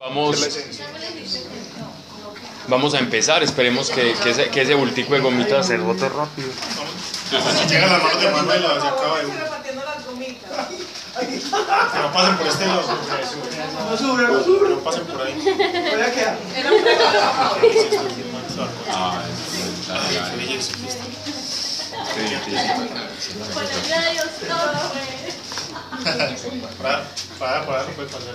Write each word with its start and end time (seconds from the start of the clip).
Vamos, 0.00 0.48
vamos 2.68 2.94
a 2.94 3.00
empezar, 3.00 3.42
esperemos 3.42 3.90
que, 3.90 4.14
que 4.14 4.30
ese, 4.30 4.48
que 4.48 4.62
ese 4.62 4.74
bultico 4.74 5.12
de 5.12 5.20
gomitas 5.20 5.66
se 5.66 5.76
bote 5.76 6.08
rápido. 6.08 6.48
Llega 7.68 7.86
la 7.86 7.98
mano 7.98 8.18
de 8.18 8.30
Manuela, 8.30 8.80
se 8.80 8.88
acaba 8.88 9.18
de. 9.18 9.24
repartiendo 9.26 9.84
las 9.84 10.06
gomitas. 10.06 10.68
Que 11.92 11.98
no 11.98 12.12
pasen 12.14 12.36
por 12.38 12.46
este 12.46 12.66
lado. 12.66 12.82
No 13.90 13.98
sube, 13.98 14.22
no 14.22 14.42
sube. 14.42 14.68
Que 14.68 14.74
no 14.74 14.80
pasen 14.80 15.04
por 15.04 15.20
ahí. 15.20 15.34
Voy 15.34 16.00
a 16.00 16.14
quedar. 16.14 16.38
Ah, 18.88 19.22
es. 20.48 20.70
Para, 26.78 27.04
para, 27.38 27.66
para, 27.66 27.82
no 27.82 27.90
puede 27.90 28.08
pasar 28.08 28.34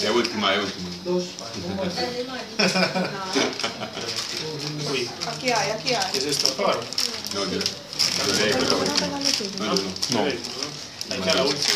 De 0.00 0.10
última, 0.10 0.52
última. 0.58 0.88
Uy, 4.90 5.08
Aquí 5.26 5.50
hay, 5.50 5.70
aquí 5.70 5.88
¿qué 5.88 5.96
hay. 5.96 6.16
es 6.16 6.24
esto? 6.24 6.54
No, 6.58 7.44
yo. 7.50 7.58
La. 8.38 8.56
No, 9.58 9.74
no, 9.74 10.24
Ahí 11.10 11.20
queda 11.20 11.34
la 11.34 11.42
última. 11.44 11.74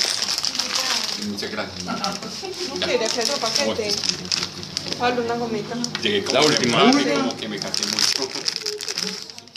no. 1.23 1.31
Muchas 1.33 1.51
gracias. 1.51 1.85
No 1.85 2.87
que 3.09 3.21
otro 3.21 3.37
paquete. 3.37 3.93
Pablo, 4.99 5.23
una 5.25 5.35
gomita. 5.35 5.75
Llegué 6.03 6.25
La 6.33 6.41
última. 6.43 6.85
me 6.85 6.93
maté, 6.93 7.15
como 7.15 7.37
que 7.37 7.49
me 7.49 7.59
casé 7.59 7.85
mucho. 7.87 8.29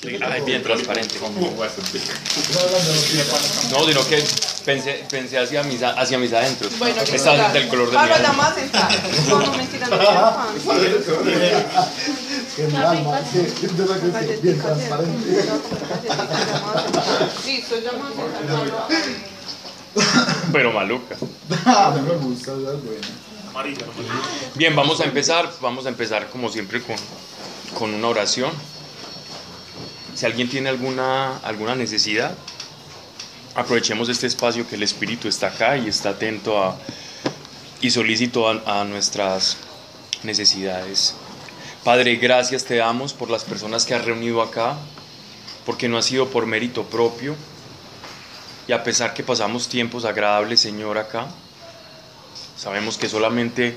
Ay, 0.03 0.41
bien 0.41 0.63
transparente. 0.63 1.19
Como. 1.19 1.39
No, 3.71 3.85
sino 3.87 4.07
que 4.07 4.23
pensé, 4.65 5.05
pensé 5.09 5.37
hacia, 5.37 5.61
mis, 5.63 5.83
hacia 5.83 6.17
mis 6.17 6.33
adentros. 6.33 6.77
Bueno, 6.79 7.03
total. 7.03 7.53
del 7.53 7.67
color 7.67 7.91
de 7.91 7.97
mi 7.99 8.07
ya 8.07 8.33
más. 8.33 8.55
No, 9.29 9.37
mentira, 9.57 9.87
no 9.87 9.97
bien 14.41 14.59
transparente. 14.59 15.45
Listo, 17.45 17.75
ya. 17.79 17.91
Pero 20.51 20.73
maluca. 20.73 21.15
Ah, 21.65 21.93
no 21.95 22.01
me 22.01 22.15
gusta, 22.15 22.53
es. 22.53 22.57
Bien, 24.55 24.75
vamos 24.75 24.99
a 24.99 25.03
empezar. 25.03 25.51
Vamos 25.61 25.85
a 25.85 25.89
empezar 25.89 26.29
como 26.29 26.49
siempre 26.49 26.81
con, 26.81 26.95
con 27.77 27.93
una 27.93 28.07
oración. 28.07 28.51
Si 30.13 30.25
alguien 30.25 30.49
tiene 30.49 30.69
alguna, 30.69 31.37
alguna 31.37 31.75
necesidad, 31.75 32.35
aprovechemos 33.55 34.09
este 34.09 34.27
espacio 34.27 34.67
que 34.67 34.75
el 34.75 34.83
Espíritu 34.83 35.27
está 35.27 35.47
acá 35.47 35.77
y 35.77 35.87
está 35.87 36.09
atento 36.09 36.61
a, 36.61 36.77
y 37.81 37.89
solícito 37.91 38.47
a, 38.49 38.81
a 38.81 38.83
nuestras 38.83 39.57
necesidades. 40.23 41.15
Padre, 41.83 42.17
gracias 42.17 42.65
te 42.65 42.75
damos 42.75 43.13
por 43.13 43.29
las 43.29 43.43
personas 43.43 43.85
que 43.85 43.95
has 43.95 44.05
reunido 44.05 44.41
acá, 44.41 44.75
porque 45.65 45.87
no 45.87 45.97
ha 45.97 46.01
sido 46.01 46.29
por 46.29 46.45
mérito 46.45 46.83
propio. 46.83 47.35
Y 48.67 48.73
a 48.73 48.83
pesar 48.83 49.13
que 49.13 49.23
pasamos 49.23 49.67
tiempos 49.67 50.05
agradables, 50.05 50.59
Señor, 50.59 50.97
acá, 50.97 51.27
sabemos 52.57 52.97
que 52.97 53.09
solamente 53.09 53.75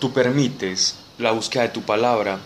tú 0.00 0.12
permites 0.12 0.96
la 1.18 1.30
búsqueda 1.30 1.64
de 1.64 1.68
tu 1.68 1.82
palabra 1.82 2.40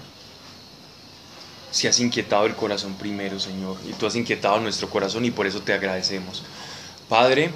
si 1.74 1.88
has 1.88 1.98
inquietado 1.98 2.46
el 2.46 2.54
corazón 2.54 2.94
primero, 2.94 3.40
Señor, 3.40 3.76
y 3.84 3.92
tú 3.94 4.06
has 4.06 4.14
inquietado 4.14 4.60
nuestro 4.60 4.88
corazón 4.88 5.24
y 5.24 5.32
por 5.32 5.44
eso 5.44 5.60
te 5.60 5.72
agradecemos. 5.72 6.44
Padre, 7.08 7.50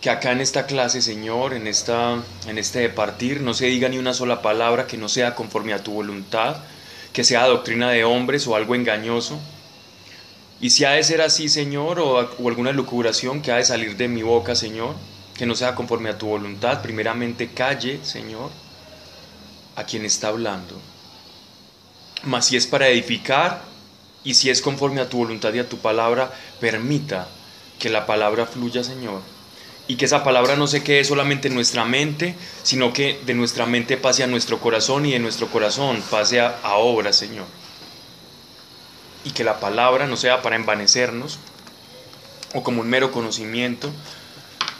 que 0.00 0.10
acá 0.10 0.32
en 0.32 0.40
esta 0.40 0.66
clase, 0.66 1.00
Señor, 1.00 1.54
en, 1.54 1.68
esta, 1.68 2.20
en 2.48 2.58
este 2.58 2.80
departir, 2.80 3.40
no 3.40 3.54
se 3.54 3.66
diga 3.66 3.88
ni 3.88 3.98
una 3.98 4.14
sola 4.14 4.42
palabra 4.42 4.88
que 4.88 4.96
no 4.96 5.08
sea 5.08 5.36
conforme 5.36 5.74
a 5.74 5.84
tu 5.84 5.92
voluntad, 5.92 6.56
que 7.12 7.22
sea 7.22 7.46
doctrina 7.46 7.88
de 7.92 8.02
hombres 8.02 8.48
o 8.48 8.56
algo 8.56 8.74
engañoso. 8.74 9.38
Y 10.60 10.70
si 10.70 10.84
ha 10.84 10.90
de 10.90 11.04
ser 11.04 11.20
así, 11.20 11.48
Señor, 11.48 12.00
o, 12.00 12.18
o 12.18 12.48
alguna 12.48 12.72
lucubración 12.72 13.42
que 13.42 13.52
ha 13.52 13.58
de 13.58 13.64
salir 13.64 13.96
de 13.96 14.08
mi 14.08 14.22
boca, 14.22 14.56
Señor, 14.56 14.96
que 15.36 15.46
no 15.46 15.54
sea 15.54 15.76
conforme 15.76 16.10
a 16.10 16.18
tu 16.18 16.26
voluntad, 16.26 16.82
primeramente 16.82 17.50
calle, 17.50 18.00
Señor, 18.02 18.50
a 19.76 19.84
quien 19.84 20.04
está 20.04 20.28
hablando. 20.28 20.80
Mas 22.24 22.46
si 22.46 22.56
es 22.56 22.66
para 22.66 22.88
edificar 22.88 23.62
y 24.24 24.34
si 24.34 24.50
es 24.50 24.60
conforme 24.60 25.00
a 25.00 25.08
tu 25.08 25.18
voluntad 25.18 25.52
y 25.54 25.58
a 25.58 25.68
tu 25.68 25.78
palabra, 25.78 26.32
permita 26.60 27.28
que 27.78 27.88
la 27.88 28.06
palabra 28.06 28.46
fluya, 28.46 28.84
Señor. 28.84 29.22
Y 29.88 29.96
que 29.96 30.04
esa 30.04 30.22
palabra 30.22 30.54
no 30.54 30.66
se 30.66 30.84
quede 30.84 31.04
solamente 31.04 31.48
en 31.48 31.54
nuestra 31.54 31.84
mente, 31.84 32.36
sino 32.62 32.92
que 32.92 33.18
de 33.26 33.34
nuestra 33.34 33.66
mente 33.66 33.96
pase 33.96 34.22
a 34.22 34.28
nuestro 34.28 34.60
corazón 34.60 35.06
y 35.06 35.12
de 35.12 35.18
nuestro 35.18 35.48
corazón 35.48 36.02
pase 36.10 36.40
a, 36.40 36.58
a 36.62 36.76
obra, 36.76 37.12
Señor. 37.12 37.46
Y 39.24 39.30
que 39.30 39.42
la 39.42 39.58
palabra 39.58 40.06
no 40.06 40.16
sea 40.16 40.42
para 40.42 40.56
envanecernos 40.56 41.38
o 42.54 42.62
como 42.62 42.82
un 42.82 42.88
mero 42.88 43.10
conocimiento, 43.10 43.90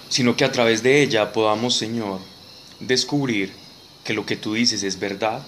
sino 0.09 0.37
que 0.37 0.45
a 0.45 0.53
través 0.53 0.83
de 0.83 1.03
ella 1.03 1.33
podamos, 1.33 1.77
Señor, 1.77 2.21
descubrir 2.79 3.53
que 4.05 4.13
lo 4.13 4.27
que 4.27 4.37
tú 4.37 4.55
dices 4.55 4.83
es 4.83 4.99
verdad, 4.99 5.43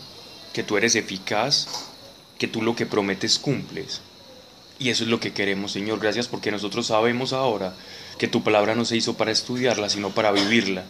que 0.53 0.63
tú 0.63 0.77
eres 0.77 0.95
eficaz, 0.95 1.67
que 2.39 2.49
tú 2.49 2.63
lo 2.63 2.77
que 2.77 2.87
prometes 2.87 3.39
cumples. 3.39 4.01
Y 4.79 4.91
eso 4.91 5.05
es 5.05 5.11
lo 5.11 5.21
que 5.21 5.33
queremos, 5.33 5.73
Señor. 5.73 6.01
Gracias 6.01 6.29
porque 6.29 6.51
nosotros 6.51 6.89
sabemos 6.89 7.33
ahora 7.33 7.75
que 8.19 8.29
tu 8.29 8.43
palabra 8.43 8.75
no 8.75 8.85
se 8.85 8.97
hizo 8.97 9.17
para 9.17 9.31
estudiarla, 9.31 9.89
sino 9.89 10.11
para 10.11 10.33
vivirla. 10.33 10.85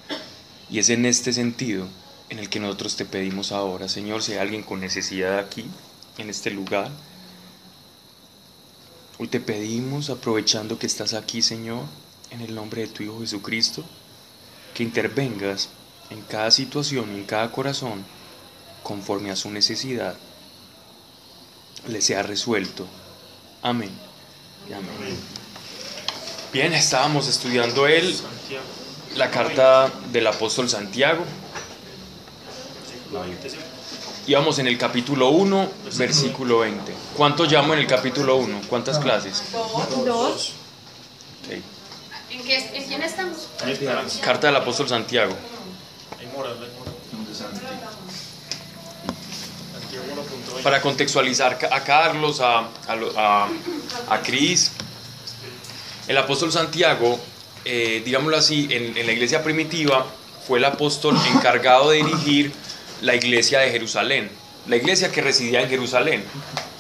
Y 0.71 0.79
es 0.79 0.89
en 0.89 1.05
este 1.05 1.33
sentido 1.33 1.87
en 2.31 2.39
el 2.39 2.49
que 2.49 2.61
nosotros 2.61 2.97
te 2.97 3.05
pedimos 3.05 3.53
ahora, 3.53 3.89
Señor, 3.89 4.23
si 4.23 4.33
hay 4.33 4.39
alguien 4.39 4.63
con 4.63 4.81
necesidad 4.81 5.39
aquí, 5.39 5.67
en 6.17 6.31
este 6.31 6.51
lugar, 6.51 6.91
hoy 9.19 9.29
te 9.29 9.41
pedimos, 9.41 10.09
aprovechando 10.09 10.79
que 10.79 10.87
estás 10.87 11.13
aquí, 11.13 11.43
Señor, 11.43 11.85
en 12.31 12.41
el 12.41 12.55
nombre 12.55 12.83
de 12.83 12.89
tu 12.89 13.03
Hijo 13.03 13.21
Jesucristo, 13.21 13.85
que 14.73 14.83
intervengas 14.83 15.69
en 16.09 16.23
cada 16.23 16.51
situación 16.51 17.11
en 17.11 17.25
cada 17.25 17.53
corazón 17.53 18.05
conforme 18.83 19.31
a 19.31 19.37
su 19.37 19.51
necesidad 19.51 20.17
le 21.89 22.01
sea 22.01 22.23
resuelto. 22.23 22.87
Amén. 23.63 23.91
y 24.69 24.73
amén. 24.73 24.89
Bien, 26.53 26.73
estábamos 26.75 27.29
estudiando 27.29 27.87
él 27.87 28.15
Santiago. 28.15 28.65
la 29.17 29.31
carta 29.31 29.93
del 30.11 30.27
apóstol 30.27 30.69
Santiago. 30.69 31.25
La 33.13 33.21
25. 33.23 33.63
Íbamos 34.27 34.59
en 34.61 34.69
el 34.69 34.79
capítulo 34.79 35.31
1, 35.31 35.71
versículo 35.97 36.61
20. 36.61 36.93
¿Cuánto 37.17 37.45
llamo 37.45 37.75
en 37.75 37.81
el 37.81 37.87
capítulo 37.87 38.37
1? 38.37 38.63
¿Cuántas 38.69 38.99
clases? 38.99 39.43
Dos. 39.53 40.53
Ok. 41.45 41.53
¿En, 42.31 42.43
qué, 42.45 42.77
¿En 42.77 42.85
quién 42.85 43.03
estamos? 43.03 43.49
Carta 44.23 44.47
del 44.47 44.57
apóstol 44.57 44.89
Santiago. 44.89 45.35
Para 50.63 50.81
contextualizar 50.81 51.59
a 51.71 51.81
Carlos, 51.83 52.41
a, 52.41 52.69
a, 53.17 53.49
a 54.09 54.19
Cris, 54.23 54.71
el 56.07 56.17
apóstol 56.19 56.53
Santiago, 56.53 57.19
eh, 57.65 58.03
digámoslo 58.05 58.37
así, 58.37 58.69
en, 58.71 58.97
en 58.97 59.07
la 59.07 59.13
iglesia 59.13 59.43
primitiva 59.43 60.07
fue 60.47 60.59
el 60.61 60.65
apóstol 60.65 61.17
encargado 61.35 61.91
de 61.91 61.97
dirigir 61.99 62.53
la 63.01 63.15
iglesia 63.17 63.59
de 63.61 63.71
Jerusalén, 63.71 64.31
la 64.69 64.77
iglesia 64.77 65.11
que 65.11 65.21
residía 65.21 65.63
en 65.63 65.69
Jerusalén. 65.69 66.23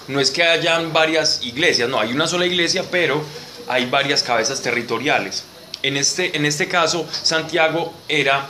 No 0.06 0.20
es 0.20 0.30
que 0.30 0.44
hayan 0.44 0.92
varias 0.92 1.40
iglesias, 1.42 1.88
no, 1.88 1.98
hay 2.00 2.12
una 2.12 2.28
sola 2.28 2.46
iglesia, 2.46 2.84
pero 2.88 3.24
hay 3.68 3.86
varias 3.86 4.22
cabezas 4.22 4.62
territoriales. 4.62 5.44
En 5.82 5.96
este, 5.96 6.36
en 6.36 6.44
este 6.46 6.68
caso, 6.68 7.08
Santiago 7.22 7.92
era 8.08 8.46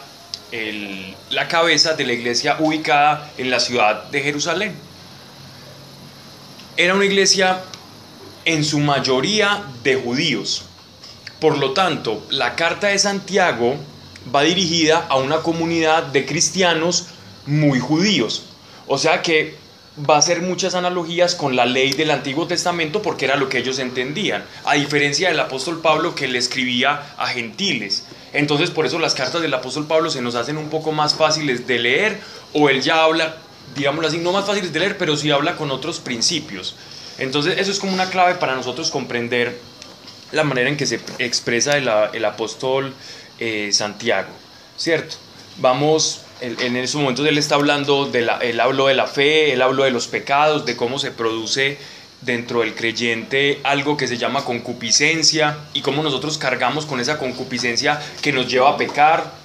el- 0.50 1.15
la 1.31 1.48
cabeza 1.48 1.95
de 1.95 2.04
la 2.04 2.12
iglesia 2.12 2.57
ubicada 2.59 3.30
en 3.39 3.51
la 3.51 3.60
ciudad 3.60 4.04
de 4.10 4.21
Jerusalén. 4.22 4.74
Era 6.77 6.95
una 6.95 7.04
iglesia 7.04 7.60
en 8.47 8.65
su 8.65 8.78
mayoría 8.80 9.63
de 9.83 9.97
judíos. 9.97 10.65
Por 11.39 11.59
lo 11.59 11.72
tanto, 11.72 12.24
la 12.30 12.57
carta 12.57 12.86
de 12.86 12.98
Santiago 12.98 13.77
va 14.34 14.42
dirigida 14.42 15.07
a 15.10 15.16
una 15.16 15.39
comunidad 15.39 16.04
de 16.04 16.24
cristianos 16.24 17.09
muy 17.45 17.78
judíos. 17.78 18.45
O 18.86 18.97
sea 18.97 19.21
que 19.21 19.54
va 20.09 20.15
a 20.15 20.19
hacer 20.19 20.41
muchas 20.41 20.74
analogías 20.74 21.34
con 21.34 21.57
la 21.57 21.66
ley 21.66 21.92
del 21.92 22.10
Antiguo 22.10 22.47
Testamento 22.47 23.03
porque 23.03 23.27
era 23.27 23.36
lo 23.36 23.51
que 23.51 23.59
ellos 23.59 23.78
entendían, 23.78 24.42
a 24.65 24.74
diferencia 24.74 25.28
del 25.28 25.41
apóstol 25.41 25.80
Pablo 25.83 26.15
que 26.15 26.27
le 26.27 26.39
escribía 26.39 27.15
a 27.19 27.27
gentiles. 27.27 28.07
Entonces 28.33 28.71
por 28.71 28.86
eso 28.86 28.98
las 28.98 29.15
cartas 29.15 29.42
del 29.42 29.53
apóstol 29.53 29.86
Pablo 29.86 30.09
se 30.09 30.22
nos 30.22 30.36
hacen 30.36 30.57
un 30.57 30.71
poco 30.71 30.92
más 30.92 31.15
fáciles 31.15 31.66
de 31.66 31.78
leer 31.78 32.21
o 32.54 32.71
él 32.71 32.80
ya 32.80 33.04
habla, 33.04 33.36
digámoslo 33.74 34.09
así, 34.09 34.19
no 34.19 34.33
más 34.33 34.47
fáciles 34.47 34.72
de 34.72 34.80
leer, 34.80 34.98
pero 34.98 35.16
sí 35.16 35.30
habla 35.30 35.57
con 35.57 35.71
otros 35.71 36.01
principios. 36.01 36.74
Entonces 37.19 37.59
eso 37.59 37.71
es 37.71 37.78
como 37.78 37.92
una 37.92 38.09
clave 38.10 38.36
para 38.36 38.54
nosotros 38.54 38.91
comprender 38.91 39.59
la 40.33 40.45
manera 40.45 40.69
en 40.69 40.77
que 40.77 40.86
se 40.86 41.01
expresa 41.19 41.77
el, 41.77 42.24
apóstol 42.24 42.95
eh, 43.39 43.71
Santiago, 43.72 44.30
¿cierto? 44.77 45.16
vamos, 45.59 46.22
en 46.41 46.60
en 46.60 46.77
esos 46.77 47.01
momentos 47.01 47.27
él 47.27 47.39
está 47.39 47.57
hablando, 47.57 48.07
de 48.07 48.22
la, 48.22 48.39
él 48.39 48.60
habló 48.60 48.86
de 48.86 48.95
la 48.95 49.07
fe, 49.07 49.53
él 49.53 49.63
habló 49.63 49.84
de 49.84 49.91
los 49.91 50.07
pecados, 50.07 50.65
de 50.65 50.77
cómo 50.77 50.98
se 50.98 51.10
produce 51.10 51.78
dentro 52.21 52.60
del 52.60 52.74
creyente 52.74 53.60
algo 53.65 53.97
que 53.97 54.07
se 54.07 54.16
llama 54.16 54.45
concupiscencia 54.45 55.59
y 55.74 55.83
cómo 55.83 56.03
nosotros 56.03 56.39
cargamos 56.39 56.86
con 56.86 57.01
esa 57.01 57.19
concupiscencia 57.19 58.01
que 58.21 58.33
nos 58.33 58.48
lleva 58.48 58.71
a 58.71 58.77
pecar. 58.77 59.41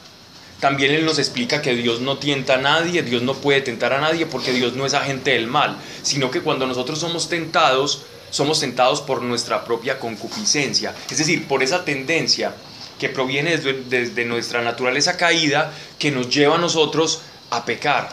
También 0.59 0.92
él 0.92 1.06
nos 1.06 1.19
explica 1.19 1.62
que 1.62 1.75
Dios 1.75 2.01
no 2.01 2.18
tienta 2.18 2.56
a 2.56 2.57
nadie, 2.57 3.04
Dios 3.04 3.21
no 3.21 3.36
puede 3.36 3.62
tentar 3.62 3.94
a 3.94 4.01
nadie 4.01 4.25
porque 4.25 4.54
Dios 4.54 4.74
no 4.74 4.86
es 4.86 4.95
agente 4.95 5.31
del 5.31 5.48
mal, 5.48 5.77
sino 6.01 6.31
que 6.31 6.42
cuando 6.42 6.65
nosotros 6.65 7.00
somos 7.00 7.30
tentados, 7.30 8.01
somos 8.31 8.59
tentados 8.59 9.01
por 9.01 9.21
nuestra 9.21 9.63
propia 9.65 10.00
concupiscencia, 10.00 10.95
es 11.09 11.18
decir, 11.19 11.48
por 11.48 11.62
esa 11.62 11.86
tendencia 11.86 12.54
que 13.00 13.09
proviene 13.09 13.57
desde, 13.57 13.83
desde 13.83 14.25
nuestra 14.25 14.63
naturaleza 14.63 15.15
caída 15.18 15.71
que 16.00 16.09
nos 16.09 16.30
lleva 16.30 16.56
a 16.56 16.60
nosotros 16.60 17.21
a 17.51 17.63
pecar. 17.63 18.10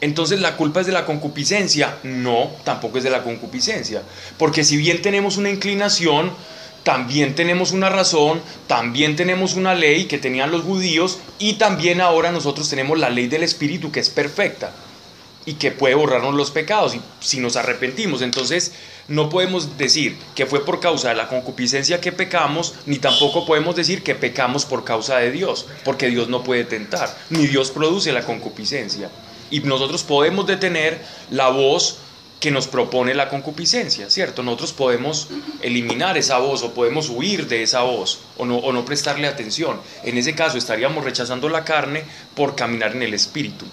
Entonces 0.00 0.40
la 0.40 0.56
culpa 0.56 0.80
es 0.80 0.86
de 0.86 0.92
la 0.92 1.06
concupiscencia. 1.06 1.98
No, 2.02 2.50
tampoco 2.64 2.98
es 2.98 3.04
de 3.04 3.10
la 3.10 3.22
concupiscencia. 3.22 4.02
Porque 4.38 4.64
si 4.64 4.76
bien 4.76 5.00
tenemos 5.00 5.36
una 5.36 5.50
inclinación, 5.50 6.32
también 6.86 7.34
tenemos 7.34 7.72
una 7.72 7.88
razón, 7.88 8.40
también 8.68 9.16
tenemos 9.16 9.54
una 9.54 9.74
ley 9.74 10.04
que 10.04 10.18
tenían 10.18 10.52
los 10.52 10.62
judíos 10.62 11.18
y 11.40 11.54
también 11.54 12.00
ahora 12.00 12.30
nosotros 12.30 12.70
tenemos 12.70 12.96
la 12.96 13.10
ley 13.10 13.26
del 13.26 13.42
Espíritu 13.42 13.90
que 13.90 13.98
es 13.98 14.08
perfecta 14.08 14.70
y 15.44 15.54
que 15.54 15.72
puede 15.72 15.96
borrarnos 15.96 16.36
los 16.36 16.52
pecados 16.52 16.94
y 16.94 17.00
si 17.18 17.40
nos 17.40 17.56
arrepentimos. 17.56 18.22
Entonces 18.22 18.72
no 19.08 19.28
podemos 19.30 19.76
decir 19.76 20.16
que 20.36 20.46
fue 20.46 20.64
por 20.64 20.78
causa 20.78 21.08
de 21.08 21.16
la 21.16 21.26
concupiscencia 21.26 22.00
que 22.00 22.12
pecamos, 22.12 22.74
ni 22.86 22.98
tampoco 22.98 23.44
podemos 23.46 23.74
decir 23.74 24.04
que 24.04 24.14
pecamos 24.14 24.64
por 24.64 24.84
causa 24.84 25.16
de 25.16 25.32
Dios, 25.32 25.66
porque 25.84 26.06
Dios 26.06 26.28
no 26.28 26.44
puede 26.44 26.62
tentar, 26.62 27.12
ni 27.30 27.48
Dios 27.48 27.72
produce 27.72 28.12
la 28.12 28.22
concupiscencia. 28.22 29.10
Y 29.50 29.58
nosotros 29.58 30.04
podemos 30.04 30.46
detener 30.46 31.04
la 31.30 31.48
voz 31.48 31.98
que 32.40 32.50
nos 32.50 32.66
propone 32.66 33.14
la 33.14 33.28
concupiscencia, 33.28 34.10
¿cierto? 34.10 34.42
Nosotros 34.42 34.72
podemos 34.72 35.28
eliminar 35.62 36.18
esa 36.18 36.38
voz 36.38 36.62
o 36.62 36.74
podemos 36.74 37.08
huir 37.08 37.46
de 37.48 37.62
esa 37.62 37.82
voz 37.82 38.20
o 38.36 38.44
no, 38.44 38.84
prestarle 38.84 39.26
atención. 39.26 39.80
En 40.04 40.18
ese 40.18 40.34
caso 40.34 40.58
estaríamos 40.58 41.04
rechazando 41.04 41.48
la 41.48 41.64
carne 41.64 42.04
por 42.34 42.54
caminar 42.54 42.92
en 42.92 43.02
el 43.02 43.14
espíritu. 43.14 43.64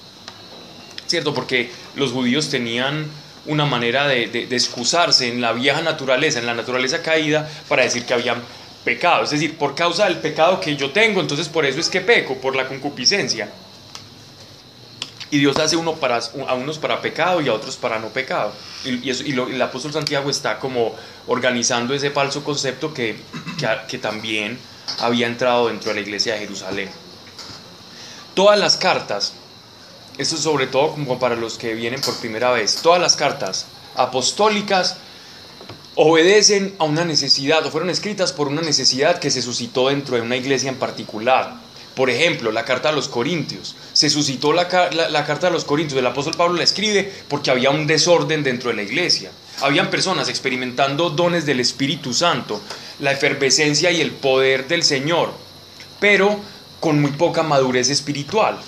¿cierto? 1.07 1.33
Porque 1.33 1.69
los 1.95 2.11
judíos 2.11 2.49
tenían 2.49 3.05
una 3.45 3.65
manera 3.65 4.07
de, 4.07 4.47
excusarse 4.49 5.27
en 5.27 5.41
la 5.41 5.51
vieja 5.51 5.81
naturaleza, 5.81 6.39
en 6.39 6.45
la 6.45 6.53
naturaleza 6.53 7.01
caída, 7.01 7.49
para 7.67 7.83
decir 7.83 8.05
que 8.05 8.13
habían 8.13 8.41
pecado. 8.83 9.23
Es 9.23 9.31
decir, 9.31 9.57
por 9.57 9.75
causa 9.75 10.05
del 10.05 10.17
pecado 10.17 10.59
que 10.59 10.75
yo 10.75 10.91
tengo, 10.91 11.21
entonces 11.21 11.49
por 11.49 11.65
eso 11.65 11.79
es 11.79 11.89
que 11.89 12.01
peco, 12.01 12.37
por 12.37 12.55
la 12.55 12.67
concupiscencia. 12.67 13.49
Y 15.33 15.39
Dios 15.39 15.57
hace 15.57 15.75
uno 15.75 15.97
a 16.47 16.53
unos 16.53 16.77
para 16.77 17.01
pecado 17.01 17.41
y 17.41 17.49
a 17.49 17.53
otros 17.53 17.75
para 17.75 17.97
no 17.97 18.09
pecado. 18.09 18.53
Y 18.85 19.09
el 19.09 19.61
apóstol 19.63 19.91
Santiago 19.91 20.29
está 20.29 20.59
como 20.59 20.95
organizando 21.25 21.95
ese 21.95 22.11
falso 22.11 22.43
concepto 22.43 22.93
que, 22.93 23.15
que, 23.57 23.67
que 23.87 23.97
también 23.97 24.59
había 24.99 25.25
entrado 25.25 25.69
dentro 25.69 25.89
de 25.89 25.95
la 25.95 26.01
iglesia 26.01 26.33
de 26.33 26.41
Jerusalén. 26.41 26.89
Todas 28.35 28.59
las 28.59 28.77
cartas 28.77 29.33
eso 30.17 30.37
sobre 30.37 30.67
todo 30.67 30.91
como 30.91 31.17
para 31.17 31.35
los 31.35 31.57
que 31.57 31.73
vienen 31.73 32.01
por 32.01 32.15
primera 32.17 32.51
vez. 32.51 32.75
Todas 32.83 33.01
las 33.01 33.15
cartas 33.15 33.65
apostólicas 33.95 34.97
obedecen 35.95 36.75
a 36.77 36.83
una 36.83 37.05
necesidad 37.05 37.65
o 37.65 37.71
fueron 37.71 37.89
escritas 37.89 38.33
por 38.33 38.47
una 38.47 38.61
necesidad 38.61 39.19
que 39.19 39.31
se 39.31 39.41
suscitó 39.41 39.89
dentro 39.89 40.15
de 40.15 40.21
una 40.21 40.35
iglesia 40.35 40.69
en 40.69 40.77
particular. 40.77 41.62
Por 41.95 42.09
ejemplo, 42.09 42.51
la 42.51 42.65
carta 42.65 42.89
a 42.89 42.91
los 42.91 43.07
Corintios. 43.07 43.75
Se 43.93 44.09
suscitó 44.09 44.51
la, 44.51 44.67
la, 44.91 45.25
carta 45.25 45.47
a 45.47 45.51
los 45.51 45.63
Corintios. 45.63 45.99
El 45.99 46.07
apóstol 46.07 46.33
Pablo 46.35 46.57
la 46.57 46.63
escribe 46.63 47.11
porque 47.27 47.51
había 47.51 47.69
un 47.69 47.85
desorden 47.85 48.43
dentro 48.43 48.71
de 48.71 48.77
la 48.77 48.83
iglesia. 48.83 49.31
Habían 49.61 49.91
personas 49.91 50.27
experimentando 50.27 51.11
dones 51.11 51.45
del 51.45 51.59
Espíritu 51.59 52.13
Santo, 52.13 52.59
la 52.99 53.11
efervescencia 53.11 53.91
y 53.91 54.01
el 54.01 54.11
poder 54.11 54.67
del 54.67 54.83
Señor, 54.83 55.31
pero 55.99 56.39
con 56.79 56.99
muy 56.99 57.11
poca 57.11 57.43
madurez 57.43 57.89
espiritual. 57.89 58.59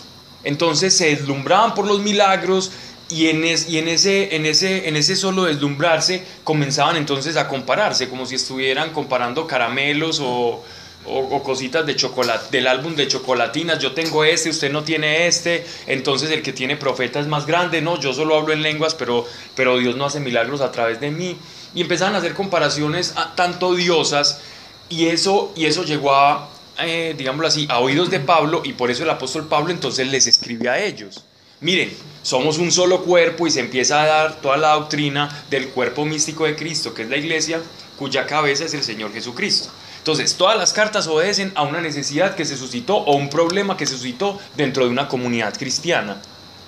Entonces 0.44 0.95
se 0.95 1.07
deslumbraban 1.07 1.74
por 1.74 1.88
los 1.88 2.01
milagros 2.01 2.72
y 3.10 3.27
en, 3.27 3.44
es, 3.44 3.68
y 3.68 3.80
en, 3.80 3.88
ese, 3.88 4.36
en, 4.36 4.45
ese, 4.45 4.88
en 4.88 4.95
ese 4.95 5.16
solo 5.16 5.45
deslumbrarse 5.45 6.24
comenzaban 6.44 6.95
entonces 6.95 7.36
a 7.38 7.48
compararse, 7.48 8.07
como 8.07 8.27
si 8.27 8.36
estuvieran 8.36 8.94
comparando 8.94 9.48
caramelos 9.48 10.19
o, 10.24 10.63
o, 11.07 11.43
cositas 11.43 11.85
de 11.85 11.95
chocolate, 11.95 12.47
del 12.51 12.67
álbum 12.67 12.95
de 12.95 13.07
chocolatinas. 13.07 13.79
Yo 13.79 13.93
tengo 13.93 14.23
este, 14.23 14.49
usted 14.49 14.71
no 14.71 14.83
tiene 14.83 15.27
este, 15.27 15.65
entonces 15.87 16.31
el 16.31 16.41
que 16.41 16.53
tiene 16.53 16.77
profeta 16.77 17.19
es 17.19 17.27
más 17.27 17.45
grande. 17.45 17.81
No, 17.81 17.99
yo 17.99 18.13
solo 18.13 18.35
hablo 18.35 18.53
en 18.53 18.61
lenguas, 18.61 18.95
pero, 18.95 19.25
pero 19.55 19.77
Dios 19.77 19.95
no 19.95 20.05
hace 20.05 20.19
milagros 20.19 20.61
a 20.61 20.71
través 20.71 20.99
de 20.99 21.11
mí. 21.11 21.37
Y 21.73 21.81
empezaban 21.81 22.15
a 22.15 22.19
hacer 22.19 22.33
comparaciones 22.33 23.13
a, 23.15 23.35
tanto 23.35 23.67
odiosas 23.67 24.41
y 24.89 25.07
eso, 25.07 25.51
y 25.55 25.65
eso 25.65 25.83
llegó 25.83 26.13
a, 26.13 26.49
eh, 26.79 27.13
digámoslo 27.17 27.47
así, 27.47 27.67
a 27.69 27.79
oídos 27.79 28.09
de 28.09 28.19
Pablo 28.19 28.61
y 28.63 28.73
por 28.73 28.91
eso 28.91 29.03
el 29.03 29.09
apóstol 29.09 29.47
Pablo 29.47 29.71
entonces 29.71 30.07
les 30.07 30.27
escribe 30.27 30.69
a 30.69 30.83
ellos. 30.83 31.23
Miren, 31.61 31.91
somos 32.21 32.57
un 32.57 32.71
solo 32.71 33.03
cuerpo 33.03 33.47
y 33.47 33.51
se 33.51 33.61
empieza 33.61 34.01
a 34.01 34.05
dar 34.05 34.41
toda 34.41 34.57
la 34.57 34.73
doctrina 34.73 35.45
del 35.49 35.69
cuerpo 35.69 36.05
místico 36.05 36.45
de 36.45 36.55
Cristo, 36.55 36.93
que 36.93 37.03
es 37.03 37.09
la 37.09 37.17
iglesia, 37.17 37.61
cuya 37.97 38.27
cabeza 38.27 38.65
es 38.65 38.73
el 38.73 38.83
Señor 38.83 39.13
Jesucristo. 39.13 39.69
Entonces, 40.05 40.35
todas 40.35 40.55
las 40.55 40.71
cartas 40.71 41.07
obedecen 41.07 41.51
a 41.55 41.63
una 41.63 41.81
necesidad 41.81 42.35
que 42.35 42.45
se 42.45 42.57
suscitó 42.57 42.95
o 42.95 43.15
un 43.15 43.27
problema 43.27 43.75
que 43.75 43.87
se 43.87 43.93
suscitó 43.93 44.39
dentro 44.55 44.85
de 44.85 44.91
una 44.91 45.07
comunidad 45.07 45.57
cristiana. 45.57 46.21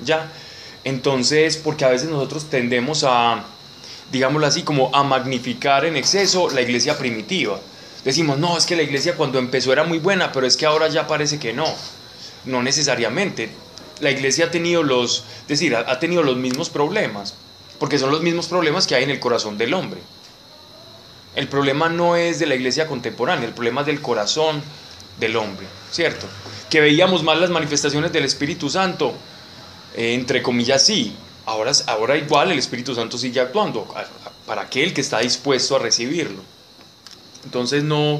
¿Ya? 0.03 0.31
Entonces, 0.83 1.55
porque 1.55 1.85
a 1.85 1.89
veces 1.89 2.09
nosotros 2.09 2.49
tendemos 2.49 3.03
a, 3.03 3.43
digámoslo 4.11 4.47
así, 4.47 4.63
como 4.63 4.89
a 4.91 5.03
magnificar 5.03 5.85
en 5.85 5.97
exceso 5.97 6.49
la 6.49 6.61
iglesia 6.61 6.97
primitiva. 6.97 7.59
Decimos, 8.03 8.39
no, 8.39 8.57
es 8.57 8.65
que 8.65 8.75
la 8.75 8.81
iglesia 8.81 9.15
cuando 9.15 9.37
empezó 9.37 9.71
era 9.71 9.83
muy 9.83 9.99
buena, 9.99 10.31
pero 10.31 10.47
es 10.47 10.57
que 10.57 10.65
ahora 10.65 10.87
ya 10.87 11.05
parece 11.05 11.37
que 11.37 11.53
no. 11.53 11.67
No 12.45 12.63
necesariamente. 12.63 13.51
La 13.99 14.09
iglesia 14.09 14.45
ha 14.45 14.49
tenido 14.49 14.81
los, 14.81 15.25
decir, 15.47 15.75
ha 15.75 15.99
tenido 15.99 16.23
los 16.23 16.37
mismos 16.37 16.71
problemas, 16.71 17.35
porque 17.77 17.99
son 17.99 18.09
los 18.09 18.23
mismos 18.23 18.47
problemas 18.47 18.87
que 18.87 18.95
hay 18.95 19.03
en 19.03 19.11
el 19.11 19.19
corazón 19.19 19.59
del 19.59 19.75
hombre. 19.75 19.99
El 21.37 21.47
problema 21.49 21.87
no 21.87 22.15
es 22.15 22.39
de 22.39 22.47
la 22.47 22.55
iglesia 22.55 22.87
contemporánea, 22.87 23.47
el 23.47 23.53
problema 23.53 23.81
es 23.81 23.87
del 23.87 24.01
corazón 24.01 24.59
del 25.19 25.35
hombre, 25.35 25.67
¿cierto? 25.91 26.25
Que 26.67 26.81
veíamos 26.81 27.21
más 27.21 27.39
las 27.39 27.51
manifestaciones 27.51 28.11
del 28.11 28.25
Espíritu 28.25 28.71
Santo, 28.71 29.13
eh, 29.95 30.15
entre 30.15 30.41
comillas 30.41 30.83
sí, 30.83 31.15
ahora, 31.45 31.73
ahora 31.85 32.17
igual 32.17 32.51
el 32.51 32.57
Espíritu 32.57 32.95
Santo 32.95 33.19
sigue 33.19 33.39
actuando 33.39 33.87
para 34.47 34.63
aquel 34.63 34.95
que 34.95 35.01
está 35.01 35.19
dispuesto 35.19 35.75
a 35.75 35.79
recibirlo. 35.79 36.41
Entonces 37.43 37.83
no, 37.83 38.19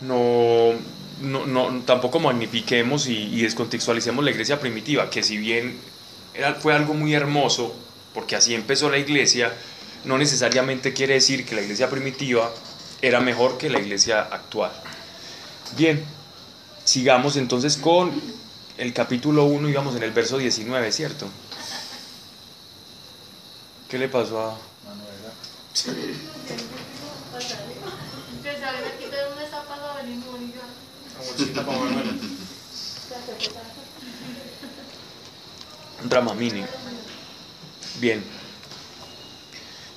no, 0.00 0.72
no, 1.20 1.46
no 1.46 1.82
tampoco 1.86 2.18
magnifiquemos 2.18 3.06
y, 3.06 3.16
y, 3.32 3.42
descontextualicemos 3.42 4.24
la 4.24 4.32
iglesia 4.32 4.58
primitiva, 4.58 5.08
que 5.08 5.22
si 5.22 5.38
bien 5.38 5.78
fue 6.58 6.74
algo 6.74 6.94
muy 6.94 7.14
hermoso, 7.14 7.72
porque 8.12 8.34
así 8.34 8.56
empezó 8.56 8.90
la 8.90 8.98
iglesia, 8.98 9.54
no 10.04 10.18
necesariamente 10.18 10.92
quiere 10.92 11.14
decir 11.14 11.44
que 11.44 11.54
la 11.54 11.62
iglesia 11.62 11.88
primitiva 11.90 12.50
era 13.02 13.20
mejor 13.20 13.58
que 13.58 13.70
la 13.70 13.78
iglesia 13.78 14.22
actual. 14.22 14.72
Bien, 15.76 16.04
sigamos 16.84 17.36
entonces 17.36 17.76
con 17.76 18.12
el 18.78 18.92
capítulo 18.92 19.44
1, 19.44 19.68
digamos 19.68 19.96
en 19.96 20.02
el 20.02 20.10
verso 20.10 20.38
19, 20.38 20.92
¿cierto? 20.92 21.28
¿Qué 23.88 23.98
le 23.98 24.08
pasó 24.08 24.40
a 24.40 24.58
Manuela? 24.84 25.32
Un 36.02 36.08
drama 36.08 36.34
mini. 36.34 36.64
Bien. 38.00 38.39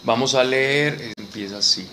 Vamos 0.05 0.36
a 0.36 0.43
leer, 0.43 1.13
empieza 1.17 1.57
así. 1.57 1.88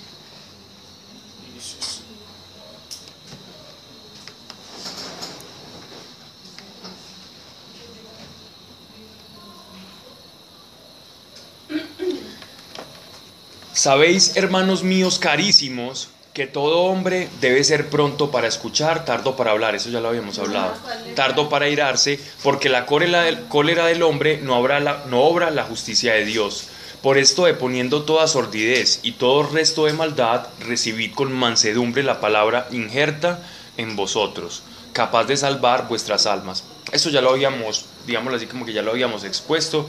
Sabéis, 13.72 14.36
hermanos 14.36 14.82
míos 14.82 15.18
carísimos, 15.18 16.10
que 16.34 16.46
todo 16.46 16.82
hombre 16.82 17.28
debe 17.40 17.62
ser 17.64 17.88
pronto 17.88 18.30
para 18.30 18.46
escuchar, 18.46 19.04
tardo 19.04 19.36
para 19.36 19.52
hablar, 19.52 19.74
eso 19.74 19.88
ya 19.88 20.00
lo 20.00 20.08
habíamos 20.08 20.38
hablado, 20.38 20.74
tardo 21.14 21.48
para 21.48 21.68
irarse, 21.68 22.20
porque 22.42 22.68
la 22.68 22.84
cólera 22.84 23.22
del, 23.22 24.02
hombre 24.02 24.38
no 24.42 24.66
la, 24.66 25.04
no 25.08 25.20
obra 25.22 25.50
la 25.50 25.62
justicia 25.62 26.12
de 26.12 26.24
Dios. 26.24 26.68
Por 27.02 27.16
esto, 27.16 27.46
deponiendo 27.46 28.02
toda 28.02 28.26
sordidez 28.26 29.00
y 29.02 29.12
todo 29.12 29.44
resto 29.44 29.86
de 29.86 29.94
maldad, 29.94 30.48
recibid 30.60 31.14
con 31.14 31.32
mansedumbre 31.32 32.02
la 32.02 32.20
palabra 32.20 32.68
injerta 32.72 33.42
en 33.78 33.96
vosotros, 33.96 34.62
capaz 34.92 35.24
de 35.24 35.38
salvar 35.38 35.88
vuestras 35.88 36.26
almas. 36.26 36.64
Eso 36.92 37.08
ya 37.08 37.22
lo 37.22 37.30
habíamos, 37.30 37.86
digámoslo 38.06 38.36
así, 38.36 38.46
como 38.46 38.66
que 38.66 38.74
ya 38.74 38.82
lo 38.82 38.90
habíamos 38.90 39.24
expuesto 39.24 39.88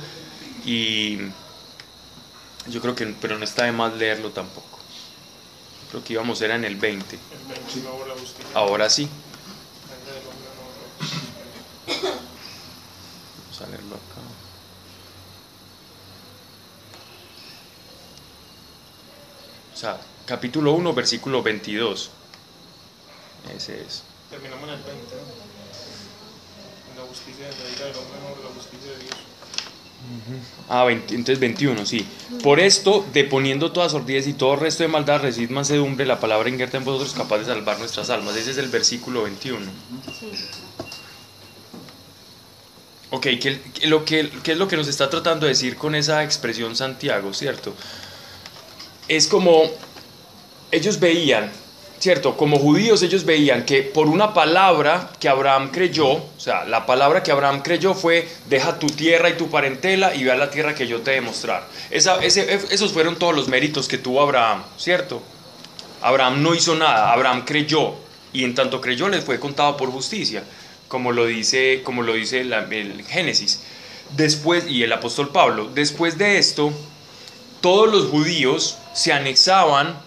y 0.65 1.17
yo 2.67 2.79
creo 2.79 2.95
que, 2.95 3.07
pero 3.07 3.37
no 3.37 3.43
está 3.43 3.65
de 3.65 3.73
más 3.73 3.93
leerlo 3.95 4.29
tampoco. 4.29 4.79
Creo 5.89 6.03
que 6.05 6.13
íbamos, 6.13 6.41
era 6.41 6.55
en 6.55 6.63
el 6.63 6.77
20. 6.77 7.15
El 7.15 7.19
20 7.47 7.79
no 7.81 8.05
la 8.07 8.13
justicia. 8.13 8.45
Ahora 8.53 8.89
sí, 8.89 9.09
vamos 13.43 13.61
a 13.61 13.67
leerlo 13.67 13.95
acá. 13.95 14.30
Sea, 19.81 19.99
capítulo 20.25 20.73
1, 20.73 20.93
versículo 20.93 21.41
22. 21.43 22.09
Ese 23.55 23.81
es. 23.81 24.03
Terminamos 24.29 24.63
en 24.69 24.75
el 24.75 24.81
20. 24.83 24.93
¿no? 25.15 25.21
En 26.91 26.97
la 27.01 27.07
justicia 27.07 27.45
de 27.45 27.51
la 27.51 27.69
ira 27.75 27.85
del 27.85 27.95
hombre, 27.97 28.43
la 28.43 28.49
justicia 28.55 28.91
de 28.91 28.97
Dios. 28.99 29.15
Ah, 30.67 30.83
20, 30.85 31.13
entonces 31.13 31.39
21, 31.39 31.85
sí. 31.85 32.07
Por 32.41 32.59
esto, 32.59 33.05
deponiendo 33.13 33.71
toda 33.71 33.87
sordidez 33.87 34.25
y 34.27 34.33
todo 34.33 34.55
resto 34.55 34.81
de 34.83 34.89
maldad, 34.89 35.21
recibid 35.21 35.51
mansedumbre, 35.51 36.05
la 36.07 36.19
palabra 36.19 36.49
ingerta 36.49 36.77
en 36.77 36.83
vosotros, 36.85 37.13
capaz 37.13 37.37
de 37.39 37.45
salvar 37.45 37.77
nuestras 37.77 38.09
almas. 38.09 38.35
Ese 38.35 38.51
es 38.51 38.57
el 38.57 38.69
versículo 38.69 39.23
21. 39.23 39.65
Ok, 43.11 43.23
¿qué, 43.23 43.61
qué- 43.73 43.87
lo 43.87 44.05
que, 44.05 44.29
qué 44.43 44.53
es 44.53 44.57
lo 44.57 44.67
que 44.67 44.77
nos 44.77 44.87
está 44.87 45.09
tratando 45.09 45.45
de 45.45 45.51
decir 45.51 45.75
con 45.75 45.95
esa 45.95 46.23
expresión 46.23 46.75
Santiago, 46.75 47.33
cierto? 47.33 47.75
Es 49.07 49.27
como 49.27 49.63
ellos 50.71 50.99
veían, 50.99 51.51
¿cierto? 51.99 52.37
Como 52.37 52.57
judíos 52.57 53.03
ellos 53.03 53.25
veían 53.25 53.65
que 53.65 53.83
por 53.83 54.07
una 54.07 54.33
palabra 54.33 55.11
que 55.19 55.29
Abraham 55.29 55.69
creyó, 55.71 56.07
o 56.13 56.29
sea, 56.37 56.65
la 56.65 56.85
palabra 56.85 57.21
que 57.21 57.31
Abraham 57.31 57.61
creyó 57.61 57.93
fue, 57.93 58.27
deja 58.47 58.79
tu 58.79 58.87
tierra 58.87 59.29
y 59.29 59.33
tu 59.37 59.49
parentela 59.49 60.15
y 60.15 60.23
ve 60.23 60.31
a 60.31 60.35
la 60.35 60.49
tierra 60.49 60.73
que 60.73 60.87
yo 60.87 61.01
te 61.01 61.15
he 61.15 61.21
mostrar. 61.21 61.67
Esos 61.91 62.93
fueron 62.93 63.17
todos 63.17 63.35
los 63.35 63.47
méritos 63.47 63.87
que 63.87 63.97
tuvo 63.97 64.21
Abraham, 64.21 64.63
¿cierto? 64.77 65.21
Abraham 66.01 66.41
no 66.41 66.55
hizo 66.55 66.75
nada, 66.75 67.11
Abraham 67.11 67.43
creyó 67.45 67.93
y 68.33 68.45
en 68.45 68.55
tanto 68.55 68.81
creyó 68.81 69.09
le 69.09 69.21
fue 69.21 69.39
contado 69.39 69.77
por 69.77 69.91
justicia, 69.91 70.43
como 70.87 71.11
lo 71.11 71.25
dice, 71.25 71.81
como 71.83 72.01
lo 72.01 72.13
dice 72.13 72.41
el 72.41 73.03
Génesis. 73.07 73.61
Después, 74.15 74.67
y 74.67 74.83
el 74.83 74.91
apóstol 74.91 75.29
Pablo, 75.29 75.69
después 75.73 76.17
de 76.17 76.37
esto, 76.37 76.73
todos 77.61 77.91
los 77.91 78.05
judíos 78.09 78.77
se 78.93 79.13
anexaban, 79.13 79.97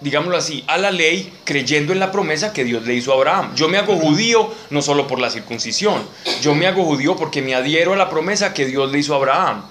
digámoslo 0.00 0.36
así, 0.36 0.62
a 0.68 0.78
la 0.78 0.90
ley 0.90 1.32
creyendo 1.44 1.92
en 1.92 1.98
la 2.00 2.12
promesa 2.12 2.52
que 2.52 2.64
Dios 2.64 2.86
le 2.86 2.94
hizo 2.94 3.12
a 3.12 3.16
Abraham. 3.16 3.54
Yo 3.56 3.68
me 3.68 3.78
hago 3.78 3.96
judío 3.96 4.52
no 4.70 4.82
solo 4.82 5.06
por 5.06 5.18
la 5.18 5.30
circuncisión, 5.30 6.02
yo 6.42 6.54
me 6.54 6.66
hago 6.66 6.84
judío 6.84 7.16
porque 7.16 7.42
me 7.42 7.54
adhiero 7.54 7.92
a 7.94 7.96
la 7.96 8.08
promesa 8.10 8.54
que 8.54 8.66
Dios 8.66 8.92
le 8.92 8.98
hizo 8.98 9.14
a 9.14 9.16
Abraham. 9.16 9.62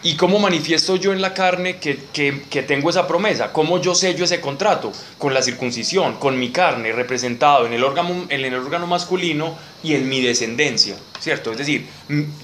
¿Y 0.00 0.14
cómo 0.14 0.38
manifiesto 0.38 0.94
yo 0.94 1.12
en 1.12 1.20
la 1.20 1.34
carne 1.34 1.78
que, 1.78 1.98
que- 2.12 2.62
tengo 2.62 2.88
esa 2.88 3.08
promesa? 3.08 3.52
¿Cómo 3.52 3.80
yo 3.80 3.96
sello 3.96 4.24
ese 4.24 4.40
contrato? 4.40 4.92
Con 5.18 5.34
la 5.34 5.42
circuncisión, 5.42 6.18
con 6.20 6.38
mi 6.38 6.50
carne 6.50 6.92
representado 6.92 7.66
en 7.66 7.72
el 7.72 7.82
órgano, 7.82 8.26
en 8.28 8.44
el 8.44 8.54
órgano 8.54 8.86
masculino 8.86 9.58
y 9.82 9.94
en 9.94 10.08
mi 10.08 10.20
descendencia, 10.20 10.94
¿cierto? 11.18 11.50
Es 11.50 11.58
decir, 11.58 11.88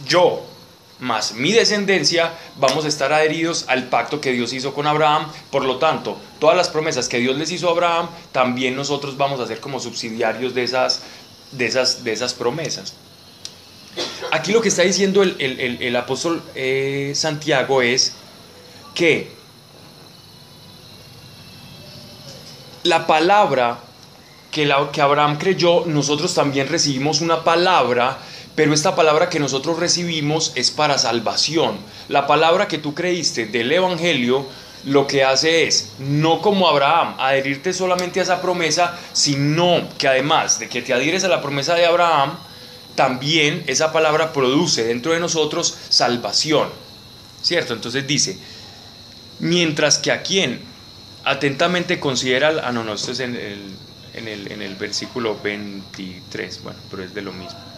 yo 0.05 0.45
más 1.01 1.33
mi 1.35 1.53
descendencia 1.53 2.33
vamos 2.57 2.85
a 2.85 2.89
estar 2.89 3.13
adheridos 3.13 3.65
al 3.69 3.89
pacto 3.89 4.21
que 4.21 4.33
Dios 4.33 4.53
hizo 4.53 4.73
con 4.75 4.87
Abraham. 4.87 5.27
Por 5.51 5.65
lo 5.65 5.77
tanto, 5.79 6.19
todas 6.39 6.57
las 6.57 6.69
promesas 6.69 7.09
que 7.09 7.19
Dios 7.19 7.37
les 7.37 7.51
hizo 7.51 7.69
a 7.69 7.73
Abraham, 7.73 8.09
también 8.33 8.77
nosotros 8.77 9.17
vamos 9.17 9.41
a 9.41 9.47
ser 9.47 9.61
como 9.61 9.81
subsidiarios 9.81 10.55
de 10.55 10.63
esas, 10.63 11.03
de 11.53 11.67
esas, 11.67 12.05
de 12.05 12.13
esas 12.13 12.33
promesas. 12.35 12.95
Aquí 14.33 14.53
lo 14.53 14.61
que 14.61 14.69
está 14.69 14.83
diciendo 14.83 15.23
el, 15.23 15.37
el- 15.81 15.97
apóstol 15.97 16.43
eh, 16.55 17.13
Santiago 17.15 17.83
es 17.83 18.15
que 18.95 19.31
la 22.83 23.07
palabra 23.07 23.79
que, 24.51 24.67
la, 24.67 24.91
que 24.93 25.01
Abraham 25.01 25.39
creyó, 25.39 25.85
nosotros 25.87 26.35
también 26.35 26.69
recibimos 26.69 27.21
una 27.21 27.43
palabra, 27.45 28.19
pero 28.55 28.73
esta 28.73 28.95
palabra 28.95 29.29
que 29.29 29.41
nosotros 29.41 29.79
recibimos 29.79 30.53
es 30.55 30.71
para 30.71 30.99
salvación. 30.99 31.79
La 32.09 32.27
palabra 32.27 32.69
que 32.69 32.79
tú 32.79 32.95
creíste 32.95 33.47
del 33.47 33.73
Evangelio 33.73 34.47
lo 34.85 35.07
que 35.07 35.25
hace 35.25 35.67
es, 35.67 35.93
no 35.99 36.43
como 36.43 36.69
Abraham, 36.69 37.17
adherirte 37.19 37.73
solamente 37.73 38.21
a 38.21 38.23
esa 38.23 38.43
promesa, 38.43 38.99
sino 39.13 39.89
que 39.99 40.09
además 40.09 40.59
de 40.59 40.69
que 40.69 40.83
te 40.83 40.93
adhieres 40.93 41.25
a 41.25 41.29
la 41.29 41.41
promesa 41.41 41.75
de 41.75 41.87
Abraham, 41.87 42.37
también 42.95 43.65
esa 43.67 43.93
palabra 43.93 44.33
produce 44.33 44.85
dentro 44.85 45.13
de 45.13 45.21
nosotros 45.21 45.77
salvación. 45.89 46.69
¿Cierto? 47.43 47.75
Entonces 47.75 48.07
dice, 48.07 48.39
mientras 49.41 49.99
que 49.99 50.13
a 50.13 50.23
quien 50.23 50.61
atentamente 51.25 51.99
considera, 51.99 52.53
ah 52.63 52.73
no, 52.73 52.85
no, 52.85 52.95
esto 52.95 53.13
es 53.13 53.21
en 53.21 53.35
el, 53.35 53.75
en 54.15 54.29
el, 54.29 54.53
en 54.53 54.63
el 54.63 54.77
versículo 54.77 55.39
23, 55.43 56.63
bueno, 56.63 56.79
pero 56.91 57.03
es 57.03 57.15
de 57.15 57.23
lo 57.23 57.33
mismo. 57.33 57.74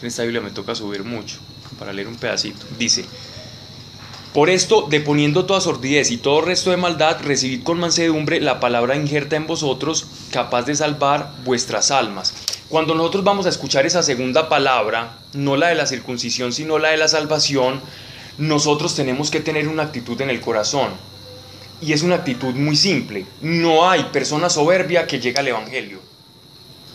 En 0.00 0.08
esta 0.08 0.22
Biblia 0.22 0.40
me 0.40 0.50
toca 0.50 0.74
subir 0.74 1.04
mucho 1.04 1.38
para 1.78 1.92
leer 1.92 2.08
un 2.08 2.16
pedacito. 2.16 2.66
Dice, 2.78 3.04
por 4.32 4.48
esto, 4.48 4.86
deponiendo 4.88 5.44
toda 5.44 5.60
sordidez 5.60 6.12
y 6.12 6.16
todo 6.16 6.40
resto 6.40 6.70
de 6.70 6.76
maldad, 6.76 7.18
recibid 7.20 7.64
con 7.64 7.80
mansedumbre 7.80 8.40
la 8.40 8.60
palabra 8.60 8.94
injerta 8.94 9.34
en 9.34 9.48
vosotros, 9.48 10.06
capaz 10.30 10.62
de 10.62 10.76
salvar 10.76 11.32
vuestras 11.44 11.90
almas. 11.90 12.32
Cuando 12.68 12.94
nosotros 12.94 13.24
vamos 13.24 13.46
a 13.46 13.48
escuchar 13.48 13.86
esa 13.86 14.04
segunda 14.04 14.48
palabra, 14.48 15.18
no 15.32 15.56
la 15.56 15.68
de 15.68 15.74
la 15.74 15.86
circuncisión, 15.86 16.52
sino 16.52 16.78
la 16.78 16.90
de 16.90 16.96
la 16.96 17.08
salvación, 17.08 17.80
nosotros 18.38 18.94
tenemos 18.94 19.32
que 19.32 19.40
tener 19.40 19.66
una 19.66 19.82
actitud 19.82 20.20
en 20.20 20.30
el 20.30 20.40
corazón. 20.40 20.90
Y 21.80 21.92
es 21.92 22.02
una 22.02 22.14
actitud 22.14 22.54
muy 22.54 22.76
simple. 22.76 23.26
No 23.42 23.90
hay 23.90 24.04
persona 24.12 24.48
soberbia 24.48 25.08
que 25.08 25.18
llegue 25.18 25.40
al 25.40 25.48
Evangelio. 25.48 25.98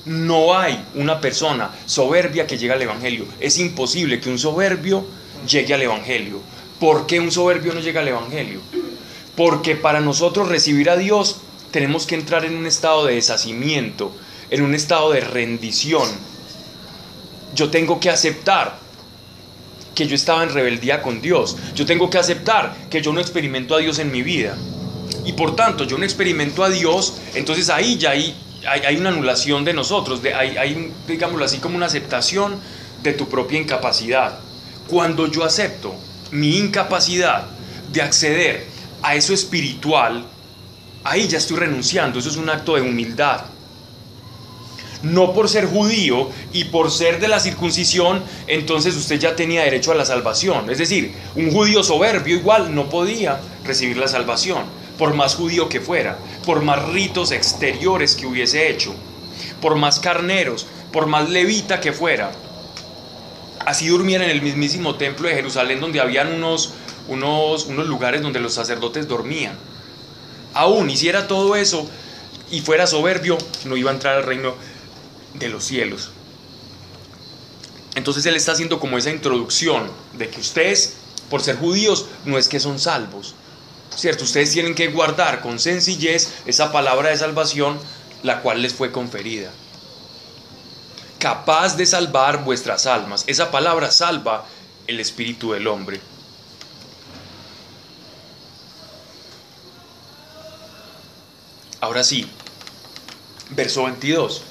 No 0.05 0.57
hay 0.57 0.83
una 0.95 1.19
persona 1.19 1.71
soberbia 1.85 2.45
que 2.45 2.57
llegue 2.57 2.73
al 2.73 2.81
Evangelio. 2.81 3.25
Es 3.39 3.57
imposible 3.57 4.19
que 4.19 4.29
un 4.29 4.37
soberbio 4.37 5.05
llegue 5.47 5.73
al 5.73 5.81
Evangelio. 5.81 6.39
¿Por 6.79 7.07
qué 7.07 7.19
un 7.19 7.31
soberbio 7.31 7.73
no 7.73 7.79
llega 7.79 8.01
al 8.01 8.07
Evangelio? 8.07 8.59
Porque 9.35 9.75
para 9.75 10.01
nosotros 10.01 10.47
recibir 10.47 10.89
a 10.89 10.97
Dios 10.97 11.37
tenemos 11.71 12.05
que 12.05 12.15
entrar 12.15 12.45
en 12.45 12.55
un 12.55 12.65
estado 12.65 13.05
de 13.05 13.15
deshacimiento, 13.15 14.15
en 14.49 14.61
un 14.61 14.75
estado 14.75 15.11
de 15.11 15.21
rendición. 15.21 16.07
Yo 17.55 17.69
tengo 17.69 17.99
que 17.99 18.09
aceptar 18.09 18.77
que 19.95 20.07
yo 20.07 20.15
estaba 20.15 20.43
en 20.43 20.53
rebeldía 20.53 21.01
con 21.01 21.21
Dios. 21.21 21.55
Yo 21.73 21.85
tengo 21.85 22.09
que 22.09 22.17
aceptar 22.17 22.75
que 22.89 23.01
yo 23.01 23.13
no 23.13 23.21
experimento 23.21 23.75
a 23.75 23.79
Dios 23.79 23.97
en 23.99 24.11
mi 24.11 24.21
vida. 24.21 24.55
Y 25.25 25.33
por 25.33 25.55
tanto, 25.55 25.85
yo 25.85 25.97
no 25.97 26.03
experimento 26.03 26.63
a 26.63 26.69
Dios, 26.69 27.15
entonces 27.33 27.69
ahí 27.69 27.97
ya 27.97 28.11
hay, 28.11 28.35
hay, 28.67 28.97
una 28.97 29.09
anulación 29.09 29.63
de 29.63 29.73
nosotros, 29.73 30.21
de, 30.21 30.33
hay, 30.33 30.91
digámoslo 31.07 31.45
así, 31.45 31.57
como 31.57 31.75
una 31.75 31.85
aceptación 31.85 32.59
de 33.03 33.13
tu 33.13 33.29
propia 33.29 33.59
incapacidad. 33.59 34.39
Cuando 34.87 35.27
yo 35.27 35.43
acepto 35.43 35.95
mi 36.31 36.57
incapacidad 36.57 37.45
de 37.91 38.01
acceder 38.01 38.67
a 39.01 39.15
eso 39.15 39.33
espiritual, 39.33 40.25
ahí 41.03 41.27
ya 41.27 41.37
estoy 41.37 41.57
renunciando, 41.57 42.19
eso 42.19 42.29
es 42.29 42.37
un 42.37 42.49
acto 42.49 42.75
de 42.75 42.81
humildad. 42.81 43.41
No 45.03 45.33
por 45.33 45.49
ser 45.49 45.67
judío 45.67 46.29
y 46.51 46.65
por 46.65 46.89
ser 46.89 47.19
de 47.19 47.27
la 47.27 47.39
circuncisión, 47.39 48.23
entonces 48.47 48.95
usted 48.95 49.19
ya 49.19 49.35
tenía 49.35 49.63
derecho 49.63 49.91
a 49.91 49.95
la 49.95 50.05
salvación. 50.05 50.69
Es 50.71 50.79
decir, 50.79 51.13
un 51.35 51.51
judío 51.51 51.83
soberbio 51.83 52.35
igual 52.35 52.73
no 52.73 52.89
podía 52.89 53.39
recibir 53.63 53.97
la 53.97 54.07
salvación, 54.07 54.63
por 54.97 55.13
más 55.13 55.35
judío 55.35 55.69
que 55.69 55.81
fuera, 55.81 56.17
por 56.45 56.61
más 56.61 56.89
ritos 56.89 57.31
exteriores 57.31 58.15
que 58.15 58.25
hubiese 58.25 58.69
hecho, 58.69 58.93
por 59.61 59.75
más 59.75 59.99
carneros, 59.99 60.67
por 60.91 61.07
más 61.07 61.29
levita 61.29 61.81
que 61.81 61.93
fuera. 61.93 62.31
Así 63.65 63.87
durmiera 63.87 64.23
en 64.23 64.31
el 64.31 64.41
mismísimo 64.41 64.95
templo 64.95 65.27
de 65.27 65.35
Jerusalén 65.35 65.81
donde 65.81 65.99
habían 65.99 66.33
unos, 66.33 66.73
unos, 67.07 67.65
unos 67.65 67.87
lugares 67.87 68.21
donde 68.21 68.39
los 68.39 68.53
sacerdotes 68.53 69.07
dormían. 69.07 69.57
Aún 70.53 70.89
hiciera 70.89 71.27
todo 71.27 71.55
eso 71.55 71.89
y 72.51 72.61
fuera 72.61 72.87
soberbio, 72.87 73.37
no 73.65 73.75
iba 73.75 73.91
a 73.91 73.93
entrar 73.93 74.17
al 74.17 74.23
reino 74.23 74.53
de 75.33 75.49
los 75.49 75.65
cielos. 75.65 76.11
Entonces 77.95 78.25
él 78.25 78.35
está 78.35 78.51
haciendo 78.51 78.79
como 78.79 78.97
esa 78.97 79.09
introducción 79.09 79.89
de 80.17 80.29
que 80.29 80.41
ustedes, 80.41 80.95
por 81.29 81.41
ser 81.41 81.57
judíos, 81.57 82.05
no 82.25 82.37
es 82.37 82.47
que 82.47 82.59
son 82.59 82.77
salvos. 82.77 83.35
¿Cierto? 83.95 84.23
Ustedes 84.23 84.51
tienen 84.51 84.75
que 84.75 84.87
guardar 84.87 85.41
con 85.41 85.59
sencillez 85.59 86.33
esa 86.45 86.71
palabra 86.71 87.09
de 87.09 87.17
salvación, 87.17 87.79
la 88.23 88.41
cual 88.41 88.61
les 88.61 88.73
fue 88.73 88.91
conferida. 88.91 89.51
Capaz 91.19 91.75
de 91.75 91.85
salvar 91.85 92.43
vuestras 92.43 92.85
almas. 92.85 93.23
Esa 93.27 93.51
palabra 93.51 93.91
salva 93.91 94.45
el 94.87 94.99
espíritu 94.99 95.53
del 95.53 95.67
hombre. 95.67 95.99
Ahora 101.81 102.03
sí, 102.03 102.27
verso 103.51 103.83
22. 103.83 104.41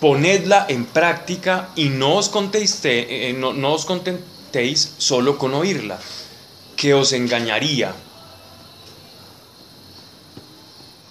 ponedla 0.00 0.66
en 0.68 0.86
práctica 0.86 1.68
y 1.76 1.90
no 1.90 2.16
os, 2.16 2.30
eh, 2.84 3.34
no, 3.36 3.52
no 3.52 3.74
os 3.74 3.84
contentéis 3.84 4.94
solo 4.98 5.36
con 5.38 5.54
oírla, 5.54 5.98
que 6.76 6.94
os 6.94 7.12
engañaría. 7.12 7.94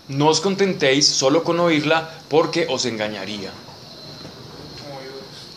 No 0.09 0.27
os 0.27 0.41
contentéis 0.41 1.07
solo 1.07 1.43
con 1.43 1.59
oírla 1.59 2.09
porque 2.29 2.65
os 2.69 2.85
engañaría. 2.85 3.51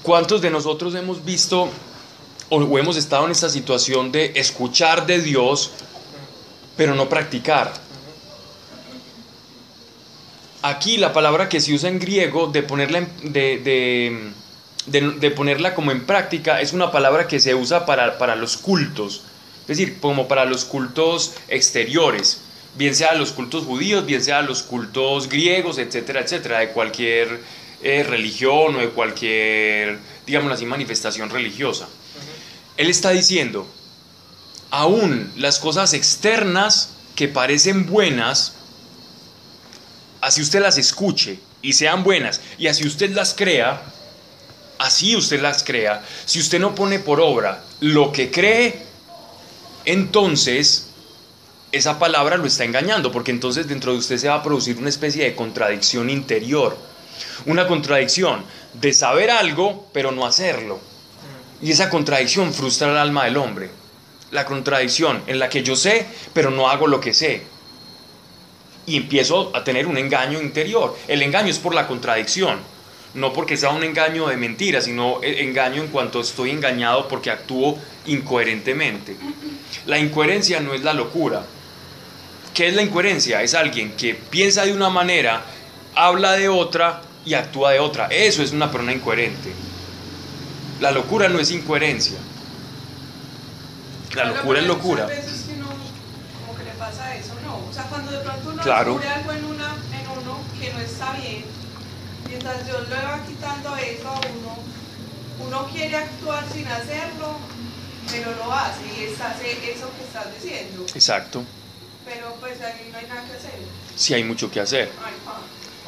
¿Cuántos 0.03 0.43
de 0.43 0.51
nosotros 0.51 0.95
hemos 0.95 1.25
visto 1.25 1.69
o, 2.51 2.79
hemos 2.79 2.97
estado 2.97 3.25
en 3.25 3.33
esta 3.33 3.49
situación 3.49 4.13
de 4.13 4.33
escuchar 4.37 5.07
de 5.07 5.21
Dios, 5.21 5.71
pero 6.77 6.95
no 6.95 7.09
practicar? 7.09 7.73
Aquí 10.63 10.97
la 10.99 11.13
palabra 11.13 11.49
que 11.49 11.61
se 11.61 11.73
usa 11.73 11.89
en 11.89 11.99
griego 11.99 12.47
de 12.49 12.63
ponerla, 12.63 13.07
de- 13.23 14.31
de 14.87 15.31
ponerla 15.31 15.75
como 15.75 15.93
en 15.93 16.05
práctica 16.07 16.61
es 16.61 16.73
una 16.73 16.93
palabra 16.93 17.27
que 17.27 17.41
se 17.41 17.55
usa 17.55 17.87
para, 17.87 18.19
para 18.19 18.37
los 18.37 18.57
cultos, 18.59 19.23
es 19.63 19.67
decir, 19.67 19.99
como 20.01 20.29
para 20.29 20.45
los 20.45 20.65
cultos 20.65 21.33
exteriores, 21.49 22.43
bien 22.75 22.95
sea 22.95 23.15
los 23.15 23.33
cultos 23.33 23.65
judíos, 23.65 24.07
bien 24.07 24.23
sea 24.23 24.43
los 24.43 24.63
cultos 24.63 25.29
griegos, 25.29 25.79
etcétera, 25.79 26.21
etcétera, 26.21 26.61
de 26.61 26.71
cualquier 26.71 27.41
eh, 27.83 28.03
religión 28.03 28.77
o 28.77 28.79
de 28.79 28.91
cualquier, 28.91 29.99
digamos 30.27 30.53
así, 30.53 30.65
manifestación 30.65 31.31
religiosa. 31.31 31.89
Él 32.77 32.89
está 32.89 33.11
diciendo, 33.11 33.67
aún 34.71 35.33
las 35.37 35.59
cosas 35.59 35.93
externas 35.93 36.91
que 37.15 37.29
parecen 37.29 37.87
buenas, 37.87 38.55
así 40.21 40.41
usted 40.41 40.61
las 40.61 40.79
escuche 40.79 41.39
y 41.61 41.75
sean 41.75 42.03
buenas, 42.03 42.41
y 42.59 42.69
así 42.69 42.87
usted 42.87 43.11
las 43.11 43.35
crea, 43.35 43.83
así 44.79 45.15
usted 45.15 45.41
las 45.43 45.63
crea, 45.63 46.03
si 46.25 46.41
usted 46.41 46.59
no 46.59 46.75
pone 46.75 46.99
por 46.99 47.21
obra 47.21 47.63
lo 47.81 48.13
que 48.13 48.31
cree, 48.31 48.83
entonces 49.85 50.92
esa 51.73 51.99
palabra 51.99 52.37
lo 52.37 52.47
está 52.47 52.65
engañando, 52.65 53.11
porque 53.11 53.31
entonces 53.31 53.67
dentro 53.67 53.93
de 53.93 53.99
usted 53.99 54.19
se 54.19 54.29
va 54.29 54.37
a 54.37 54.43
producir 54.43 54.77
una 54.77 54.91
especie 54.91 55.25
de 55.25 55.35
contradicción 55.35 56.11
interior, 56.11 56.77
una 57.47 57.67
contradicción 57.67 58.45
de 58.75 58.93
saber 58.93 59.31
algo, 59.31 59.89
pero 59.93 60.13
no 60.13 60.27
hacerlo. 60.27 60.79
Y 61.63 61.71
esa 61.71 61.89
contradicción 61.89 62.53
frustra 62.53 62.91
el 62.91 62.97
alma 62.99 63.25
del 63.25 63.37
hombre. 63.37 63.71
La 64.31 64.45
contradicción 64.45 65.23
en 65.27 65.39
la 65.39 65.49
que 65.49 65.63
yo 65.63 65.77
sé, 65.77 66.07
pero 66.33 66.51
no 66.51 66.69
hago 66.69 66.87
lo 66.87 67.01
que 67.01 67.15
sé. 67.15 67.43
Y 68.85 68.97
empiezo 68.97 69.55
a 69.55 69.63
tener 69.63 69.87
un 69.87 69.97
engaño 69.97 70.41
interior. 70.41 70.97
El 71.07 71.23
engaño 71.23 71.51
es 71.51 71.59
por 71.59 71.75
la 71.75 71.87
contradicción. 71.87 72.59
No 73.15 73.33
porque 73.33 73.57
sea 73.57 73.71
un 73.71 73.85
engaño 73.85 74.27
de 74.27 74.37
mentira, 74.37 74.81
sino 74.81 75.23
e- 75.23 75.45
engaño 75.45 75.83
en 75.83 75.89
cuanto 75.89 76.21
estoy 76.21 76.51
engañado 76.51 77.07
porque 77.09 77.31
actúo 77.31 77.79
incoherentemente. 78.07 79.17
La 79.87 79.99
incoherencia 79.99 80.61
no 80.61 80.75
es 80.75 80.83
la 80.83 80.95
locura. 80.95 81.45
¿Qué 82.55 82.69
es 82.69 82.75
la 82.75 82.83
incoherencia? 82.83 83.43
Es 83.43 83.55
alguien 83.55 83.93
que 83.93 84.15
piensa 84.15 84.65
de 84.65 84.73
una 84.73 84.91
manera, 84.91 85.43
habla 85.95 86.33
de 86.33 86.49
otra 86.49 87.01
y 87.25 87.35
actúa 87.35 87.73
de 87.73 87.81
otra. 87.81 88.09
Eso 88.09 88.43
es 88.43 88.53
una 88.53 88.71
persona 88.71 88.93
incoherente. 88.93 89.53
La 90.81 90.91
locura 90.91 91.29
no 91.29 91.39
es 91.39 91.51
incoherencia. 91.51 92.19
La 94.15 94.25
locura 94.27 94.61
es 94.61 94.67
muchas 94.67 94.77
locura. 94.83 95.07
veces 95.07 95.43
que 95.47 95.55
uno 95.55 95.69
como 96.45 96.59
que 96.59 96.65
le 96.65 96.73
pasa 96.73 97.17
eso, 97.17 97.33
¿no? 97.45 97.57
O 97.69 97.73
sea, 97.73 97.85
cuando 97.85 98.11
de 98.13 98.19
pronto 98.19 98.51
uno 98.51 98.63
Claro. 98.63 98.95
descubre 98.95 99.09
algo 99.09 99.33
en, 99.33 99.45
una, 99.47 99.75
en 99.99 100.21
uno 100.21 100.39
que 100.61 100.73
no 100.73 100.79
está 100.81 101.13
bien, 101.15 101.45
mientras 102.29 102.67
Dios 102.67 102.89
le 102.89 102.95
va 102.97 103.21
quitando 103.27 103.77
eso 103.77 104.09
a 104.09 104.21
uno, 104.21 104.59
uno 105.47 105.69
quiere 105.73 105.97
actuar 105.97 106.45
sin 106.53 106.67
hacerlo, 106.67 107.37
pero 108.11 108.35
lo 108.37 108.53
hace 108.53 108.81
y 108.99 109.05
es 109.05 109.21
hace 109.21 109.53
eso 109.73 109.91
que 109.97 110.05
estás 110.05 110.27
diciendo. 110.43 110.85
Exacto. 110.95 111.45
Pero 112.05 112.35
pues 112.41 112.61
ahí 112.61 112.89
no 112.93 112.99
hay 112.99 113.07
nada 113.07 113.25
que 113.25 113.33
hacer. 113.37 113.51
Sí 113.97 114.15
hay 114.15 114.25
mucho 114.25 114.51
que 114.51 114.61
hacer. 114.61 114.91
Ay, 115.05 115.13
pa, 115.25 115.41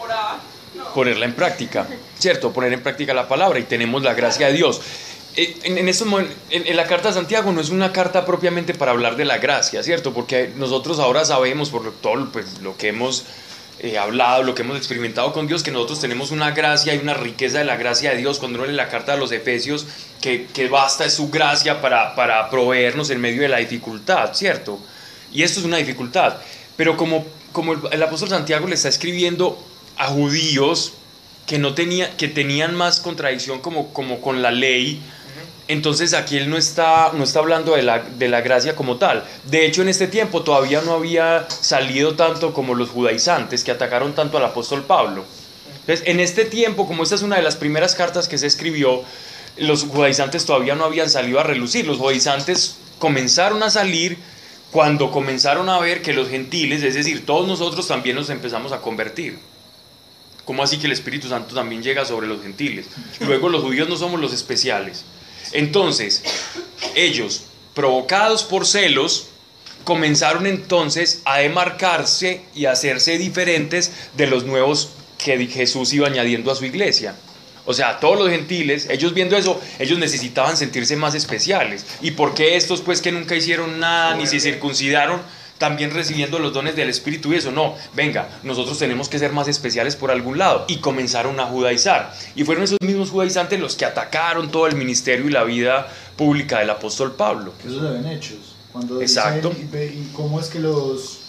orar, 0.03 0.37
no. 0.75 0.93
ponerla 0.93 1.25
en 1.25 1.35
práctica, 1.35 1.87
¿cierto? 2.19 2.53
Poner 2.53 2.73
en 2.73 2.83
práctica 2.83 3.15
la 3.15 3.27
palabra 3.29 3.59
y 3.59 3.65
tenemos 3.65 4.03
la 4.03 4.15
gracia 4.15 4.47
de 4.49 4.53
Dios. 4.55 4.81
Eh, 5.37 5.57
En, 5.65 5.79
en, 5.79 5.89
estos 5.89 6.07
en- 6.51 6.67
en 6.67 6.77
la 6.77 6.87
carta 6.87 7.09
de 7.09 7.15
Santiago 7.15 7.51
no 7.53 7.61
es 7.61 7.71
una 7.71 7.93
carta 7.93 8.25
propiamente 8.25 8.73
para 8.75 8.93
hablar 8.93 9.17
de 9.17 9.25
la 9.25 9.39
gracia, 9.39 9.83
¿cierto? 9.83 10.13
Porque 10.15 10.51
nosotros 10.57 10.99
ahora 11.01 11.25
sabemos 11.25 11.71
por 11.71 11.93
todo 11.95 12.31
pues, 12.31 12.61
lo 12.61 12.77
que 12.77 12.89
hemos 12.89 13.25
eh, 13.81 13.99
hablado, 13.99 14.45
lo 14.45 14.55
que 14.55 14.63
hemos 14.63 14.77
experimentado 14.77 15.33
con 15.33 15.49
Dios, 15.49 15.65
que 15.65 15.73
nosotros 15.73 16.01
tenemos 16.01 16.31
una 16.31 16.53
gracia 16.53 16.95
y 16.95 16.99
una 16.99 17.15
riqueza 17.15 17.59
de 17.59 17.65
la 17.65 17.77
gracia 17.77 18.11
de 18.13 18.19
Dios. 18.19 18.39
Cuando 18.39 18.59
uno 18.61 18.69
lee 18.69 18.75
la 18.77 18.89
carta 18.89 19.13
de 19.13 19.19
los 19.19 19.33
Efesios, 19.33 19.87
que, 20.21 20.47
que 20.47 20.69
basta 20.69 21.05
es 21.05 21.15
su 21.15 21.29
gracia 21.31 21.81
para, 21.83 22.15
para 22.15 22.49
proveernos 22.49 23.11
en 23.11 23.21
medio 23.21 23.43
de 23.43 23.49
la 23.49 23.57
dificultad, 23.59 24.33
¿cierto? 24.35 24.79
Y 25.35 25.43
esto 25.43 25.61
es 25.61 25.67
una 25.67 25.77
dificultad. 25.77 26.37
Pero 26.77 26.97
como, 26.97 27.27
como 27.53 27.75
el, 27.75 27.81
el 27.91 28.03
apóstol 28.03 28.31
Santiago 28.31 28.67
le 28.67 28.77
está 28.77 28.89
escribiendo 28.89 29.63
a 29.97 30.07
judíos 30.07 30.95
que, 31.47 31.59
no 31.59 31.75
tenía, 31.75 32.17
que 32.17 32.29
tenían 32.29 32.75
más 32.75 33.01
contradicción 33.01 33.61
como, 33.61 33.93
como 33.93 34.21
con 34.21 34.41
la 34.43 34.51
ley, 34.51 35.03
entonces 35.67 36.13
aquí 36.13 36.37
él 36.37 36.51
no 36.51 36.57
está, 36.59 37.13
no 37.15 37.25
está 37.25 37.39
hablando 37.39 37.75
de 37.75 37.83
la, 37.83 38.01
de 38.01 38.29
la 38.29 38.43
gracia 38.43 38.77
como 38.77 38.97
tal. 38.97 39.25
De 39.45 39.67
hecho, 39.67 39.83
en 39.83 39.89
este 39.89 40.07
tiempo 40.09 40.43
todavía 40.43 40.83
no 40.83 40.93
había 40.93 41.47
salido 41.49 42.15
tanto 42.15 42.53
como 42.53 42.75
los 42.75 42.91
judaizantes 42.91 43.65
que 43.65 43.71
atacaron 43.71 44.15
tanto 44.15 44.37
al 44.37 44.45
apóstol 44.45 44.85
Pablo. 44.85 45.25
Entonces, 45.81 46.07
en 46.07 46.21
este 46.21 46.45
tiempo, 46.45 46.87
como 46.87 47.03
esta 47.03 47.15
es 47.15 47.23
una 47.23 47.37
de 47.37 47.43
las 47.43 47.57
primeras 47.57 47.95
cartas 47.95 48.29
que 48.29 48.39
se 48.39 48.47
escribió, 48.47 49.03
los 49.57 49.85
judaizantes 49.85 50.45
todavía 50.45 50.75
no 50.75 50.85
habían 50.85 51.09
salido 51.09 51.41
a 51.41 51.45
relucir. 51.45 51.87
Los 51.87 51.99
judaizantes 51.99 52.77
comenzaron 52.99 53.63
a 53.63 53.71
salir 53.71 54.19
cuando 54.75 55.13
comenzaron 55.13 55.69
a 55.69 55.79
ver 55.79 56.03
que 56.03 56.13
los 56.13 56.29
gentiles, 56.29 56.83
es 56.83 56.95
decir, 56.95 57.25
todos 57.25 57.47
nosotros 57.47 57.87
también 57.87 58.17
nos 58.17 58.29
empezamos 58.29 58.73
a 58.73 58.81
convertir. 58.81 59.39
¿Cómo 60.45 60.65
así 60.65 60.79
que 60.79 60.87
el 60.87 60.93
Espíritu 60.93 61.29
Santo 61.29 61.55
también 61.55 61.81
llega 61.81 62.05
sobre 62.05 62.27
los 62.27 62.43
gentiles? 62.43 62.87
Luego 63.21 63.51
los 63.51 63.63
judíos 63.63 63.89
no 63.89 63.95
somos 63.95 64.21
los 64.21 64.33
especiales. 64.33 65.05
Entonces, 65.53 66.25
ellos, 66.97 67.45
provocados 67.73 68.43
por 68.43 68.67
celos, 68.67 69.29
comenzaron 69.85 70.45
entonces 70.45 71.23
a 71.25 71.39
demarcarse 71.39 72.43
y 72.53 72.65
a 72.65 72.73
hacerse 72.73 73.17
diferentes 73.17 73.93
de 74.17 74.27
los 74.27 74.43
nuevos 74.43 74.89
que 75.19 75.47
Jesús 75.47 75.93
iba 75.93 76.09
añadiendo 76.09 76.51
a 76.51 76.57
su 76.57 76.65
iglesia. 76.65 77.15
O 77.67 77.73
sea, 77.75 77.99
todos 78.01 78.19
los 78.19 78.29
gentiles, 78.29 78.87
ellos 78.91 79.15
viendo 79.15 79.37
eso, 79.37 79.61
ellos 79.79 79.99
necesitaban 79.99 80.57
sentirse 80.57 80.97
más 80.97 81.15
especiales. 81.15 81.87
¿Y 82.03 82.11
por 82.13 82.35
qué 82.35 82.57
estos 82.57 82.81
pues 82.83 83.01
que 83.01 83.11
nunca 83.13 83.35
hicieron 83.37 83.81
nada 83.81 84.15
ni 84.17 84.27
se 84.27 84.39
circuncidaron, 84.41 85.21
también 85.57 85.93
recibiendo 85.93 86.39
los 86.41 86.53
dones 86.53 86.77
del 86.77 86.89
Espíritu 86.91 87.33
y 87.33 87.37
eso? 87.37 87.53
No, 87.53 87.75
venga, 87.95 88.29
nosotros 88.43 88.79
tenemos 88.79 89.09
que 89.09 89.19
ser 89.19 89.33
más 89.33 89.49
especiales 89.49 89.97
por 89.97 90.11
algún 90.11 90.37
lado. 90.37 90.65
Y 90.69 90.79
comenzaron 90.79 91.41
a 91.41 91.47
judaizar. 91.47 92.13
Y 92.35 92.45
fueron 92.45 92.65
esos 92.65 92.79
mismos 92.83 93.11
judaizantes 93.11 93.59
los 93.61 93.77
que 93.77 93.85
atacaron 93.87 94.51
todo 94.51 94.67
el 94.67 94.77
ministerio 94.77 95.27
y 95.27 95.31
la 95.31 95.45
vida 95.45 95.87
pública 96.17 96.59
del 96.59 96.71
apóstol 96.71 97.13
Pablo. 97.15 97.55
Eso 97.67 97.81
se 97.81 97.93
ven 97.93 98.07
hechos. 98.07 98.39
Cuando 98.73 99.01
Exacto. 99.01 99.51
dicen, 99.51 99.69
y, 99.69 99.73
ve- 99.73 99.87
y 99.95 100.11
cómo 100.13 100.41
es 100.41 100.49
que 100.49 100.59
los, 100.59 101.21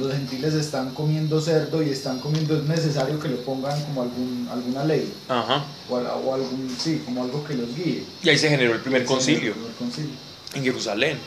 los 0.00 0.12
gentiles 0.12 0.54
están 0.54 0.92
comiendo 0.94 1.40
cerdo 1.40 1.82
y 1.82 1.90
están 1.90 2.18
comiendo, 2.20 2.56
es 2.56 2.64
necesario 2.64 3.20
que 3.20 3.28
le 3.28 3.36
pongan 3.36 3.80
como 3.84 4.02
algún, 4.02 4.48
alguna 4.50 4.84
ley 4.84 5.12
Ajá. 5.28 5.64
o, 5.88 5.94
o 5.96 6.34
algún, 6.34 6.74
sí, 6.78 7.02
como 7.04 7.22
algo 7.22 7.44
que 7.44 7.54
los 7.54 7.74
guíe. 7.76 8.04
Y 8.22 8.28
ahí 8.28 8.38
se 8.38 8.48
generó 8.48 8.74
el 8.74 8.80
primer 8.80 9.04
concilio 9.04 9.50
el 9.50 9.54
primer 9.54 9.74
concilio. 9.74 10.10
en 10.54 10.64
Jerusalén. 10.64 11.18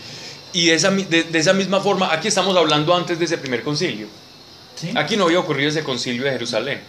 Y 0.52 0.68
de 0.68 0.76
esa, 0.76 0.92
de, 0.92 1.24
de 1.24 1.40
esa 1.40 1.54
misma 1.54 1.80
forma, 1.80 2.12
aquí 2.14 2.28
estamos 2.28 2.56
hablando 2.58 2.94
antes 2.96 3.18
de 3.18 3.26
ese 3.26 3.38
primer 3.38 3.64
concilio. 3.64 4.08
¿Sí? 4.76 4.92
Aquí 4.96 5.16
no 5.18 5.26
había 5.26 5.40
ocurrido 5.40 5.70
ese 5.70 5.84
concilio 5.84 6.24
de 6.26 6.32
Jerusalén. 6.32 6.82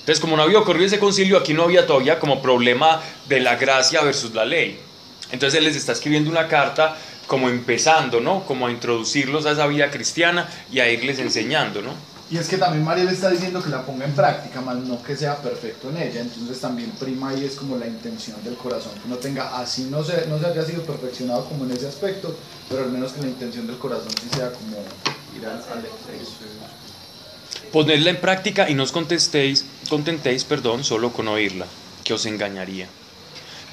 Entonces, 0.00 0.20
como 0.20 0.36
no 0.36 0.42
había 0.42 0.58
ocurrido 0.58 0.86
ese 0.86 0.98
concilio, 0.98 1.38
aquí 1.38 1.54
no 1.54 1.62
había 1.62 1.86
todavía 1.86 2.18
como 2.18 2.42
problema 2.42 3.00
de 3.26 3.40
la 3.40 3.56
gracia 3.56 4.02
versus 4.02 4.34
la 4.34 4.44
ley. 4.44 4.78
Entonces 5.32 5.58
él 5.58 5.64
les 5.64 5.76
está 5.76 5.92
escribiendo 5.92 6.30
una 6.30 6.46
carta 6.46 6.96
como 7.26 7.48
empezando, 7.48 8.20
¿no? 8.20 8.44
Como 8.44 8.66
a 8.66 8.70
introducirlos 8.70 9.46
a 9.46 9.52
esa 9.52 9.66
vida 9.66 9.90
cristiana 9.90 10.48
y 10.70 10.80
a 10.80 10.90
irles 10.90 11.18
enseñando, 11.18 11.82
¿no? 11.82 11.92
Y 12.30 12.38
es 12.38 12.48
que 12.48 12.56
también 12.56 12.82
María 12.82 13.04
le 13.04 13.12
está 13.12 13.30
diciendo 13.30 13.62
que 13.62 13.68
la 13.68 13.84
ponga 13.84 14.06
en 14.06 14.12
práctica, 14.12 14.60
más 14.60 14.76
no 14.76 15.02
que 15.02 15.14
sea 15.14 15.36
perfecto 15.36 15.90
en 15.90 15.98
ella. 15.98 16.22
Entonces 16.22 16.58
también 16.58 16.90
prima 16.92 17.30
ahí 17.30 17.44
es 17.44 17.54
como 17.54 17.76
la 17.76 17.86
intención 17.86 18.42
del 18.42 18.54
corazón, 18.54 18.92
que 18.94 19.06
uno 19.06 19.16
tenga, 19.16 19.58
así 19.58 19.88
no 19.90 20.02
se, 20.02 20.26
no 20.26 20.38
se 20.38 20.46
haya 20.46 20.64
sido 20.64 20.82
perfeccionado 20.82 21.44
como 21.44 21.64
en 21.64 21.72
ese 21.72 21.86
aspecto, 21.86 22.34
pero 22.68 22.84
al 22.84 22.90
menos 22.90 23.12
que 23.12 23.20
la 23.20 23.28
intención 23.28 23.66
del 23.66 23.76
corazón 23.76 24.10
sí 24.10 24.28
sea 24.34 24.50
como 24.52 24.78
ir 25.36 25.46
al, 25.46 25.52
al. 25.52 25.84
Ponedla 27.70 28.10
en 28.10 28.20
práctica 28.20 28.70
y 28.70 28.74
no 28.74 28.84
os 28.84 28.92
contestéis, 28.92 29.64
contentéis, 29.88 30.44
perdón, 30.44 30.82
solo 30.82 31.12
con 31.12 31.28
oírla, 31.28 31.66
que 32.04 32.14
os 32.14 32.24
engañaría. 32.24 32.88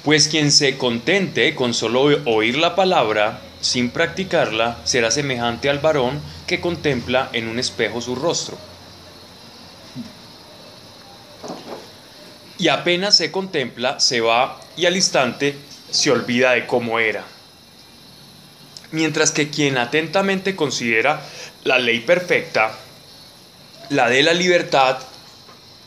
Pues 0.04 0.28
quien 0.28 0.50
se 0.50 0.76
contente 0.76 1.54
con 1.54 1.74
solo 1.74 2.02
oír 2.02 2.58
la 2.58 2.74
palabra, 2.74 3.40
sin 3.60 3.90
practicarla, 3.90 4.78
será 4.84 5.10
semejante 5.10 5.70
al 5.70 5.78
varón 5.78 6.20
que 6.46 6.60
contempla 6.60 7.30
en 7.32 7.48
un 7.48 7.58
espejo 7.58 8.00
su 8.00 8.16
rostro. 8.16 8.58
y 12.62 12.68
apenas 12.68 13.16
se 13.16 13.32
contempla, 13.32 13.98
se 13.98 14.20
va 14.20 14.60
y 14.76 14.86
al 14.86 14.94
instante 14.94 15.56
se 15.90 16.12
olvida 16.12 16.52
de 16.52 16.64
cómo 16.64 17.00
era. 17.00 17.24
Mientras 18.92 19.32
que 19.32 19.50
quien 19.50 19.78
atentamente 19.78 20.54
considera 20.54 21.22
la 21.64 21.80
ley 21.80 21.98
perfecta, 21.98 22.70
la 23.88 24.08
de 24.08 24.22
la 24.22 24.32
libertad, 24.32 24.98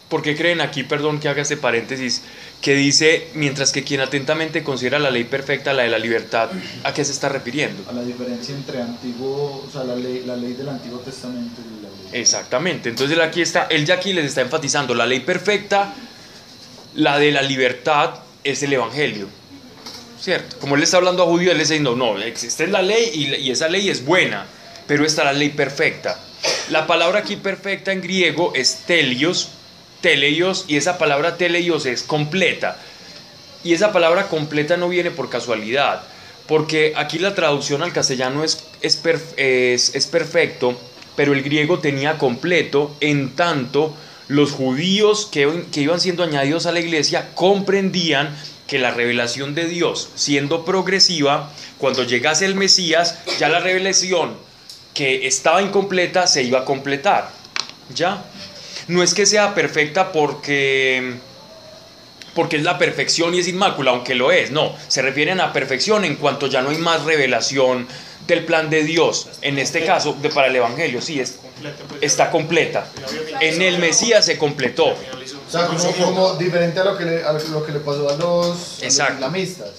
¿por 0.09 0.21
qué 0.21 0.35
creen 0.35 0.59
aquí, 0.59 0.83
perdón 0.83 1.21
que 1.21 1.29
haga 1.29 1.43
este 1.43 1.55
paréntesis, 1.55 2.23
que 2.61 2.73
dice, 2.73 3.27
mientras 3.35 3.71
que 3.71 3.83
quien 3.83 4.01
atentamente 4.01 4.63
considera 4.63 4.97
la 4.97 5.11
ley 5.11 5.23
perfecta, 5.23 5.73
la 5.73 5.83
de 5.83 5.89
la 5.89 5.99
libertad, 5.99 6.49
¿a 6.83 6.93
qué 6.93 7.05
se 7.05 7.11
está 7.11 7.29
refiriendo? 7.29 7.87
A 7.87 7.93
la 7.93 8.01
diferencia 8.01 8.55
entre 8.55 8.81
antiguo, 8.81 9.65
o 9.67 9.71
sea, 9.71 9.83
la 9.83 9.95
ley, 9.95 10.23
la 10.25 10.35
ley 10.35 10.53
del 10.53 10.69
Antiguo 10.69 10.99
Testamento 10.99 11.61
y 11.61 11.83
la 11.83 11.89
ley. 11.89 12.19
Exactamente, 12.21 12.89
entonces 12.89 13.19
aquí 13.19 13.41
está, 13.41 13.67
él 13.69 13.85
ya 13.85 13.95
aquí 13.95 14.13
les 14.13 14.25
está 14.25 14.41
enfatizando 14.41 14.95
la 14.95 15.05
ley 15.05 15.19
perfecta, 15.19 15.93
la 16.95 17.19
de 17.19 17.31
la 17.31 17.41
libertad 17.41 18.15
es 18.43 18.63
el 18.63 18.73
Evangelio. 18.73 19.27
¿Cierto? 20.19 20.57
Como 20.59 20.75
él 20.75 20.81
está 20.81 20.97
hablando 20.97 21.21
a 21.21 21.25
judíos, 21.27 21.53
él 21.53 21.61
está 21.61 21.73
diciendo, 21.73 21.95
no, 21.95 22.17
existe 22.17 22.65
la 22.65 22.81
ley 22.81 23.11
y, 23.13 23.35
y 23.35 23.51
esa 23.51 23.67
ley 23.67 23.89
es 23.89 24.03
buena, 24.03 24.47
pero 24.87 25.05
está 25.05 25.23
la 25.23 25.33
ley 25.33 25.49
perfecta. 25.49 26.19
La 26.69 26.87
palabra 26.87 27.19
aquí 27.19 27.35
perfecta 27.35 27.91
en 27.91 28.01
griego 28.01 28.53
es 28.55 28.83
telios, 28.87 29.49
teleios, 30.09 30.65
y 30.67 30.77
esa 30.77 30.99
palabra 30.99 31.35
teleios 31.35 31.87
es 31.87 32.03
completa. 32.03 32.77
Y 33.63 33.73
esa 33.73 33.91
palabra 33.91 34.27
completa 34.27 34.77
no 34.77 34.87
viene 34.87 35.09
por 35.09 35.31
casualidad, 35.31 36.03
porque 36.47 36.93
aquí 36.95 37.17
la 37.17 37.33
traducción 37.33 37.81
al 37.81 37.91
castellano 37.91 38.43
es, 38.43 38.63
es, 38.81 39.01
es- 39.37 39.95
es 39.95 40.05
perfecto, 40.05 40.79
pero 41.15 41.33
el 41.33 41.41
griego 41.41 41.79
tenía 41.79 42.19
completo, 42.19 42.95
en 42.99 43.35
tanto 43.35 43.95
los 44.27 44.51
judíos 44.51 45.25
que, 45.31 45.63
que 45.71 45.81
iban 45.81 45.99
siendo 45.99 46.21
añadidos 46.23 46.67
a 46.67 46.71
la 46.71 46.79
iglesia 46.81 47.29
comprendían 47.33 48.29
que 48.67 48.77
la 48.77 48.91
revelación 48.91 49.55
de 49.55 49.65
Dios, 49.67 50.09
siendo 50.13 50.65
progresiva, 50.65 51.49
cuando 51.79 52.03
llegase 52.03 52.45
el 52.45 52.53
Mesías, 52.53 53.17
ya 53.39 53.49
la 53.49 53.59
revelación 53.59 54.35
que 54.93 55.25
estaba 55.25 55.63
incompleta 55.63 56.27
se 56.27 56.43
iba 56.43 56.59
a 56.59 56.65
completar. 56.65 57.29
¿Ya? 57.95 58.23
No 58.87 59.03
es 59.03 59.13
que 59.13 59.25
sea 59.25 59.55
perfecta 59.55 60.11
porque 60.11 61.15
porque 62.35 62.57
es 62.57 62.63
la 62.63 62.77
perfección 62.77 63.33
y 63.33 63.39
es 63.39 63.47
inmácula, 63.47 63.91
aunque 63.91 64.13
lo 64.13 64.31
es, 64.31 64.51
no, 64.51 64.75
se 64.89 65.01
refieren 65.01 65.39
a 65.39 65.53
perfección 65.53 66.03
en 66.03 66.17
cuanto 66.17 66.47
ya 66.47 66.61
no 66.61 66.69
hay 66.69 66.77
más 66.77 67.03
revelación 67.05 67.87
del 68.27 68.43
plan 68.43 68.69
de 68.69 68.83
Dios, 68.83 69.29
en 69.41 69.57
este 69.57 69.85
caso 69.85 70.17
de 70.21 70.29
para 70.29 70.47
el 70.47 70.55
evangelio, 70.55 71.01
sí, 71.01 71.19
es, 71.19 71.39
está 72.01 72.29
completa. 72.31 72.87
En 73.39 73.61
el 73.61 73.79
Mesías 73.79 74.25
se 74.25 74.37
completó. 74.37 74.87
O 74.87 75.51
sea, 75.51 75.67
como, 75.67 75.91
como 75.93 76.33
diferente 76.35 76.79
a 76.79 76.83
lo 76.83 76.97
que 76.97 77.05
le, 77.05 77.23
a 77.23 77.31
lo 77.31 77.65
que 77.65 77.71
le 77.71 77.79
pasó 77.79 78.09
a 78.09 78.17
los, 78.17 78.81
a 78.81 78.85
los 78.85 78.99
islamistas, 79.13 79.69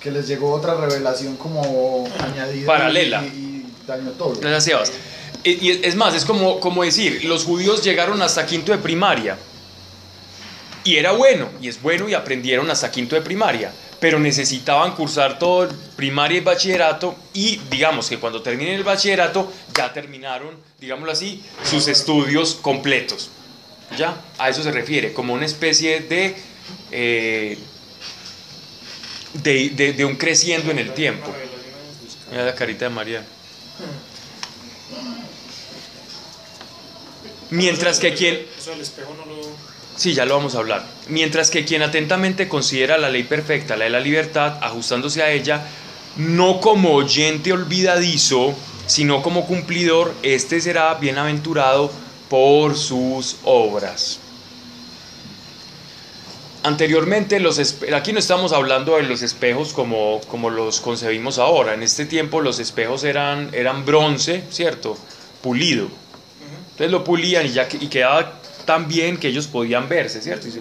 que 0.00 0.10
les 0.10 0.26
llegó 0.26 0.52
otra 0.52 0.74
revelación 0.74 1.36
como 1.36 2.06
añadida 2.18 2.66
Paralela. 2.66 3.24
y, 3.24 3.26
y 3.26 3.66
dañó 3.86 4.10
todo. 4.10 4.34
Gracias, 4.40 4.64
Sebas. 4.64 4.92
Es 5.44 5.94
más, 5.94 6.14
es 6.14 6.24
como, 6.24 6.58
como 6.60 6.82
decir, 6.84 7.24
los 7.24 7.44
judíos 7.44 7.82
llegaron 7.84 8.20
hasta 8.22 8.46
quinto 8.46 8.72
de 8.72 8.78
primaria. 8.78 9.36
Y 10.84 10.96
era 10.96 11.12
bueno, 11.12 11.48
y 11.62 11.68
es 11.68 11.80
bueno, 11.80 12.08
y 12.08 12.14
aprendieron 12.14 12.70
hasta 12.70 12.90
quinto 12.90 13.14
de 13.14 13.22
primaria. 13.22 13.72
Pero 14.00 14.18
necesitaban 14.18 14.94
cursar 14.94 15.38
todo 15.38 15.68
primaria 15.96 16.38
y 16.38 16.40
bachillerato. 16.40 17.14
Y 17.32 17.56
digamos 17.70 18.08
que 18.08 18.18
cuando 18.18 18.42
terminen 18.42 18.74
el 18.74 18.84
bachillerato, 18.84 19.50
ya 19.74 19.92
terminaron, 19.92 20.56
digámoslo 20.80 21.12
así, 21.12 21.42
sus 21.62 21.88
estudios 21.88 22.54
completos. 22.56 23.30
¿Ya? 23.96 24.16
A 24.38 24.48
eso 24.48 24.62
se 24.62 24.72
refiere, 24.72 25.12
como 25.12 25.32
una 25.34 25.46
especie 25.46 26.00
de. 26.00 26.34
eh, 26.90 27.58
de, 29.34 29.70
de- 29.70 29.92
de 29.94 30.04
un 30.04 30.16
creciendo 30.16 30.70
en 30.70 30.78
el 30.78 30.92
tiempo. 30.94 31.32
Mira 32.30 32.44
la 32.44 32.54
carita 32.54 32.84
de 32.86 32.90
María. 32.90 33.24
Mientras 37.50 37.98
que 37.98 38.14
quien, 38.14 38.46
Eso 38.58 38.70
del 38.70 38.80
espejo 38.80 39.14
no 39.14 39.26
lo. 39.26 39.42
sí, 39.96 40.14
ya 40.14 40.24
lo 40.24 40.36
vamos 40.36 40.54
a 40.54 40.58
hablar. 40.58 40.86
Mientras 41.08 41.50
que 41.50 41.64
quien 41.64 41.82
atentamente 41.82 42.48
considera 42.48 42.98
la 42.98 43.10
ley 43.10 43.24
perfecta, 43.24 43.76
la 43.76 43.84
de 43.84 43.90
la 43.90 44.00
libertad, 44.00 44.58
ajustándose 44.62 45.22
a 45.22 45.30
ella, 45.30 45.66
no 46.16 46.60
como 46.60 46.94
oyente 46.94 47.52
olvidadizo, 47.52 48.54
sino 48.86 49.22
como 49.22 49.46
cumplidor, 49.46 50.14
este 50.22 50.60
será 50.60 50.94
bienaventurado 50.94 51.90
por 52.28 52.76
sus 52.76 53.36
obras. 53.44 54.20
Anteriormente, 56.62 57.40
los 57.40 57.60
aquí 57.94 58.14
no 58.14 58.18
estamos 58.18 58.54
hablando 58.54 58.96
de 58.96 59.02
los 59.02 59.20
espejos 59.20 59.74
como, 59.74 60.22
como 60.28 60.48
los 60.48 60.80
concebimos 60.80 61.38
ahora. 61.38 61.74
En 61.74 61.82
este 61.82 62.06
tiempo 62.06 62.40
los 62.40 62.58
espejos 62.58 63.04
eran, 63.04 63.50
eran 63.52 63.84
bronce, 63.84 64.44
¿cierto? 64.50 64.96
Pulido. 65.42 65.88
Entonces 66.74 66.90
lo 66.90 67.04
pulían 67.04 67.46
y, 67.46 67.50
ya, 67.50 67.68
y 67.72 67.86
quedaba 67.86 68.40
tan 68.64 68.88
bien 68.88 69.16
que 69.16 69.28
ellos 69.28 69.46
podían 69.46 69.88
verse, 69.88 70.20
¿cierto? 70.20 70.48
Y, 70.48 70.50
se- 70.50 70.60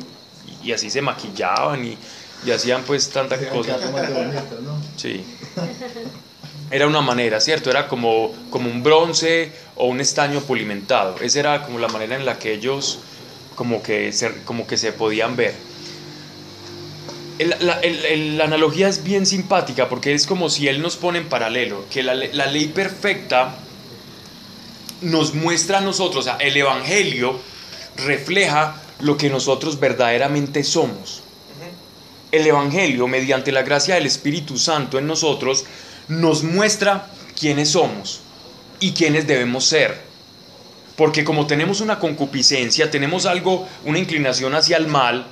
y 0.64 0.72
así 0.72 0.90
se 0.92 1.02
maquillaban 1.02 1.84
y, 1.86 1.98
y 2.46 2.52
hacían 2.52 2.84
pues 2.84 3.10
tantas 3.10 3.40
cosas. 3.52 3.82
Sí. 4.96 5.24
Era 6.70 6.86
una 6.88 7.02
manera, 7.02 7.40
¿cierto? 7.40 7.72
Era 7.72 7.88
como, 7.88 8.32
como 8.52 8.70
un 8.70 8.84
bronce 8.84 9.52
o 9.76 9.88
un 9.88 10.00
estaño 10.02 10.40
pulimentado. 10.42 11.16
Esa 11.20 11.40
era 11.40 11.64
como 11.64 11.80
la 11.80 11.88
manera 11.88 12.16
en 12.16 12.26
la 12.26 12.38
que 12.38 12.54
ellos 12.54 13.00
como 13.56 13.82
que 13.82 14.12
se, 14.14 14.44
como 14.46 14.68
que 14.68 14.78
se 14.78 14.92
podían 14.94 15.36
ver. 15.36 15.56
El- 17.40 17.56
la, 17.60 17.80
el- 17.82 18.06
el- 18.06 18.38
la 18.38 18.44
analogía 18.46 18.88
es 18.88 19.04
bien 19.04 19.26
simpática 19.26 19.90
porque 19.90 20.14
es 20.14 20.28
como 20.28 20.50
si 20.50 20.68
él 20.68 20.80
nos 20.82 20.96
pone 20.96 21.18
en 21.20 21.28
paralelo, 21.30 21.86
que 21.90 22.04
la 22.04 22.14
ley 22.14 22.68
perfecta 22.68 23.56
nos 25.04 25.34
muestra 25.34 25.78
a 25.78 25.82
nosotros, 25.82 26.26
o 26.26 26.30
sea, 26.30 26.38
el 26.38 26.58
Evangelio 26.58 27.40
refleja 27.98 28.82
lo 29.00 29.18
que 29.18 29.30
nosotros 29.30 29.80
verdaderamente 29.80 30.64
somos 30.64 31.24
el 32.34 32.48
Evangelio, 32.48 33.08
mediante 33.08 33.52
la 33.52 33.62
gracia 33.62 33.94
del 33.94 34.08
Espíritu 34.08 34.58
Santo 34.58 34.98
en 34.98 35.06
nosotros, 35.06 35.66
nos 36.08 36.44
muestra 36.44 37.08
quiénes 37.40 37.70
somos 37.70 38.22
y 38.80 38.94
quiénes 38.94 39.28
debemos 39.28 39.66
ser. 39.66 40.02
Porque 40.96 41.24
como 41.24 41.46
tenemos 41.46 41.80
una 41.80 42.00
concupiscencia, 42.00 42.90
tenemos 42.90 43.28
algo, 43.28 43.68
una 43.86 44.00
inclinación 44.00 44.56
hacia 44.56 44.78
el 44.78 44.88
mal, 44.88 45.28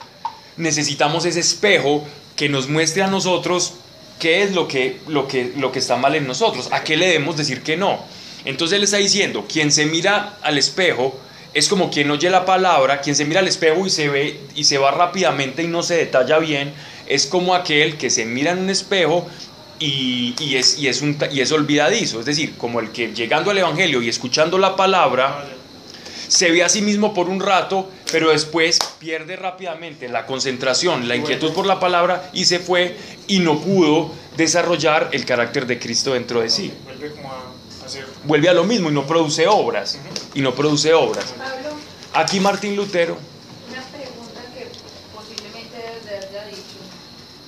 necesitamos 0.57 1.25
ese 1.25 1.39
espejo 1.39 2.05
que 2.35 2.49
nos 2.49 2.69
muestre 2.69 3.01
a 3.01 3.07
nosotros 3.07 3.73
qué 4.19 4.43
es 4.43 4.53
lo 4.53 4.67
que, 4.67 4.99
lo 5.07 5.27
que, 5.27 5.53
lo 5.57 5.71
que 5.71 5.79
está 5.79 5.95
mal 5.95 6.13
en 6.13 6.27
nosotros, 6.27 6.69
a 6.71 6.83
qué 6.83 6.97
le 6.97 7.07
debemos 7.07 7.35
decir 7.35 7.63
que 7.63 7.77
no. 7.77 7.99
Entonces 8.45 8.77
él 8.77 8.83
está 8.83 8.97
diciendo, 8.97 9.45
quien 9.51 9.71
se 9.71 9.85
mira 9.85 10.37
al 10.41 10.57
espejo 10.57 11.19
es 11.53 11.67
como 11.67 11.91
quien 11.91 12.09
oye 12.11 12.29
la 12.29 12.45
palabra, 12.45 13.01
quien 13.01 13.15
se 13.15 13.25
mira 13.25 13.41
al 13.41 13.47
espejo 13.47 13.85
y 13.85 13.89
se 13.89 14.07
ve 14.09 14.39
y 14.55 14.63
se 14.63 14.77
va 14.77 14.91
rápidamente 14.91 15.63
y 15.63 15.67
no 15.67 15.83
se 15.83 15.95
detalla 15.95 16.39
bien, 16.39 16.73
es 17.07 17.25
como 17.27 17.53
aquel 17.55 17.97
que 17.97 18.09
se 18.09 18.25
mira 18.25 18.51
en 18.51 18.59
un 18.59 18.69
espejo 18.69 19.27
y, 19.79 20.33
y 20.39 20.55
es, 20.55 20.77
y, 20.79 20.87
es 20.87 21.01
un, 21.01 21.17
ta- 21.17 21.29
y 21.31 21.41
es 21.41 21.51
olvidadizo, 21.51 22.19
es 22.19 22.25
decir, 22.25 22.55
como 22.57 22.79
el 22.79 22.91
que 22.91 23.13
llegando 23.13 23.51
al 23.51 23.57
Evangelio 23.57 24.01
y 24.01 24.07
escuchando 24.09 24.57
la 24.57 24.75
palabra, 24.75 25.45
se 26.29 26.49
ve 26.51 26.63
a 26.63 26.69
sí 26.69 26.81
mismo 26.81 27.13
por 27.13 27.27
un 27.27 27.41
rato, 27.41 27.89
pero 28.13 28.29
después 28.31 28.79
pierde 28.99 29.35
rápidamente 29.35 30.07
la 30.07 30.25
concentración, 30.25 31.09
la 31.09 31.17
inquietud 31.17 31.51
por 31.51 31.65
la 31.65 31.79
palabra 31.81 32.29
y 32.31 32.45
se 32.45 32.59
fue 32.59 32.95
y 33.27 33.39
no 33.39 33.59
pudo 33.59 34.13
desarrollar 34.37 35.09
el 35.11 35.25
carácter 35.25 35.65
de 35.67 35.77
Cristo 35.79 36.13
dentro 36.13 36.39
de 36.41 36.49
sí. 36.49 36.71
Vuelve 36.85 37.11
como 37.11 37.29
a. 37.29 37.51
Vuelve 38.23 38.49
a 38.49 38.53
lo 38.53 38.63
mismo 38.63 38.89
y 38.89 38.93
no 38.93 39.05
produce 39.05 39.47
obras. 39.47 39.97
Y 40.33 40.41
no 40.41 40.53
produce 40.53 40.93
obras. 40.93 41.25
Pablo, 41.37 41.69
Aquí 42.13 42.39
Martín 42.39 42.75
Lutero, 42.75 43.17
una 43.69 43.81
pregunta 43.83 44.41
que 44.53 44.69
posiblemente 45.15 45.77
debes 45.77 46.03
de 46.05 46.09
haber 46.17 46.31
ya 46.31 46.45
dicho. 46.47 46.77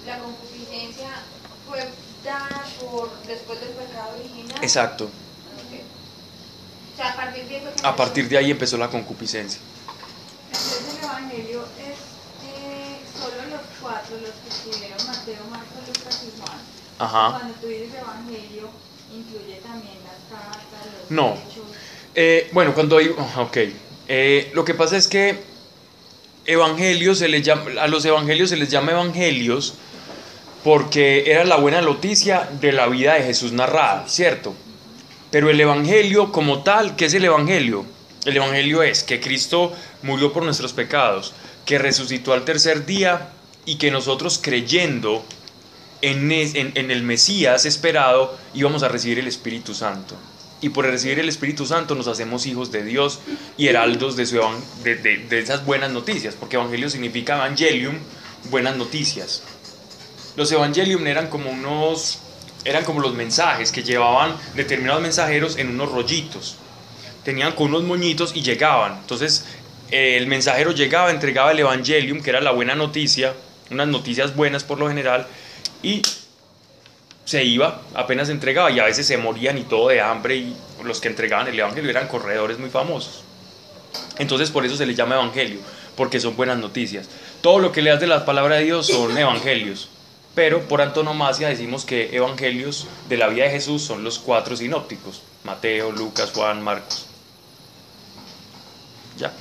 ¿La 0.05 0.19
concupiscencia 0.19 1.09
fue 1.67 1.79
dada 2.23 2.63
por 2.79 3.09
después 3.27 3.59
del 3.59 3.69
pecado 3.71 4.15
original? 4.19 4.63
exacto, 4.63 5.05
Ok. 5.05 5.81
O 6.93 6.95
sea, 6.97 7.11
a 7.11 7.15
partir 7.15 7.45
de 7.47 7.57
ahí 7.57 7.63
a 7.83 7.95
partir 7.95 8.29
de 8.29 8.37
ahí 8.37 8.51
empezó 8.51 8.77
la 8.77 8.89
concupiscencia. 8.89 9.59
Entonces 10.47 10.97
el 10.97 11.03
Evangelio 11.03 11.63
es 11.79 11.97
eh, 12.47 12.99
solo 13.19 13.35
los 13.49 13.61
cuatro, 13.81 14.15
los 14.21 14.29
que 14.31 14.49
escribieron 14.49 15.07
Mateo, 15.07 15.43
Marcos, 15.49 15.87
Lucas 15.87 16.23
y 16.23 16.39
Juan. 16.39 16.57
Ajá. 16.99 17.37
Cuando 17.39 17.53
tú 17.59 17.67
dices 17.67 17.89
Evangelio, 17.99 18.69
incluye 19.11 19.55
también 19.61 19.97
No. 21.09 21.37
Eh, 22.15 22.49
bueno, 22.51 22.73
cuando 22.73 22.97
hay... 22.97 23.07
Ok. 23.37 23.57
Eh, 24.07 24.51
lo 24.53 24.65
que 24.65 24.73
pasa 24.73 24.97
es 24.97 25.07
que 25.07 25.39
evangelio 26.45 27.15
se 27.15 27.27
les 27.27 27.43
llama, 27.43 27.81
a 27.81 27.87
los 27.87 28.03
evangelios 28.05 28.49
se 28.49 28.57
les 28.57 28.69
llama 28.69 28.91
evangelios 28.91 29.75
porque 30.63 31.31
era 31.31 31.43
la 31.43 31.57
buena 31.57 31.81
noticia 31.81 32.49
de 32.59 32.71
la 32.71 32.87
vida 32.87 33.15
de 33.15 33.23
Jesús 33.23 33.51
narrada, 33.51 34.05
¿cierto? 34.07 34.53
Pero 35.29 35.49
el 35.49 35.59
evangelio 35.59 36.31
como 36.31 36.63
tal, 36.63 36.95
¿qué 36.95 37.05
es 37.05 37.13
el 37.13 37.25
evangelio? 37.25 37.85
El 38.25 38.37
evangelio 38.37 38.83
es 38.83 39.03
que 39.03 39.19
Cristo 39.19 39.73
murió 40.01 40.31
por 40.31 40.43
nuestros 40.43 40.71
pecados, 40.73 41.33
que 41.65 41.79
resucitó 41.79 42.33
al 42.33 42.45
tercer 42.45 42.85
día 42.85 43.29
y 43.65 43.77
que 43.77 43.91
nosotros 43.91 44.39
creyendo 44.41 45.23
en, 46.03 46.91
el 46.91 47.03
Mesías 47.03 47.65
esperado 47.65 48.37
íbamos 48.53 48.83
a 48.83 48.89
recibir 48.89 49.19
el 49.19 49.27
Espíritu 49.27 49.73
Santo. 49.73 50.15
Y 50.61 50.69
por 50.69 50.85
recibir 50.85 51.19
el 51.19 51.27
Espíritu 51.27 51.65
Santo 51.65 51.93
nos 51.95 52.07
hacemos 52.07 52.45
hijos 52.45 52.71
de 52.71 52.83
Dios 52.83 53.19
y 53.57 53.67
heraldos 53.67 54.15
de, 54.15 54.25
su 54.25 54.39
de- 54.83 54.95
de 54.95 55.39
esas 55.39 55.65
buenas 55.65 55.91
noticias, 55.91 56.35
porque 56.39 56.55
Evangelio 56.55 56.89
significa 56.89 57.35
Evangelium, 57.35 57.95
buenas 58.49 58.77
noticias. 58.77 59.43
Los 60.37 60.51
Evangelium 60.51 61.05
eran 61.05 61.27
como 61.27 61.51
unos, 61.51 62.19
eran 62.65 62.85
como 62.85 63.01
los 63.01 63.13
mensajes 63.13 63.71
que 63.71 63.83
llevaban 63.83 64.35
determinados 64.55 65.01
mensajeros 65.01 65.57
en 65.57 65.69
unos 65.69 65.91
rollitos. 65.91 66.55
Tenían 67.23 67.53
con 67.53 67.67
unos 67.67 67.83
moñitos 67.83 68.35
y 68.35 68.41
llegaban. 68.41 68.97
Entonces 68.99 69.45
eh, 69.91 70.15
el 70.17 70.27
mensajero 70.27 70.71
llegaba, 70.71 71.11
entregaba 71.11 71.51
el 71.51 71.59
Evangelium, 71.59 72.21
que 72.21 72.29
era 72.29 72.41
la 72.41 72.51
buena 72.51 72.73
noticia, 72.73 73.33
unas 73.69 73.87
noticias 73.89 74.35
buenas 74.35 74.63
por 74.63 74.79
lo 74.79 74.87
general, 74.87 75.27
y 75.83 76.01
se 77.25 77.43
iba, 77.43 77.81
apenas 77.93 78.29
entregaba, 78.29 78.71
y 78.71 78.79
a 78.79 78.85
veces 78.85 79.05
se 79.05 79.17
morían 79.17 79.57
y 79.57 79.63
todo 79.63 79.89
de 79.89 80.01
hambre, 80.01 80.37
y 80.37 80.55
los 80.83 80.99
que 80.99 81.09
entregaban 81.09 81.47
el 81.47 81.59
Evangelio 81.59 81.89
eran 81.89 82.07
corredores 82.07 82.57
muy 82.57 82.69
famosos. 82.69 83.23
Entonces 84.17 84.49
por 84.49 84.65
eso 84.65 84.75
se 84.75 84.85
les 84.85 84.97
llama 84.97 85.15
Evangelio, 85.15 85.59
porque 85.95 86.19
son 86.19 86.35
buenas 86.35 86.57
noticias. 86.57 87.07
Todo 87.41 87.59
lo 87.59 87.71
que 87.71 87.81
leas 87.81 87.99
de 87.99 88.07
la 88.07 88.25
palabra 88.25 88.55
de 88.55 88.63
Dios 88.63 88.87
son 88.87 89.17
evangelios, 89.17 89.89
pero 90.33 90.67
por 90.67 90.81
antonomasia 90.81 91.49
decimos 91.49 91.85
que 91.85 92.15
evangelios 92.15 92.87
de 93.09 93.17
la 93.17 93.27
vida 93.27 93.45
de 93.45 93.51
Jesús 93.51 93.83
son 93.83 94.03
los 94.03 94.17
cuatro 94.19 94.55
sinópticos, 94.55 95.21
Mateo, 95.43 95.91
Lucas, 95.91 96.31
Juan, 96.33 96.61
Marcos. 96.61 97.05
Ya. 99.17 99.31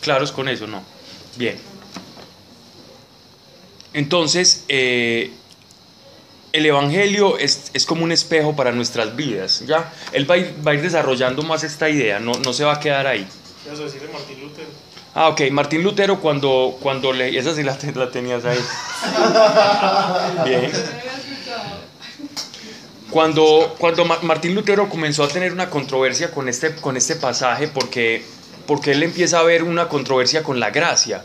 ¿Claros 0.00 0.32
con 0.32 0.48
eso? 0.48 0.66
No. 0.66 0.82
Bien. 1.36 1.58
Entonces, 3.98 4.64
eh, 4.68 5.32
el 6.52 6.64
Evangelio 6.66 7.36
es, 7.36 7.70
es 7.74 7.84
como 7.84 8.04
un 8.04 8.12
espejo 8.12 8.54
para 8.54 8.70
nuestras 8.70 9.16
vidas, 9.16 9.64
¿ya? 9.66 9.92
Él 10.12 10.30
va 10.30 10.36
a 10.36 10.38
ir, 10.38 10.54
va 10.64 10.70
a 10.70 10.74
ir 10.74 10.82
desarrollando 10.82 11.42
más 11.42 11.64
esta 11.64 11.88
idea, 11.90 12.20
no, 12.20 12.30
no 12.44 12.52
se 12.52 12.62
va 12.64 12.74
a 12.74 12.80
quedar 12.80 13.08
ahí. 13.08 13.26
¿Qué 13.64 13.70
vas 13.70 13.80
a 13.80 13.82
decirle 13.82 14.08
Martín 14.12 14.40
Lutero? 14.40 14.68
Ah, 15.16 15.28
ok, 15.30 15.40
Martín 15.50 15.82
Lutero 15.82 16.20
cuando, 16.20 16.78
cuando 16.80 17.12
le... 17.12 17.36
Esa 17.36 17.52
sí 17.56 17.64
la, 17.64 17.76
la 17.96 18.08
tenías 18.08 18.44
ahí. 18.44 18.58
Bien. 20.44 20.70
Cuando, 23.10 23.74
cuando 23.78 24.04
Ma- 24.04 24.20
Martín 24.22 24.54
Lutero 24.54 24.88
comenzó 24.88 25.24
a 25.24 25.28
tener 25.28 25.52
una 25.52 25.70
controversia 25.70 26.30
con 26.30 26.48
este, 26.48 26.76
con 26.76 26.96
este 26.96 27.16
pasaje, 27.16 27.66
porque, 27.66 28.22
porque 28.66 28.92
él 28.92 29.02
empieza 29.02 29.40
a 29.40 29.42
ver 29.42 29.64
una 29.64 29.88
controversia 29.88 30.42
con 30.44 30.60
la 30.60 30.70
gracia, 30.70 31.24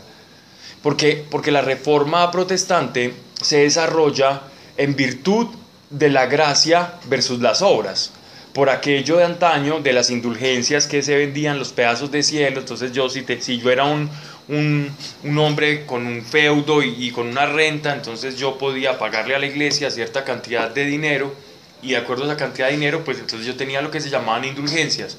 porque, 0.84 1.24
porque 1.30 1.50
la 1.50 1.62
reforma 1.62 2.30
protestante 2.30 3.14
se 3.42 3.60
desarrolla 3.60 4.42
en 4.76 4.94
virtud 4.94 5.48
de 5.90 6.10
la 6.10 6.26
gracia 6.26 6.94
versus 7.06 7.40
las 7.40 7.62
obras, 7.62 8.12
por 8.52 8.68
aquello 8.70 9.16
de 9.16 9.24
antaño, 9.24 9.80
de 9.80 9.92
las 9.92 10.10
indulgencias 10.10 10.86
que 10.86 11.02
se 11.02 11.16
vendían, 11.16 11.58
los 11.58 11.72
pedazos 11.72 12.12
de 12.12 12.22
cielo, 12.22 12.60
entonces 12.60 12.92
yo 12.92 13.08
si, 13.08 13.22
te- 13.22 13.40
si 13.40 13.58
yo 13.58 13.70
era 13.72 13.84
un, 13.84 14.08
un, 14.48 14.94
un 15.24 15.38
hombre 15.38 15.86
con 15.86 16.06
un 16.06 16.22
feudo 16.22 16.82
y, 16.82 17.10
con 17.10 17.28
una 17.28 17.46
renta, 17.46 17.92
entonces 17.94 18.36
yo 18.36 18.58
podía 18.58 18.98
pagarle 18.98 19.34
a 19.34 19.38
la 19.38 19.46
iglesia 19.46 19.90
cierta 19.90 20.22
cantidad 20.22 20.70
de 20.70 20.84
dinero, 20.84 21.34
y 21.82 21.90
de 21.92 21.96
acuerdo 21.96 22.24
a 22.24 22.26
esa 22.26 22.36
cantidad 22.36 22.66
de 22.68 22.74
dinero, 22.74 23.02
pues 23.04 23.18
entonces 23.18 23.46
yo 23.46 23.56
tenía 23.56 23.80
lo 23.82 23.90
que 23.90 24.00
se 24.00 24.10
llamaban 24.10 24.44
indulgencias, 24.44 25.16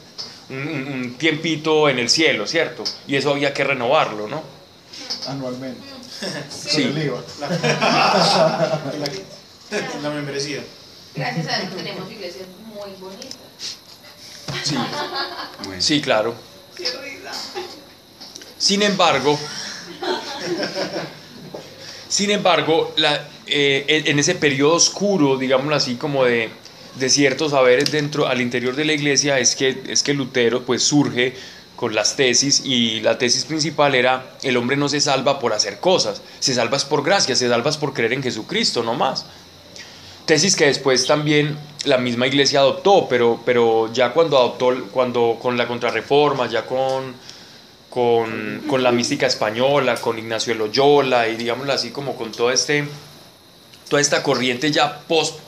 un 0.49 1.15
tiempito 1.17 1.89
en 1.89 1.97
el 1.99 2.07
cielo, 2.09 2.45
¿cierto? 2.47 2.83
Y 3.07 3.15
eso 3.15 3.31
había 3.31 3.53
que 3.53 3.63
renovarlo, 3.63 4.27
¿no? 4.27 4.54
Anualmente. 5.27 5.81
Sí. 6.49 6.83
Con 6.83 6.97
el 6.97 7.05
IVA. 7.05 7.23
La, 7.39 7.49
la, 8.99 9.11
la 10.03 10.09
membresía. 10.09 10.63
Gracias 11.15 11.47
a 11.47 11.59
Dios 11.61 11.75
tenemos 11.75 12.11
iglesias 12.11 12.45
muy 12.67 12.91
bonitas. 12.99 13.35
Sí, 14.63 14.75
sí, 15.79 16.01
claro. 16.01 16.35
Qué 16.75 16.83
risa. 16.85 17.31
Sin 18.57 18.81
embargo, 18.81 19.37
sin 22.07 22.31
embargo, 22.31 22.93
la- 22.97 23.27
eh, 23.47 23.85
en 23.87 24.07
en 24.07 24.19
ese 24.19 24.35
periodo 24.35 24.75
oscuro, 24.75 25.37
digámoslo 25.37 25.75
así, 25.75 25.95
como 25.95 26.25
de, 26.25 26.49
de 26.95 27.09
ciertos 27.09 27.51
saberes 27.51 27.91
dentro, 27.91 28.27
al 28.27 28.41
interior 28.41 28.75
de 28.75 28.85
la 28.85 28.93
iglesia, 28.93 29.39
es 29.39 29.55
que, 29.55 29.83
es 29.87 30.01
que 30.03 30.13
Lutero 30.13 30.63
pues 30.65 30.83
surge 30.83 31.35
con 31.75 31.93
las 31.93 32.15
tesis 32.15 32.61
y 32.63 33.01
la 33.01 33.17
tesis 33.17 33.45
principal 33.45 33.95
era 33.95 34.37
el 34.43 34.57
hombre 34.57 34.77
no 34.77 34.87
se 34.87 35.01
salva 35.01 35.39
por 35.39 35.53
hacer 35.53 35.79
cosas, 35.79 36.21
se 36.39 36.53
salva 36.53 36.77
por 36.79 37.03
gracia, 37.03 37.35
se 37.35 37.49
salva 37.49 37.71
por 37.71 37.93
creer 37.93 38.13
en 38.13 38.23
Jesucristo, 38.23 38.83
no 38.83 38.93
más. 38.93 39.25
Tesis 40.25 40.55
que 40.55 40.65
después 40.65 41.05
también 41.05 41.57
la 41.83 41.97
misma 41.97 42.27
iglesia 42.27 42.59
adoptó, 42.59 43.07
pero, 43.07 43.39
pero 43.45 43.91
ya 43.93 44.11
cuando 44.11 44.37
adoptó, 44.37 44.73
cuando 44.91 45.37
con 45.39 45.57
la 45.57 45.67
contrarreforma, 45.67 46.47
ya 46.47 46.65
con, 46.65 47.13
con, 47.89 48.63
con 48.67 48.81
la 48.81 48.91
mística 48.91 49.27
española, 49.27 49.95
con 49.95 50.17
Ignacio 50.17 50.53
de 50.53 50.59
Loyola 50.59 51.27
y 51.27 51.35
digámoslo 51.35 51.73
así 51.73 51.91
como 51.91 52.15
con 52.15 52.31
todo 52.31 52.51
este, 52.51 52.87
toda 53.87 54.01
esta 54.01 54.23
corriente 54.23 54.71
ya 54.71 54.99
post 55.07 55.39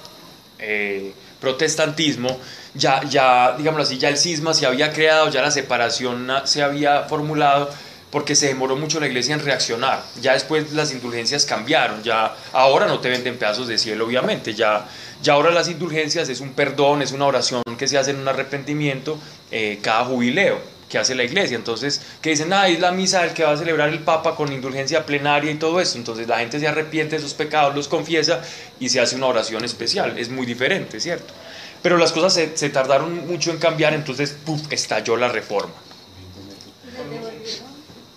eh, 0.59 1.13
protestantismo, 1.39 2.39
ya, 2.73 3.01
ya, 3.03 3.55
digámoslo 3.57 3.83
así, 3.83 3.97
ya 3.97 4.09
el 4.09 4.17
cisma 4.17 4.53
se 4.53 4.65
había 4.65 4.93
creado, 4.93 5.29
ya 5.29 5.41
la 5.41 5.51
separación 5.51 6.27
se 6.45 6.63
había 6.63 7.03
formulado, 7.03 7.69
porque 8.11 8.35
se 8.35 8.47
demoró 8.47 8.75
mucho 8.75 8.99
la 8.99 9.07
iglesia 9.07 9.35
en 9.35 9.43
reaccionar. 9.43 10.01
Ya 10.21 10.33
después 10.33 10.71
las 10.73 10.91
indulgencias 10.91 11.45
cambiaron, 11.45 12.03
ya 12.03 12.35
ahora 12.53 12.87
no 12.87 12.99
te 12.99 13.09
venden 13.09 13.37
pedazos 13.37 13.67
de 13.67 13.77
cielo, 13.77 14.05
obviamente, 14.05 14.53
ya, 14.53 14.87
ya 15.21 15.33
ahora 15.33 15.51
las 15.51 15.67
indulgencias 15.67 16.29
es 16.29 16.39
un 16.39 16.53
perdón, 16.53 17.01
es 17.01 17.11
una 17.11 17.25
oración 17.25 17.63
que 17.77 17.87
se 17.87 17.97
hace 17.97 18.11
en 18.11 18.19
un 18.19 18.27
arrepentimiento 18.27 19.19
eh, 19.51 19.79
cada 19.81 20.05
jubileo 20.05 20.76
que 20.89 20.97
hace 20.97 21.15
la 21.15 21.23
iglesia. 21.23 21.55
Entonces, 21.55 22.01
que 22.21 22.31
dicen, 22.31 22.51
ah, 22.53 22.67
es 22.67 22.79
la 22.79 22.91
misa 22.91 23.21
del 23.21 23.33
que 23.33 23.43
va 23.43 23.51
a 23.51 23.57
celebrar 23.57 23.89
el 23.89 23.99
Papa 23.99 24.35
con 24.35 24.51
indulgencia 24.51 25.05
plenaria 25.05 25.51
y 25.51 25.55
todo 25.55 25.79
eso. 25.79 25.97
Entonces 25.97 26.27
la 26.27 26.39
gente 26.39 26.59
se 26.59 26.67
arrepiente 26.67 27.17
de 27.17 27.21
sus 27.21 27.33
pecados, 27.33 27.75
los 27.75 27.87
confiesa 27.87 28.41
y 28.79 28.89
se 28.89 28.99
hace 28.99 29.15
una 29.15 29.27
oración 29.27 29.63
especial. 29.65 30.17
Es 30.17 30.29
muy 30.29 30.45
diferente, 30.45 30.99
¿cierto? 30.99 31.33
Pero 31.81 31.97
las 31.97 32.11
cosas 32.11 32.33
se, 32.33 32.69
tardaron 32.69 33.27
mucho 33.27 33.51
en 33.51 33.57
cambiar, 33.57 33.93
entonces, 33.93 34.35
¡puf!, 34.45 34.61
estalló 34.71 35.15
la 35.15 35.29
reforma. 35.29 35.73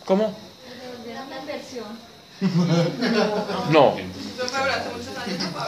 ¿Cómo? 0.04 0.36
No. 3.70 3.96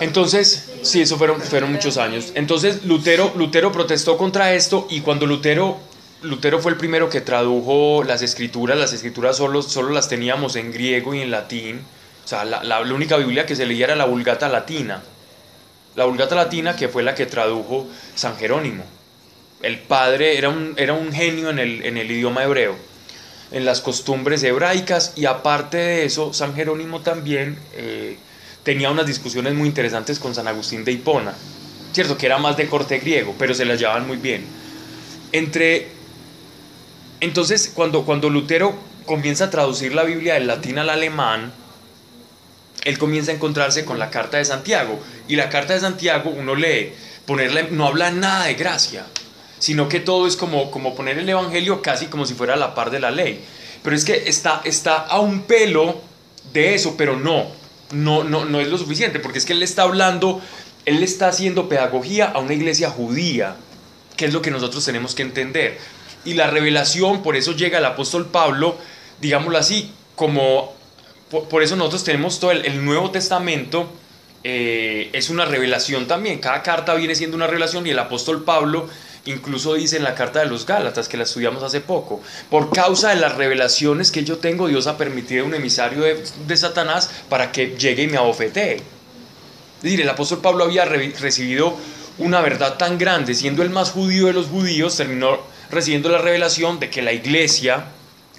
Entonces, 0.01 0.71
sí, 0.83 1.03
eso 1.03 1.19
fueron, 1.19 1.41
fueron 1.41 1.73
muchos 1.73 1.97
años. 1.99 2.33
Entonces, 2.35 2.85
Lutero, 2.85 3.33
Lutero 3.37 3.71
protestó 3.71 4.17
contra 4.17 4.55
esto 4.55 4.87
y 4.91 5.01
cuando 5.03 5.27
Lutero, 5.27 5.79
Lutero 6.23 6.61
fue 6.61 6.73
el 6.73 6.79
primero 6.79 7.09
que 7.09 7.21
tradujo 7.21 8.05
las 8.05 8.23
escrituras, 8.23 8.79
las 8.79 8.93
escrituras 8.93 9.37
solo, 9.37 9.63
solo 9.63 9.91
las 9.91 10.09
teníamos 10.09 10.57
en 10.57 10.73
griego 10.73 11.15
y 11.15 11.21
en 11.21 11.31
latín. 11.31 11.81
O 12.25 12.29
sea, 12.29 12.45
la, 12.45 12.63
la- 12.63 12.81
única 12.81 13.17
Biblia 13.17 13.47
que 13.47 13.57
se 13.57 13.67
leía 13.67 13.87
era 13.87 13.97
la 13.97 14.05
Vulgata 14.05 14.49
Latina. 14.49 15.03
La 15.97 16.05
Vulgata 16.05 16.35
Latina 16.35 16.77
que 16.77 16.89
fue 16.89 17.03
la 17.03 17.15
que 17.15 17.27
tradujo 17.27 17.87
San 18.15 18.37
Jerónimo. 18.37 18.85
El 19.63 19.79
padre 19.79 20.39
era 20.39 20.49
un, 20.49 20.75
era 20.77 20.93
un 20.93 21.13
genio 21.13 21.51
en 21.51 21.59
el, 21.59 21.85
en 21.85 21.97
el 21.97 22.11
idioma 22.11 22.43
hebreo, 22.45 22.77
en 23.53 23.65
las 23.65 23.81
costumbres 23.81 24.43
hebraicas 24.43 25.13
y 25.17 25.27
aparte 25.27 25.77
de 25.77 26.05
eso, 26.05 26.33
San 26.33 26.55
Jerónimo 26.55 27.01
también 27.03 27.59
eh, 27.75 28.17
tenía 28.65 28.91
unas 28.91 29.07
discusiones 29.07 29.55
muy 29.55 29.69
interesantes 29.69 30.19
con 30.19 30.35
San 30.35 30.49
Agustín 30.49 30.85
de 30.85 30.93
Hipona, 30.93 31.35
cierto 31.93 32.17
que 32.17 32.27
era 32.27 32.39
más 32.39 32.57
de 32.57 32.67
corte 32.69 32.99
griego, 32.99 33.37
pero 33.39 33.55
se 33.55 33.65
las 33.65 33.79
llevaban 33.79 34.07
muy 34.07 34.17
bien. 34.17 34.45
Entre 35.31 35.89
entonces 37.23 37.71
cuando, 37.73 38.05
cuando 38.05 38.29
Lutero 38.29 38.75
comienza 39.07 39.45
a 39.45 39.51
traducir 39.51 39.95
la 39.95 40.03
Biblia 40.03 40.35
del 40.35 40.49
latín 40.49 40.79
al 40.81 40.91
alemán, 40.91 41.53
él 42.85 42.99
comienza 42.99 43.31
a 43.31 43.35
encontrarse 43.37 43.85
con 43.85 44.01
la 44.01 44.11
carta 44.11 44.39
de 44.39 44.45
Santiago 44.45 44.99
y 45.29 45.37
la 45.37 45.49
carta 45.49 45.73
de 45.73 45.79
Santiago 45.81 46.31
uno 46.31 46.57
lee, 46.57 46.93
ponerla, 47.25 47.63
no 47.71 47.87
habla 47.87 48.11
nada 48.11 48.47
de 48.47 48.55
gracia, 48.55 49.07
sino 49.61 49.89
que 49.89 50.01
todo 50.01 50.27
es 50.27 50.37
como, 50.37 50.73
como 50.73 50.97
poner 50.97 51.17
el 51.17 51.29
evangelio 51.29 51.81
casi 51.81 52.07
como 52.07 52.27
si 52.27 52.35
fuera 52.35 52.55
a 52.55 52.57
la 52.57 52.75
par 52.75 52.91
de 52.91 52.99
la 52.99 53.13
ley. 53.13 53.45
Pero 53.85 53.95
es 53.95 54.05
que 54.05 54.25
está, 54.27 54.61
está 54.65 54.97
a 54.97 55.21
un 55.21 55.43
pelo 55.43 56.01
de 56.53 56.75
eso, 56.75 56.97
pero 56.97 57.17
no, 57.17 57.47
no, 57.93 58.25
no, 58.25 58.45
no 58.45 58.61
es 58.61 58.67
lo 58.67 58.79
suficiente, 58.79 59.21
porque 59.21 59.39
es 59.39 59.45
que 59.45 59.53
él 59.53 59.63
está 59.63 59.83
hablando, 59.83 60.41
él 60.87 61.05
está 61.05 61.29
haciendo 61.29 61.69
pedagogía 61.69 62.33
a 62.35 62.41
una 62.41 62.55
iglesia 62.55 62.91
judía, 62.91 63.55
que 64.17 64.25
es 64.25 64.33
lo 64.33 64.43
que 64.43 64.51
nosotros 64.51 64.85
tenemos 64.85 65.15
que 65.15 65.23
entender. 65.23 65.79
Y 66.25 66.35
la 66.35 66.49
revelación, 66.49 67.23
por 67.23 67.37
eso 67.37 67.53
llega 67.53 67.79
el 67.79 67.85
apóstol 67.85 68.27
Pablo, 68.27 68.77
digámoslo 69.21 69.59
así, 69.59 69.91
como, 70.15 70.73
por, 71.31 71.49
por 71.49 71.63
eso 71.63 71.77
nosotros 71.77 72.05
tenemos 72.05 72.39
todo 72.39 72.53
el, 72.53 72.85
Nuevo 72.85 73.11
Testamento, 73.11 73.91
eh, 74.45 75.11
es 75.13 75.31
una 75.31 75.45
revelación 75.45 76.07
también, 76.07 76.39
cada 76.39 76.63
carta 76.63 76.95
viene 76.95 77.15
siendo 77.15 77.37
una 77.37 77.47
revelación 77.47 77.87
y 77.87 77.91
el 77.91 77.99
apóstol 77.99 78.45
Pablo 78.45 78.89
Incluso 79.25 79.75
dice 79.75 79.99
en 79.99 80.03
la 80.03 80.17
carta 80.17 80.41
de 80.41 80.47
los 80.47 80.67
Gálatas, 80.67 81.09
que 81.09 81.17
la 81.17 81.23
estudiamos 81.23 81.63
hace 81.63 81.81
poco, 81.81 82.21
por 82.51 82.73
causa 82.73 83.11
de 83.11 83.17
las 83.17 83.37
revelaciones 83.37 84.11
que 84.11 84.25
yo 84.25 84.39
tengo, 84.39 84.67
Dios 84.67 84.89
ha 84.89 84.99
permitido 84.99 85.47
un 85.47 85.55
emisario 85.55 86.03
de, 86.03 86.25
de 86.49 86.57
Satanás 86.57 87.09
para 87.29 87.53
que 87.53 87.77
llegue 87.79 88.03
y 88.03 88.07
me 88.09 88.17
abofetee. 88.19 88.77
Es 88.79 89.83
decir, 89.83 90.01
el 90.01 90.09
apóstol 90.09 90.41
Pablo 90.41 90.65
había 90.65 90.87
re- 90.87 91.15
recibido 91.21 91.77
una 92.19 92.41
verdad 92.41 92.77
tan 92.79 92.99
grande, 92.99 93.35
siendo 93.35 93.63
el 93.63 93.71
más 93.71 93.93
judío 93.93 94.27
de 94.27 94.33
los 94.33 94.47
judíos, 94.47 94.97
terminó 94.97 95.39
recibiendo 95.73 96.11
la 96.11 96.19
revelación 96.19 96.79
de 96.79 96.91
que 96.91 97.03
la 97.03 97.13
iglesia 97.13 97.87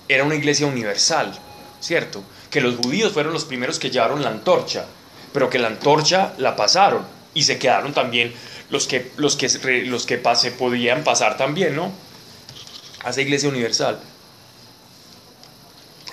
era 0.08 0.24
una 0.24 0.36
iglesia 0.36 0.68
universal, 0.68 1.38
¿cierto? 1.82 2.24
Que 2.50 2.62
los 2.62 2.76
judíos 2.76 3.12
fueron 3.12 3.34
los 3.34 3.46
primeros 3.46 3.80
que 3.80 3.90
llevaron 3.90 4.24
la 4.24 4.30
antorcha, 4.30 4.86
pero 5.34 5.50
que 5.50 5.60
la 5.60 5.68
antorcha 5.68 6.34
la 6.38 6.56
pasaron 6.56 7.06
y 7.34 7.44
se 7.44 7.58
quedaron 7.58 7.94
también 7.94 8.32
los 8.70 8.88
que, 8.88 9.12
los 9.18 9.36
que, 9.36 9.50
los 9.86 10.06
que 10.06 10.22
se 10.36 10.52
podían 10.52 11.04
pasar 11.04 11.36
también, 11.36 11.76
¿no? 11.76 11.92
A 13.04 13.10
esa 13.10 13.22
iglesia 13.22 13.50
universal. 13.50 14.00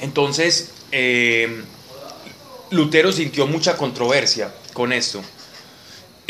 Entonces, 0.01 0.71
eh, 0.91 1.63
Lutero 2.71 3.13
sintió 3.13 3.47
mucha 3.47 3.77
controversia 3.77 4.53
con 4.73 4.95
esto. 4.95 5.23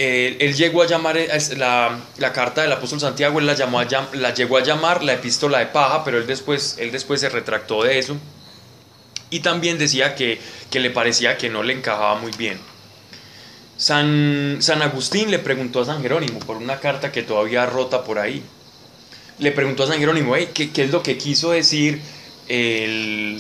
Él, 0.03 0.55
llegó 0.55 0.83
a 0.83 0.87
llamar 0.87 1.19
eh, 1.19 1.29
la, 1.59 2.01
la 2.17 2.33
carta 2.33 2.63
del 2.63 2.73
apóstol 2.73 3.01
Santiago, 3.01 3.39
él 3.39 3.45
la, 3.45 3.53
llamó 3.53 3.83
la 4.15 4.33
llegó 4.33 4.57
a 4.57 4.63
llamar 4.63 5.05
la 5.05 5.13
epístola 5.13 5.59
de 5.59 5.67
paja, 5.67 6.05
pero 6.05 6.17
él 6.17 6.27
después, 6.27 6.77
él 6.79 6.91
después 6.91 7.21
se 7.21 7.29
retractó 7.29 7.83
de 7.83 7.99
eso. 7.99 8.17
Y 9.29 9.41
también 9.41 9.77
decía 9.77 10.15
que, 10.15 10.41
que 10.71 10.81
le 10.81 10.89
parecía 10.89 11.37
que 11.37 11.51
no 11.51 11.63
le 11.63 11.75
encajaba 11.75 12.15
muy 12.15 12.33
bien. 12.33 12.59
San, 13.77 14.57
San 14.61 14.81
Agustín 14.81 15.31
le 15.31 15.39
preguntó 15.39 15.83
a 15.83 15.85
San 15.85 16.01
Jerónimo 16.01 16.39
por 16.41 16.57
una 16.57 16.81
carta 16.81 17.13
que 17.13 17.23
todavía 17.23 17.67
rota 17.67 18.03
por 18.03 18.19
ahí. 18.19 18.43
Le 19.39 19.53
preguntó 19.53 19.83
a 19.83 19.89
San 19.89 19.99
Jerónimo, 19.99 20.35
"Ey, 20.35 20.49
¿qué, 20.55 20.71
qué 20.71 20.85
es 20.85 20.91
lo 20.91 21.03
que 21.03 21.19
quiso 21.19 21.51
decir 21.51 22.01
el, 22.49 23.39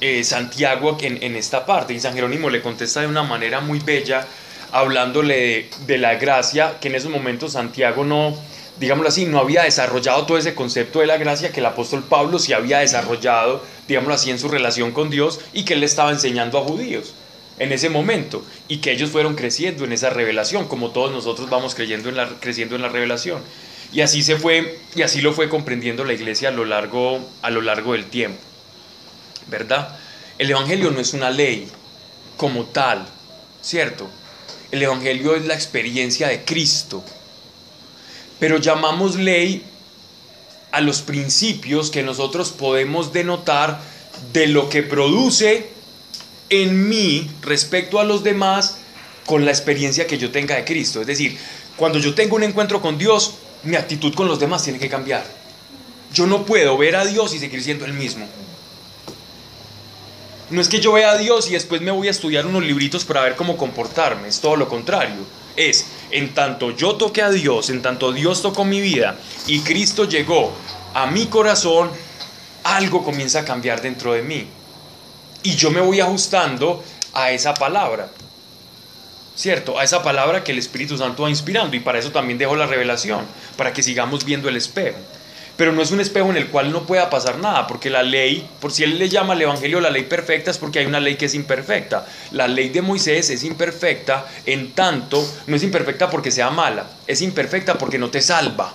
eh, 0.00 0.24
Santiago 0.24 0.96
en, 1.02 1.22
en 1.22 1.36
esta 1.36 1.66
parte? 1.66 1.92
Y 1.92 2.00
San 2.00 2.14
Jerónimo 2.14 2.48
le 2.48 2.62
contesta 2.62 3.02
de 3.02 3.08
una 3.08 3.24
manera 3.24 3.60
muy 3.60 3.78
bella, 3.78 4.26
hablándole 4.72 5.68
de, 5.86 5.98
la 5.98 6.14
gracia, 6.16 6.78
que 6.80 6.88
en 6.88 6.94
esos 6.94 7.10
momentos 7.10 7.52
Santiago 7.52 8.04
no, 8.04 8.36
digámoslo 8.78 9.08
así, 9.08 9.24
no 9.26 9.38
había 9.38 9.62
desarrollado 9.62 10.26
todo 10.26 10.38
ese 10.38 10.54
concepto 10.54 11.00
de 11.00 11.06
la 11.06 11.16
gracia 11.16 11.52
que 11.52 11.60
el 11.60 11.66
apóstol 11.66 12.04
Pablo 12.04 12.38
sí 12.38 12.52
había 12.52 12.78
desarrollado, 12.78 13.62
digámoslo 13.88 14.14
así, 14.14 14.30
en 14.30 14.38
su 14.38 14.48
relación 14.48 14.92
con 14.92 15.10
Dios 15.10 15.40
y 15.52 15.64
que 15.64 15.74
él 15.74 15.80
le 15.80 15.86
estaba 15.86 16.10
enseñando 16.10 16.58
a 16.58 16.62
judíos 16.62 17.14
en 17.58 17.72
ese 17.72 17.88
momento 17.88 18.44
y 18.68 18.78
que 18.78 18.92
ellos 18.92 19.10
fueron 19.10 19.34
creciendo 19.34 19.84
en 19.84 19.92
esa 19.92 20.10
revelación, 20.10 20.68
como 20.68 20.90
todos 20.90 21.10
nosotros 21.10 21.48
vamos 21.48 21.74
creyendo 21.74 22.08
en 22.08 22.16
la, 22.16 22.28
creciendo 22.40 22.76
en 22.76 22.82
la 22.82 22.88
revelación. 22.88 23.40
Y 23.92 24.00
así 24.00 24.22
se 24.22 24.36
fue, 24.36 24.78
y 24.94 25.02
así 25.02 25.20
lo 25.20 25.32
fue 25.32 25.48
comprendiendo 25.48 26.04
la 26.04 26.12
iglesia 26.12 26.48
a 26.48 26.52
lo 26.52 26.64
largo, 26.64 27.20
a 27.42 27.50
lo 27.50 27.62
largo 27.62 27.92
del 27.92 28.06
tiempo. 28.06 28.40
¿Verdad? 29.46 29.96
El 30.38 30.50
Evangelio 30.50 30.90
no 30.90 31.00
es 31.00 31.14
una 31.14 31.30
ley 31.30 31.68
como 32.36 32.64
tal, 32.64 33.06
¿cierto? 33.62 34.08
El 34.70 34.82
Evangelio 34.82 35.36
es 35.36 35.46
la 35.46 35.54
experiencia 35.54 36.28
de 36.28 36.44
Cristo. 36.44 37.04
Pero 38.38 38.58
llamamos 38.58 39.16
ley 39.16 39.62
a 40.72 40.80
los 40.80 41.02
principios 41.02 41.90
que 41.90 42.02
nosotros 42.02 42.50
podemos 42.50 43.12
denotar 43.12 43.80
de 44.32 44.46
lo 44.46 44.68
que 44.68 44.82
produce 44.82 45.68
en 46.50 46.88
mí 46.88 47.30
respecto 47.42 47.98
a 47.98 48.04
los 48.04 48.22
demás 48.22 48.78
con 49.24 49.44
la 49.44 49.50
experiencia 49.50 50.06
que 50.06 50.18
yo 50.18 50.30
tenga 50.30 50.56
de 50.56 50.64
Cristo. 50.64 51.00
Es 51.00 51.06
decir, 51.06 51.38
cuando 51.76 51.98
yo 51.98 52.14
tengo 52.14 52.36
un 52.36 52.42
encuentro 52.42 52.80
con 52.80 52.98
Dios, 52.98 53.34
mi 53.62 53.76
actitud 53.76 54.14
con 54.14 54.28
los 54.28 54.38
demás 54.38 54.62
tiene 54.62 54.78
que 54.78 54.88
cambiar. 54.88 55.24
Yo 56.12 56.26
no 56.26 56.46
puedo 56.46 56.76
ver 56.78 56.96
a 56.96 57.04
Dios 57.04 57.34
y 57.34 57.38
seguir 57.38 57.62
siendo 57.62 57.84
el 57.84 57.92
mismo. 57.92 58.26
No 60.48 60.60
es 60.60 60.68
que 60.68 60.80
yo 60.80 60.92
vea 60.92 61.10
a 61.10 61.18
Dios 61.18 61.48
y 61.48 61.54
después 61.54 61.80
me 61.80 61.90
voy 61.90 62.06
a 62.06 62.12
estudiar 62.12 62.46
unos 62.46 62.62
libritos 62.62 63.04
para 63.04 63.22
ver 63.22 63.34
cómo 63.34 63.56
comportarme, 63.56 64.28
es 64.28 64.40
todo 64.40 64.54
lo 64.54 64.68
contrario. 64.68 65.26
Es, 65.56 65.86
en 66.10 66.34
tanto 66.34 66.70
yo 66.70 66.94
toqué 66.94 67.22
a 67.22 67.30
Dios, 67.30 67.70
en 67.70 67.82
tanto 67.82 68.12
Dios 68.12 68.42
tocó 68.42 68.64
mi 68.64 68.80
vida 68.80 69.16
y 69.46 69.60
Cristo 69.60 70.04
llegó 70.04 70.52
a 70.94 71.06
mi 71.06 71.26
corazón, 71.26 71.90
algo 72.62 73.02
comienza 73.04 73.40
a 73.40 73.44
cambiar 73.44 73.80
dentro 73.82 74.12
de 74.12 74.22
mí. 74.22 74.46
Y 75.42 75.56
yo 75.56 75.70
me 75.70 75.80
voy 75.80 76.00
ajustando 76.00 76.82
a 77.12 77.32
esa 77.32 77.54
palabra. 77.54 78.08
¿Cierto? 79.34 79.78
A 79.78 79.84
esa 79.84 80.02
palabra 80.02 80.42
que 80.42 80.52
el 80.52 80.58
Espíritu 80.58 80.96
Santo 80.96 81.24
va 81.24 81.30
inspirando. 81.30 81.76
Y 81.76 81.80
para 81.80 81.98
eso 81.98 82.10
también 82.10 82.38
dejo 82.38 82.56
la 82.56 82.66
revelación, 82.66 83.26
para 83.56 83.72
que 83.72 83.82
sigamos 83.82 84.24
viendo 84.24 84.48
el 84.48 84.56
espejo. 84.56 84.98
Pero 85.56 85.72
no 85.72 85.80
es 85.80 85.90
un 85.90 86.00
espejo 86.00 86.28
en 86.30 86.36
el 86.36 86.48
cual 86.48 86.70
no 86.70 86.84
pueda 86.84 87.08
pasar 87.08 87.38
nada, 87.38 87.66
porque 87.66 87.88
la 87.88 88.02
ley, 88.02 88.46
por 88.60 88.72
si 88.72 88.82
él 88.84 88.98
le 88.98 89.08
llama 89.08 89.32
al 89.32 89.40
Evangelio 89.40 89.80
la 89.80 89.88
ley 89.88 90.02
perfecta, 90.02 90.50
es 90.50 90.58
porque 90.58 90.80
hay 90.80 90.86
una 90.86 91.00
ley 91.00 91.16
que 91.16 91.24
es 91.26 91.34
imperfecta. 91.34 92.06
La 92.32 92.46
ley 92.46 92.68
de 92.68 92.82
Moisés 92.82 93.30
es 93.30 93.42
imperfecta, 93.42 94.26
en 94.44 94.72
tanto, 94.72 95.26
no 95.46 95.56
es 95.56 95.62
imperfecta 95.62 96.10
porque 96.10 96.30
sea 96.30 96.50
mala, 96.50 96.86
es 97.06 97.22
imperfecta 97.22 97.78
porque 97.78 97.98
no 97.98 98.10
te 98.10 98.20
salva. 98.20 98.74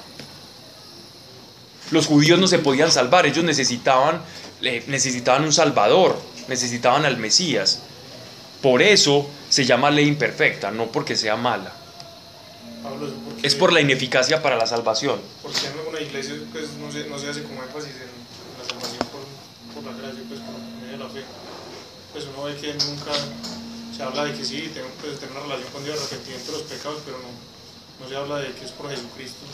Los 1.92 2.08
judíos 2.08 2.40
no 2.40 2.48
se 2.48 2.58
podían 2.60 2.92
salvar, 2.92 3.26
ellos 3.28 3.44
necesitaban, 3.44 4.22
eh, 4.64 4.84
necesitaban 4.88 5.44
un 5.44 5.54
salvador, 5.54 6.20
necesitaban 6.48 7.06
al 7.06 7.18
Mesías. 7.18 7.80
Por 8.62 8.82
eso 8.82 9.30
se 9.50 9.66
llama 9.66 9.92
ley 9.92 10.08
imperfecta, 10.08 10.72
no 10.72 10.86
porque 10.88 11.16
sea 11.16 11.36
mala. 11.36 11.74
Pablo, 12.82 13.08
¿por 13.08 13.31
qué- 13.31 13.31
Es 13.44 13.56
por 13.56 13.74
la 13.74 13.82
ineficacia 13.82 14.42
para 14.42 14.56
la 14.56 14.68
salvación. 14.68 15.20
Porque 15.42 15.66
en 15.66 15.74
alguna 15.80 16.00
iglesia 16.00 16.36
pues, 16.52 16.70
no, 16.80 16.92
se, 16.92 17.06
no 17.06 17.18
se 17.18 17.30
hace 17.30 17.44
como 17.44 17.64
énfasis 17.64 17.90
en 17.90 18.12
la 18.58 18.66
salvación 18.70 19.08
por, 19.10 19.24
por 19.74 19.92
la 19.92 19.98
gracia, 19.98 20.22
pues 20.28 20.40
por 20.42 20.54
medio 20.80 20.92
de 20.92 21.04
la 21.04 21.10
fe. 21.10 21.24
Pues 22.14 22.26
uno 22.26 22.44
ve 22.44 22.56
que 22.58 22.74
nunca 22.74 23.12
se 23.96 24.04
habla 24.04 24.26
de 24.26 24.34
que 24.34 24.46
sí, 24.46 24.70
tengo, 24.74 24.88
pues, 25.02 25.20
tener 25.20 25.32
una 25.32 25.44
relación 25.44 25.72
con 25.72 25.84
Dios, 25.84 25.98
arrepentimiento 26.00 26.52
de 26.52 26.58
los 26.60 26.68
pecados, 26.68 27.02
pero 27.04 27.18
no, 27.18 28.04
no 28.04 28.10
se 28.10 28.16
habla 28.16 28.38
de 28.38 28.54
que 28.54 28.66
es 28.66 28.72
por 28.72 28.90
Jesucristo. 28.90 29.46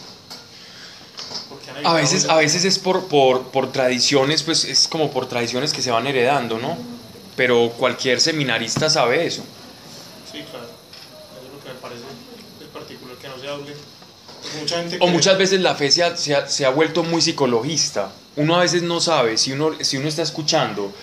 A 1.83 1.93
veces, 1.93 2.27
a 2.29 2.35
veces 2.35 2.65
es 2.65 2.79
por, 2.79 3.07
por, 3.07 3.51
por 3.51 3.71
tradiciones, 3.71 4.43
pues 4.43 4.65
es 4.65 4.87
como 4.87 5.11
por 5.11 5.27
tradiciones 5.27 5.73
que 5.73 5.81
se 5.81 5.91
van 5.91 6.07
heredando, 6.07 6.57
¿no? 6.57 6.77
Pero 7.35 7.71
cualquier 7.77 8.19
seminarista 8.19 8.89
sabe 8.89 9.25
eso. 9.25 9.43
Sí, 10.31 10.43
claro. 10.49 10.65
Eso 10.65 11.45
es 11.45 11.53
lo 11.53 11.63
que 11.63 11.69
me 11.69 11.79
parece 11.79 12.03
es 13.35 13.36
mucha 14.59 14.77
gente 14.77 14.97
O 15.01 15.07
muchas 15.07 15.37
veces 15.37 15.59
la 15.61 15.75
fe 15.75 15.91
se 15.91 16.03
ha, 16.03 16.15
se 16.17 16.35
ha- 16.35 16.47
se 16.47 16.65
ha 16.65 16.69
vuelto 16.69 17.03
muy 17.03 17.21
psicologista. 17.21 18.11
Uno 18.35 18.55
a 18.55 18.59
veces 18.59 18.83
no 18.83 18.99
sabe 18.99 19.37
si 19.37 19.51
uno, 19.51 19.71
si 19.81 19.97
uno 19.97 20.07
está 20.07 20.21
escuchando 20.21 20.93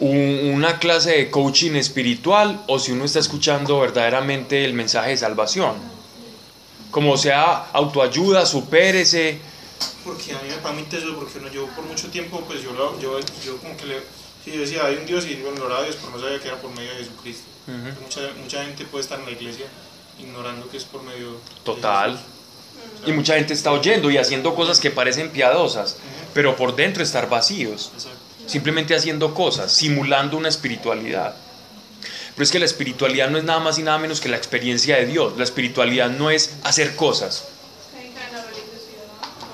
un- 0.00 0.50
una 0.54 0.78
clase 0.78 1.10
de 1.10 1.30
coaching 1.30 1.72
espiritual 1.72 2.62
o 2.68 2.78
si 2.78 2.92
uno 2.92 3.04
está 3.04 3.18
escuchando 3.18 3.80
verdaderamente 3.80 4.64
el 4.64 4.74
mensaje 4.74 5.10
de 5.10 5.16
salvación. 5.16 5.74
Como 6.90 7.16
sea 7.16 7.66
autoayuda, 7.72 8.46
supérese. 8.46 9.38
Porque 10.04 10.32
a 10.32 10.40
mí 10.42 10.48
me 10.48 10.56
permite 10.56 10.98
eso, 10.98 11.14
porque 11.16 11.38
no, 11.40 11.48
yo 11.50 11.66
por 11.74 11.84
mucho 11.84 12.08
tiempo, 12.08 12.40
pues 12.46 12.62
yo, 12.62 12.72
lo- 12.72 12.98
yo, 13.00 13.18
yo 13.44 13.56
como 13.58 13.76
que 13.76 13.86
le, 13.86 13.96
sí, 14.44 14.52
yo 14.52 14.60
decía, 14.60 14.84
hay 14.86 14.96
un 14.96 15.06
Dios 15.06 15.26
y 15.26 15.34
bueno, 15.36 15.64
oraba 15.64 15.80
a 15.80 15.84
Dios, 15.84 15.96
pero 16.00 16.12
no 16.16 16.20
sabía 16.22 16.40
que 16.40 16.48
era 16.48 16.56
por 16.56 16.70
medio 16.74 16.90
de 16.92 16.98
Jesucristo. 16.98 17.42
Ujú. 17.66 18.00
mucha, 18.02 18.20
mucha 18.42 18.64
gente 18.64 18.84
puede 18.86 19.02
estar 19.02 19.18
en 19.20 19.26
la 19.26 19.32
iglesia 19.32 19.66
ignorando 20.18 20.68
que 20.68 20.76
es 20.76 20.84
por 20.84 21.02
medio 21.02 21.40
Total. 21.64 22.18
Y 23.06 23.12
mucha 23.12 23.34
gente 23.34 23.54
está 23.54 23.72
oyendo 23.72 24.10
y 24.10 24.18
haciendo 24.18 24.54
cosas 24.54 24.80
que 24.80 24.90
parecen 24.90 25.30
piadosas, 25.30 25.96
pero 26.34 26.56
por 26.56 26.74
dentro 26.74 27.02
estar 27.02 27.28
vacíos. 27.28 27.92
Exacto. 27.94 28.18
simplemente 28.46 28.94
haciendo 28.94 29.34
cosas, 29.34 29.70
simulando 29.70 30.36
una 30.36 30.48
espiritualidad. 30.48 31.36
Pero 32.34 32.44
es 32.44 32.50
que 32.50 32.58
la 32.58 32.64
espiritualidad 32.64 33.28
no 33.30 33.36
es 33.36 33.44
nada 33.44 33.58
más 33.60 33.78
y 33.78 33.82
nada 33.82 33.98
menos 33.98 34.20
que 34.20 34.28
la 34.28 34.36
experiencia 34.36 34.96
de 34.96 35.06
Dios. 35.06 35.36
La 35.36 35.44
espiritualidad 35.44 36.08
no 36.08 36.30
es 36.30 36.54
hacer 36.62 36.94
cosas. 36.94 37.48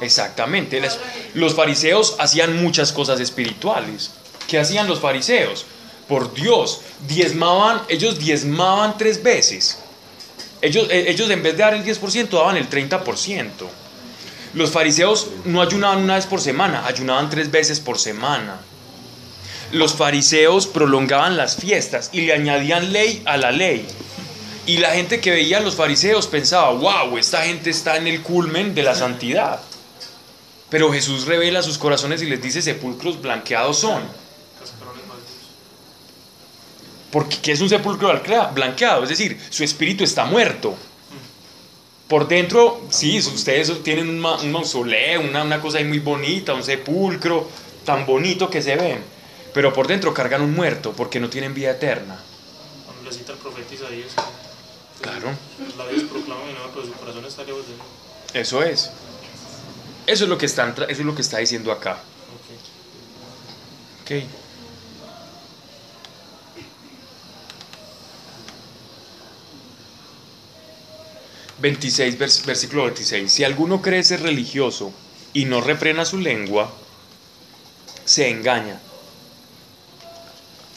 Exactamente. 0.00 0.82
Los 1.32 1.54
fariseos 1.54 2.16
hacían 2.18 2.62
muchas 2.62 2.92
cosas 2.92 3.20
espirituales. 3.20 4.10
¿Qué 4.46 4.58
hacían 4.58 4.86
los 4.86 5.00
fariseos? 5.00 5.64
Por 6.08 6.34
Dios, 6.34 6.82
diezmaban, 7.08 7.80
ellos 7.88 8.18
diezmaban 8.18 8.98
tres 8.98 9.22
veces. 9.22 9.78
Ellos, 10.64 10.88
eh, 10.90 11.04
ellos 11.08 11.28
en 11.28 11.42
vez 11.42 11.58
de 11.58 11.62
dar 11.62 11.74
el 11.74 11.84
10% 11.84 12.38
daban 12.38 12.56
el 12.56 12.70
30%. 12.70 13.68
Los 14.54 14.70
fariseos 14.70 15.28
no 15.44 15.60
ayunaban 15.60 15.98
una 15.98 16.14
vez 16.14 16.24
por 16.24 16.40
semana, 16.40 16.86
ayunaban 16.86 17.28
tres 17.28 17.50
veces 17.50 17.80
por 17.80 17.98
semana. 17.98 18.60
Los 19.72 19.92
fariseos 19.92 20.66
prolongaban 20.66 21.36
las 21.36 21.56
fiestas 21.56 22.08
y 22.12 22.22
le 22.22 22.32
añadían 22.32 22.94
ley 22.94 23.22
a 23.26 23.36
la 23.36 23.52
ley. 23.52 23.86
Y 24.64 24.78
la 24.78 24.92
gente 24.92 25.20
que 25.20 25.32
veía 25.32 25.58
a 25.58 25.60
los 25.60 25.74
fariseos 25.74 26.28
pensaba, 26.28 26.70
wow, 26.70 27.18
esta 27.18 27.42
gente 27.42 27.68
está 27.68 27.98
en 27.98 28.06
el 28.06 28.22
culmen 28.22 28.74
de 28.74 28.84
la 28.84 28.94
santidad. 28.94 29.60
Pero 30.70 30.90
Jesús 30.90 31.26
revela 31.26 31.62
sus 31.62 31.76
corazones 31.76 32.22
y 32.22 32.26
les 32.26 32.40
dice, 32.40 32.62
sepulcros 32.62 33.20
blanqueados 33.20 33.80
son. 33.80 34.02
Porque 37.14 37.38
¿qué 37.40 37.52
es 37.52 37.60
un 37.60 37.68
sepulcro 37.68 38.08
blanquea- 38.08 38.52
blanqueado? 38.52 39.04
Es 39.04 39.08
decir, 39.08 39.40
su 39.48 39.62
espíritu 39.62 40.02
está 40.02 40.24
muerto. 40.24 40.74
Por 42.08 42.26
dentro, 42.26 42.82
sí, 42.90 43.18
ustedes 43.20 43.82
tienen 43.84 44.08
un, 44.08 44.18
ma- 44.18 44.36
un 44.40 44.50
mausoleo, 44.50 45.20
una, 45.20 45.44
una 45.44 45.60
cosa 45.60 45.78
ahí 45.78 45.84
muy 45.84 46.00
bonita, 46.00 46.52
un 46.54 46.64
sepulcro 46.64 47.48
tan 47.84 48.04
bonito 48.04 48.50
que 48.50 48.60
se 48.60 48.74
ven. 48.74 48.98
Pero 49.54 49.72
por 49.72 49.86
dentro 49.86 50.12
cargan 50.12 50.42
un 50.42 50.52
muerto 50.56 50.90
porque 50.92 51.20
no 51.20 51.30
tienen 51.30 51.54
vida 51.54 51.70
eterna. 51.70 52.18
Cuando 52.84 53.08
le 53.08 53.16
cita 53.16 53.30
el 53.32 53.38
profeta 53.38 53.72
Isaías, 53.72 54.12
Claro. 55.00 55.28
los 55.64 55.76
labios 55.76 56.02
proclaman 56.10 56.46
mi 56.48 56.52
nombre, 56.54 56.70
pero 56.74 56.86
su 56.86 56.92
corazón 56.94 57.24
está 57.26 57.44
lejos 57.44 57.62
de 57.68 57.74
mí. 57.74 57.80
Eso 58.34 58.60
es. 58.64 58.90
Eso 60.08 60.24
es 60.24 60.28
lo 60.30 60.36
que, 60.36 60.46
están 60.46 60.70
eso 60.76 60.84
es 60.88 60.98
lo 61.06 61.14
que 61.14 61.22
está 61.22 61.38
diciendo 61.38 61.70
acá. 61.70 61.98
Ok. 64.02 64.02
Ok. 64.02 64.24
...26, 71.60 72.18
vers- 72.18 72.44
versículo 72.44 72.84
26... 72.84 73.32
...si 73.32 73.44
alguno 73.44 73.80
cree 73.80 74.02
ser 74.02 74.22
religioso... 74.22 74.92
...y 75.32 75.44
no 75.44 75.60
refrena 75.60 76.04
su 76.04 76.18
lengua... 76.18 76.72
...se 78.04 78.28
engaña... 78.28 78.80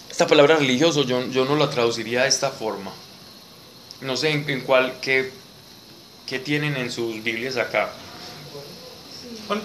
...esta 0.10 0.28
palabra 0.28 0.58
religioso... 0.58 1.04
...yo, 1.04 1.28
yo 1.28 1.46
no 1.46 1.56
la 1.56 1.70
traduciría 1.70 2.24
de 2.24 2.30
esta 2.30 2.52
forma... 2.52 2.92
...no 4.02 4.16
sé 4.18 4.32
en, 4.32 4.50
en 4.50 4.62
cuál... 4.62 5.00
Qué, 5.02 5.32
¿Qué 6.28 6.40
tienen 6.40 6.76
en 6.76 6.92
sus 6.92 7.24
Biblias 7.24 7.56
acá? 7.56 7.90
¿Cuál? 9.48 9.62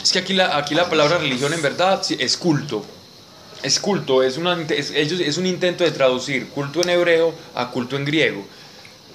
Es 0.00 0.12
que 0.12 0.20
aquí 0.20 0.34
la, 0.34 0.56
aquí 0.56 0.74
la 0.76 0.88
palabra 0.88 1.18
religión 1.18 1.52
en 1.52 1.60
verdad 1.60 2.00
es 2.16 2.36
culto. 2.36 2.86
Es 3.62 3.80
culto, 3.80 4.22
es, 4.22 4.38
es 4.38 5.38
un 5.38 5.46
intento 5.46 5.84
de 5.84 5.90
traducir 5.90 6.48
culto 6.48 6.82
en 6.82 6.90
hebreo 6.90 7.34
a 7.54 7.70
culto 7.70 7.96
en 7.96 8.04
griego. 8.04 8.44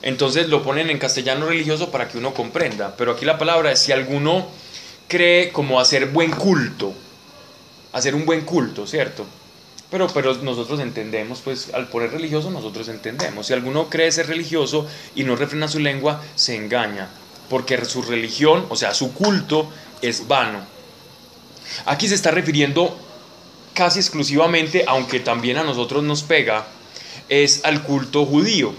Entonces 0.03 0.49
lo 0.49 0.63
ponen 0.63 0.89
en 0.89 0.99
castellano 0.99 1.47
religioso 1.47 1.89
para 1.89 2.09
que 2.09 2.17
uno 2.17 2.33
comprenda. 2.33 2.95
Pero 2.97 3.13
aquí 3.13 3.23
la 3.25 3.37
palabra 3.37 3.71
es 3.71 3.79
si 3.79 3.93
alguno 3.93 4.47
cree 5.07 5.51
como 5.51 5.79
hacer 5.79 6.07
buen 6.07 6.31
culto, 6.31 6.93
hacer 7.93 8.13
un 8.13 8.25
buen 8.25 8.41
culto, 8.41 8.85
¿cierto? 8.85 9.25
Pero, 9.89 10.07
pero 10.07 10.33
nosotros 10.35 10.81
entendemos, 10.81 11.39
pues 11.41 11.69
al 11.73 11.87
poner 11.87 12.11
religioso 12.11 12.51
nosotros 12.51 12.89
entendemos. 12.89 13.47
Si 13.47 13.53
alguno 13.53 13.89
cree 13.89 14.11
ser 14.11 14.27
religioso 14.27 14.87
y 15.15 15.23
no 15.23 15.37
refrena 15.37 15.69
su 15.69 15.79
lengua, 15.79 16.21
se 16.35 16.55
engaña. 16.55 17.09
Porque 17.49 17.83
su 17.85 18.01
religión, 18.01 18.65
o 18.69 18.75
sea, 18.75 18.93
su 18.93 19.13
culto 19.13 19.69
es 20.01 20.27
vano. 20.27 20.65
Aquí 21.85 22.09
se 22.09 22.15
está 22.15 22.31
refiriendo 22.31 22.97
casi 23.73 23.99
exclusivamente, 23.99 24.85
aunque 24.87 25.19
también 25.19 25.57
a 25.57 25.63
nosotros 25.63 26.03
nos 26.03 26.23
pega, 26.23 26.65
es 27.29 27.63
al 27.63 27.83
culto 27.83 28.25
judío. 28.25 28.73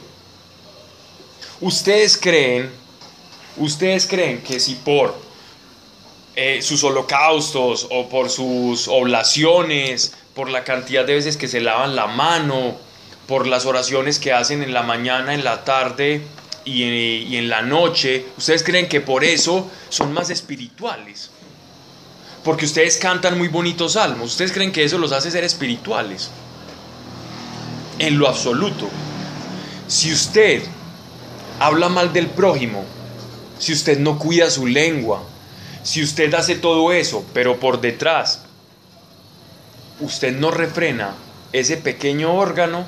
Ustedes 1.61 2.17
creen, 2.17 2.71
ustedes 3.57 4.07
creen 4.07 4.43
que 4.43 4.61
si 4.61 4.75
por 4.75 5.15
eh, 6.37 6.63
sus 6.63 6.83
holocaustos 6.83 7.87
o 7.91 8.09
por 8.09 8.29
sus 8.29 8.89
oblaciones, 8.89 10.15
por 10.35 10.51
la 10.51 10.65
cantidad 10.65 11.05
de 11.05 11.15
veces 11.15 11.37
que 11.37 11.49
se 11.49 11.61
lavan 11.61 11.95
la 11.95 12.07
mano, 12.07 12.77
por 13.27 13.47
las 13.47 13.67
oraciones 13.67 14.19
que 14.19 14.33
hacen 14.33 14.63
en 14.63 14.75
la 14.75 14.83
mañana, 14.83 15.33
en 15.33 15.45
la 15.45 15.65
tarde 15.65 16.23
y 16.65 16.83
en, 16.83 17.33
y 17.33 17.37
en 17.37 17.49
la 17.49 17.63
noche, 17.63 18.27
ustedes 18.37 18.63
creen 18.63 18.89
que 18.89 19.01
por 19.01 19.25
eso 19.25 19.71
son 19.89 20.13
más 20.13 20.31
espirituales. 20.31 21.31
Porque 22.45 22.67
ustedes 22.67 22.99
cantan 22.99 23.39
muy 23.39 23.49
bonitos 23.49 23.95
salmos, 23.95 24.33
ustedes 24.33 24.53
creen 24.53 24.71
que 24.71 24.85
eso 24.85 24.99
los 24.99 25.13
hace 25.13 25.31
ser 25.31 25.45
espirituales. 25.45 26.31
En 27.99 28.19
lo 28.19 28.29
absoluto. 28.29 28.89
Si 29.89 30.13
usted 30.13 30.63
habla 31.59 31.89
mal 31.89 32.13
del 32.13 32.29
prójimo, 32.29 32.85
si 33.59 33.73
usted 33.73 33.99
no 33.99 34.19
cuida 34.19 34.51
su 34.51 34.67
lengua, 34.67 35.23
si 35.83 36.03
usted 36.03 36.33
hace 36.35 36.57
todo 36.57 36.93
eso, 36.93 37.25
pero 37.33 37.59
por 37.59 37.81
detrás 37.81 38.43
usted 40.01 40.37
no 40.37 40.51
refrena 40.51 41.15
ese 41.53 41.77
pequeño 41.77 42.35
órgano, 42.35 42.85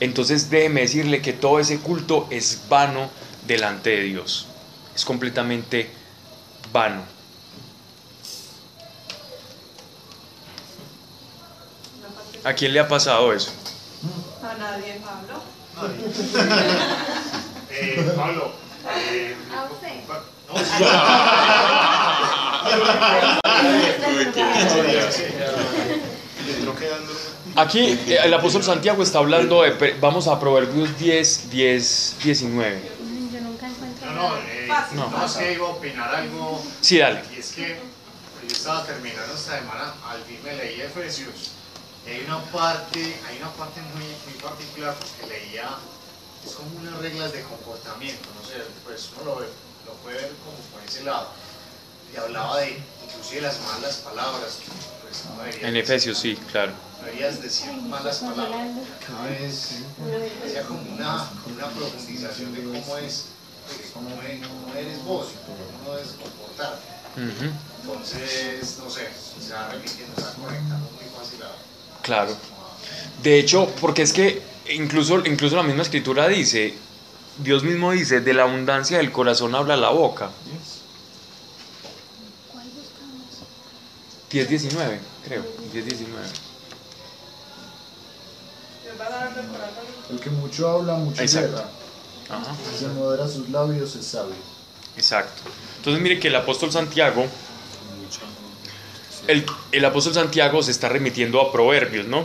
entonces 0.00 0.50
déjeme 0.50 0.82
decirle 0.82 1.22
que 1.22 1.32
todo 1.32 1.58
ese 1.58 1.78
culto 1.78 2.26
es 2.30 2.62
vano 2.68 3.10
delante 3.46 3.90
de 3.90 4.02
Dios. 4.02 4.46
Es 4.94 5.04
completamente 5.04 5.90
vano. 6.72 7.19
¿A 12.42 12.54
quién 12.54 12.72
le 12.72 12.80
ha 12.80 12.88
pasado 12.88 13.32
eso? 13.32 13.50
A 14.42 14.54
nadie, 14.54 14.98
Pablo. 15.04 15.42
Eh, 17.70 18.12
Pablo, 18.16 18.52
eh, 18.96 19.36
¿A 19.54 19.64
usted? 19.64 19.88
no, 26.64 26.74
Aquí 27.62 27.80
eh, 28.06 28.18
el 28.24 28.34
apóstol 28.34 28.62
Santiago 28.62 29.02
está 29.02 29.18
hablando 29.18 29.62
de, 29.62 29.96
vamos 30.00 30.26
a 30.28 30.40
Proverbios 30.40 30.98
10, 30.98 31.50
10, 31.50 32.16
19. 32.22 32.82
Yo 33.32 33.40
nunca 33.40 33.66
encuentro 33.68 34.10
No, 34.12 34.30
no, 34.30 34.36
eh, 34.38 34.68
no, 34.94 35.38
que 35.38 35.52
iba 35.52 35.66
a 35.66 35.70
opinar 35.70 36.14
algo. 36.14 36.64
Sí, 36.80 36.98
dale. 36.98 37.22
Y 37.34 37.38
es 37.38 37.52
que 37.52 37.78
yo 38.48 38.52
estaba 38.52 38.84
terminando 38.84 39.34
esta 39.34 39.58
semana, 39.58 39.94
al 40.08 40.22
fin 40.22 40.38
me 40.42 40.54
leí 40.56 40.80
Efesios. 40.80 41.59
Y 42.06 42.10
hay 42.10 42.24
una 42.24 42.42
parte, 42.50 43.20
hay 43.28 43.36
una 43.38 43.52
parte 43.52 43.80
muy, 43.82 44.04
muy 44.04 44.40
particular 44.42 44.94
porque 44.94 45.28
leía, 45.32 45.68
es 46.44 46.52
como 46.54 46.78
unas 46.80 46.98
reglas 46.98 47.32
de 47.32 47.42
comportamiento, 47.42 48.24
no 48.38 48.44
sé, 48.46 48.54
pues 48.84 49.10
uno 49.20 49.30
lo, 49.32 49.36
ve- 49.40 49.48
lo 49.86 49.92
puede 50.02 50.16
ver 50.16 50.32
como 50.44 50.56
por 50.72 50.82
ese 50.88 51.04
lado. 51.04 51.28
Y 52.12 52.16
hablaba 52.16 52.58
de 52.60 52.82
inclusive 53.06 53.42
las 53.42 53.60
malas 53.60 53.96
palabras, 53.98 54.58
que, 54.64 54.66
pues 55.02 55.24
no 55.26 55.36
deberías 55.42 55.62
En 55.68 55.74
decir, 55.74 55.84
Efesios, 55.84 56.18
sí, 56.18 56.36
claro. 56.50 56.72
no 57.00 57.06
deberías 57.06 57.42
decir 57.42 57.72
malas 57.82 58.18
palabras. 58.18 58.68
Cada 59.06 59.24
vez 59.26 59.84
hacía 60.44 60.62
como 60.64 60.80
una, 60.92 61.28
una 61.46 61.68
profundización 61.68 62.54
de 62.54 62.64
cómo 62.64 62.96
es, 62.96 63.26
de 63.78 63.90
cómo, 63.92 64.22
es- 64.22 64.46
cómo 64.48 64.74
eres 64.74 65.04
vos, 65.04 65.28
cómo 65.46 65.92
debes 65.94 66.12
comportarte. 66.12 66.86
Entonces, 67.82 68.78
no 68.78 68.88
sé, 68.90 69.08
se 69.40 69.52
va 69.52 69.68
repitiendo, 69.68 70.16
se 70.16 70.22
va 70.24 70.32
conectando 70.34 70.90
muy 70.90 71.04
fácil 71.16 71.42
a... 71.42 71.69
Claro. 72.02 72.36
De 73.22 73.38
hecho, 73.38 73.68
porque 73.80 74.02
es 74.02 74.12
que 74.12 74.42
incluso, 74.70 75.24
incluso 75.26 75.56
la 75.56 75.62
misma 75.62 75.82
escritura 75.82 76.28
dice, 76.28 76.74
Dios 77.38 77.62
mismo 77.62 77.92
dice, 77.92 78.20
de 78.20 78.34
la 78.34 78.42
abundancia 78.44 78.98
del 78.98 79.12
corazón 79.12 79.54
habla 79.54 79.76
la 79.76 79.90
boca. 79.90 80.30
10.19, 84.30 84.98
creo, 85.24 85.42
10.19. 85.74 85.84
Dios 88.84 89.00
va 89.00 89.06
a 89.06 89.10
dar 89.10 89.34
del 89.34 89.46
corazón. 89.46 89.84
El 90.10 90.20
que 90.20 90.30
mucho 90.30 90.68
habla, 90.68 90.94
mucho 90.94 91.20
Exacto. 91.20 91.64
Ajá. 92.28 92.54
Si 92.78 92.84
modera 92.86 93.28
sus 93.28 93.48
labios 93.48 93.96
es 93.96 94.06
sabio. 94.06 94.34
Exacto. 94.96 95.42
Entonces 95.78 96.00
mire 96.00 96.20
que 96.20 96.28
el 96.28 96.36
apóstol 96.36 96.70
Santiago, 96.70 97.26
el, 99.26 99.46
el 99.72 99.84
apóstol 99.84 100.14
Santiago 100.14 100.62
se 100.62 100.70
está 100.70 100.88
remitiendo 100.88 101.40
a 101.40 101.52
proverbios, 101.52 102.06
¿no? 102.06 102.24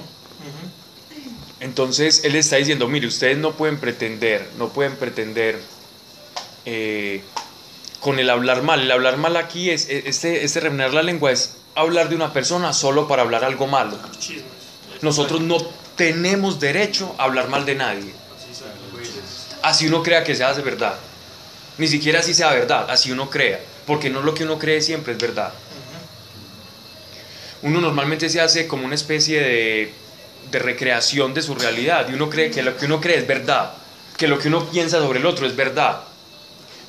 Entonces 1.60 2.24
él 2.24 2.36
está 2.36 2.58
diciendo, 2.58 2.88
mire, 2.88 3.08
ustedes 3.08 3.38
no 3.38 3.54
pueden 3.54 3.80
pretender, 3.80 4.48
no 4.58 4.70
pueden 4.70 4.96
pretender 4.98 5.60
eh, 6.66 7.22
con 8.02 8.20
el 8.20 8.30
hablar 8.30 8.62
mal. 8.62 8.82
El 8.82 8.92
hablar 8.92 9.18
mal 9.18 9.36
aquí 9.38 9.72
es, 9.72 9.90
este, 9.90 10.44
este 10.44 10.60
refrenar 10.60 10.94
la 10.94 11.02
lengua 11.02 11.32
es 11.32 11.58
hablar 11.74 12.10
de 12.10 12.16
una 12.16 12.34
persona 12.34 12.74
solo 12.74 13.08
para 13.08 13.24
hablar 13.24 13.44
algo 13.44 13.68
malo. 13.68 13.98
Nosotros 15.02 15.42
no 15.42 15.58
tenemos 15.96 16.60
derecho 16.60 17.16
a 17.18 17.24
hablar 17.24 17.50
mal 17.50 17.66
de 17.66 17.76
nadie. 17.76 18.14
Así 19.64 19.88
uno 19.88 20.04
crea 20.04 20.24
que 20.24 20.36
sea 20.36 20.54
de 20.54 20.62
verdad. 20.62 20.96
Ni 21.78 21.88
siquiera 21.88 22.20
así 22.20 22.34
sea 22.34 22.52
verdad, 22.52 22.86
así 22.90 23.12
uno 23.12 23.30
crea. 23.30 23.60
Porque 23.88 24.10
no 24.10 24.22
lo 24.22 24.34
que 24.34 24.44
uno 24.44 24.60
cree 24.60 24.82
siempre 24.82 25.14
es 25.14 25.20
verdad. 25.20 25.54
Uno 27.66 27.82
normalmente 27.82 28.30
se 28.30 28.40
hace 28.40 28.68
como 28.68 28.86
una 28.86 28.94
especie 28.94 29.42
de, 29.42 29.94
recreación 30.52 31.34
de 31.34 31.42
su 31.42 31.56
realidad. 31.56 32.08
Y 32.08 32.14
uno 32.14 32.30
cree 32.30 32.52
que 32.52 32.62
lo 32.62 32.78
que 32.78 32.86
uno 32.86 33.02
cree 33.02 33.18
es 33.18 33.26
verdad. 33.26 33.74
Que 34.18 34.28
lo 34.28 34.38
que 34.38 34.50
uno 34.50 34.70
piensa 34.70 35.00
sobre 35.00 35.18
el 35.18 35.26
otro 35.26 35.48
es 35.48 35.56
verdad. 35.56 36.04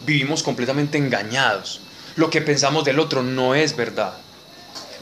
Vivimos 0.04 0.42
completamente 0.42 0.98
engañados. 0.98 1.80
Lo 2.16 2.28
que 2.28 2.42
pensamos 2.42 2.84
del 2.84 3.00
otro 3.00 3.22
no 3.22 3.54
es 3.54 3.74
verdad. 3.74 4.18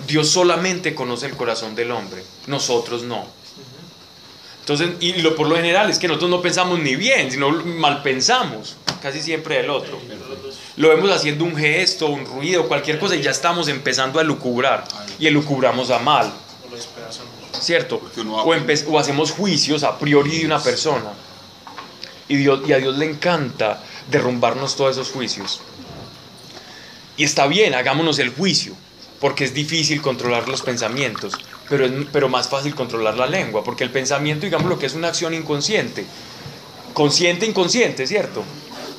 Dios 0.06 0.28
solamente 0.28 0.94
conoce 0.94 1.26
el 1.26 1.36
corazón 1.36 1.74
del 1.74 1.90
hombre, 1.90 2.22
nosotros 2.46 3.02
no. 3.02 3.26
Entonces, 4.60 4.90
y 5.00 5.22
lo, 5.22 5.34
por 5.34 5.48
lo 5.48 5.56
general 5.56 5.90
es 5.90 5.98
que 5.98 6.08
nosotros 6.08 6.30
no 6.30 6.40
pensamos 6.40 6.78
ni 6.78 6.96
bien, 6.96 7.30
sino 7.30 7.50
mal 7.50 8.02
pensamos, 8.02 8.76
casi 9.04 9.20
siempre 9.20 9.58
del 9.58 9.68
otro. 9.68 10.00
Lo 10.76 10.88
vemos 10.88 11.10
haciendo 11.10 11.44
un 11.44 11.54
gesto, 11.54 12.06
un 12.08 12.24
ruido, 12.24 12.66
cualquier 12.66 12.98
cosa 12.98 13.14
y 13.14 13.20
ya 13.20 13.32
estamos 13.32 13.68
empezando 13.68 14.18
a 14.18 14.22
lucubrar. 14.24 14.84
Y 15.18 15.26
elucubramos 15.26 15.90
a 15.90 15.98
mal. 15.98 16.32
¿cierto? 17.60 18.00
O, 18.26 18.54
o 18.54 18.98
hacemos 18.98 19.32
juicios 19.32 19.82
a 19.82 19.98
priori 19.98 20.38
de 20.38 20.46
una 20.46 20.58
persona. 20.58 21.12
Y, 22.28 22.36
Dios, 22.36 22.60
y 22.66 22.72
a 22.72 22.78
Dios 22.78 22.96
le 22.96 23.04
encanta 23.04 23.82
derrumbarnos 24.10 24.74
todos 24.74 24.92
esos 24.92 25.10
juicios. 25.10 25.60
Y 27.18 27.24
está 27.24 27.46
bien, 27.46 27.74
hagámonos 27.74 28.18
el 28.18 28.30
juicio, 28.30 28.74
porque 29.20 29.44
es 29.44 29.52
difícil 29.52 30.00
controlar 30.00 30.48
los 30.48 30.62
pensamientos, 30.62 31.34
pero 31.68 31.84
es 31.84 31.92
pero 32.10 32.30
más 32.30 32.48
fácil 32.48 32.74
controlar 32.74 33.18
la 33.18 33.26
lengua, 33.26 33.62
porque 33.62 33.84
el 33.84 33.90
pensamiento, 33.90 34.46
digamos, 34.46 34.70
lo 34.70 34.78
que 34.78 34.86
es 34.86 34.94
una 34.94 35.08
acción 35.08 35.34
inconsciente, 35.34 36.06
consciente, 36.94 37.44
inconsciente, 37.44 38.06
¿cierto? 38.06 38.42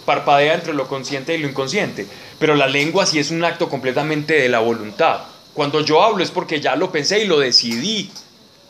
Parpadea 0.06 0.54
entre 0.54 0.74
lo 0.74 0.88
consciente 0.88 1.34
y 1.34 1.40
lo 1.40 1.48
inconsciente, 1.50 2.08
pero 2.40 2.56
la 2.56 2.68
lengua 2.68 3.06
sí 3.06 3.20
es 3.20 3.32
un 3.32 3.44
acto 3.44 3.70
completamente 3.70 4.36
de 4.36 4.50
la 4.50 4.60
voluntad. 4.60 5.22
Cuando 5.54 5.82
yo 5.82 6.04
hablo 6.04 6.24
es 6.24 6.32
porque 6.32 6.62
ya 6.62 6.76
lo 6.76 6.92
pensé 6.92 7.24
y 7.24 7.28
lo 7.28 7.40
decidí 7.40 8.12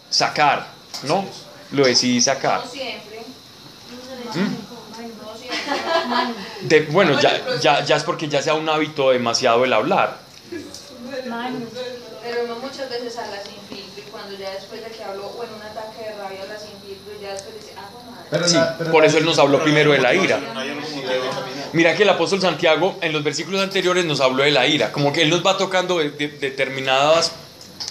sacar, 0.09 0.67
¿no? 1.03 1.25
Lo 1.71 1.85
decidí 1.85 2.21
sacar. 2.21 2.61
¿Mm? 4.35 4.55
De- 6.67 6.81
bueno, 6.81 7.19
ya, 7.19 7.59
ya, 7.59 7.83
ya 7.83 7.95
es 7.95 8.03
porque 8.03 8.27
ya 8.29 8.41
sea 8.41 8.53
un 8.53 8.69
hábito 8.69 9.09
demasiado 9.11 9.63
el 9.65 9.73
hablar. 9.73 10.19
Pero 12.25 12.43
uno 12.45 12.55
muchas 12.55 12.89
veces 12.89 13.15
habla 13.17 13.37
sin 13.43 13.53
filtro 13.69 14.03
y 14.05 14.09
cuando 14.09 14.35
ya 14.37 14.49
después 14.51 14.83
de 14.83 14.89
que 14.89 15.03
habló 15.03 15.27
o 15.27 15.43
en 15.43 15.53
un 15.53 15.61
ataque 15.61 16.09
de 16.09 16.15
rabia 16.17 16.41
habla 16.41 16.57
sin 16.57 16.71
filtro 16.81 17.13
y 17.17 17.21
ya 17.21 17.33
después 17.33 17.53
dice, 17.55 17.73
ah, 17.77 17.87
pues 17.93 18.05
madre. 18.05 18.27
Pero 18.31 18.47
Sí, 18.47 18.55
la- 18.55 18.77
pero 18.79 18.91
por 18.91 19.05
eso 19.05 19.17
él 19.19 19.25
nos 19.25 19.37
habló 19.37 19.61
primero 19.61 19.91
de 19.91 19.99
la 19.99 20.13
ira. 20.15 20.39
Mira 21.73 21.95
que 21.95 22.03
el 22.03 22.09
apóstol 22.09 22.41
Santiago 22.41 22.97
en 23.01 23.13
los 23.13 23.23
versículos 23.23 23.61
anteriores 23.61 24.05
nos 24.05 24.21
habló 24.21 24.43
de 24.43 24.51
la 24.51 24.65
ira, 24.65 24.91
como 24.91 25.13
que 25.13 25.21
él 25.21 25.29
nos 25.29 25.45
va 25.45 25.57
tocando 25.57 25.99
de- 25.99 26.09
de- 26.11 26.29
determinadas, 26.29 27.31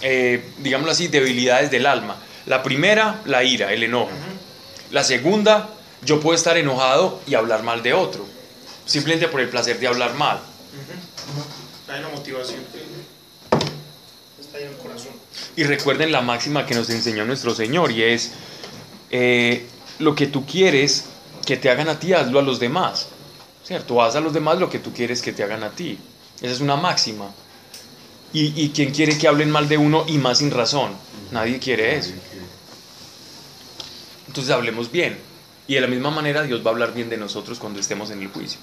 eh, 0.01 0.43
digámoslo 0.57 0.91
así, 0.91 1.07
debilidades 1.07 1.71
del 1.71 1.85
alma. 1.85 2.17
La 2.45 2.61
primera, 2.61 3.21
la 3.25 3.43
ira, 3.43 3.71
el 3.71 3.83
enojo. 3.83 4.11
La 4.91 5.03
segunda, 5.03 5.69
yo 6.03 6.19
puedo 6.19 6.35
estar 6.35 6.57
enojado 6.57 7.21
y 7.25 7.35
hablar 7.35 7.63
mal 7.63 7.81
de 7.83 7.93
otro, 7.93 8.25
simplemente 8.85 9.27
por 9.29 9.39
el 9.41 9.49
placer 9.49 9.79
de 9.79 9.87
hablar 9.87 10.13
mal. 10.15 10.39
Hay 11.87 11.99
una 11.99 12.09
motivación 12.09 12.59
está 14.55 14.57
ahí 14.57 14.63
en 14.63 14.69
el 14.69 14.77
corazón. 14.77 15.11
Y 15.55 15.63
recuerden 15.63 16.11
la 16.11 16.21
máxima 16.21 16.65
que 16.65 16.75
nos 16.75 16.89
enseñó 16.89 17.25
nuestro 17.25 17.53
Señor 17.53 17.91
y 17.91 18.03
es, 18.03 18.31
eh, 19.11 19.65
lo 19.99 20.15
que 20.15 20.27
tú 20.27 20.45
quieres 20.45 21.05
que 21.45 21.57
te 21.57 21.69
hagan 21.69 21.89
a 21.89 21.99
ti, 21.99 22.13
hazlo 22.13 22.39
a 22.39 22.43
los 22.43 22.59
demás. 22.59 23.07
¿Cierto? 23.63 24.01
Haz 24.01 24.15
a 24.15 24.19
los 24.19 24.33
demás 24.33 24.59
lo 24.59 24.69
que 24.69 24.79
tú 24.79 24.93
quieres 24.93 25.21
que 25.21 25.33
te 25.33 25.43
hagan 25.43 25.63
a 25.63 25.71
ti. 25.71 25.97
Esa 26.37 26.51
es 26.53 26.59
una 26.59 26.75
máxima. 26.75 27.31
Y, 28.33 28.61
y 28.61 28.69
quien 28.69 28.91
quiere 28.91 29.17
que 29.17 29.27
hablen 29.27 29.49
mal 29.49 29.67
de 29.67 29.77
uno 29.77 30.05
y 30.07 30.17
más 30.17 30.39
sin 30.39 30.51
razón. 30.51 30.91
Nadie 31.31 31.57
quiere 31.59 31.97
eso. 31.97 32.11
Entonces 34.27 34.53
hablemos 34.53 34.91
bien. 34.91 35.17
Y 35.67 35.75
de 35.75 35.81
la 35.81 35.87
misma 35.87 36.11
manera 36.11 36.43
Dios 36.43 36.61
va 36.63 36.69
a 36.69 36.73
hablar 36.73 36.93
bien 36.93 37.09
de 37.09 37.17
nosotros 37.17 37.57
cuando 37.57 37.79
estemos 37.79 38.11
en 38.11 38.21
el 38.21 38.27
juicio. 38.27 38.59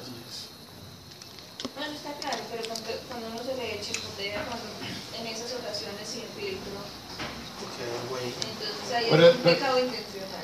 Así 0.00 0.12
es. 0.28 0.46
Bueno, 1.74 1.92
está 1.92 2.12
claro, 2.20 2.38
pero 2.52 2.62
cuando, 2.68 2.86
cuando 3.08 3.26
uno 3.34 3.42
se 3.42 3.56
le 3.56 3.80
chipotea 3.80 4.44
cuando, 4.46 4.66
en 5.18 5.26
esas 5.26 5.52
ocasiones 5.58 6.06
sin 6.06 6.22
filtro, 6.38 6.70
Porque 7.58 7.82
hay 7.82 7.92
algo 7.98 8.14
ahí. 8.16 8.30
entonces 8.30 8.94
ahí 8.94 8.95
Pero- 9.10 9.28
es 9.28 9.34
un 9.34 9.40
pero- 9.42 9.54
pecado 9.56 9.78
intencional. 9.78 10.40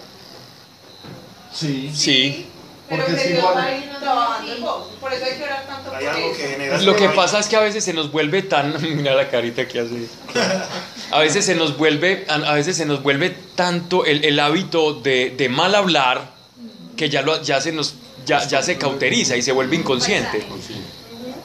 Sí. 1.52 1.90
Sí. 1.94 2.46
Pero 2.88 3.04
Porque 3.06 3.22
que 3.22 3.32
es 3.32 3.38
igual- 3.38 3.56
va 3.56 3.64
a 3.64 3.76
ir 3.76 3.90
trabajando 4.00 4.52
en 4.52 4.60
vos. 4.60 4.86
Por 5.00 5.12
eso 5.12 5.24
hay 5.24 5.36
que 5.38 5.44
orar 5.44 5.66
tanto 5.66 5.88
por 5.90 5.96
Hay 5.98 6.06
algo 6.06 6.28
eso. 6.30 6.36
que 6.36 6.48
genera. 6.48 6.78
Lo 6.82 6.96
que 6.96 7.06
hay- 7.08 7.16
pasa 7.16 7.38
es 7.38 7.46
que 7.46 7.56
a 7.56 7.60
veces 7.60 7.84
se 7.84 7.92
nos 7.94 8.10
vuelve 8.12 8.42
tan, 8.42 8.74
mira 8.96 9.14
la 9.14 9.30
carita 9.30 9.66
que 9.66 9.80
hace. 9.80 10.08
A 11.10 11.20
veces 11.20 11.44
se 11.46 11.54
nos 11.54 11.76
vuelve, 11.78 12.26
a 12.28 12.34
a 12.34 12.54
veces 12.54 12.76
se 12.76 12.84
nos 12.84 13.02
vuelve 13.02 13.30
tanto 13.54 14.04
el, 14.04 14.24
el 14.24 14.38
hábito 14.40 14.94
de, 14.94 15.30
de 15.36 15.48
mal 15.48 15.74
hablar 15.74 16.32
que 16.96 17.08
ya 17.08 17.22
lo, 17.22 17.40
ya 17.42 17.60
se 17.60 17.72
nos, 17.72 17.94
ya, 18.26 18.46
ya 18.46 18.62
se 18.62 18.76
cauteriza 18.76 19.36
y 19.36 19.42
se 19.42 19.52
vuelve 19.52 19.76
inconsciente. 19.76 20.44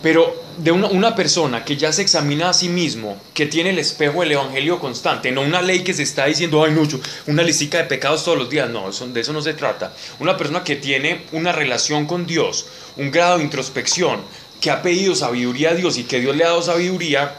Pero 0.04 0.36
de 0.58 0.72
una, 0.72 0.88
una 0.88 1.16
persona 1.16 1.64
que 1.64 1.78
ya 1.78 1.92
se 1.94 2.02
examina 2.02 2.50
a 2.50 2.54
sí 2.54 2.68
mismo, 2.70 3.18
que 3.34 3.46
tiene 3.46 3.70
el 3.70 3.80
espejo 3.80 4.22
del 4.22 4.32
evangelio 4.32 4.80
constante, 4.80 5.32
no 5.32 5.42
una 5.42 5.62
ley 5.62 5.84
que 5.84 5.94
se 5.94 6.04
está 6.04 6.26
diciendo, 6.26 6.64
ay, 6.64 6.72
no, 6.72 6.82
una 7.28 7.44
listica 7.44 7.78
de 7.78 7.84
pecados 7.86 8.24
todos 8.24 8.38
los 8.38 8.50
días, 8.50 8.70
no, 8.70 8.90
eso- 8.90 9.08
de 9.08 9.22
eso 9.22 9.34
no 9.34 9.42
se 9.42 9.54
trata. 9.54 9.94
Una 10.20 10.36
persona 10.38 10.64
que 10.64 10.76
tiene 10.76 11.22
una 11.32 11.52
relación 11.52 12.06
con 12.06 12.26
Dios, 12.26 12.66
un 12.98 13.12
grado 13.12 13.38
de 13.38 13.44
introspección, 13.44 14.22
que 14.60 14.72
ha 14.72 14.82
pedido 14.82 15.14
sabiduría 15.16 15.70
a 15.72 15.74
Dios 15.76 15.98
y 15.98 16.04
que 16.06 16.20
Dios 16.20 16.36
le 16.36 16.44
ha 16.44 16.48
dado 16.48 16.64
sabiduría, 16.64 17.36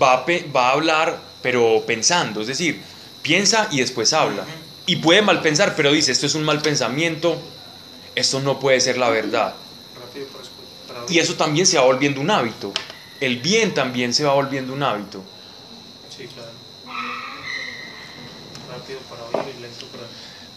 va 0.00 0.12
a, 0.12 0.26
pe- 0.26 0.46
va 0.54 0.68
a 0.68 0.72
hablar, 0.72 1.18
pero 1.42 1.82
pensando, 1.86 2.40
es 2.42 2.46
decir, 2.46 2.80
piensa 3.22 3.68
y 3.70 3.80
después 3.80 4.12
habla. 4.12 4.44
Y 4.86 4.96
puede 4.96 5.22
mal 5.22 5.40
pensar, 5.40 5.74
pero 5.76 5.90
dice, 5.92 6.12
esto 6.12 6.26
es 6.26 6.34
un 6.34 6.44
mal 6.44 6.60
pensamiento, 6.60 7.40
esto 8.14 8.40
no 8.40 8.60
puede 8.60 8.80
ser 8.80 8.98
la 8.98 9.08
verdad. 9.08 9.54
Rápido 9.98 10.26
Y 11.08 11.18
eso 11.18 11.34
también 11.34 11.66
se 11.66 11.76
va 11.78 11.84
volviendo 11.84 12.20
un 12.20 12.30
hábito. 12.30 12.72
El 13.20 13.38
bien 13.38 13.74
también 13.74 14.12
se 14.14 14.24
va 14.24 14.34
volviendo 14.34 14.72
un 14.72 14.82
hábito. 14.82 15.22
Sí, 16.16 16.26
claro. 16.26 16.50
Rápido 18.70 18.98
para 19.08 19.22
oír 19.44 19.54
y 19.58 19.62
lento 19.62 19.86
para. 19.86 20.04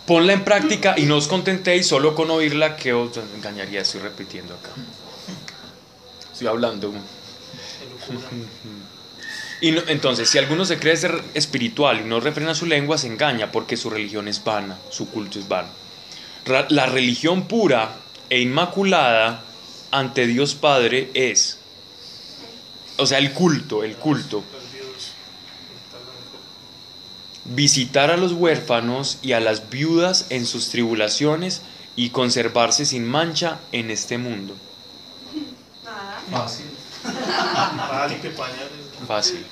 Ponla 0.05 0.33
en 0.33 0.43
práctica 0.43 0.95
y 0.97 1.03
no 1.03 1.17
os 1.17 1.27
contentéis 1.27 1.87
solo 1.87 2.15
con 2.15 2.29
oírla 2.31 2.75
que 2.77 2.93
os 2.93 3.17
engañaría. 3.35 3.81
Estoy 3.81 4.01
repitiendo 4.01 4.53
acá. 4.53 4.69
Estoy 6.31 6.47
hablando. 6.47 6.93
Y 9.59 9.71
no- 9.71 9.81
entonces, 9.87 10.29
si 10.29 10.37
alguno 10.37 10.65
se 10.65 10.77
cree 10.77 10.95
ser 10.95 11.21
espiritual 11.33 12.01
y 12.01 12.03
no 12.03 12.19
refrena 12.19 12.53
su 12.53 12.65
lengua, 12.65 12.97
se 12.97 13.07
engaña 13.07 13.51
porque 13.51 13.75
su 13.75 13.89
religión 13.89 14.27
es 14.27 14.43
vana, 14.43 14.77
su 14.89 15.09
culto 15.09 15.39
es 15.39 15.47
vano. 15.47 15.69
La 16.69 16.85
religión 16.85 17.47
pura 17.47 17.95
e 18.29 18.39
inmaculada 18.39 19.43
ante 19.91 20.27
Dios 20.27 20.55
Padre 20.55 21.09
es, 21.13 21.59
o 22.97 23.05
sea, 23.05 23.17
el 23.17 23.33
culto, 23.33 23.83
el 23.83 23.95
culto, 23.95 24.43
visitar 27.45 28.11
a 28.11 28.17
los 28.17 28.33
huérfanos 28.33 29.19
y 29.21 29.33
a 29.33 29.39
las 29.39 29.69
viudas 29.69 30.25
en 30.29 30.45
sus 30.45 30.69
tribulaciones 30.69 31.61
y 31.95 32.09
conservarse 32.09 32.85
sin 32.85 33.05
mancha 33.05 33.59
en 33.71 33.89
este 33.89 34.17
mundo. 34.17 34.55
Nada. 35.83 36.21
Fácil. 36.31 36.65
Fácil. 39.07 39.45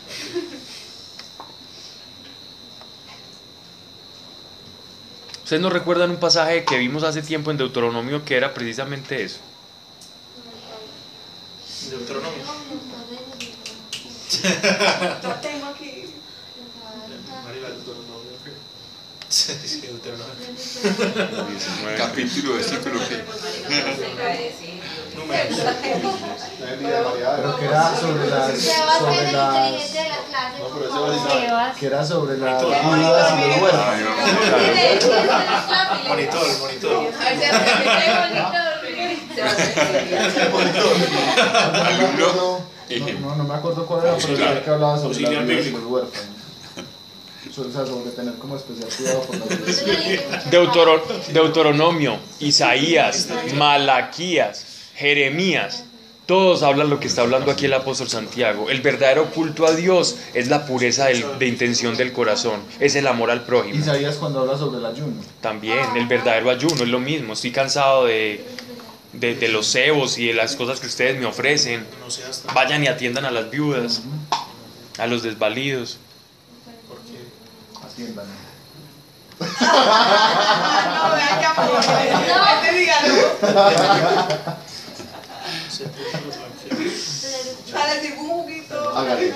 ¿Ustedes 5.43 5.61
no 5.61 5.69
recuerdan 5.69 6.09
un 6.09 6.17
pasaje 6.17 6.65
que 6.65 6.77
vimos 6.79 7.03
hace 7.03 7.21
tiempo 7.21 7.51
en 7.51 7.57
Deuteronomio 7.57 8.25
que 8.25 8.35
era 8.35 8.53
precisamente 8.53 9.23
eso? 9.23 9.39
Deuteronomio. 11.89 12.43
Yo 15.23 15.33
tengo 15.41 15.65
aquí. 15.67 15.91
Capítulo, 21.97 22.53
versículo 22.53 22.99
que. 22.99 23.23
Pero 26.79 27.57
que 27.57 27.65
era 27.65 27.95
sobre 27.97 28.27
las. 28.29 28.61
Sobre 28.61 29.31
las 31.47 31.77
que 31.77 31.85
era 31.85 32.05
sobre 32.05 32.37
las 32.37 32.61
y 32.61 32.65
los 32.65 32.71
vamos. 32.71 32.97
Monitor, 36.07 36.47
monitor. 36.59 37.13
No, 43.21 43.35
no, 43.35 43.43
me 43.43 43.53
acuerdo 43.53 43.85
cuál 43.85 44.05
era, 44.05 44.15
pero 44.17 44.37
sé 44.37 44.61
que 44.63 44.69
hablaba 44.69 44.97
sobre 44.99 45.17
bíblico. 45.43 45.77
los 45.79 45.87
huérfanos. 45.91 46.35
O 47.57 47.71
sea, 47.71 47.85
sobre 47.85 48.11
tener 48.11 48.33
como 48.35 48.57
especial 48.57 48.89
cuidado 48.97 49.21
por 49.21 49.37
las. 49.37 50.45
Deutero- 50.51 51.01
Deuteronomio, 51.31 52.17
Isaías, 52.39 53.29
Malaquías, 53.55 54.65
Jeremías. 54.95 55.85
Todos 56.25 56.63
hablan 56.63 56.89
lo 56.89 56.99
que 56.99 57.07
está 57.07 57.21
hablando 57.21 57.51
aquí 57.51 57.65
el 57.65 57.73
apóstol 57.73 58.09
Santiago. 58.09 58.69
El 58.71 58.81
verdadero 58.81 59.29
culto 59.29 59.67
a 59.67 59.71
Dios 59.73 60.15
es 60.33 60.47
la 60.47 60.65
pureza 60.65 61.05
del- 61.05 61.37
de 61.39 61.45
intención 61.47 61.95
del 61.95 62.11
corazón, 62.13 62.61
es 62.79 62.95
el 62.95 63.05
amor 63.07 63.29
al 63.29 63.45
prójimo. 63.45 63.75
Isaías 63.79 64.15
cuando 64.15 64.39
habla 64.41 64.57
sobre 64.57 64.79
el 64.79 64.85
ayuno. 64.87 65.21
También 65.39 65.85
el 65.95 66.07
verdadero 66.07 66.49
ayuno 66.49 66.81
es 66.83 66.89
lo 66.89 66.99
mismo. 66.99 67.33
Estoy 67.33 67.51
cansado 67.51 68.05
de, 68.05 68.43
de, 69.19 69.35
de 69.35 69.47
los 69.49 69.67
cebos 69.71 70.17
y 70.17 70.27
de 70.27 70.33
las 70.33 70.55
cosas 70.55 70.79
que 70.79 70.87
ustedes 70.87 71.19
me 71.19 71.25
ofrecen. 71.25 71.85
No. 71.99 72.53
Vayan 72.53 72.83
y 72.83 72.87
atiendan 72.87 73.25
a 73.25 73.31
las 73.31 73.49
viudas, 73.49 74.01
a 74.97 75.07
los 75.07 75.23
desvalidos. 75.23 75.97
Atiendan. 77.83 78.25
No. 78.27 78.35
No, 79.39 81.15
te 81.15 81.47
puso 81.55 81.71
los 81.75 81.87
evangelio. 82.27 83.25
Para 87.73 87.93
decir 87.95 88.13
un 88.17 88.27
juguito. 88.29 88.97
Hágale. 88.97 89.33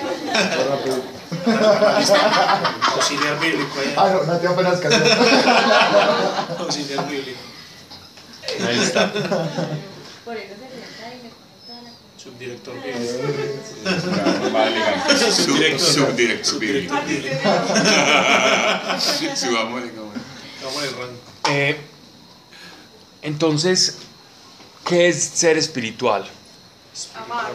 Auxiliar 2.94 3.38
bíblico 3.40 3.78
ahí. 3.78 3.94
Ah, 3.96 4.10
no, 4.12 4.24
Nati 4.24 4.46
apenas 4.46 4.80
cayó. 4.80 4.96
Auxiliar 6.58 7.06
bíblico. 7.08 7.38
Ahí 8.66 8.78
está. 8.78 9.12
Por 10.24 10.36
eso 10.36 10.54
se 10.54 10.68
sienta 10.70 11.14
y 11.14 11.22
me 11.22 11.30
toda 11.64 11.80
la 11.82 11.90
Subdirector 12.18 12.74
Subdirector. 15.80 16.44
Subdirector 16.44 16.70
como. 19.94 20.12
Vamos 20.62 20.82
el 20.82 20.90
rango. 20.90 21.18
Eh, 21.48 21.80
entonces, 23.22 23.98
¿qué 24.86 25.08
es 25.08 25.22
ser 25.22 25.56
espiritual? 25.56 26.28
Amar. 27.14 27.52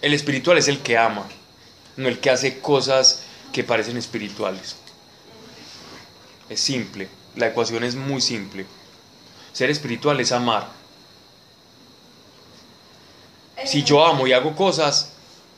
El 0.00 0.14
espiritual 0.14 0.58
es 0.58 0.68
el 0.68 0.80
que 0.80 0.96
ama, 0.96 1.26
no 1.96 2.08
el 2.08 2.18
que 2.18 2.30
hace 2.30 2.60
cosas 2.60 3.20
que 3.52 3.62
parecen 3.62 3.96
espirituales. 3.96 4.76
Es 6.48 6.60
simple, 6.60 7.08
la 7.36 7.48
ecuación 7.48 7.84
es 7.84 7.94
muy 7.94 8.20
simple. 8.20 8.66
Ser 9.52 9.70
espiritual 9.70 10.18
es 10.20 10.32
amar. 10.32 10.68
Si 13.66 13.82
yo 13.82 14.04
amo 14.04 14.26
y 14.26 14.32
hago 14.32 14.54
cosas 14.54 15.10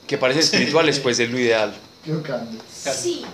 que 0.07 0.18
parecen 0.18 0.43
espirituales, 0.43 0.99
pues 0.99 1.18
es 1.18 1.30
lo 1.30 1.38
ideal. 1.38 1.76
Yo 2.05 2.22
cambio. 2.22 2.61
Sí, 2.72 3.24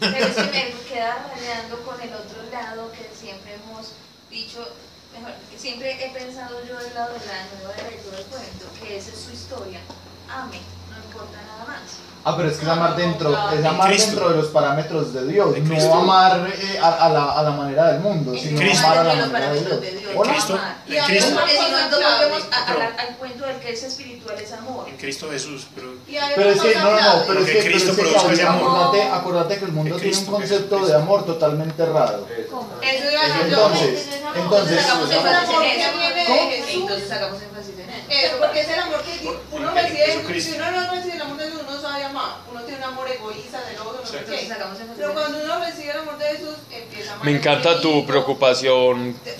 pero 0.00 0.26
es 0.26 0.34
que 0.34 0.42
me 0.42 0.74
queda 0.88 1.32
rayando 1.32 1.80
con 1.84 2.00
el 2.00 2.12
otro 2.12 2.42
lado 2.50 2.90
que 2.92 3.08
siempre 3.18 3.54
hemos 3.54 3.92
dicho, 4.28 4.66
mejor, 5.14 5.32
que 5.50 5.58
siempre 5.58 6.04
he 6.04 6.10
pensado 6.10 6.60
yo 6.66 6.76
del 6.78 6.92
lado 6.92 7.14
de 7.14 7.26
la 7.26 7.46
nueva 7.54 7.74
era 7.78 7.96
y 7.96 8.02
todo 8.02 8.18
el 8.18 8.24
cuento, 8.24 8.66
que 8.82 8.96
esa 8.96 9.10
es 9.12 9.18
su 9.18 9.30
historia. 9.32 9.80
Ame, 10.28 10.60
no 10.90 10.96
importa 11.06 11.40
nada 11.42 11.64
más. 11.66 11.82
Ah, 12.28 12.34
pero 12.36 12.48
es 12.50 12.56
que 12.56 12.64
es 12.64 12.68
amar 12.70 12.96
dentro, 12.96 13.30
es 13.52 13.58
En 13.60 13.66
amar 13.66 13.86
Cristo. 13.88 14.10
dentro 14.10 14.28
de 14.30 14.36
los 14.38 14.46
parámetros 14.48 15.12
de 15.14 15.26
Dios, 15.28 15.54
De 15.54 15.60
no 15.60 15.94
amar 15.94 16.48
eh, 16.52 16.78
a, 16.82 17.06
a 17.06 17.08
la, 17.08 17.24
a 17.38 17.42
la 17.44 17.50
manera 17.52 17.92
del 17.92 18.00
mundo, 18.00 18.32
En 18.34 18.40
sino 18.40 18.58
Cristo. 18.58 18.84
amar 18.84 18.98
a 18.98 19.04
la 19.14 19.26
manera 19.26 19.52
de 19.52 19.60
Dios. 19.60 19.80
de. 19.80 19.88
Cristo. 19.88 20.52
amar. 20.54 20.76
En 20.88 21.04
Cristo. 21.04 21.34
Porque 21.36 21.52
si 21.52 21.58
no, 21.58 21.66
Cosa 21.70 21.84
entonces 21.84 22.06
clave. 22.08 22.24
volvemos 22.26 22.42
a- 22.52 22.56
a 22.56 22.74
la- 22.74 22.74
Pero- 22.96 23.08
al 23.08 23.16
cuento 23.16 23.46
del 23.46 23.56
que 23.58 23.70
es 23.72 23.82
espiritual 23.84 24.36
es 24.40 24.52
amor. 24.52 24.88
En 24.88 24.96
Cristo 24.96 25.28
Jesús, 25.30 25.66
pero 25.74 25.92
es 25.92 26.60
que, 26.60 26.74
no, 26.74 26.90
no, 26.90 27.22
pero 27.28 27.40
es 27.40 27.46
Que 27.46 27.52
pero 27.52 27.64
Cristo 27.64 27.90
es 27.92 27.96
que 27.96 28.02
produzca 28.02 28.32
ese 28.32 28.42
Claudia, 28.42 28.48
amor. 28.48 28.70
acordate, 28.86 29.02
acordate 29.12 29.58
que 29.58 29.64
el 29.66 29.72
mundo 29.72 29.96
tiene 29.96 30.16
un 30.18 30.24
concepto 30.26 30.76
Cristo. 30.78 30.86
de 30.86 30.94
amor 31.02 31.24
totalmente 31.26 31.82
errado. 31.82 32.26
¿Cómo? 32.50 32.68
Entonces, 32.82 34.06
entonces, 34.34 34.84
Hagamos 34.84 35.10
Es 35.10 35.16
el 35.16 35.26
énfasis 35.26 35.48
amor 35.48 35.64
en 35.64 35.70
que 35.70 35.80
eso. 35.80 35.96
viene 35.98 36.14
de 36.14 36.26
¿Cómo? 36.26 36.50
Jesús. 36.50 36.74
Entonces 36.82 37.10
hagamos 37.12 37.42
énfasis 37.42 37.74
en 37.78 37.85
eso. 38.08 38.36
Porque 38.38 38.60
es 38.60 38.68
el 38.68 38.78
amor 38.80 39.02
que 39.02 39.28
uno 39.52 39.70
recibe. 39.72 40.40
Si 40.40 40.52
uno 40.52 40.70
no 40.70 40.90
recibe 40.92 41.14
el 41.14 41.22
amor 41.22 41.36
de 41.38 41.44
Jesús, 41.44 41.60
uno 41.68 41.80
sabe 41.80 42.04
amar. 42.04 42.36
Uno 42.50 42.60
tiene 42.62 42.78
un 42.78 42.84
amor 42.84 43.08
egoísta, 43.10 43.60
de 43.64 43.76
lobo, 43.76 43.98
no 44.00 44.06
sé 44.06 44.18
qué. 44.28 44.48
Pero 44.96 45.12
cuando 45.12 45.38
uno 45.44 45.58
recibe 45.64 45.90
el 45.90 45.98
amor 45.98 46.18
de 46.18 46.24
Jesús, 46.26 46.54
empieza 46.70 47.10
a 47.10 47.14
amar 47.14 47.24
Me 47.24 47.32
encanta 47.32 47.80
tu 47.80 48.06
preocupación, 48.06 49.14
de 49.24 49.30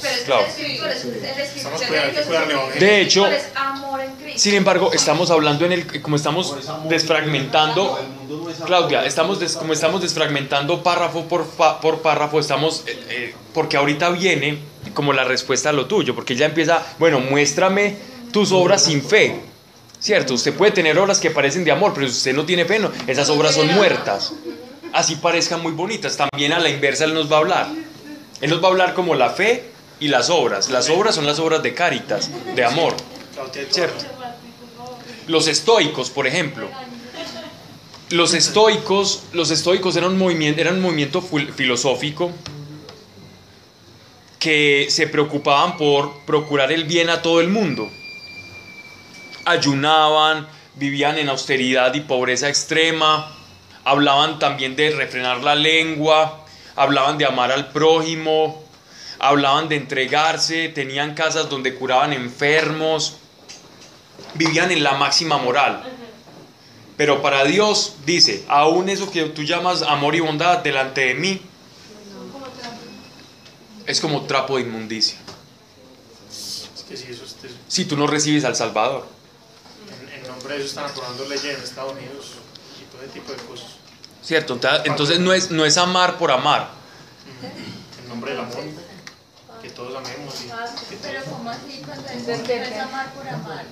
Dios 2.77 3.01
hecho-. 3.01 3.27
Sin 4.37 4.55
embargo, 4.55 4.93
estamos 4.93 5.31
hablando 5.31 5.65
en 5.65 5.73
el, 5.73 6.03
como 6.03 6.17
estamos 6.17 6.55
desfragmentando, 6.89 7.99
Claudia, 8.67 9.05
estamos 9.07 9.41
des- 9.41 9.57
como 9.57 9.73
estamos 9.73 10.03
desfragmentando 10.03 10.83
párrafo 10.83 11.25
por, 11.25 11.47
por 11.47 12.03
párrafo, 12.03 12.39
estamos, 12.41 12.83
eh, 12.87 13.05
eh, 13.09 13.35
porque 13.55 13.77
ahorita 13.77 14.11
viene 14.11 14.59
como 14.95 15.13
la 15.13 15.25
respuesta 15.25 15.71
a 15.71 15.73
lo 15.73 15.87
tuyo, 15.87 16.15
porque 16.15 16.35
ella 16.35 16.47
empieza, 16.47 16.83
bueno, 16.99 17.21
muéstrame 17.21 17.97
tus 18.33 18.53
obras 18.53 18.85
sin 18.85 19.03
fe, 19.03 19.41
¿cierto? 19.99 20.35
Usted 20.35 20.55
puede 20.55 20.73
tener 20.73 20.99
obras 20.99 21.21
que 21.21 21.31
parecen 21.31 21.65
de 21.65 21.73
amor, 21.73 21.93
pero 21.95 22.07
si 22.09 22.15
usted 22.15 22.35
no 22.35 22.45
tiene 22.45 22.65
fe, 22.65 22.79
no, 22.79 22.91
esas 23.07 23.29
obras 23.31 23.55
son 23.55 23.69
muertas, 23.75 24.33
así 24.93 25.17
parezcan 25.17 25.63
muy 25.63 25.73
bonitas, 25.73 26.17
también 26.17 26.53
a 26.53 26.59
la 26.59 26.69
inversa 26.69 27.05
Él 27.05 27.15
nos 27.15 27.31
va 27.31 27.37
a 27.37 27.41
hablar, 27.41 27.69
Él 28.41 28.51
nos 28.51 28.63
va 28.63 28.69
a 28.69 28.71
hablar 28.71 28.95
como 28.95 29.15
la 29.15 29.31
fe 29.31 29.71
y 30.01 30.09
las 30.09 30.31
obras, 30.31 30.69
las 30.71 30.89
obras 30.91 31.15
son 31.15 31.27
las 31.27 31.39
obras 31.39 31.63
de 31.63 31.75
caritas, 31.75 32.31
de 32.55 32.65
amor, 32.65 32.95
¿cierto? 33.71 34.05
Los 35.27 35.49
estoicos, 35.49 36.11
por 36.11 36.27
ejemplo. 36.27 36.69
Los 38.11 38.35
estoicos, 38.35 39.25
los 39.33 39.51
estoicos 39.51 39.97
eran 39.97 40.13
un 40.13 40.19
movimiento, 40.19 41.21
filosófico 41.21 42.31
que 44.39 44.87
se 44.91 45.09
preocupaban 45.09 45.77
por 45.77 46.21
procurar 46.25 46.71
el 46.71 46.85
bien 46.85 47.11
a 47.11 47.21
todo 47.21 47.41
el 47.41 47.49
mundo. 47.49 47.91
Ayunaban, 49.47 50.47
vivían 50.75 51.17
en 51.19 51.29
austeridad 51.31 51.95
y 51.95 52.01
pobreza 52.01 52.49
extrema, 52.49 53.33
hablaban 53.85 54.39
también 54.39 54.77
de 54.77 54.91
refrenar 54.91 55.43
la 55.43 55.55
lengua, 55.55 56.45
hablaban 56.75 57.17
de 57.17 57.25
amar 57.25 57.53
al 57.53 57.69
prójimo, 57.69 58.65
hablaban 59.19 59.69
de 59.69 59.77
entregarse, 59.77 60.69
tenían 60.69 61.15
casas 61.15 61.49
donde 61.49 61.75
curaban 61.75 62.13
enfermos, 62.13 63.17
vivían 64.35 64.71
en 64.71 64.83
la 64.83 64.95
máxima 64.95 65.39
moral. 65.39 65.85
Pero 66.97 67.23
para 67.23 67.45
Dios 67.45 67.97
dice, 68.05 68.45
aún 68.49 68.89
eso 68.89 69.11
que 69.11 69.25
tú 69.27 69.43
llamas 69.43 69.83
amor 69.83 70.15
y 70.15 70.21
bondad 70.21 70.59
delante 70.59 71.03
de 71.03 71.15
mí 71.15 71.41
es 73.87 74.01
como 74.01 74.23
trapo 74.23 74.57
de 74.57 74.63
inmundicia. 74.63 75.19
Si 77.69 77.85
tú 77.85 77.97
no 77.97 78.07
recibes 78.07 78.45
al 78.45 78.57
Salvador. 78.57 79.16
De 80.55 80.61
eso 80.61 80.67
están 80.67 80.87
aprobando 80.87 81.29
leyes 81.29 81.45
en 81.57 81.63
Estados 81.63 81.93
Unidos 81.93 82.33
y 82.81 82.85
todo 82.93 83.03
ese 83.03 83.13
tipo 83.13 83.33
de 83.33 83.39
cosas. 83.39 83.67
¿Cierto? 84.23 84.59
Entonces- 84.85 85.19
no 85.21 85.33
es, 85.33 85.51
no 85.51 85.65
es 85.65 85.77
amar 85.77 86.19
por 86.19 86.31
amar. 86.31 86.71
En 88.03 88.09
nombre 88.09 88.33
del 88.33 88.41
amor, 88.41 88.57
que 89.63 89.71
todos 89.71 89.95
amemos. 89.97 90.35
y- 90.45 90.97
Pero 91.03 91.25
como 91.25 91.51
así 91.51 91.83
cuando 91.85 92.09
es, 92.09 92.29
es 92.29 92.81
amar 92.81 93.13
por 93.15 93.29
amar. 93.29 93.65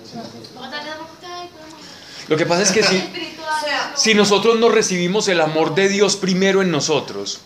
Lo 2.29 2.37
que 2.37 2.47
pasa 2.47 2.63
es 2.63 2.73
que 2.73 2.83
si, 2.83 3.13
si 3.97 4.15
nosotros 4.15 4.59
no 4.59 4.71
recibimos 4.71 5.29
el 5.29 5.41
amor 5.41 5.75
de 5.75 5.89
Dios 5.89 6.17
primero 6.17 6.63
en 6.63 6.71
nosotros, 6.71 7.41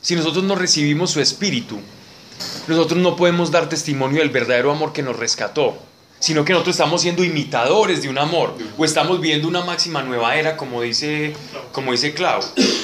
si 0.00 0.16
nosotros 0.16 0.44
no 0.44 0.54
recibimos 0.54 1.10
su 1.10 1.20
espíritu, 1.20 1.78
nosotros 2.68 2.98
no 3.00 3.16
podemos 3.16 3.50
dar 3.50 3.68
testimonio 3.68 4.20
del 4.20 4.30
verdadero 4.30 4.70
amor 4.70 4.92
que 4.92 5.02
nos 5.02 5.16
rescató, 5.16 5.76
sino 6.20 6.44
que 6.44 6.52
nosotros 6.52 6.74
estamos 6.74 7.02
siendo 7.02 7.22
imitadores 7.22 8.02
de 8.02 8.08
un 8.08 8.18
amor 8.18 8.54
o 8.76 8.84
estamos 8.84 9.20
viendo 9.20 9.46
una 9.46 9.62
máxima 9.62 10.02
nueva 10.02 10.34
era, 10.36 10.56
como 10.56 10.82
dice, 10.82 11.34
como 11.72 11.92
dice 11.92 12.12
Clau. 12.12 12.40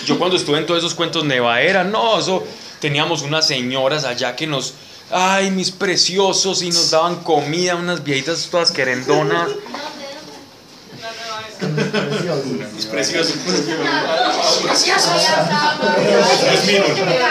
Yo 0.07 0.19
cuando 0.19 0.37
estuve 0.37 0.59
en 0.59 0.67
todos 0.67 0.79
esos 0.79 0.95
cuentos 0.95 1.25
nueva 1.25 1.61
era, 1.61 1.85
no, 1.85 2.19
eso 2.19 2.45
teníamos 2.81 3.23
unas 3.23 3.47
señoras 3.47 4.05
allá 4.05 4.37
que 4.37 4.47
nos, 4.47 4.75
ay, 5.11 5.51
mis 5.51 5.71
preciosos, 5.71 6.63
y 6.63 6.69
nos 6.69 6.91
daban 6.91 7.17
comida, 7.23 7.77
unas 7.77 8.05
viejitas 8.05 8.49
todas 8.51 8.71
querendonas. 8.71 9.49
Precioso. 12.91 13.35
Precioso. 14.63 15.11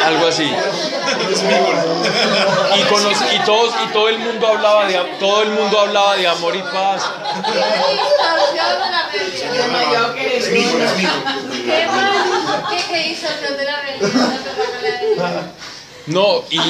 Algo 0.05 0.27
así. 0.27 0.43
Y, 2.75 2.81
conoc- 2.83 3.33
y 3.35 3.39
todos 3.45 3.73
y 3.83 3.87
todo 3.93 4.09
el 4.09 4.19
mundo 4.19 4.47
hablaba 4.47 4.85
de 4.85 4.95
todo 5.19 5.43
el 5.43 5.49
mundo 5.49 5.79
hablaba 5.79 6.15
de 6.17 6.27
amor 6.27 6.55
y 6.55 6.61
paz. 6.61 7.03
Es 10.37 10.49
mi 10.51 10.59
hijo, 10.59 10.77
es. 10.79 10.91
¿Qué 12.69 12.83
qué 12.89 12.97
distorsión 13.09 13.57
de 13.57 13.65
la 13.65 13.81
religión? 13.81 14.39
No, 16.07 16.43
y 16.49 16.57
es 16.59 16.65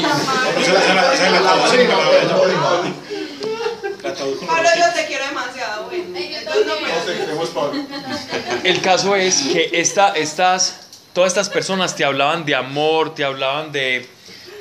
la- 4.03 4.13
Pablo, 4.13 4.69
yo 4.77 4.93
te 4.93 5.05
quiero 5.07 5.25
demasiado, 5.27 5.85
güey. 5.85 6.01
Entonces 6.01 6.65
no 6.65 6.73
me 6.79 8.69
el 8.69 8.81
caso 8.81 9.15
es 9.15 9.41
que 9.41 9.69
esta, 9.73 10.09
estas 10.09 10.79
todas 11.13 11.29
estas 11.29 11.49
personas 11.49 11.95
te 11.95 12.03
hablaban 12.03 12.45
de 12.45 12.55
amor, 12.55 13.15
te 13.15 13.23
hablaban 13.23 13.71
de 13.71 14.07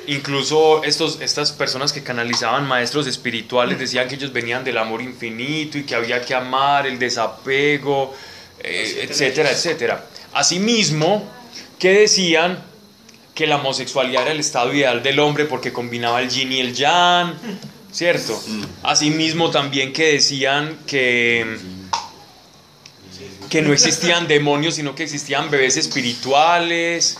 incluso 0.07 0.83
estos 0.83 1.21
estas 1.21 1.51
personas 1.51 1.93
que 1.93 2.03
canalizaban 2.03 2.67
maestros 2.67 3.07
espirituales 3.07 3.79
decían 3.79 4.07
que 4.07 4.15
ellos 4.15 4.33
venían 4.33 4.63
del 4.63 4.77
amor 4.77 5.01
infinito 5.01 5.77
y 5.77 5.83
que 5.83 5.95
había 5.95 6.21
que 6.21 6.35
amar 6.35 6.85
el 6.87 6.99
desapego, 6.99 8.13
eh, 8.59 9.07
etcétera, 9.09 9.51
etcétera. 9.51 10.05
Asimismo, 10.33 11.29
que 11.79 11.91
decían 11.93 12.63
que 13.35 13.47
la 13.47 13.55
homosexualidad 13.55 14.23
era 14.23 14.31
el 14.31 14.39
estado 14.39 14.73
ideal 14.73 15.01
del 15.01 15.19
hombre 15.19 15.45
porque 15.45 15.73
combinaba 15.73 16.21
el 16.21 16.29
yin 16.29 16.51
y 16.51 16.59
el 16.59 16.73
yang, 16.73 17.33
¿cierto? 17.93 18.41
Asimismo 18.83 19.51
también 19.51 19.93
que 19.93 20.13
decían 20.13 20.79
que, 20.87 21.57
que 23.49 23.61
no 23.61 23.71
existían 23.73 24.27
demonios, 24.27 24.75
sino 24.75 24.95
que 24.95 25.03
existían 25.03 25.49
bebés 25.51 25.77
espirituales, 25.77 27.17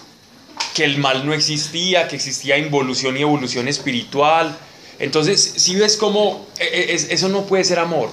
que 0.73 0.83
el 0.83 0.97
mal 0.97 1.25
no 1.25 1.33
existía, 1.33 2.07
que 2.07 2.15
existía 2.15 2.57
involución 2.57 3.15
y 3.17 3.21
evolución 3.21 3.67
espiritual. 3.67 4.57
Entonces, 4.99 5.53
si 5.57 5.75
ves 5.75 5.95
cómo 5.97 6.47
eh, 6.59 6.87
es- 6.89 7.07
eso 7.09 7.29
no 7.29 7.45
puede 7.45 7.63
ser 7.63 7.79
amor. 7.79 8.09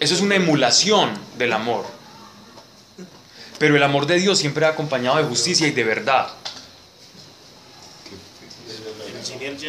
Eso 0.00 0.14
es 0.14 0.20
una 0.20 0.36
emulación 0.36 1.10
del 1.38 1.52
amor. 1.52 1.84
Pero 3.58 3.74
el 3.74 3.82
amor 3.82 4.06
de 4.06 4.20
Dios 4.20 4.38
siempre 4.38 4.64
va 4.64 4.72
acompañado 4.72 5.16
de 5.16 5.24
justicia 5.24 5.66
y 5.66 5.72
de 5.72 5.82
verdad. 5.82 6.28
El 9.10 9.24
yin 9.58 9.68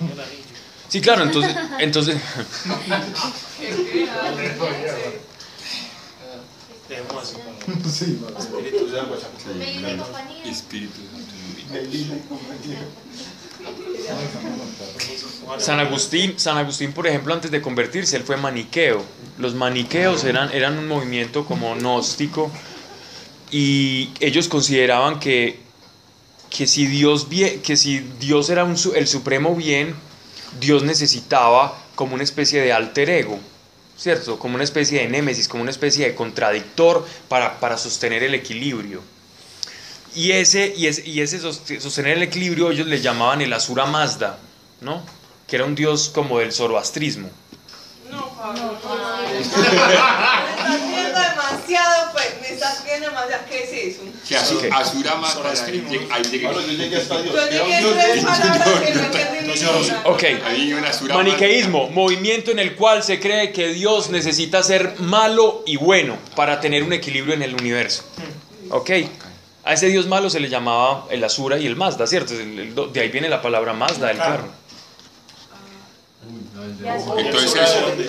y 0.00 0.39
Sí, 0.90 1.00
claro, 1.00 1.22
entonces, 1.22 1.56
entonces. 1.78 2.16
Sí. 7.90 8.18
Espíritus 8.38 8.92
de 8.92 9.00
agua, 9.00 9.16
champú. 9.20 9.50
Medina 11.72 12.16
y 12.16 12.28
compañía. 12.28 12.78
Espíritu 14.96 15.26
San 15.58 15.78
Agustín, 15.80 16.34
San 16.38 16.56
Agustín, 16.56 16.92
por 16.92 17.06
ejemplo, 17.06 17.34
antes 17.34 17.50
de 17.50 17.60
convertirse, 17.60 18.16
él 18.16 18.22
fue 18.24 18.36
maniqueo. 18.36 19.04
Los 19.38 19.54
maniqueos 19.54 20.24
eran, 20.24 20.50
eran 20.52 20.78
un 20.78 20.88
movimiento 20.88 21.44
como 21.44 21.74
gnóstico 21.76 22.50
y 23.50 24.10
ellos 24.20 24.48
consideraban 24.48 25.20
que, 25.20 25.60
que, 26.50 26.66
si, 26.66 26.86
Dios 26.86 27.26
que 27.62 27.76
si 27.76 27.98
Dios 28.20 28.48
era 28.50 28.64
un 28.64 28.76
su- 28.78 28.94
el 28.94 29.06
supremo 29.06 29.54
bien, 29.54 29.94
Dios 30.58 30.82
necesitaba 30.82 31.76
como 31.94 32.14
una 32.14 32.24
especie 32.24 32.60
de 32.60 32.72
alter 32.72 33.10
ego, 33.10 33.38
¿cierto? 33.96 34.38
Como 34.38 34.54
una 34.54 34.64
especie 34.64 35.00
de 35.00 35.08
némesis, 35.08 35.46
como 35.48 35.62
una 35.62 35.70
especie 35.70 36.06
de 36.06 36.14
contradictor 36.14 37.06
para, 37.28 37.60
para 37.60 37.76
sostener 37.78 38.22
el 38.22 38.34
equilibrio. 38.34 39.02
Y 40.14 40.32
ese, 40.32 40.74
y 40.76 40.86
ese, 40.86 41.06
y 41.08 41.20
ese 41.20 41.40
sost- 41.40 41.78
sostener 41.78 42.16
el 42.16 42.22
equilibrio 42.24 42.70
ellos 42.70 42.86
le 42.86 43.00
llamaban 43.00 43.40
el 43.42 43.52
Asura 43.52 43.86
Mazda, 43.86 44.38
¿no? 44.80 45.02
Que 45.46 45.56
era 45.56 45.64
un 45.64 45.74
dios 45.74 46.08
como 46.12 46.38
del 46.40 46.52
zoroastrismo. 46.52 47.30
No, 48.10 48.28
Pablo, 48.36 48.76
no. 48.82 48.90
Me 51.70 51.76
estás 51.76 51.84
viendo 51.84 52.10
demasiado, 52.10 52.12
pues, 52.12 52.26
me 52.40 52.48
estás 52.54 52.84
viendo 52.84 53.06
demasiado. 53.08 53.44
¿Qué 53.48 53.62
es 53.64 53.96
eso? 53.96 54.02
Que 54.28 54.66
Ok. 54.68 54.74
Asura 54.74 55.14
más 55.16 55.34
Zoroastrismo. 55.34 55.90
Ahí 56.10 56.22
llegué. 56.24 56.46
Pablo, 56.46 56.60
yo 56.62 56.72
llegué 56.72 56.96
hasta 56.96 57.22
Dios. 57.22 57.34
Yo 57.34 57.46
llegué 57.50 57.76
a 57.76 57.80
tres 57.80 58.24
palabras 58.24 58.68
que 58.80 58.94
no 58.94 59.00
entendí 59.04 59.52
ninguna. 59.54 60.02
Ok. 60.04 60.22
Ahí 60.24 60.60
hay 60.60 60.72
una 60.72 60.88
Asura 60.88 61.14
más- 61.16 61.24
Maniqueísmo, 61.24 61.88
movimiento 61.90 62.50
en 62.50 62.58
el 62.58 62.74
cual 62.74 63.02
se 63.02 63.20
cree 63.20 63.52
que 63.52 63.68
Dios 63.68 64.10
necesita 64.10 64.62
ser 64.62 64.94
malo 64.98 65.62
y 65.66 65.76
bueno 65.76 66.16
para 66.34 66.60
tener 66.60 66.82
un 66.82 66.92
equilibrio 66.92 67.34
en 67.34 67.42
el 67.42 67.54
universo. 67.54 68.02
Ok. 68.70 68.90
A 69.62 69.74
ese 69.74 69.86
Dios 69.88 70.06
malo 70.06 70.30
se 70.30 70.40
le 70.40 70.48
llamaba 70.48 71.06
el 71.10 71.22
Asura 71.22 71.58
y 71.58 71.66
el 71.66 71.76
Mazda, 71.76 72.06
¿cierto? 72.06 72.32
El- 72.34 72.58
el- 72.58 72.92
de 72.92 73.00
ahí 73.00 73.08
viene 73.10 73.28
la 73.28 73.42
palabra 73.42 73.72
Mazda 73.74 74.08
del 74.08 74.16
carro. 74.18 74.48
Entonces, 77.18 77.54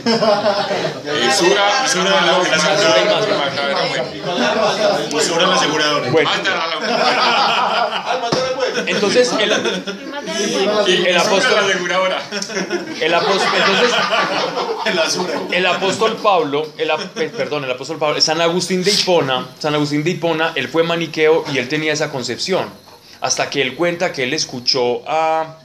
eh, 0.05 1.31
Sura, 1.37 1.87
Sura, 1.87 2.09
la 2.25 2.37
Mazda. 2.37 3.21
Sobre 5.21 5.45
la 5.47 5.55
aseguradora. 5.55 6.09
Bueno, 6.11 6.29
entonces 8.87 9.31
el, 9.39 9.51
el 9.51 11.17
apóstol, 11.17 11.59
aseguradora. 11.59 12.21
el 12.99 13.13
apóstol, 13.13 13.47
entonces 14.85 15.21
El 15.51 15.65
apóstol 15.65 16.17
Pablo, 16.21 16.67
el, 16.77 16.91
ap- 16.91 17.01
perdón, 17.13 17.65
el 17.65 17.71
apóstol 17.71 17.97
Pablo, 17.97 18.19
San 18.21 18.41
Agustín 18.41 18.83
de 18.83 18.91
Hipona, 18.91 19.47
San 19.59 19.73
Agustín 19.75 20.03
de 20.03 20.11
Hipona, 20.11 20.51
él 20.55 20.67
fue 20.67 20.83
maniqueo 20.83 21.43
y 21.53 21.57
él 21.57 21.67
tenía 21.69 21.93
esa 21.93 22.09
concepción. 22.11 22.69
Hasta 23.21 23.49
que 23.49 23.61
él 23.61 23.75
cuenta 23.75 24.11
que 24.11 24.23
él 24.23 24.33
escuchó 24.33 25.03
a. 25.07 25.57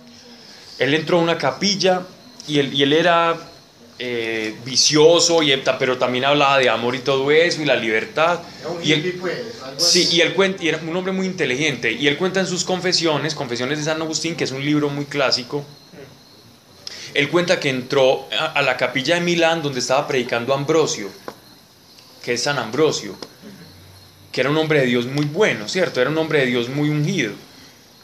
Él 0.78 0.93
entró 0.93 1.18
a 1.18 1.22
una 1.22 1.39
capilla 1.39 2.03
y 2.49 2.59
él, 2.59 2.74
y 2.74 2.82
él 2.82 2.92
era 2.92 3.36
eh, 3.99 4.55
vicioso, 4.64 5.42
y, 5.42 5.55
pero 5.78 5.97
también 5.97 6.24
hablaba 6.24 6.59
de 6.59 6.68
amor 6.68 6.94
y 6.94 6.99
todo 6.99 7.30
eso 7.30 7.62
y 7.62 7.64
la 7.64 7.76
libertad. 7.76 8.40
Y 8.82 8.92
él, 8.92 9.20
Sí, 9.78 10.09
y 10.12 10.20
él 10.20 10.34
cuenta, 10.34 10.62
y 10.62 10.68
era 10.68 10.78
un 10.78 10.94
hombre 10.97 11.12
muy 11.12 11.26
inteligente, 11.26 11.92
y 11.92 12.07
él 12.07 12.16
cuenta 12.16 12.40
en 12.40 12.47
sus 12.47 12.64
confesiones, 12.64 13.34
Confesiones 13.34 13.78
de 13.78 13.84
San 13.84 14.01
Agustín, 14.01 14.34
que 14.34 14.44
es 14.44 14.51
un 14.53 14.64
libro 14.64 14.88
muy 14.88 15.05
clásico, 15.05 15.64
él 17.14 17.28
cuenta 17.30 17.59
que 17.59 17.70
entró 17.70 18.28
a, 18.38 18.53
a 18.53 18.62
la 18.62 18.76
capilla 18.76 19.14
de 19.14 19.22
Milán 19.22 19.62
donde 19.62 19.80
estaba 19.80 20.07
predicando 20.07 20.53
Ambrosio, 20.53 21.11
que 22.22 22.34
es 22.34 22.42
San 22.42 22.59
Ambrosio, 22.59 23.16
que 24.32 24.40
era 24.42 24.51
un 24.51 24.57
hombre 24.59 24.80
de 24.80 24.86
Dios 24.86 25.07
muy 25.07 25.24
bueno, 25.24 25.68
¿cierto? 25.68 26.01
Era 26.01 26.11
un 26.11 26.18
hombre 26.18 26.40
de 26.40 26.47
Dios 26.47 26.68
muy 26.68 26.90
ungido. 26.90 27.32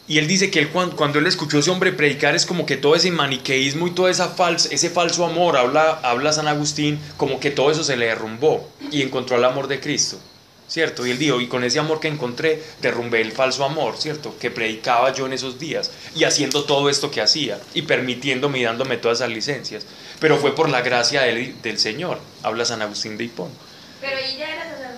Y 0.07 0.17
él 0.17 0.27
dice 0.27 0.51
que 0.51 0.59
él, 0.59 0.69
cuando, 0.69 0.95
cuando 0.97 1.19
él 1.19 1.27
escuchó 1.27 1.57
a 1.57 1.59
ese 1.61 1.71
hombre 1.71 1.93
predicar 1.93 2.35
es 2.35 2.45
como 2.45 2.65
que 2.65 2.75
todo 2.75 2.95
ese 2.95 3.09
maniqueísmo 3.11 3.87
y 3.87 3.91
todo 3.91 4.09
esa 4.09 4.35
fals- 4.35 4.67
ese 4.71 4.89
falso 4.89 5.25
amor, 5.25 5.55
habla, 5.55 5.99
habla 6.03 6.33
San 6.33 6.47
Agustín, 6.47 6.99
como 7.15 7.39
que 7.39 7.51
todo 7.51 7.71
eso 7.71 7.83
se 7.85 7.95
le 7.95 8.07
derrumbó 8.07 8.69
y 8.91 9.01
encontró 9.01 9.37
el 9.37 9.45
amor 9.45 9.67
de 9.67 9.79
Cristo. 9.79 10.19
¿cierto? 10.65 11.05
Y 11.05 11.11
él 11.11 11.19
dijo, 11.19 11.39
y 11.39 11.47
con 11.47 11.63
ese 11.63 11.77
amor 11.77 11.99
que 11.99 12.07
encontré, 12.07 12.63
derrumbé 12.81 13.21
el 13.21 13.31
falso 13.31 13.63
amor, 13.63 13.95
¿cierto? 13.97 14.35
Que 14.39 14.49
predicaba 14.49 15.13
yo 15.13 15.27
en 15.27 15.33
esos 15.33 15.59
días, 15.59 15.91
y 16.15 16.23
haciendo 16.23 16.63
todo 16.63 16.89
esto 16.89 17.11
que 17.11 17.21
hacía, 17.21 17.59
y 17.75 17.83
permitiéndome 17.83 18.57
y 18.57 18.63
dándome 18.63 18.97
todas 18.97 19.19
esas 19.19 19.29
licencias. 19.29 19.85
Pero 20.19 20.37
fue 20.37 20.55
por 20.55 20.69
la 20.69 20.81
gracia 20.81 21.21
del, 21.21 21.61
del 21.61 21.77
Señor, 21.77 22.17
habla 22.41 22.65
San 22.65 22.81
Agustín 22.81 23.17
de 23.17 23.25
Hipón. 23.25 23.51
Pero 24.01 24.17
ella 24.17 24.49
era. 24.51 24.92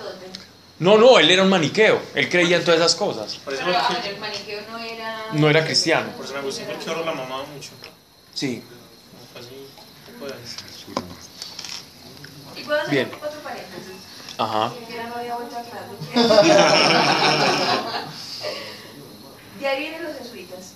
No, 0.78 0.98
no, 0.98 1.18
él 1.20 1.32
era 1.32 1.44
un 1.44 1.50
maniqueo, 1.50 2.02
él 2.16 2.28
creía 2.30 2.58
en 2.58 2.66
todas 2.66 2.80
esas 2.82 2.96
cosas. 2.96 3.40
Pero 3.46 3.58
en 3.58 3.68
el 3.68 4.20
maniqueo 4.20 4.62
no 4.70 4.78
era. 4.78 5.28
No 5.34 5.50
era 5.50 5.64
cristiano. 5.64 6.12
por 6.18 6.26
eso 6.26 6.34
me 6.34 6.42
gustó 6.42 6.66
porque 6.66 6.90
ahora 6.90 7.06
la 7.06 7.14
mamaba 7.14 7.46
mucho. 7.46 7.70
Sí. 8.34 8.62
Y 12.58 12.62
puedo 12.64 12.82
hacer 12.82 12.92
Bien. 12.92 13.10
otro 13.16 13.40
paréntesis. 13.42 13.94
Ajá. 14.38 14.74
De 19.60 19.68
ahí 19.68 19.80
vienen 19.80 20.04
los 20.04 20.18
jesuitas. 20.18 20.74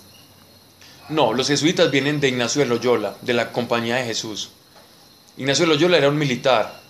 No, 1.10 1.32
los 1.34 1.48
jesuitas 1.48 1.90
vienen 1.90 2.20
de 2.20 2.28
Ignacio 2.28 2.62
de 2.62 2.68
Loyola, 2.68 3.16
de 3.20 3.34
la 3.34 3.52
Compañía 3.52 3.96
de 3.96 4.04
Jesús. 4.04 4.50
Ignacio 5.36 5.66
de 5.66 5.74
Loyola 5.74 5.98
era 5.98 6.08
un 6.08 6.16
militar 6.16 6.80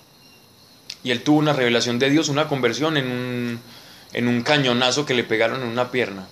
y 1.02 1.10
él 1.10 1.22
tuvo 1.22 1.38
una 1.38 1.52
revelación 1.52 1.98
de 1.98 2.10
Dios, 2.10 2.28
una 2.28 2.48
conversión 2.48 2.96
en 2.96 3.10
un, 3.10 3.60
en 4.12 4.28
un 4.28 4.42
cañonazo 4.42 5.06
que 5.06 5.14
le 5.14 5.24
pegaron 5.24 5.62
en 5.62 5.68
una 5.68 5.90
pierna. 5.90 6.26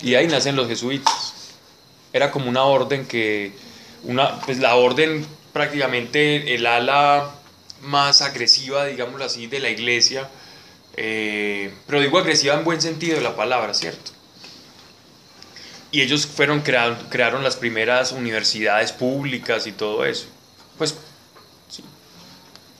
Y 0.00 0.14
ahí 0.14 0.28
nacen 0.28 0.56
los 0.56 0.68
jesuitas. 0.68 1.34
Era 2.12 2.30
como 2.30 2.48
una 2.48 2.64
orden 2.64 3.06
que, 3.06 3.52
una, 4.04 4.40
pues 4.40 4.58
la 4.58 4.76
orden 4.76 5.26
prácticamente 5.52 6.54
el 6.54 6.66
ala 6.66 7.34
más 7.82 8.22
agresiva, 8.22 8.86
digámoslo 8.86 9.24
así, 9.24 9.46
de 9.46 9.58
la 9.58 9.70
iglesia, 9.70 10.28
eh, 10.96 11.72
pero 11.86 12.00
digo 12.00 12.18
agresiva 12.18 12.54
en 12.54 12.64
buen 12.64 12.80
sentido 12.80 13.16
de 13.16 13.22
la 13.22 13.36
palabra, 13.36 13.74
¿cierto? 13.74 14.12
Y 15.90 16.00
ellos 16.02 16.26
fueron 16.26 16.60
crearon, 16.60 16.96
crearon 17.10 17.42
las 17.42 17.56
primeras 17.56 18.12
universidades 18.12 18.92
públicas 18.92 19.66
y 19.66 19.72
todo 19.72 20.04
eso. 20.04 20.26
Pues. 20.78 20.94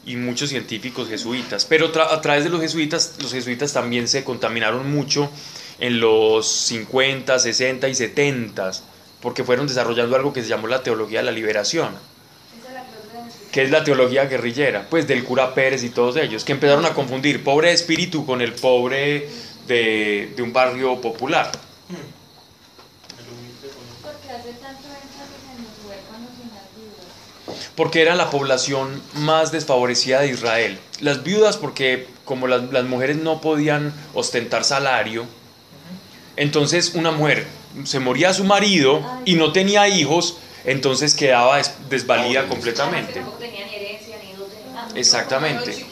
Y 0.07 0.17
muchos 0.17 0.49
científicos 0.51 1.09
jesuitas. 1.09 1.65
Pero 1.67 1.91
a 2.01 2.21
través 2.21 2.45
de 2.45 2.51
los 2.51 2.61
jesuitas, 2.61 3.15
los 3.21 3.33
jesuitas 3.33 3.73
también 3.73 4.07
se 4.09 4.25
contaminaron 4.25 4.91
mucho 4.91 5.29
en 5.81 6.01
los 6.01 6.47
50, 6.47 7.39
60 7.39 7.89
y 7.89 7.95
70, 7.95 8.71
porque 9.21 9.45
fueron 9.45 9.67
desarrollando 9.67 10.17
algo 10.17 10.33
que 10.33 10.43
se 10.43 10.49
llamó 10.49 10.69
la 10.69 10.83
teología 10.83 11.19
de 11.19 11.25
la 11.27 11.33
liberación 11.33 11.91
que 13.53 13.63
es 13.63 13.71
la 13.71 13.83
teología 13.85 14.27
guerrillera, 14.27 14.87
pues 14.91 15.07
del 15.09 15.25
cura 15.25 15.55
Pérez 15.55 15.83
y 15.83 15.89
todos 15.89 16.17
ellos, 16.19 16.45
que 16.45 16.53
empezaron 16.53 16.85
a 16.85 16.93
confundir 16.93 17.43
pobre 17.43 17.73
espíritu 17.73 18.27
con 18.27 18.43
el 18.43 18.53
pobre 18.53 19.31
de 19.67 20.37
un 20.41 20.53
barrio 20.53 21.01
popular. 21.01 21.51
el 21.89 21.97
humilde 23.33 23.69
con- 24.03 24.13
Porque 24.13 24.31
hace 24.31 24.53
tanto 24.61 24.87
énfasis 24.89 25.43
en 25.57 25.65
los 25.65 25.73
huérfanos 25.89 26.31
y 26.39 26.43
en 26.43 26.51
las 26.53 26.69
viudas. 26.77 27.66
Porque 27.77 28.03
era 28.03 28.14
la 28.14 28.31
población 28.31 29.03
más 29.14 29.53
desfavorecida 29.53 30.20
de 30.20 30.29
Israel. 30.29 30.79
Las 31.01 31.22
viudas 31.22 31.57
porque 31.57 32.09
como 32.24 32.47
las, 32.47 32.62
las 32.72 32.85
mujeres 32.85 33.16
no 33.18 33.41
podían 33.41 33.93
ostentar 34.14 34.64
salario, 34.64 35.27
entonces 36.37 36.95
una 36.95 37.11
mujer 37.11 37.47
se 37.85 38.01
moría 38.01 38.33
su 38.33 38.45
marido 38.45 39.03
y 39.24 39.35
no 39.35 39.53
tenía 39.53 39.87
hijos, 39.89 40.37
entonces 40.64 41.14
quedaba 41.14 41.59
des- 41.59 41.72
desvalida 41.89 42.49
completamente. 42.49 43.20
Tampoco 43.20 43.39
tenían 43.39 43.68
herencia 43.68 44.16
ni 44.22 44.37
dote 44.37 44.57
ni 44.66 44.72
nada. 44.74 44.89
Exactamente. 44.95 45.87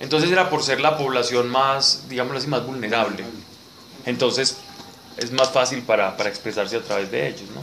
Entonces 0.00 0.30
era 0.32 0.50
por 0.50 0.62
ser 0.64 0.80
la 0.80 0.98
población 0.98 1.48
más, 1.48 2.04
digámoslo 2.08 2.38
así, 2.38 2.48
más 2.48 2.66
vulnerable. 2.66 3.24
Entonces 4.04 4.56
es 5.16 5.30
más 5.30 5.50
fácil 5.52 5.82
para, 5.82 6.16
para 6.16 6.28
expresarse 6.28 6.76
a 6.76 6.80
través 6.82 7.10
de 7.10 7.28
ellos, 7.28 7.48
¿no? 7.54 7.60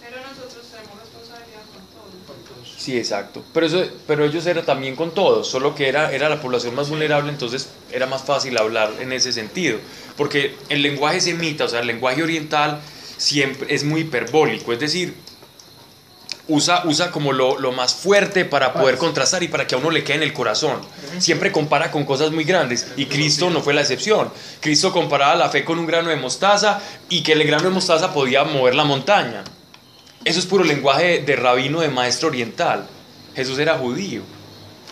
Pero 0.00 0.16
nosotros 0.20 0.66
tenemos 0.70 0.98
responsabilidad 1.00 1.62
con 1.72 1.86
todo. 1.88 2.10
Sí, 2.80 2.96
exacto. 2.96 3.44
Pero, 3.52 3.66
eso, 3.66 3.84
pero 4.06 4.24
ellos 4.24 4.46
eran 4.46 4.64
también 4.64 4.96
con 4.96 5.10
todos, 5.10 5.46
solo 5.46 5.74
que 5.74 5.86
era, 5.86 6.10
era 6.12 6.30
la 6.30 6.40
población 6.40 6.74
más 6.74 6.88
vulnerable, 6.88 7.30
entonces 7.30 7.68
era 7.92 8.06
más 8.06 8.22
fácil 8.22 8.56
hablar 8.56 8.90
en 9.00 9.12
ese 9.12 9.34
sentido. 9.34 9.76
Porque 10.16 10.56
el 10.70 10.80
lenguaje 10.80 11.20
semita, 11.20 11.64
o 11.66 11.68
sea, 11.68 11.80
el 11.80 11.86
lenguaje 11.86 12.22
oriental, 12.22 12.80
siempre 13.18 13.74
es 13.74 13.84
muy 13.84 14.00
hiperbólico. 14.00 14.72
Es 14.72 14.80
decir, 14.80 15.12
usa, 16.48 16.84
usa 16.86 17.10
como 17.10 17.34
lo, 17.34 17.58
lo 17.58 17.70
más 17.70 17.92
fuerte 17.92 18.46
para 18.46 18.72
poder 18.72 18.96
contrastar 18.96 19.42
y 19.42 19.48
para 19.48 19.66
que 19.66 19.74
a 19.74 19.78
uno 19.78 19.90
le 19.90 20.02
quede 20.02 20.16
en 20.16 20.22
el 20.22 20.32
corazón. 20.32 20.80
Siempre 21.18 21.52
compara 21.52 21.90
con 21.90 22.06
cosas 22.06 22.30
muy 22.30 22.44
grandes 22.44 22.86
y 22.96 23.04
Cristo 23.04 23.50
no 23.50 23.60
fue 23.60 23.74
la 23.74 23.82
excepción. 23.82 24.32
Cristo 24.60 24.90
comparaba 24.90 25.34
la 25.34 25.50
fe 25.50 25.66
con 25.66 25.78
un 25.78 25.86
grano 25.86 26.08
de 26.08 26.16
mostaza 26.16 26.80
y 27.10 27.22
que 27.22 27.32
el 27.32 27.44
grano 27.44 27.64
de 27.64 27.70
mostaza 27.74 28.14
podía 28.14 28.44
mover 28.44 28.74
la 28.74 28.84
montaña. 28.84 29.44
Eso 30.24 30.38
es 30.38 30.46
puro 30.46 30.64
lenguaje 30.64 31.20
de 31.20 31.36
rabino, 31.36 31.80
de 31.80 31.88
maestro 31.88 32.28
oriental. 32.28 32.86
Jesús 33.34 33.58
era 33.58 33.78
judío 33.78 34.22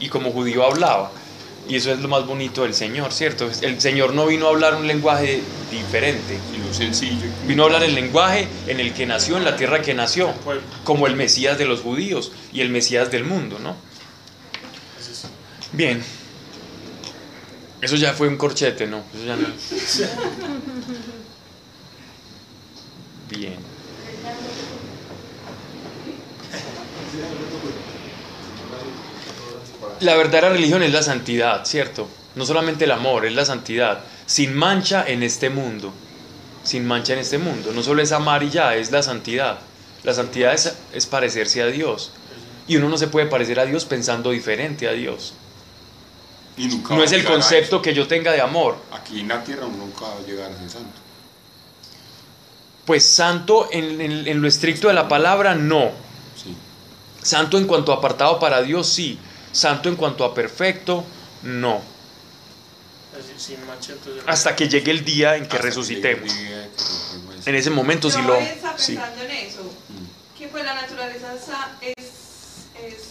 y 0.00 0.08
como 0.08 0.32
judío 0.32 0.64
hablaba. 0.64 1.12
Y 1.68 1.76
eso 1.76 1.92
es 1.92 2.00
lo 2.00 2.08
más 2.08 2.26
bonito 2.26 2.62
del 2.62 2.72
Señor, 2.72 3.12
¿cierto? 3.12 3.50
El 3.60 3.78
Señor 3.78 4.14
no 4.14 4.26
vino 4.26 4.46
a 4.46 4.50
hablar 4.50 4.74
un 4.74 4.86
lenguaje 4.86 5.42
diferente. 5.70 6.38
Sino 6.50 6.72
sencillo. 6.72 7.26
Vino 7.46 7.62
a 7.62 7.66
hablar 7.66 7.82
el 7.82 7.94
lenguaje 7.94 8.48
en 8.66 8.80
el 8.80 8.94
que 8.94 9.04
nació, 9.04 9.36
en 9.36 9.44
la 9.44 9.54
tierra 9.54 9.82
que 9.82 9.92
nació, 9.92 10.32
como 10.84 11.06
el 11.06 11.14
Mesías 11.14 11.58
de 11.58 11.66
los 11.66 11.82
judíos 11.82 12.32
y 12.54 12.62
el 12.62 12.70
Mesías 12.70 13.10
del 13.10 13.24
mundo, 13.24 13.58
¿no? 13.58 13.76
Bien. 15.72 16.02
Eso 17.82 17.96
ya 17.96 18.14
fue 18.14 18.28
un 18.28 18.38
corchete, 18.38 18.86
¿no? 18.86 19.02
Eso 19.14 19.26
ya 19.26 19.36
no. 19.36 19.48
Bien. 23.28 23.77
La 30.00 30.14
verdadera 30.16 30.50
religión 30.50 30.82
es 30.82 30.92
la 30.92 31.02
santidad, 31.02 31.64
¿cierto? 31.64 32.08
No 32.34 32.44
solamente 32.46 32.84
el 32.84 32.92
amor, 32.92 33.26
es 33.26 33.32
la 33.34 33.44
santidad. 33.44 34.00
Sin 34.26 34.54
mancha 34.54 35.04
en 35.06 35.22
este 35.22 35.50
mundo. 35.50 35.92
Sin 36.62 36.86
mancha 36.86 37.14
en 37.14 37.18
este 37.20 37.38
mundo. 37.38 37.72
No 37.72 37.82
solo 37.82 38.02
es 38.02 38.12
amar 38.12 38.42
y 38.42 38.50
ya, 38.50 38.74
es 38.76 38.90
la 38.92 39.02
santidad. 39.02 39.58
La 40.04 40.14
santidad 40.14 40.52
es, 40.54 40.74
es 40.92 41.06
parecerse 41.06 41.62
a 41.62 41.66
Dios. 41.66 42.12
Y 42.68 42.76
uno 42.76 42.88
no 42.88 42.98
se 42.98 43.08
puede 43.08 43.26
parecer 43.26 43.58
a 43.58 43.64
Dios 43.64 43.84
pensando 43.86 44.30
diferente 44.30 44.86
a 44.88 44.92
Dios. 44.92 45.32
Y 46.56 46.66
nunca 46.66 46.94
No 46.94 47.02
es 47.02 47.12
el 47.12 47.24
concepto 47.24 47.80
que 47.80 47.94
yo 47.94 48.06
tenga 48.06 48.32
de 48.32 48.40
amor. 48.40 48.76
Aquí 48.92 49.20
en 49.20 49.28
la 49.28 49.42
tierra 49.42 49.66
uno 49.66 49.78
nunca 49.78 50.02
va 50.06 50.16
a 50.22 50.26
llegar 50.26 50.50
a 50.52 50.58
ser 50.58 50.68
santo. 50.70 51.00
Pues 52.84 53.04
santo 53.04 53.68
en, 53.70 54.00
en- 54.00 54.26
en 54.28 54.40
lo 54.42 54.48
estricto 54.48 54.88
de 54.88 54.94
la 54.94 55.08
palabra, 55.08 55.54
no. 55.54 55.90
Sí. 56.42 56.54
Santo 57.22 57.58
en 57.58 57.66
cuanto 57.66 57.92
a 57.92 57.96
apartado 57.96 58.38
para 58.38 58.62
Dios, 58.62 58.88
sí. 58.88 59.18
Santo 59.52 59.88
en 59.88 59.96
cuanto 59.96 60.24
a 60.24 60.34
perfecto, 60.34 61.04
no. 61.42 61.80
así, 63.18 63.32
sin 63.36 63.66
mancha, 63.66 63.92
entonces- 63.92 64.22
Hasta 64.26 64.54
que 64.54 64.68
llegue 64.68 64.90
el 64.92 65.04
día 65.04 65.36
en 65.36 65.46
que 65.48 65.56
Hasta 65.56 65.66
resucitemos. 65.68 66.32
día 66.32 66.68
que. 66.76 67.50
En 67.50 67.54
ese 67.56 67.70
momento 67.70 68.10
sí 68.10 68.20
lo... 68.22 68.34
estaba 68.36 68.78
sí. 68.78 68.94
pensando 68.94 69.22
en 69.24 69.30
eso, 69.30 69.62
Mm. 69.62 70.38
que 70.38 70.48
pues 70.48 70.64
la 70.64 70.74
naturaleza 70.74 71.32
es, 71.80 71.96
es, 72.82 73.02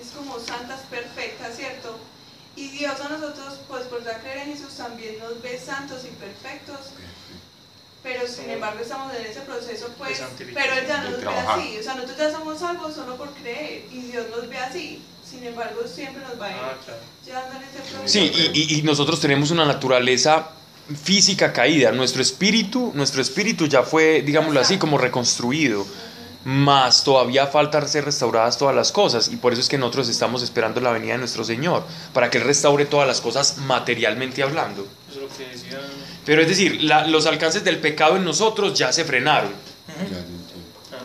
es 0.00 0.08
como 0.16 0.38
santa, 0.38 0.74
es 0.76 0.82
perfecta, 0.90 1.50
¿cierto? 1.50 1.98
Y 2.54 2.68
Dios 2.68 3.00
a 3.00 3.08
nosotros, 3.08 3.60
pues 3.66 3.84
por 3.84 4.04
ya 4.04 4.18
creer 4.20 4.46
en 4.48 4.52
Jesús, 4.56 4.74
también 4.76 5.18
nos 5.18 5.40
ve 5.40 5.58
santos 5.58 6.02
y 6.04 6.08
perfectos, 6.08 6.90
pero 8.02 8.26
sin 8.26 8.50
embargo 8.50 8.80
estamos 8.80 9.14
en 9.14 9.26
ese 9.26 9.40
proceso, 9.42 9.88
pues, 9.98 10.20
pero 10.54 10.72
Él 10.74 10.86
ya 10.88 11.02
de 11.04 11.10
nos 11.10 11.20
ve 11.20 11.28
así, 11.28 11.76
o 11.78 11.82
sea, 11.82 11.94
nosotros 11.94 12.18
ya 12.18 12.30
somos 12.32 12.58
salvos 12.58 12.94
solo 12.94 13.16
por 13.16 13.30
creer, 13.34 13.84
y 13.90 14.00
Dios 14.02 14.26
nos 14.34 14.48
ve 14.48 14.58
así, 14.58 15.02
sin 15.28 15.44
embargo 15.46 15.80
siempre 15.86 16.22
nos 16.22 16.40
va 16.40 16.46
a 16.46 16.50
ir 16.50 16.56
Ah, 16.60 16.74
claro. 16.84 17.00
llevando 17.24 17.56
en 17.56 17.62
ese 17.62 17.78
proceso. 17.78 18.08
Sí, 18.08 18.32
y, 18.54 18.74
y- 18.74 18.78
y 18.78 18.82
nosotros 18.82 19.20
tenemos 19.20 19.50
una 19.50 19.64
naturaleza 19.64 20.48
física 21.02 21.52
caída. 21.52 21.92
Nuestro 21.92 22.20
espíritu, 22.22 22.90
nuestro 22.94 23.22
espíritu 23.22 23.66
ya 23.66 23.82
fue, 23.82 24.22
digámoslo 24.22 24.60
así, 24.60 24.78
como 24.78 24.98
reconstruido. 24.98 25.86
Más 26.44 27.04
todavía 27.04 27.46
falta 27.46 27.86
ser 27.86 28.04
restauradas 28.04 28.58
todas 28.58 28.74
las 28.74 28.90
cosas. 28.90 29.28
Y 29.28 29.36
por 29.36 29.52
eso 29.52 29.62
es 29.62 29.68
que 29.68 29.78
nosotros 29.78 30.08
estamos 30.08 30.42
esperando 30.42 30.80
la 30.80 30.90
venida 30.90 31.12
de 31.12 31.18
nuestro 31.20 31.44
Señor. 31.44 31.84
Para 32.12 32.30
que 32.30 32.38
Él 32.38 32.44
restaure 32.44 32.84
todas 32.84 33.06
las 33.06 33.20
cosas 33.20 33.58
materialmente 33.58 34.42
hablando. 34.42 34.84
Lo 35.22 35.28
que 35.36 35.46
decía. 35.46 35.80
Pero 36.26 36.42
es 36.42 36.48
decir, 36.48 36.82
la- 36.82 37.06
los 37.06 37.26
alcances 37.26 37.62
del 37.64 37.78
pecado 37.78 38.16
en 38.16 38.24
nosotros 38.24 38.76
ya 38.78 38.92
se 38.92 39.04
frenaron. 39.04 39.50
Ah, 39.88 40.96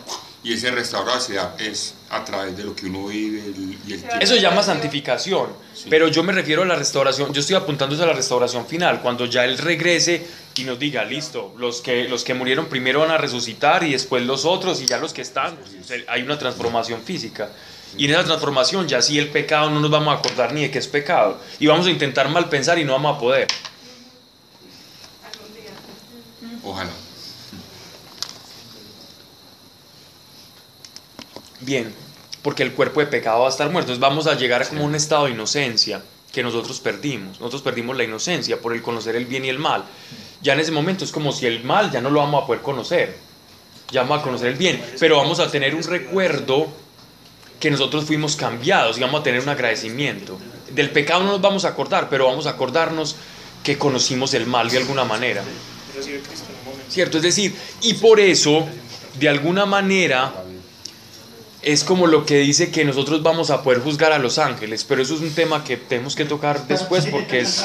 Y 0.44 0.52
ese 0.54 0.70
restaurar 0.70 1.20
se 1.20 1.34
da 1.34 1.54
es 1.58 1.94
a 2.10 2.24
través 2.24 2.56
de 2.56 2.64
lo 2.64 2.74
que 2.74 2.86
uno 2.86 3.08
vive 3.08 3.40
el- 3.44 3.78
y 3.86 3.92
el 3.92 3.98
tiempo. 4.00 4.16
Eso 4.20 4.34
se 4.34 4.40
llama 4.40 4.62
santificación. 4.62 5.48
Pero 5.90 6.08
yo 6.08 6.22
me 6.22 6.32
refiero 6.32 6.62
a 6.62 6.64
la 6.64 6.76
restauración. 6.76 7.32
Yo 7.34 7.40
estoy 7.40 7.56
apuntando 7.56 8.00
a 8.02 8.06
la 8.06 8.12
restauración 8.12 8.66
final. 8.66 9.00
Cuando 9.02 9.26
ya 9.26 9.44
Él 9.44 9.58
regrese 9.58 10.24
y 10.56 10.62
nos 10.64 10.78
diga, 10.78 11.04
listo, 11.04 11.54
los 11.58 11.82
que, 11.82 12.08
los 12.08 12.24
que 12.24 12.34
murieron 12.34 12.66
primero 12.66 13.00
van 13.00 13.10
a 13.10 13.18
resucitar 13.18 13.82
y 13.84 13.92
después 13.92 14.22
los 14.24 14.44
otros 14.44 14.80
y 14.80 14.86
ya 14.86 14.98
los 14.98 15.12
que 15.12 15.22
están. 15.22 15.58
O 15.82 15.84
sea, 15.86 15.98
hay 16.08 16.22
una 16.22 16.38
transformación 16.38 17.02
física. 17.02 17.50
Y 17.96 18.04
en 18.06 18.12
esa 18.12 18.24
transformación 18.24 18.86
ya 18.86 19.02
sí 19.02 19.18
el 19.18 19.28
pecado 19.28 19.68
no 19.70 19.80
nos 19.80 19.90
vamos 19.90 20.14
a 20.14 20.18
acordar 20.18 20.52
ni 20.52 20.62
de 20.62 20.70
qué 20.70 20.78
es 20.78 20.86
pecado. 20.86 21.40
Y 21.58 21.66
vamos 21.66 21.86
a 21.86 21.90
intentar 21.90 22.28
mal 22.28 22.48
pensar 22.48 22.78
y 22.78 22.84
no 22.84 22.92
vamos 22.92 23.16
a 23.16 23.20
poder. 23.20 23.48
Ojalá. 26.68 26.90
Bien, 31.60 31.92
porque 32.42 32.62
el 32.62 32.72
cuerpo 32.72 33.00
de 33.00 33.06
pecado 33.06 33.40
va 33.40 33.46
a 33.46 33.50
estar 33.50 33.70
muerto. 33.70 33.92
Entonces 33.92 34.00
vamos 34.00 34.26
a 34.26 34.34
llegar 34.34 34.68
como 34.68 34.82
a 34.82 34.84
un 34.84 34.94
estado 34.94 35.24
de 35.24 35.30
inocencia 35.30 36.02
que 36.30 36.42
nosotros 36.42 36.78
perdimos. 36.80 37.40
Nosotros 37.40 37.62
perdimos 37.62 37.96
la 37.96 38.04
inocencia 38.04 38.60
por 38.60 38.74
el 38.74 38.82
conocer 38.82 39.16
el 39.16 39.24
bien 39.24 39.46
y 39.46 39.48
el 39.48 39.58
mal. 39.58 39.84
Ya 40.42 40.52
en 40.52 40.60
ese 40.60 40.70
momento 40.70 41.04
es 41.04 41.10
como 41.10 41.32
si 41.32 41.46
el 41.46 41.64
mal 41.64 41.90
ya 41.90 42.00
no 42.00 42.10
lo 42.10 42.20
vamos 42.20 42.44
a 42.44 42.46
poder 42.46 42.62
conocer. 42.62 43.16
Ya 43.90 44.02
vamos 44.02 44.20
a 44.20 44.22
conocer 44.22 44.48
el 44.48 44.56
bien, 44.56 44.84
pero 45.00 45.16
vamos 45.16 45.40
a 45.40 45.50
tener 45.50 45.74
un 45.74 45.82
recuerdo 45.82 46.68
que 47.58 47.70
nosotros 47.70 48.04
fuimos 48.04 48.36
cambiados 48.36 48.98
y 48.98 49.00
vamos 49.00 49.20
a 49.20 49.24
tener 49.24 49.40
un 49.40 49.48
agradecimiento. 49.48 50.38
Del 50.70 50.90
pecado 50.90 51.24
no 51.24 51.32
nos 51.32 51.40
vamos 51.40 51.64
a 51.64 51.68
acordar, 51.68 52.10
pero 52.10 52.26
vamos 52.26 52.46
a 52.46 52.50
acordarnos 52.50 53.16
que 53.64 53.78
conocimos 53.78 54.34
el 54.34 54.46
mal 54.46 54.68
de 54.68 54.76
alguna 54.76 55.04
manera. 55.04 55.42
¿Cierto? 56.88 57.18
Es 57.18 57.22
decir, 57.22 57.54
y 57.82 57.94
por 57.94 58.18
eso, 58.20 58.66
de 59.18 59.28
alguna 59.28 59.66
manera, 59.66 60.32
es 61.62 61.84
como 61.84 62.06
lo 62.06 62.24
que 62.24 62.38
dice 62.38 62.70
que 62.70 62.84
nosotros 62.84 63.22
vamos 63.22 63.50
a 63.50 63.62
poder 63.62 63.80
juzgar 63.80 64.12
a 64.12 64.18
los 64.18 64.38
ángeles, 64.38 64.84
pero 64.84 65.02
eso 65.02 65.14
es 65.14 65.20
un 65.20 65.32
tema 65.32 65.64
que 65.64 65.76
tenemos 65.76 66.14
que 66.14 66.24
tocar 66.24 66.66
después 66.66 67.06
porque 67.06 67.40
es, 67.40 67.64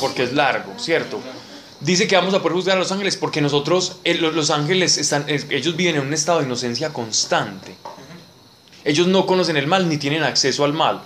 porque 0.00 0.24
es 0.24 0.32
largo, 0.32 0.78
¿cierto? 0.78 1.20
Dice 1.80 2.06
que 2.06 2.16
vamos 2.16 2.34
a 2.34 2.38
poder 2.40 2.54
juzgar 2.54 2.76
a 2.76 2.80
los 2.80 2.92
ángeles 2.92 3.16
porque 3.16 3.40
nosotros, 3.40 3.96
eh, 4.04 4.14
los, 4.14 4.50
ángeles, 4.50 4.96
están, 4.96 5.26
ellos 5.28 5.76
viven 5.76 5.96
en 5.96 6.02
un 6.02 6.14
estado 6.14 6.38
de 6.38 6.46
inocencia 6.46 6.92
constante. 6.92 7.74
Ellos 8.84 9.06
no 9.06 9.26
conocen 9.26 9.56
el 9.56 9.66
mal 9.66 9.88
ni 9.88 9.96
tienen 9.96 10.22
acceso 10.22 10.64
al 10.64 10.74
mal, 10.74 11.00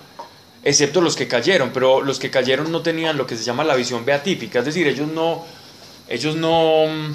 excepto 0.63 1.01
los 1.01 1.15
que 1.15 1.27
cayeron, 1.27 1.71
pero 1.73 2.01
los 2.01 2.19
que 2.19 2.29
cayeron 2.29 2.71
no 2.71 2.81
tenían 2.81 3.17
lo 3.17 3.25
que 3.25 3.37
se 3.37 3.43
llama 3.43 3.63
la 3.63 3.75
visión 3.75 4.05
beatífica, 4.05 4.59
es 4.59 4.65
decir, 4.65 4.85
ellos 4.85 5.07
no, 5.07 5.45
ellos 6.09 6.35
no... 6.35 6.85
mm, 6.87 7.13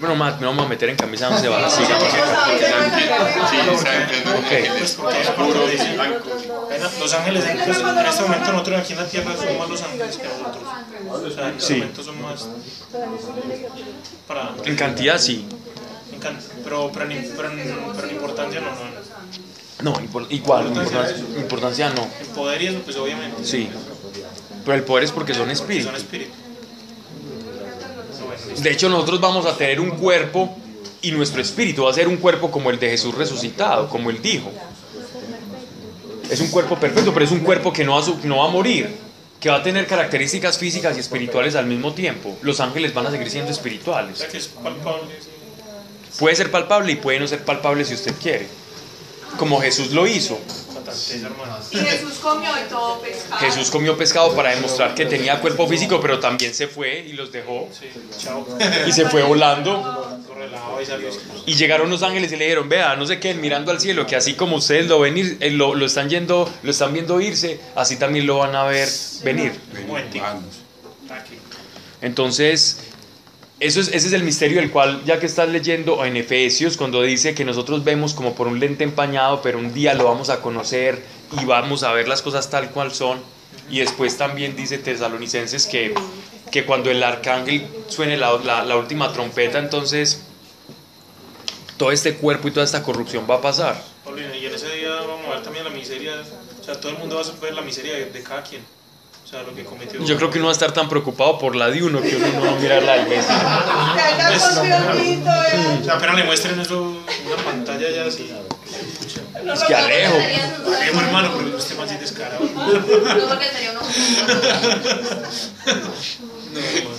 Bueno, 0.00 0.14
ma- 0.16 0.36
me 0.38 0.46
vamos 0.46 0.66
a 0.66 0.68
meter 0.68 0.88
en 0.90 0.96
camisa 0.96 1.28
once 1.28 1.48
varas, 1.48 1.72
Sí, 1.74 1.82
Pues 4.78 4.92
porque 4.94 5.14
hay 5.16 5.22
una 5.22 5.34
parte 5.34 5.54
donde 5.58 5.72
dice, 5.72 5.90
"Venga, 5.96 6.90
los 7.00 7.14
ángeles, 7.14 7.44
en, 7.46 7.56
pues, 7.64 7.78
en 7.78 8.06
este 8.06 8.22
momento 8.22 8.52
nosotros 8.52 8.80
aquí 8.80 8.92
en 8.92 8.98
la 8.98 9.06
tierra 9.06 9.34
somos 9.36 9.58
más 9.58 9.68
los 9.70 9.82
ángeles 9.82 10.16
que 10.18 10.28
nosotros. 10.28 10.64
O 11.12 11.30
sea, 11.30 11.48
en 11.48 11.56
este 11.56 11.66
Sí. 11.66 11.74
momento 11.80 12.02
son 12.04 12.22
más 12.22 12.48
para, 14.26 14.54
En 14.64 14.76
cantidad 14.76 15.18
sí. 15.18 15.46
en 16.12 16.20
can- 16.20 16.38
pero, 16.64 16.90
pero, 16.92 17.10
en, 17.10 17.32
pero, 17.36 17.50
en, 17.50 17.74
pero 17.94 18.08
en 18.08 18.14
importancia 18.14 18.60
no, 18.60 18.70
no, 19.82 19.92
no. 19.92 20.00
Impor- 20.00 20.26
igual, 20.30 20.66
importancia, 20.66 21.16
importancia 21.36 21.90
no. 21.90 22.02
En 22.20 22.26
poder 22.34 22.62
y 22.62 22.66
eso, 22.68 22.80
pues 22.84 22.96
obviamente. 22.96 23.44
Sí. 23.44 23.68
Pero 24.64 24.76
el 24.76 24.82
poder 24.84 25.04
es 25.04 25.12
porque 25.12 25.32
son 25.34 25.50
espíritus. 25.50 25.86
son 25.86 25.96
espíritus. 25.96 26.34
Listo. 28.48 28.62
De 28.62 28.70
hecho, 28.70 28.88
nosotros 28.88 29.20
vamos 29.20 29.46
a 29.46 29.56
tener 29.56 29.80
un 29.80 29.90
cuerpo 29.90 30.56
y 31.02 31.10
nuestro 31.12 31.40
espíritu 31.40 31.84
va 31.84 31.90
a 31.90 31.94
ser 31.94 32.08
un 32.08 32.16
cuerpo 32.16 32.50
como 32.50 32.70
el 32.70 32.78
de 32.78 32.90
Jesús 32.90 33.14
resucitado, 33.14 33.88
como 33.88 34.10
él 34.10 34.20
dijo. 34.22 34.50
Es 36.30 36.40
un 36.40 36.48
cuerpo 36.48 36.76
perfecto, 36.76 37.12
pero 37.12 37.24
es 37.24 37.30
un 37.30 37.40
cuerpo 37.40 37.72
que 37.72 37.84
no 37.84 37.94
va 37.94 38.04
no 38.24 38.38
va 38.38 38.46
a 38.46 38.50
morir, 38.50 38.90
que 39.38 39.48
va 39.48 39.56
a 39.56 39.62
tener 39.62 39.86
características 39.86 40.58
físicas 40.58 40.96
y 40.96 41.00
espirituales 41.00 41.54
al 41.54 41.66
mismo 41.66 41.92
tiempo. 41.92 42.36
Los 42.42 42.60
ángeles 42.60 42.92
van 42.92 43.06
a 43.06 43.10
seguir 43.10 43.30
siendo 43.30 43.52
espirituales. 43.52 44.26
Puede 46.18 46.34
ser 46.34 46.50
palpable 46.50 46.92
y 46.92 46.96
puede 46.96 47.20
no 47.20 47.28
ser 47.28 47.44
palpable 47.44 47.84
si 47.84 47.94
usted 47.94 48.14
quiere. 48.20 48.48
Como 49.38 49.60
Jesús 49.60 49.92
lo 49.92 50.06
hizo. 50.06 50.38
Y 51.72 51.76
Jesús 51.78 52.14
comió 52.22 52.50
y 52.64 52.68
todo 52.68 53.00
pescado. 53.00 53.40
Jesús 53.40 53.70
comió 53.70 53.96
pescado 53.96 54.34
para 54.36 54.50
demostrar 54.54 54.94
que 54.94 55.04
tenía 55.04 55.40
cuerpo 55.40 55.66
físico, 55.66 56.00
pero 56.00 56.20
también 56.20 56.54
se 56.54 56.68
fue 56.68 57.00
y 57.00 57.12
los 57.12 57.32
dejó. 57.32 57.68
Sí, 57.72 57.86
chao. 58.18 58.46
Y 58.86 58.92
se 58.92 59.06
fue 59.06 59.22
volando. 59.22 60.20
Y 61.44 61.54
llegaron 61.54 61.90
los 61.90 62.02
ángeles 62.02 62.30
y 62.32 62.36
le 62.36 62.44
dijeron, 62.44 62.68
vea, 62.68 62.94
no 62.96 63.04
sé 63.06 63.18
qué, 63.18 63.34
mirando 63.34 63.72
al 63.72 63.80
cielo, 63.80 64.06
que 64.06 64.14
así 64.16 64.34
como 64.34 64.56
ustedes 64.56 64.86
lo 64.86 65.00
ven 65.00 65.16
ir- 65.16 65.36
eh, 65.40 65.50
lo, 65.50 65.74
lo 65.74 65.86
están 65.86 66.08
yendo, 66.08 66.48
lo 66.62 66.70
están 66.70 66.92
viendo 66.92 67.20
irse, 67.20 67.58
así 67.74 67.96
también 67.96 68.26
lo 68.26 68.38
van 68.38 68.54
a 68.54 68.64
ver 68.64 68.88
venir. 69.24 69.52
Entonces, 72.02 72.78
Eso 73.58 73.80
es, 73.80 73.88
ese 73.88 74.08
es 74.08 74.12
el 74.12 74.22
misterio 74.22 74.60
del 74.60 74.70
cual, 74.70 75.02
ya 75.06 75.18
que 75.18 75.24
estás 75.24 75.48
leyendo 75.48 76.04
en 76.04 76.16
Efesios, 76.18 76.76
cuando 76.76 77.00
dice 77.02 77.34
que 77.34 77.44
nosotros 77.44 77.84
vemos 77.84 78.12
como 78.12 78.34
por 78.34 78.48
un 78.48 78.60
lente 78.60 78.84
empañado, 78.84 79.40
pero 79.40 79.58
un 79.58 79.72
día 79.72 79.94
lo 79.94 80.04
vamos 80.04 80.28
a 80.28 80.40
conocer 80.42 81.02
y 81.40 81.44
vamos 81.46 81.82
a 81.82 81.92
ver 81.92 82.06
las 82.06 82.20
cosas 82.20 82.50
tal 82.50 82.70
cual 82.70 82.92
son. 82.92 83.18
Y 83.70 83.78
después 83.80 84.18
también 84.18 84.56
dice 84.56 84.76
Tesalonicenses 84.76 85.66
que, 85.66 85.94
que 86.50 86.66
cuando 86.66 86.90
el 86.90 87.02
arcángel 87.02 87.66
suene 87.88 88.18
la, 88.18 88.36
la- 88.64 88.76
última 88.76 89.10
trompeta, 89.14 89.58
entonces 89.58 90.20
todo 91.78 91.92
este 91.92 92.14
cuerpo 92.16 92.48
y 92.48 92.50
toda 92.50 92.64
esta 92.64 92.82
corrupción 92.82 93.26
va 93.28 93.36
a 93.36 93.40
pasar. 93.40 93.82
Y 94.38 94.44
en 94.46 94.54
ese 94.54 94.68
día 94.76 94.90
vamos 95.00 95.26
a 95.26 95.30
ver 95.30 95.42
también 95.42 95.64
la 95.64 95.70
miseria, 95.70 96.12
o 96.60 96.64
sea, 96.64 96.78
todo 96.78 96.92
el 96.92 96.98
mundo 96.98 97.16
va 97.16 97.22
a 97.22 97.40
ver 97.40 97.54
la 97.54 97.62
miseria 97.62 97.94
de, 97.94 98.06
de 98.10 98.22
cada 98.22 98.42
quien, 98.42 98.62
o 99.26 99.28
sea, 99.28 99.42
lo 99.42 99.52
que 99.54 99.64
cometió. 99.64 100.00
Yo 100.04 100.16
creo 100.16 100.30
que 100.30 100.38
uno 100.38 100.46
va 100.46 100.52
a 100.52 100.54
estar 100.54 100.70
tan 100.72 100.88
preocupado 100.88 101.36
por 101.38 101.56
la 101.56 101.68
de 101.68 101.82
uno 101.82 102.00
que 102.00 102.14
uno 102.14 102.28
no 102.28 102.42
va 102.42 102.50
a 102.52 102.60
mirar 102.60 102.82
la 102.84 102.92
del 102.92 103.06
vecino. 103.06 103.38
O 105.80 105.84
sea, 105.84 105.94
apenas 105.94 106.14
le 106.16 106.24
muestren 106.24 106.60
eso, 106.60 106.80
una 106.82 107.36
pantalla 107.44 107.90
ya 107.90 108.04
así. 108.04 108.30
Es 109.52 109.64
que 109.64 109.74
Alejo. 109.74 110.14
Alejo, 110.14 111.00
hermano, 111.00 111.30
pero 111.36 111.60
sí 111.60 111.74
es 111.94 112.00
descarado. 112.00 112.38
No, 112.44 113.28
porque 113.28 113.46
sería 113.46 113.72
uno 113.72 113.80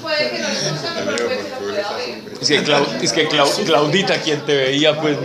Puede 0.02 0.30
que 0.30 0.40
no 0.40 0.48
le 0.50 0.70
guste, 0.70 0.88
pero 0.94 1.16
puede 1.26 1.38
que 1.38 1.50
lo 1.50 1.58
pueda 1.60 1.94
ver. 1.96 2.22
Es 2.42 2.48
que, 2.48 2.64
Clau- 2.64 3.02
es 3.02 3.14
que 3.14 3.28
Clau- 3.30 3.66
Claudita, 3.66 4.22
quien 4.22 4.46
te 4.46 4.56
veía, 4.56 5.00
pues... 5.00 5.18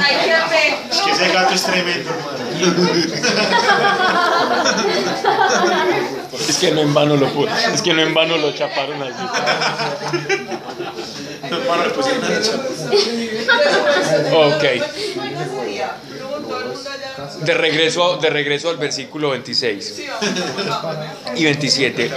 Hay 0.00 0.16
que 0.24 0.30
ver. 0.30 0.74
Es 0.90 0.98
que 1.00 1.10
ese 1.10 1.28
gato 1.32 1.54
es 1.54 1.62
tremendo, 1.64 2.10
hermano. 2.10 2.49
Es 6.48 6.56
que 6.58 6.70
no 6.72 6.80
en 6.80 6.94
vano 6.94 7.16
lo 7.16 7.26
pu- 7.28 7.48
es 7.74 7.82
que 7.82 7.92
no 7.92 8.02
en 8.02 8.14
vano 8.14 8.36
lo 8.38 8.52
chaparon 8.52 9.02
así. 9.02 9.22
Ok. 14.32 14.64
De 17.44 17.54
regreso, 17.54 18.16
de 18.18 18.30
regreso 18.30 18.68
al 18.70 18.76
versículo 18.76 19.30
26 19.30 19.84
Sí, 19.96 20.06
vamos, 20.08 20.82
vamos. 20.82 21.06
y 21.40 21.44
27. 21.44 22.10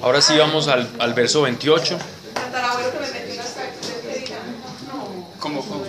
Ahora 0.00 0.20
sí 0.20 0.36
vamos 0.36 0.68
al, 0.68 0.88
al 0.98 1.14
verso 1.14 1.42
28. 1.42 1.98
Tatarabuelo 2.34 2.90
que 2.92 2.98
me 2.98 3.10
metió 3.10 3.34
unas 3.34 3.54
tácticas 3.54 3.96
que 4.02 4.18
digan, 4.20 4.40
no. 4.88 5.28
¿Cómo? 5.38 5.60
cómo? 5.62 5.84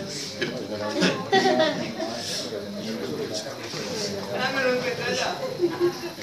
Ah, 4.40 4.52
me 4.56 4.64
lo 4.64 4.70
encuentro 4.74 5.06
allá. 5.10 5.36
Te 5.40 5.68
vi, 5.68 5.70
te 5.70 6.23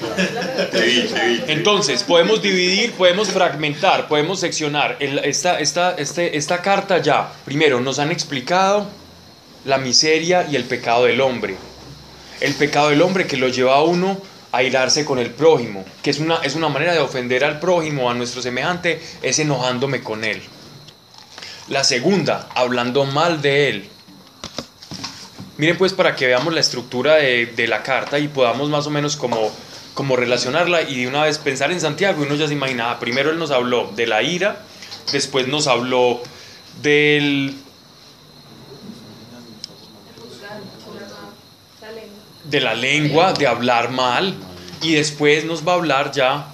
Entonces, 1.47 2.03
podemos 2.03 2.41
dividir, 2.41 2.93
podemos 2.93 3.29
fragmentar, 3.29 4.07
podemos 4.07 4.39
seccionar. 4.39 4.97
Esta, 4.99 5.59
esta, 5.59 5.95
este, 5.95 6.37
esta 6.37 6.61
carta 6.61 6.99
ya, 6.99 7.31
primero, 7.45 7.79
nos 7.79 7.99
han 7.99 8.11
explicado 8.11 8.87
la 9.65 9.77
miseria 9.77 10.47
y 10.49 10.55
el 10.55 10.63
pecado 10.65 11.05
del 11.05 11.21
hombre. 11.21 11.55
El 12.39 12.53
pecado 12.55 12.89
del 12.89 13.01
hombre 13.01 13.27
que 13.27 13.37
lo 13.37 13.47
lleva 13.47 13.75
a 13.75 13.83
uno 13.83 14.19
a 14.51 14.63
irarse 14.63 15.05
con 15.05 15.19
el 15.19 15.31
prójimo, 15.31 15.85
que 16.03 16.09
es 16.09 16.19
una, 16.19 16.37
es 16.37 16.55
una 16.55 16.67
manera 16.67 16.93
de 16.93 16.99
ofender 16.99 17.43
al 17.43 17.59
prójimo, 17.59 18.09
a 18.09 18.13
nuestro 18.13 18.41
semejante, 18.41 19.01
es 19.21 19.39
enojándome 19.39 20.01
con 20.01 20.23
él. 20.23 20.41
La 21.69 21.83
segunda, 21.83 22.49
hablando 22.53 23.05
mal 23.05 23.41
de 23.41 23.69
él. 23.69 23.89
Miren 25.57 25.77
pues 25.77 25.93
para 25.93 26.15
que 26.15 26.25
veamos 26.25 26.53
la 26.53 26.59
estructura 26.59 27.15
de, 27.15 27.45
de 27.45 27.67
la 27.67 27.83
carta 27.83 28.17
y 28.19 28.27
podamos 28.27 28.69
más 28.69 28.87
o 28.87 28.89
menos 28.89 29.15
como, 29.15 29.51
como 29.93 30.15
relacionarla 30.15 30.83
y 30.83 31.01
de 31.01 31.07
una 31.07 31.23
vez 31.23 31.37
pensar 31.37 31.71
en 31.71 31.81
Santiago 31.81 32.23
uno 32.23 32.35
ya 32.35 32.47
se 32.47 32.53
imaginaba, 32.53 32.99
primero 32.99 33.31
él 33.31 33.39
nos 33.39 33.51
habló 33.51 33.91
de 33.95 34.07
la 34.07 34.23
ira, 34.23 34.63
después 35.11 35.47
nos 35.47 35.67
habló 35.67 36.21
del, 36.81 37.57
de 42.45 42.61
la 42.61 42.73
lengua, 42.73 43.33
de 43.33 43.47
hablar 43.47 43.91
mal 43.91 44.35
y 44.81 44.93
después 44.93 45.45
nos 45.45 45.67
va 45.67 45.73
a 45.73 45.75
hablar 45.75 46.11
ya 46.11 46.47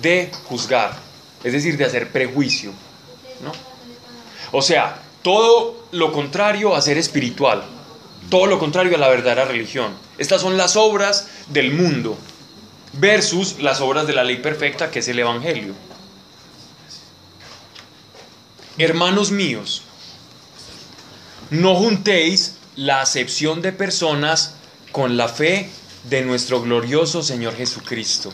de 0.00 0.30
juzgar, 0.44 0.96
es 1.42 1.52
decir, 1.52 1.76
de 1.76 1.84
hacer 1.84 2.10
prejuicio. 2.10 2.72
¿no? 3.42 3.52
O 4.52 4.62
sea, 4.62 5.00
todo 5.22 5.86
lo 5.92 6.12
contrario 6.12 6.74
a 6.74 6.82
ser 6.82 6.98
espiritual, 6.98 7.64
todo 8.28 8.46
lo 8.46 8.58
contrario 8.58 8.94
a 8.96 8.98
la 8.98 9.08
verdadera 9.08 9.46
religión. 9.46 9.94
Estas 10.18 10.42
son 10.42 10.56
las 10.56 10.76
obras 10.76 11.28
del 11.48 11.72
mundo 11.72 12.16
versus 12.98 13.60
las 13.60 13.80
obras 13.80 14.06
de 14.06 14.12
la 14.12 14.24
ley 14.24 14.36
perfecta 14.36 14.90
que 14.90 15.00
es 15.00 15.08
el 15.08 15.18
Evangelio. 15.18 15.74
Hermanos 18.78 19.30
míos, 19.30 19.82
no 21.50 21.76
juntéis 21.76 22.56
la 22.76 23.00
acepción 23.00 23.62
de 23.62 23.72
personas 23.72 24.56
con 24.90 25.16
la 25.16 25.28
fe 25.28 25.70
de 26.04 26.22
nuestro 26.22 26.60
glorioso 26.60 27.22
Señor 27.22 27.56
Jesucristo. 27.56 28.32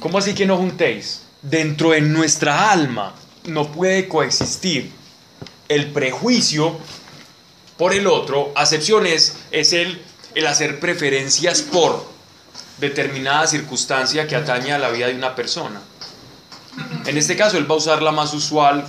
¿Cómo 0.00 0.18
así 0.18 0.34
que 0.34 0.46
no 0.46 0.56
juntéis? 0.56 1.22
Dentro 1.42 1.90
de 1.90 2.00
nuestra 2.00 2.70
alma 2.70 3.14
no 3.44 3.70
puede 3.72 4.08
coexistir 4.08 4.90
el 5.68 5.90
prejuicio 5.92 6.78
por 7.76 7.92
el 7.92 8.06
otro. 8.06 8.52
Acepción 8.54 9.06
es, 9.06 9.36
es 9.50 9.72
el, 9.72 10.00
el 10.34 10.46
hacer 10.46 10.80
preferencias 10.80 11.62
por 11.62 12.17
determinada 12.80 13.46
circunstancia 13.46 14.26
que 14.26 14.36
atañe 14.36 14.72
a 14.72 14.78
la 14.78 14.90
vida 14.90 15.06
de 15.06 15.14
una 15.14 15.34
persona. 15.34 15.80
En 17.06 17.16
este 17.16 17.36
caso, 17.36 17.56
él 17.58 17.70
va 17.70 17.74
a 17.74 17.78
usar 17.78 18.02
la 18.02 18.12
más 18.12 18.34
usual 18.34 18.84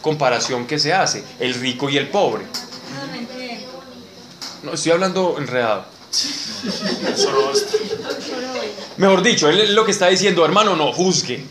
comparación 0.00 0.66
que 0.66 0.78
se 0.78 0.92
hace, 0.92 1.24
el 1.40 1.54
rico 1.54 1.88
y 1.88 1.96
el 1.96 2.08
pobre. 2.08 2.44
No, 4.62 4.72
estoy 4.72 4.92
hablando 4.92 5.36
enredado. 5.38 5.86
Mejor 8.96 9.22
dicho, 9.22 9.48
él 9.48 9.74
lo 9.74 9.84
que 9.84 9.90
está 9.90 10.08
diciendo, 10.08 10.44
hermano, 10.44 10.76
no 10.76 10.92
juzgue. 10.92 11.44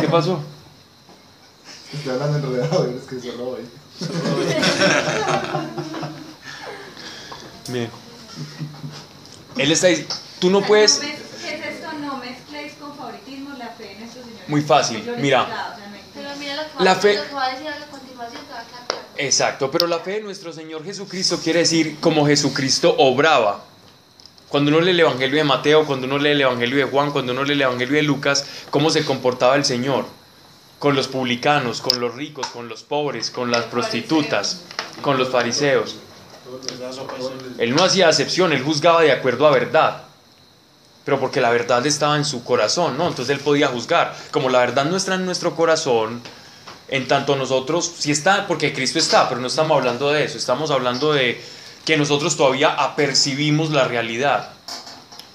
¿Qué 0.00 0.08
pasó? 0.08 0.42
Estoy 1.92 2.12
hablando 2.12 2.38
enredado, 2.38 2.86
es 2.90 3.02
que 3.04 3.20
solo 3.20 3.44
voy. 3.44 3.60
Miren. 7.68 7.90
Él 9.56 9.72
está 9.72 9.86
diciendo, 9.88 10.14
tú 10.38 10.50
no 10.50 10.60
puedes... 10.62 10.98
¿Qué 10.98 11.10
es 11.54 11.66
esto? 11.76 11.92
No 12.00 12.18
mezcléis 12.18 12.74
con 12.74 12.94
favoritismo 12.96 13.50
la 13.58 13.68
fe 13.68 13.84
de 13.84 13.94
nuestro 14.00 14.22
Señor 14.22 14.38
Muy 14.48 14.60
fácil, 14.62 15.10
mira. 15.18 15.76
Pero 16.14 16.28
mira 16.38 16.56
lo 16.56 16.62
que, 16.78 16.84
La 16.84 16.94
va, 16.94 17.00
fe- 17.00 17.16
lo 17.16 17.24
que 17.26 17.34
va 17.34 17.44
a 17.46 17.50
decir 17.52 17.68
a 17.68 17.78
la 17.78 17.86
continuación, 17.86 18.42
te 18.46 18.52
va 18.52 18.60
a 18.60 18.64
quedar 18.64 18.86
claro. 18.86 19.02
Exacto, 19.16 19.70
pero 19.70 19.86
la 19.86 19.98
fe 20.00 20.12
de 20.12 20.20
nuestro 20.20 20.52
Señor 20.52 20.84
Jesucristo 20.84 21.38
quiere 21.42 21.60
decir 21.60 21.98
como 22.00 22.26
Jesucristo 22.26 22.94
obraba. 22.98 23.64
Cuando 24.48 24.70
uno 24.70 24.80
lee 24.80 24.90
el 24.92 25.00
Evangelio 25.00 25.36
de 25.38 25.44
Mateo, 25.44 25.84
cuando 25.86 26.06
uno 26.06 26.18
lee 26.18 26.30
el 26.30 26.40
Evangelio 26.42 26.76
de 26.76 26.84
Juan, 26.84 27.10
cuando 27.10 27.32
uno 27.32 27.42
lee 27.44 27.54
el 27.54 27.62
Evangelio 27.62 27.96
de 27.96 28.02
Lucas, 28.02 28.44
cómo 28.70 28.90
se 28.90 29.04
comportaba 29.04 29.56
el 29.56 29.64
Señor 29.64 30.06
con 30.78 30.94
los 30.94 31.08
publicanos, 31.08 31.80
con 31.80 32.00
los 32.00 32.14
ricos, 32.14 32.46
con 32.48 32.68
los 32.68 32.82
pobres, 32.82 33.30
con 33.30 33.50
las 33.50 33.64
prostitutas, 33.64 34.62
con 35.02 35.18
los 35.18 35.30
fariseos. 35.30 35.96
Él 37.58 37.74
no 37.74 37.84
hacía 37.84 38.08
acepción, 38.08 38.52
él 38.52 38.62
juzgaba 38.62 39.02
de 39.02 39.12
acuerdo 39.12 39.46
a 39.46 39.50
verdad. 39.50 40.02
Pero 41.04 41.20
porque 41.20 41.40
la 41.40 41.50
verdad 41.50 41.86
estaba 41.86 42.16
en 42.16 42.24
su 42.24 42.44
corazón, 42.44 42.98
¿no? 42.98 43.08
Entonces 43.08 43.34
él 43.34 43.42
podía 43.42 43.68
juzgar. 43.68 44.14
Como 44.30 44.50
la 44.50 44.58
verdad 44.58 44.84
no 44.84 44.96
está 44.96 45.14
en 45.14 45.24
nuestro 45.24 45.54
corazón, 45.54 46.20
en 46.88 47.08
tanto 47.08 47.36
nosotros, 47.36 47.90
sí 47.98 48.10
está, 48.10 48.46
porque 48.46 48.72
Cristo 48.72 48.98
está, 48.98 49.28
pero 49.28 49.40
no 49.40 49.46
estamos 49.46 49.76
hablando 49.76 50.10
de 50.10 50.24
eso, 50.24 50.38
estamos 50.38 50.70
hablando 50.70 51.12
de 51.12 51.40
que 51.84 51.96
nosotros 51.96 52.36
todavía 52.36 52.70
apercibimos 52.70 53.70
la 53.70 53.84
realidad. 53.84 54.50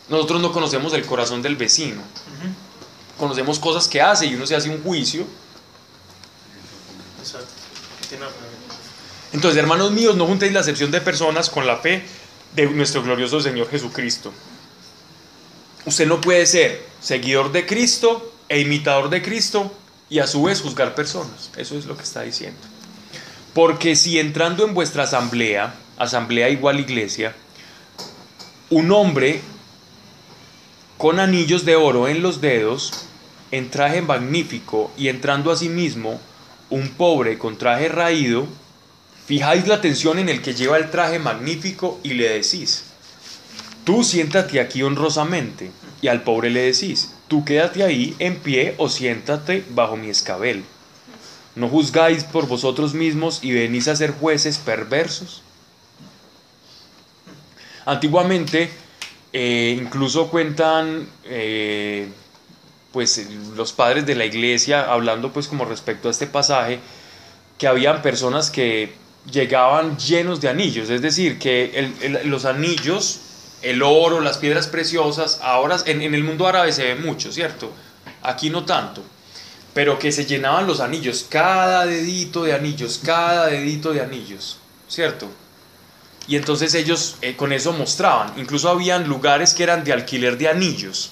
Nosotros 0.09 0.41
no 0.41 0.51
conocemos 0.51 0.93
el 0.93 1.05
corazón 1.05 1.41
del 1.41 1.55
vecino. 1.55 2.01
Conocemos 3.21 3.59
cosas 3.59 3.87
que 3.87 4.01
hace 4.01 4.25
y 4.25 4.33
uno 4.33 4.47
se 4.47 4.55
hace 4.55 4.67
un 4.67 4.81
juicio. 4.81 5.27
Entonces, 9.31 9.59
hermanos 9.59 9.91
míos, 9.91 10.17
no 10.17 10.25
juntéis 10.25 10.51
la 10.51 10.61
acepción 10.61 10.89
de 10.89 11.01
personas 11.01 11.47
con 11.51 11.67
la 11.67 11.77
fe 11.77 12.03
de 12.55 12.65
nuestro 12.71 13.03
glorioso 13.03 13.39
Señor 13.39 13.69
Jesucristo. 13.69 14.33
Usted 15.85 16.07
no 16.07 16.19
puede 16.19 16.47
ser 16.47 16.83
seguidor 16.99 17.51
de 17.51 17.67
Cristo 17.67 18.33
e 18.49 18.59
imitador 18.59 19.11
de 19.11 19.21
Cristo 19.21 19.71
y 20.09 20.17
a 20.17 20.25
su 20.25 20.41
vez 20.41 20.59
juzgar 20.59 20.95
personas. 20.95 21.51
Eso 21.57 21.77
es 21.77 21.85
lo 21.85 21.95
que 21.95 22.01
está 22.01 22.23
diciendo. 22.23 22.59
Porque 23.53 23.95
si 23.95 24.17
entrando 24.17 24.65
en 24.65 24.73
vuestra 24.73 25.03
asamblea, 25.03 25.75
asamblea 25.99 26.49
igual 26.49 26.79
iglesia, 26.79 27.35
un 28.71 28.91
hombre 28.91 29.41
con 30.97 31.19
anillos 31.19 31.65
de 31.65 31.75
oro 31.75 32.07
en 32.07 32.23
los 32.23 32.41
dedos, 32.41 33.09
en 33.51 33.69
traje 33.69 34.01
magnífico 34.01 34.91
y 34.97 35.09
entrando 35.09 35.51
a 35.51 35.55
sí 35.55 35.69
mismo, 35.69 36.19
un 36.69 36.89
pobre 36.89 37.37
con 37.37 37.57
traje 37.57 37.89
raído, 37.89 38.47
fijáis 39.25 39.67
la 39.67 39.75
atención 39.75 40.19
en 40.19 40.29
el 40.29 40.41
que 40.41 40.53
lleva 40.53 40.77
el 40.77 40.89
traje 40.89 41.19
magnífico 41.19 41.99
y 42.03 42.13
le 42.13 42.29
decís, 42.29 42.85
tú 43.83 44.03
siéntate 44.03 44.59
aquí 44.59 44.83
honrosamente, 44.83 45.71
y 46.01 46.07
al 46.07 46.23
pobre 46.23 46.49
le 46.49 46.61
decís, 46.61 47.13
tú 47.27 47.45
quédate 47.45 47.83
ahí 47.83 48.15
en 48.19 48.37
pie 48.37 48.75
o 48.77 48.89
siéntate 48.89 49.63
bajo 49.69 49.97
mi 49.97 50.09
escabel. 50.09 50.63
¿No 51.55 51.67
juzgáis 51.67 52.23
por 52.23 52.47
vosotros 52.47 52.93
mismos 52.93 53.39
y 53.43 53.51
venís 53.51 53.87
a 53.87 53.95
ser 53.95 54.11
jueces 54.11 54.57
perversos? 54.57 55.43
Antiguamente, 57.85 58.69
eh, 59.33 59.77
incluso 59.79 60.29
cuentan 60.29 61.07
eh, 61.25 62.07
pues 62.91 63.25
los 63.55 63.73
padres 63.73 64.05
de 64.05 64.15
la 64.15 64.25
iglesia, 64.25 64.91
hablando 64.91 65.31
pues 65.31 65.47
como 65.47 65.65
respecto 65.65 66.07
a 66.07 66.11
este 66.11 66.27
pasaje, 66.27 66.79
que 67.57 67.67
habían 67.67 68.01
personas 68.01 68.49
que 68.49 68.93
llegaban 69.31 69.97
llenos 69.97 70.41
de 70.41 70.49
anillos, 70.49 70.89
es 70.89 71.01
decir, 71.01 71.37
que 71.37 71.91
los 72.25 72.45
anillos, 72.45 73.21
el 73.61 73.83
oro, 73.83 74.19
las 74.19 74.37
piedras 74.39 74.67
preciosas, 74.67 75.39
ahora 75.43 75.77
en, 75.85 76.01
en 76.01 76.15
el 76.15 76.23
mundo 76.23 76.47
árabe 76.47 76.71
se 76.71 76.83
ve 76.83 76.95
mucho, 76.95 77.31
¿cierto? 77.31 77.71
Aquí 78.23 78.49
no 78.49 78.65
tanto, 78.65 79.03
pero 79.73 79.99
que 79.99 80.11
se 80.11 80.25
llenaban 80.25 80.67
los 80.67 80.79
anillos, 80.79 81.25
cada 81.29 81.85
dedito 81.85 82.43
de 82.43 82.53
anillos, 82.53 82.99
cada 83.05 83.47
dedito 83.47 83.93
de 83.93 84.01
anillos, 84.01 84.57
¿cierto? 84.87 85.29
Y 86.27 86.35
entonces 86.35 86.73
ellos 86.73 87.17
eh, 87.21 87.35
con 87.35 87.53
eso 87.53 87.73
mostraban, 87.73 88.33
incluso 88.37 88.69
habían 88.69 89.07
lugares 89.07 89.53
que 89.53 89.63
eran 89.63 89.83
de 89.83 89.93
alquiler 89.93 90.37
de 90.37 90.49
anillos. 90.49 91.11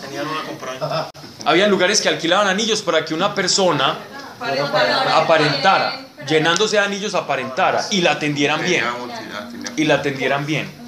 Tenían 0.00 0.26
una. 0.26 1.08
Habían 1.44 1.70
lugares 1.70 2.00
que 2.00 2.08
alquilaban 2.08 2.48
anillos 2.48 2.82
para 2.82 3.04
que 3.04 3.14
una 3.14 3.34
persona 3.34 3.98
aparentara, 5.14 6.00
llenándose 6.26 6.76
de 6.76 6.82
anillos 6.82 7.14
aparentara 7.14 7.86
y 7.90 8.00
la 8.00 8.12
atendieran 8.12 8.62
bien. 8.62 8.84
Y 9.76 9.84
la 9.84 9.96
atendieran 9.96 10.46
bien. 10.46 10.80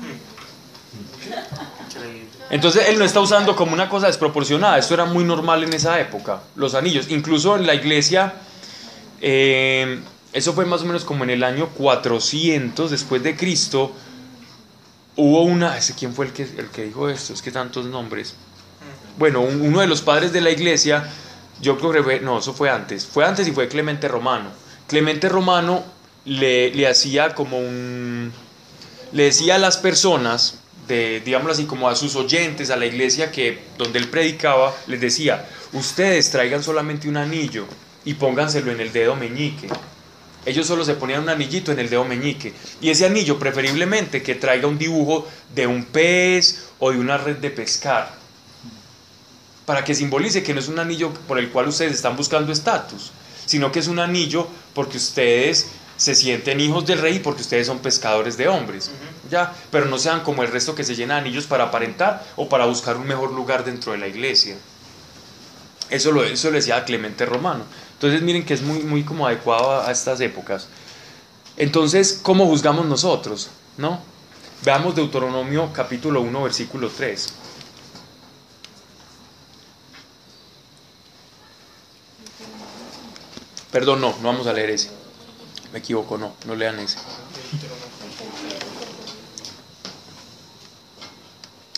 Entonces 2.51 2.91
él 2.91 2.99
no 2.99 3.05
está 3.07 3.21
usando 3.21 3.57
como 3.57 3.73
una 3.73 3.89
cosa 3.89 4.09
desproporcionada, 4.09 4.77
esto 4.77 4.93
era 4.93 5.07
muy 5.07 5.25
normal 5.25 5.65
en 5.65 5.73
esa 5.73 5.99
época, 5.99 6.41
los 6.55 6.75
anillos. 6.75 7.07
Incluso 7.09 7.57
en 7.57 7.67
la 7.67 7.75
iglesia, 7.75 8.35
eh, 9.23 10.01
eso 10.35 10.53
fue 10.53 10.67
más 10.67 10.83
o 10.83 10.85
menos 10.85 11.07
como 11.07 11.25
en 11.25 11.31
el 11.31 11.45
año 11.45 11.69
400 11.69 12.91
después 12.91 13.23
de 13.23 13.37
Cristo, 13.37 13.93
hubo 15.17 15.43
una, 15.43 15.79
¿quién 15.99 16.15
fue 16.15 16.27
el 16.27 16.33
que, 16.33 16.43
el 16.43 16.69
que 16.69 16.85
dijo 16.85 17.09
esto? 17.09 17.33
Es 17.33 17.43
que 17.43 17.51
tantos 17.51 17.87
nombres. 17.87 18.35
Bueno, 19.19 19.41
un- 19.41 19.61
uno 19.61 19.81
de 19.81 19.87
los 19.87 20.01
padres 20.03 20.33
de 20.33 20.41
la 20.41 20.51
iglesia, 20.51 21.09
yo 21.61 21.79
creo 21.79 21.93
que 21.93 22.03
fue, 22.03 22.21
no, 22.21 22.39
eso 22.39 22.55
fue 22.55 22.71
antes, 22.71 23.07
fue 23.07 23.25
antes 23.25 23.47
y 23.47 23.53
fue 23.53 23.69
Clemente 23.69 24.09
Romano. 24.09 24.51
Clemente 24.89 25.29
Romano 25.29 25.85
le, 26.25 26.75
le 26.75 26.87
hacía 26.89 27.35
como 27.35 27.59
un, 27.59 28.33
le 29.13 29.25
decía 29.25 29.57
a 29.57 29.59
las 29.59 29.77
personas, 29.77 30.59
de, 30.89 31.21
digámoslo 31.25 31.53
así, 31.53 31.65
como 31.67 31.89
a 31.89 31.95
sus 31.95 32.17
oyentes, 32.17 32.71
a 32.71 32.77
la 32.77 32.87
iglesia 32.87 33.31
que 33.31 33.63
donde 33.79 33.99
él 33.99 34.09
predicaba, 34.09 34.75
les 34.89 35.01
decía, 35.01 35.47
ustedes 35.73 36.31
traigan 36.31 36.63
solamente 36.63 37.09
un 37.09 37.17
anillo 37.17 37.67
y 38.05 38.15
pónganselo 38.15 38.73
en 38.73 38.81
el 38.81 38.93
dedo 38.93 39.15
meñique. 39.15 39.69
Ellos 40.45 40.67
solo 40.67 40.85
se 40.85 40.95
ponían 40.95 41.23
un 41.23 41.29
anillito 41.29 41.71
en 41.71 41.79
el 41.79 41.89
dedo 41.89 42.05
meñique. 42.05 42.53
Y 42.81 42.91
ese 42.91 43.07
anillo 43.07 43.39
preferiblemente 43.39 44.23
que 44.23 44.35
traiga 44.35 44.67
un 44.67 44.79
dibujo 44.79 45.29
de 45.55 45.67
un 45.67 45.85
pez 45.85 46.65
o 46.81 46.91
de 46.91 46.99
una 46.99 47.17
red 47.17 47.37
de 47.37 47.51
pescar. 47.51 48.13
Para 49.65 49.85
que 49.85 49.95
simbolice 49.95 50.43
que 50.43 50.53
no 50.53 50.61
es 50.61 50.69
un 50.69 50.81
anillo 50.81 51.13
por 51.29 51.39
el 51.39 51.51
cual 51.51 51.69
ustedes 51.69 51.93
están 51.93 52.17
buscando 52.17 52.53
estatus, 52.53 53.13
sino 53.47 53.71
que 53.71 53.79
es 53.79 53.87
un 53.87 54.01
anillo 54.01 54.49
porque 54.75 54.97
ustedes 54.97 55.69
se 55.97 56.17
sienten 56.17 56.59
hijos 56.59 56.85
del 56.85 56.99
rey 56.99 57.17
y 57.17 57.21
porque 57.21 57.43
ustedes 57.43 57.69
son 57.69 57.79
pescadores 57.79 58.37
de 58.37 58.49
hombres. 58.49 58.91
Ya, 59.31 59.55
pero 59.71 59.87
no 59.87 59.99
sean 59.99 60.23
como 60.23 60.43
el 60.43 60.51
resto 60.51 60.75
que 60.75 60.83
se 60.83 60.97
llena 60.97 61.15
de 61.15 61.21
anillos 61.21 61.47
para 61.47 61.65
aparentar 61.65 62.27
o 62.35 62.49
para 62.49 62.67
buscar 62.67 62.97
un 62.97 63.07
mejor 63.07 63.31
lugar 63.31 63.65
dentro 63.65 63.93
de 63.93 63.99
la 63.99 64.09
iglesia. 64.09 64.57
Eso 65.91 66.11
lo, 66.11 66.25
eso 66.25 66.51
lo 66.51 66.57
decía 66.57 66.85
Clemente 66.85 67.25
Romano. 67.25 67.65
Entonces 68.03 68.23
miren 68.23 68.45
que 68.45 68.55
es 68.55 68.63
muy, 68.63 68.81
muy 68.81 69.05
como 69.05 69.29
adecuado 69.29 69.81
a, 69.81 69.93
estas 69.93 70.21
épocas. 70.21 70.67
Entonces, 71.57 72.19
¿cómo 72.21 72.47
juzgamos 72.47 72.85
nosotros? 72.87 73.49
¿No? 73.79 74.01
Veamos 74.65 74.97
Deuteronomio 74.97 75.73
capítulo 75.73 76.21
1, 76.21 76.43
versículo 76.43 76.89
3. 76.91 77.33
Perdón, 83.71 84.01
no, 84.01 84.09
no 84.21 84.25
vamos 84.25 84.49
a 84.49 84.53
leer 84.53 84.71
ese. 84.71 84.91
Me 85.73 85.79
equivoco, 85.79 86.19
no, 86.19 86.35
no 86.45 86.57
lean 86.57 86.81
ese. 86.81 86.99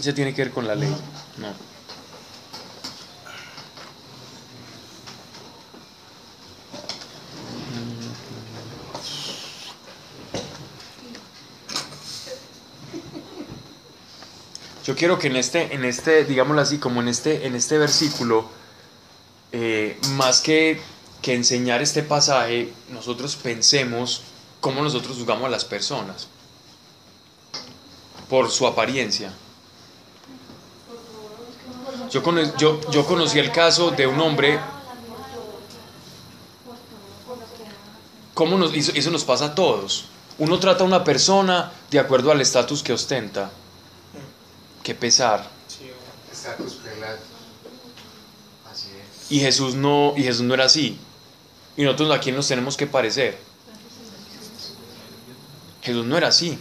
Ese 0.00 0.14
tiene 0.14 0.32
que 0.32 0.42
ver 0.42 0.54
con 0.54 0.66
la 0.66 0.74
ley. 0.74 0.88
No. 1.36 1.73
Yo 14.84 14.94
quiero 14.94 15.18
que 15.18 15.28
en 15.28 15.36
este, 15.36 15.74
en 15.74 15.84
este, 15.84 16.24
digámoslo 16.24 16.60
así, 16.60 16.78
como 16.78 17.00
en 17.00 17.08
este, 17.08 17.46
en 17.46 17.54
este 17.56 17.78
versículo, 17.78 18.46
eh, 19.52 19.98
más 20.10 20.40
que, 20.40 20.80
que 21.22 21.34
enseñar 21.34 21.80
este 21.80 22.02
pasaje, 22.02 22.72
nosotros 22.90 23.36
pensemos 23.36 24.22
cómo 24.60 24.82
nosotros 24.82 25.16
juzgamos 25.16 25.46
a 25.46 25.48
las 25.50 25.64
personas 25.64 26.28
por 28.28 28.50
su 28.50 28.66
apariencia. 28.66 29.32
Yo, 32.10 32.22
cono- 32.22 32.56
yo, 32.58 32.80
yo 32.90 33.06
conocí 33.06 33.38
el 33.38 33.50
caso 33.52 33.90
de 33.90 34.06
un 34.06 34.20
hombre, 34.20 34.60
¿cómo 38.34 38.58
nos, 38.58 38.74
eso 38.74 39.10
nos 39.10 39.24
pasa 39.24 39.46
a 39.46 39.54
todos. 39.54 40.06
Uno 40.38 40.58
trata 40.58 40.84
a 40.84 40.86
una 40.86 41.04
persona 41.04 41.72
de 41.90 41.98
acuerdo 42.00 42.30
al 42.32 42.40
estatus 42.40 42.82
que 42.82 42.92
ostenta. 42.92 43.50
Qué 44.84 44.94
pesar. 44.94 45.48
Y 49.30 49.40
Jesús 49.40 49.74
no, 49.74 50.12
y 50.14 50.22
Jesús 50.22 50.42
no 50.42 50.52
era 50.52 50.66
así. 50.66 50.98
Y 51.76 51.82
nosotros 51.82 52.12
a 52.12 52.20
quién 52.20 52.36
nos 52.36 52.46
tenemos 52.46 52.76
que 52.76 52.86
parecer. 52.86 53.38
Jesús 55.82 56.04
no 56.04 56.18
era 56.18 56.28
así. 56.28 56.58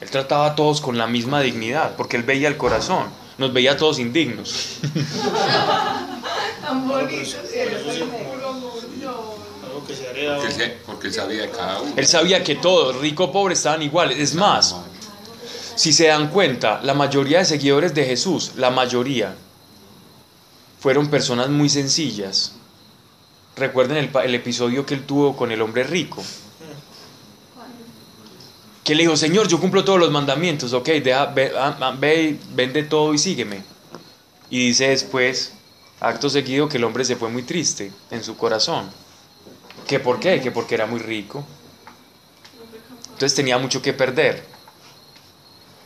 Él 0.00 0.10
trataba 0.10 0.46
a 0.46 0.54
todos 0.54 0.80
con 0.80 0.96
la 0.96 1.08
misma 1.08 1.40
dignidad, 1.40 1.96
porque 1.96 2.16
él 2.16 2.22
veía 2.22 2.46
el 2.46 2.56
corazón. 2.56 3.08
Nos 3.36 3.52
veía 3.52 3.72
a 3.72 3.76
todos 3.76 3.98
indignos. 3.98 4.78
Tan 6.62 6.86
bonito. 6.86 7.36
Porque 10.86 11.08
él, 11.08 11.12
sabía 11.12 11.42
de 11.42 11.50
cada 11.50 11.80
uno. 11.80 11.92
Él 11.96 12.06
sabía 12.06 12.44
que 12.44 12.54
todos, 12.54 12.96
rico, 12.96 13.32
pobre, 13.32 13.54
estaban 13.54 13.82
iguales. 13.82 14.18
Es 14.18 14.34
más, 14.34 14.74
si 15.76 15.92
se 15.92 16.06
dan 16.06 16.30
cuenta, 16.30 16.80
la 16.82 16.94
mayoría 16.94 17.38
de 17.38 17.44
seguidores 17.44 17.94
de 17.94 18.04
Jesús, 18.06 18.52
la 18.56 18.70
mayoría, 18.70 19.34
fueron 20.80 21.08
personas 21.08 21.50
muy 21.50 21.68
sencillas. 21.68 22.52
Recuerden 23.56 24.10
el, 24.12 24.34
episodio 24.34 24.86
que 24.86 24.94
él 24.94 25.04
tuvo 25.04 25.36
con 25.36 25.52
el 25.52 25.60
hombre 25.60 25.84
rico. 25.84 26.22
Que 28.84 28.94
le 28.94 29.02
dijo, 29.02 29.16
Señor, 29.16 29.48
yo 29.48 29.60
cumplo 29.60 29.84
todos 29.84 29.98
los 29.98 30.10
mandamientos, 30.10 30.72
ok, 30.72 30.88
deja, 31.02 31.26
ve, 31.26 31.52
ah, 31.58 31.76
ah, 31.80 31.96
ve 31.98 32.38
vende 32.54 32.82
todo 32.84 33.12
y 33.12 33.18
sígueme. 33.18 33.62
Y 34.48 34.68
dice 34.68 34.88
después, 34.88 35.52
acto 36.00 36.30
seguido, 36.30 36.68
que 36.68 36.78
el 36.78 36.84
hombre 36.84 37.04
se 37.04 37.16
fue 37.16 37.28
muy 37.28 37.42
triste 37.42 37.92
en 38.10 38.22
su 38.22 38.36
corazón. 38.36 38.88
¿Que 39.86 39.98
por 40.00 40.20
qué? 40.20 40.40
Que 40.40 40.50
porque 40.50 40.74
era 40.74 40.86
muy 40.86 41.00
rico. 41.00 41.44
Entonces 43.04 43.34
tenía 43.34 43.58
mucho 43.58 43.82
que 43.82 43.92
perder. 43.92 44.55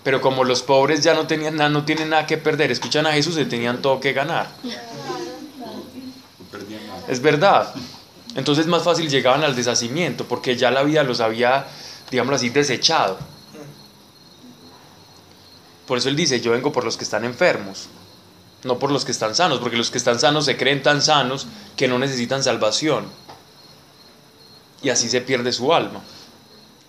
Pero 0.03 0.21
como 0.21 0.45
los 0.45 0.63
pobres 0.63 1.03
ya 1.03 1.15
no 1.15 1.27
tenían 1.27 1.57
nada, 1.57 1.69
no 1.69 1.85
tienen 1.85 2.11
nada 2.11 2.27
que 2.27 2.39
perder, 2.39 2.71
escuchan 2.71 3.07
a 3.07 3.13
Jesús 3.13 3.37
y 3.39 3.45
tenían 3.45 3.83
todo 3.83 4.01
que 4.01 4.13
ganar. 4.13 4.49
Es 7.09 7.21
verdad. 7.21 7.75
Entonces 8.35 8.67
más 8.67 8.83
fácil 8.83 9.09
llegaban 9.09 9.43
al 9.43 9.57
deshacimiento, 9.57 10.27
porque 10.27 10.57
ya 10.57 10.71
la 10.71 10.83
vida 10.83 11.03
los 11.03 11.21
había, 11.21 11.67
digámoslo 12.11 12.37
así, 12.37 12.49
desechado. 12.49 13.19
Por 15.87 15.99
eso 15.99 16.09
él 16.09 16.17
dice, 16.17 16.41
yo 16.41 16.53
vengo 16.53 16.71
por 16.71 16.85
los 16.85 16.97
que 16.97 17.03
están 17.03 17.25
enfermos, 17.25 17.89
no 18.63 18.79
por 18.79 18.93
los 18.93 19.05
que 19.05 19.11
están 19.11 19.35
sanos, 19.35 19.59
porque 19.59 19.77
los 19.77 19.91
que 19.91 19.99
están 19.99 20.21
sanos 20.21 20.45
se 20.45 20.57
creen 20.57 20.83
tan 20.83 21.03
sanos 21.03 21.49
que 21.77 21.89
no 21.89 21.99
necesitan 21.99 22.45
salvación. 22.45 23.07
Y 24.83 24.91
así 24.91 25.11
se 25.11 25.21
pierde 25.21 25.53
su 25.53 25.75
alma. 25.75 26.01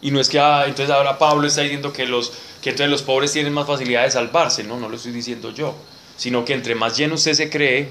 Y 0.02 0.11
no 0.11 0.19
es 0.19 0.30
que 0.30 0.40
ah, 0.40 0.64
entonces 0.65 0.94
ahora 0.94 1.18
Pablo 1.18 1.48
está 1.48 1.61
diciendo 1.61 1.94
que 1.94 2.06
los 2.06 2.34
que 2.61 2.69
entonces 2.69 2.91
los 2.91 3.02
pobres 3.02 3.32
tienen 3.34 3.53
más 3.53 3.68
facilidad 3.68 4.03
de 4.03 4.11
salvarse, 4.11 4.64
no, 4.64 4.80
no 4.80 4.88
lo 4.88 4.95
estoy 4.95 5.11
diciendo 5.11 5.52
yo, 5.52 5.76
sino 6.15 6.45
que 6.45 6.53
entre 6.53 6.76
más 6.76 6.95
lleno 6.95 7.15
usted 7.15 7.34
se 7.34 7.49
cree, 7.49 7.90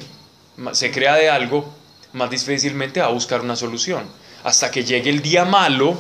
se 0.73 0.91
crea 0.93 1.17
de 1.17 1.29
algo, 1.29 1.73
más 2.13 2.31
difícilmente 2.31 3.01
va 3.01 3.07
a 3.07 3.11
buscar 3.11 3.41
una 3.41 3.57
solución. 3.57 4.05
Hasta 4.45 4.71
que 4.71 4.85
llegue 4.85 5.11
el 5.11 5.23
día 5.23 5.45
malo, 5.45 5.99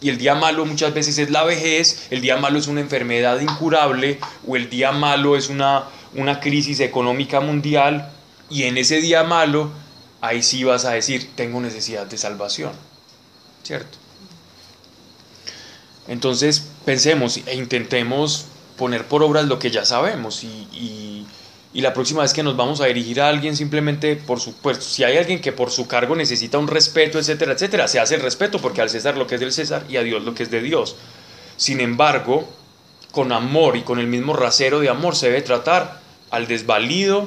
y 0.00 0.10
el 0.10 0.18
día 0.18 0.34
malo 0.34 0.66
muchas 0.66 0.92
veces 0.92 1.16
es 1.18 1.30
la 1.30 1.44
vejez, 1.44 2.08
el 2.10 2.20
día 2.20 2.36
malo 2.36 2.58
es 2.58 2.66
una 2.66 2.80
enfermedad 2.80 3.40
incurable, 3.40 4.18
o 4.46 4.56
el 4.56 4.68
día 4.68 4.92
malo 4.92 5.36
es 5.36 5.48
una, 5.48 5.84
una 6.14 6.40
crisis 6.40 6.80
económica 6.80 7.40
mundial, 7.40 8.10
y 8.50 8.64
en 8.64 8.76
ese 8.76 9.00
día 9.00 9.24
malo, 9.24 9.70
ahí 10.20 10.42
sí 10.42 10.62
vas 10.64 10.84
a 10.84 10.92
decir, 10.92 11.30
tengo 11.34 11.60
necesidad 11.60 12.06
de 12.06 12.18
salvación. 12.18 12.72
¿Cierto? 13.62 14.03
Entonces 16.08 16.68
pensemos 16.84 17.38
e 17.46 17.54
intentemos 17.56 18.46
poner 18.76 19.04
por 19.06 19.22
obras 19.22 19.46
lo 19.46 19.58
que 19.58 19.70
ya 19.70 19.84
sabemos 19.84 20.44
y, 20.44 20.48
y- 20.72 21.26
la 21.80 21.92
próxima 21.92 22.22
vez 22.22 22.32
que 22.32 22.42
nos 22.44 22.56
vamos 22.56 22.80
a 22.80 22.86
dirigir 22.86 23.20
a 23.20 23.28
alguien 23.28 23.56
simplemente 23.56 24.14
por 24.14 24.38
supuesto, 24.40 24.84
si 24.84 25.02
hay 25.02 25.16
alguien 25.16 25.40
que 25.40 25.50
por 25.52 25.70
su 25.72 25.88
cargo 25.88 26.14
necesita 26.14 26.56
un 26.56 26.68
respeto, 26.68 27.18
etcétera, 27.18 27.52
etcétera, 27.54 27.88
se 27.88 27.98
hace 27.98 28.14
el 28.14 28.20
respeto 28.20 28.58
porque 28.60 28.80
al 28.80 28.90
César 28.90 29.16
lo 29.16 29.26
que 29.26 29.34
es 29.34 29.40
del 29.40 29.52
César 29.52 29.84
y 29.88 29.96
a 29.96 30.02
Dios 30.02 30.22
lo 30.22 30.34
que 30.34 30.44
es 30.44 30.50
de 30.52 30.60
Dios. 30.62 30.94
Sin 31.56 31.80
embargo, 31.80 32.48
con 33.10 33.32
amor 33.32 33.76
y 33.76 33.82
con 33.82 33.98
el 33.98 34.06
mismo 34.06 34.34
rasero 34.34 34.78
de 34.80 34.88
amor 34.88 35.16
se 35.16 35.26
debe 35.26 35.42
tratar 35.42 36.00
al 36.30 36.46
desvalido, 36.46 37.26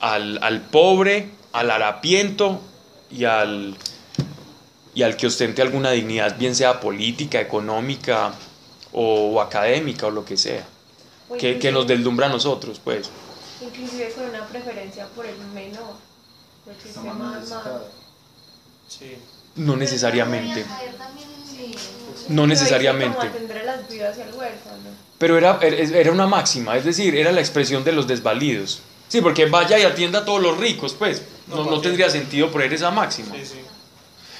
al, 0.00 0.38
al 0.42 0.60
pobre, 0.62 1.30
al 1.52 1.70
harapiento 1.70 2.60
y 3.10 3.24
al, 3.24 3.76
y 4.98 5.04
al 5.04 5.16
que 5.16 5.28
ostente 5.28 5.62
alguna 5.62 5.92
dignidad, 5.92 6.36
bien 6.36 6.56
sea 6.56 6.80
política, 6.80 7.40
económica 7.40 8.32
o, 8.90 9.30
o 9.30 9.40
académica 9.40 10.08
o 10.08 10.10
lo 10.10 10.24
que 10.24 10.36
sea, 10.36 10.66
O 11.28 11.36
que, 11.36 11.56
que 11.60 11.70
nos 11.70 11.86
deslumbra 11.86 12.26
a 12.26 12.30
nosotros, 12.30 12.80
pues. 12.82 13.08
Inclusive 13.62 14.10
con 14.10 14.24
una 14.24 14.44
preferencia 14.48 15.06
por 15.14 15.24
el 15.24 15.38
menor. 15.54 15.94
El 16.66 17.12
más. 17.12 17.54
Sí. 18.88 19.16
No 19.54 19.76
necesariamente. 19.76 20.66
No 22.26 22.48
necesariamente. 22.48 23.30
Pero 25.16 25.38
era, 25.38 25.60
era 25.62 25.96
era 25.96 26.10
una 26.10 26.26
máxima, 26.26 26.76
es 26.76 26.84
decir, 26.84 27.14
era 27.14 27.30
la 27.30 27.38
expresión 27.38 27.84
de 27.84 27.92
los 27.92 28.08
desvalidos. 28.08 28.82
Sí, 29.06 29.20
porque 29.20 29.46
vaya 29.46 29.78
y 29.78 29.84
atienda 29.84 30.18
a 30.18 30.24
todos 30.24 30.42
los 30.42 30.58
ricos, 30.58 30.94
pues. 30.98 31.22
No, 31.46 31.64
No, 31.64 31.70
no 31.70 31.80
tendría 31.80 32.10
sentido 32.10 32.50
poner 32.50 32.72
esa 32.72 32.90
máxima. 32.90 33.32
Sí, 33.36 33.46
sí. 33.46 33.60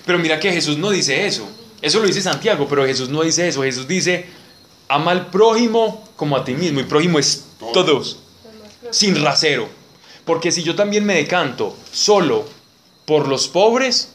Pero 0.07 0.19
mira 0.19 0.39
que 0.41 0.53
Jesús 0.53 0.79
no 0.79 0.91
dice 0.91 1.27
eso. 1.27 1.49
Eso 1.81 2.01
lo 2.01 2.07
dice 2.07 2.21
Santiago, 2.23 2.67
pero 2.69 2.85
Jesús 2.87 3.09
no 3.09 3.23
dice 3.23 3.47
eso. 3.49 3.63
Jesús 3.63 3.87
dice, 3.87 4.27
ama 4.89 5.13
al 5.13 5.27
prójimo 5.27 6.09
como 6.17 6.37
a 6.37 6.45
ti 6.45 6.55
mismo. 6.55 6.81
Y 6.81 6.85
prójimo 6.85 7.19
es 7.19 7.45
todos, 7.73 8.19
sin 8.91 9.23
rasero. 9.23 9.69
Porque 10.25 10.51
si 10.51 10.63
yo 10.63 10.75
también 10.75 11.05
me 11.05 11.15
decanto 11.15 11.77
solo 11.93 12.45
por 13.05 13.29
los 13.29 13.49
pobres, 13.49 14.11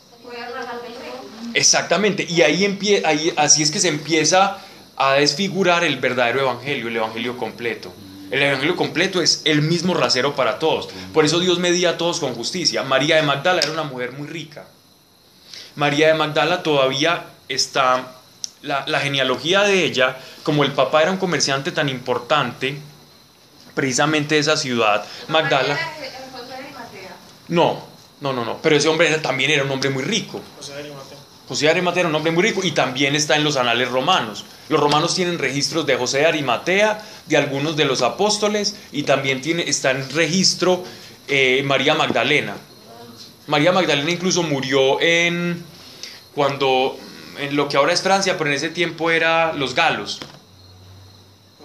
exactamente, 1.53 2.26
y 2.30 2.41
ahí, 2.41 2.64
empie- 2.64 3.01
ahí 3.05 3.34
así 3.38 3.64
es 3.64 3.72
que 3.72 3.80
se 3.80 3.88
empieza 3.88 4.60
a 4.95 5.14
desfigurar 5.14 5.84
el 5.84 5.97
verdadero 5.97 6.41
evangelio, 6.41 6.88
el 6.88 6.95
evangelio 6.97 7.38
completo. 7.38 7.91
El 8.30 8.41
evangelio 8.41 8.76
completo 8.76 9.22
es 9.22 9.41
el 9.45 9.61
mismo 9.61 9.93
rasero 9.93 10.35
para 10.35 10.57
todos. 10.60 10.89
Por 11.14 11.23
eso 11.26 11.39
Dios 11.39 11.60
medía 11.60 11.91
a 11.91 11.97
todos 11.97 12.19
con 12.19 12.34
justicia. 12.34 12.84
María 12.84 13.15
de 13.18 13.23
Magdala 13.23 13.60
era 13.61 13.72
una 13.72 13.84
mujer 13.84 14.11
muy 14.14 14.27
rica. 14.27 14.65
María 15.76 16.08
de 16.08 16.14
Magdala 16.14 16.64
todavía 16.64 17.24
está, 17.50 18.14
la, 18.62 18.84
la 18.88 19.00
genealogía 19.00 19.62
de 19.62 19.84
ella, 19.86 20.18
como 20.44 20.64
el 20.64 20.72
papá 20.72 21.02
era 21.02 21.12
un 21.12 21.18
comerciante 21.18 21.72
tan 21.72 21.90
importante, 21.90 22.78
precisamente 23.74 24.36
de 24.36 24.41
esa 24.41 24.58
ciudad, 24.58 25.04
Magdala, 25.30 25.74
no, 27.50 27.86
no, 28.22 28.34
no, 28.34 28.45
no, 28.45 28.58
pero 28.62 28.76
ese 28.76 28.88
hombre 28.88 29.10
era- 29.10 29.22
también 29.22 29.52
era 29.52 29.64
un 29.64 29.72
hombre 29.72 29.90
muy 29.90 30.04
rico. 30.04 30.41
José 30.58 30.74
de 30.74 30.80
Arimatea. 30.80 31.18
José 31.48 31.66
de 31.66 31.72
Arimatea 31.72 32.00
era 32.02 32.10
un 32.10 32.16
hombre 32.16 32.32
muy 32.32 32.44
rico 32.44 32.62
y 32.64 32.72
también 32.72 33.16
está 33.16 33.36
en 33.36 33.44
los 33.44 33.58
anales 33.58 33.90
romanos. 33.90 34.45
Los 34.70 34.80
romanos 34.80 35.14
tienen 35.16 35.38
registros 35.40 35.86
de 35.86 35.98
José 35.98 36.20
de 36.20 36.26
Arimatea, 36.28 37.02
de 37.26 37.38
algunos 37.38 37.76
de 37.76 37.86
los 37.86 38.02
apóstoles 38.02 38.76
y 38.91 39.04
también 39.04 39.41
tiene, 39.41 39.64
está 39.68 39.91
en 39.91 40.10
registro 40.12 40.84
eh, 41.28 41.62
María 41.66 41.95
Magdalena. 41.95 42.56
María 43.48 43.72
Magdalena 43.72 44.10
incluso 44.11 44.44
murió 44.44 44.99
en 45.02 45.64
cuando 46.34 46.98
en 47.38 47.56
lo 47.56 47.68
que 47.68 47.78
ahora 47.78 47.94
es 47.94 48.02
Francia, 48.02 48.38
pero 48.38 48.49
en 48.49 48.56
ese 48.56 48.70
tiempo 48.70 49.11
era 49.11 49.53
los 49.53 49.74
galos, 49.76 50.20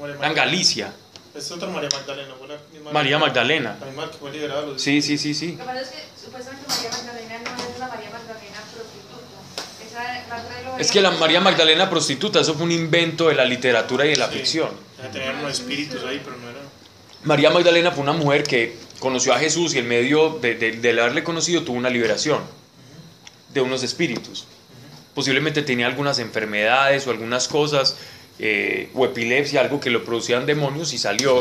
María 0.00 0.16
era 0.16 0.26
en 0.28 0.34
Galicia. 0.34 0.92
Es 1.34 1.50
otra 1.52 1.68
María 1.68 1.88
Magdalena, 1.92 2.34
fue 2.36 2.48
la 2.48 2.56
misma. 2.72 2.90
María 2.92 3.18
Magdalena. 3.18 3.76
La 3.78 3.86
misma 3.86 4.10
que 4.10 4.16
fue 4.18 4.78
Sí, 4.78 5.02
sí, 5.02 5.18
sí, 5.18 5.34
sí. 5.34 5.52
Lo 5.52 5.59
que 5.59 5.64
pasa 5.64 5.80
es 5.82 5.88
que 5.90 5.98
supuestamente 6.24 6.66
María 6.68 6.90
Magdalena 6.90 7.38
no 7.38 7.72
es 7.74 7.78
la 7.78 7.88
María 7.88 8.10
Magdalena 8.10 8.59
prostituta. 8.74 9.86
Esa 9.86 10.28
Magdalena 10.28 10.76
Es 10.78 10.90
que 10.90 11.00
la 11.00 11.10
María 11.12 11.40
Magdalena 11.40 11.88
prostituta, 11.88 12.40
eso 12.40 12.55
fue 12.55 12.64
un 12.64 12.72
invento 12.72 13.28
de 13.28 13.34
la 13.36 13.44
literatura 13.44 14.05
y 14.05 14.10
de 14.10 14.16
la 14.16 14.28
Sí. 14.28 14.38
ficción. 14.38 14.70
Tenían 15.12 15.36
unos 15.36 15.52
espíritus 15.52 16.02
ahí, 16.05 16.20
pero 16.24 16.36
no 16.38 16.50
era. 16.50 16.59
María 17.22 17.50
Magdalena 17.50 17.92
fue 17.92 18.02
una 18.02 18.12
mujer 18.14 18.42
que 18.42 18.76
conoció 18.98 19.32
a 19.32 19.38
Jesús 19.38 19.74
y 19.74 19.78
en 19.78 19.88
medio 19.88 20.38
de, 20.40 20.54
de- 20.54 21.00
haberle 21.00 21.22
conocido 21.24 21.62
tuvo 21.62 21.76
una 21.76 21.90
liberación 21.90 22.40
de 23.52 23.60
unos 23.60 23.82
espíritus. 23.82 24.46
Posiblemente 25.14 25.62
tenía 25.62 25.86
algunas 25.86 26.18
enfermedades 26.18 27.06
o 27.06 27.10
algunas 27.10 27.48
cosas, 27.48 27.96
eh, 28.38 28.90
o 28.94 29.04
epilepsia, 29.04 29.60
algo 29.60 29.80
que 29.80 29.90
lo 29.90 30.04
producían 30.04 30.46
demonios 30.46 30.92
y 30.92 30.98
salió. 30.98 31.40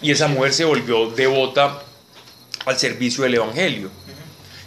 Y 0.00 0.10
esa 0.12 0.28
mujer 0.28 0.54
se 0.54 0.64
volvió 0.64 1.10
devota 1.10 1.82
al 2.64 2.78
servicio 2.78 3.24
del 3.24 3.34
Evangelio. 3.34 3.90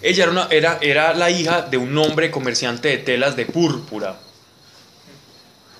Ella 0.03 0.25
era, 0.25 0.47
era, 0.51 0.77
era 0.81 1.13
la 1.13 1.29
hija 1.29 1.61
de 1.61 1.77
un 1.77 1.95
hombre 1.97 2.31
comerciante 2.31 2.89
de 2.89 2.97
telas 2.97 3.35
de 3.35 3.45
púrpura 3.45 4.19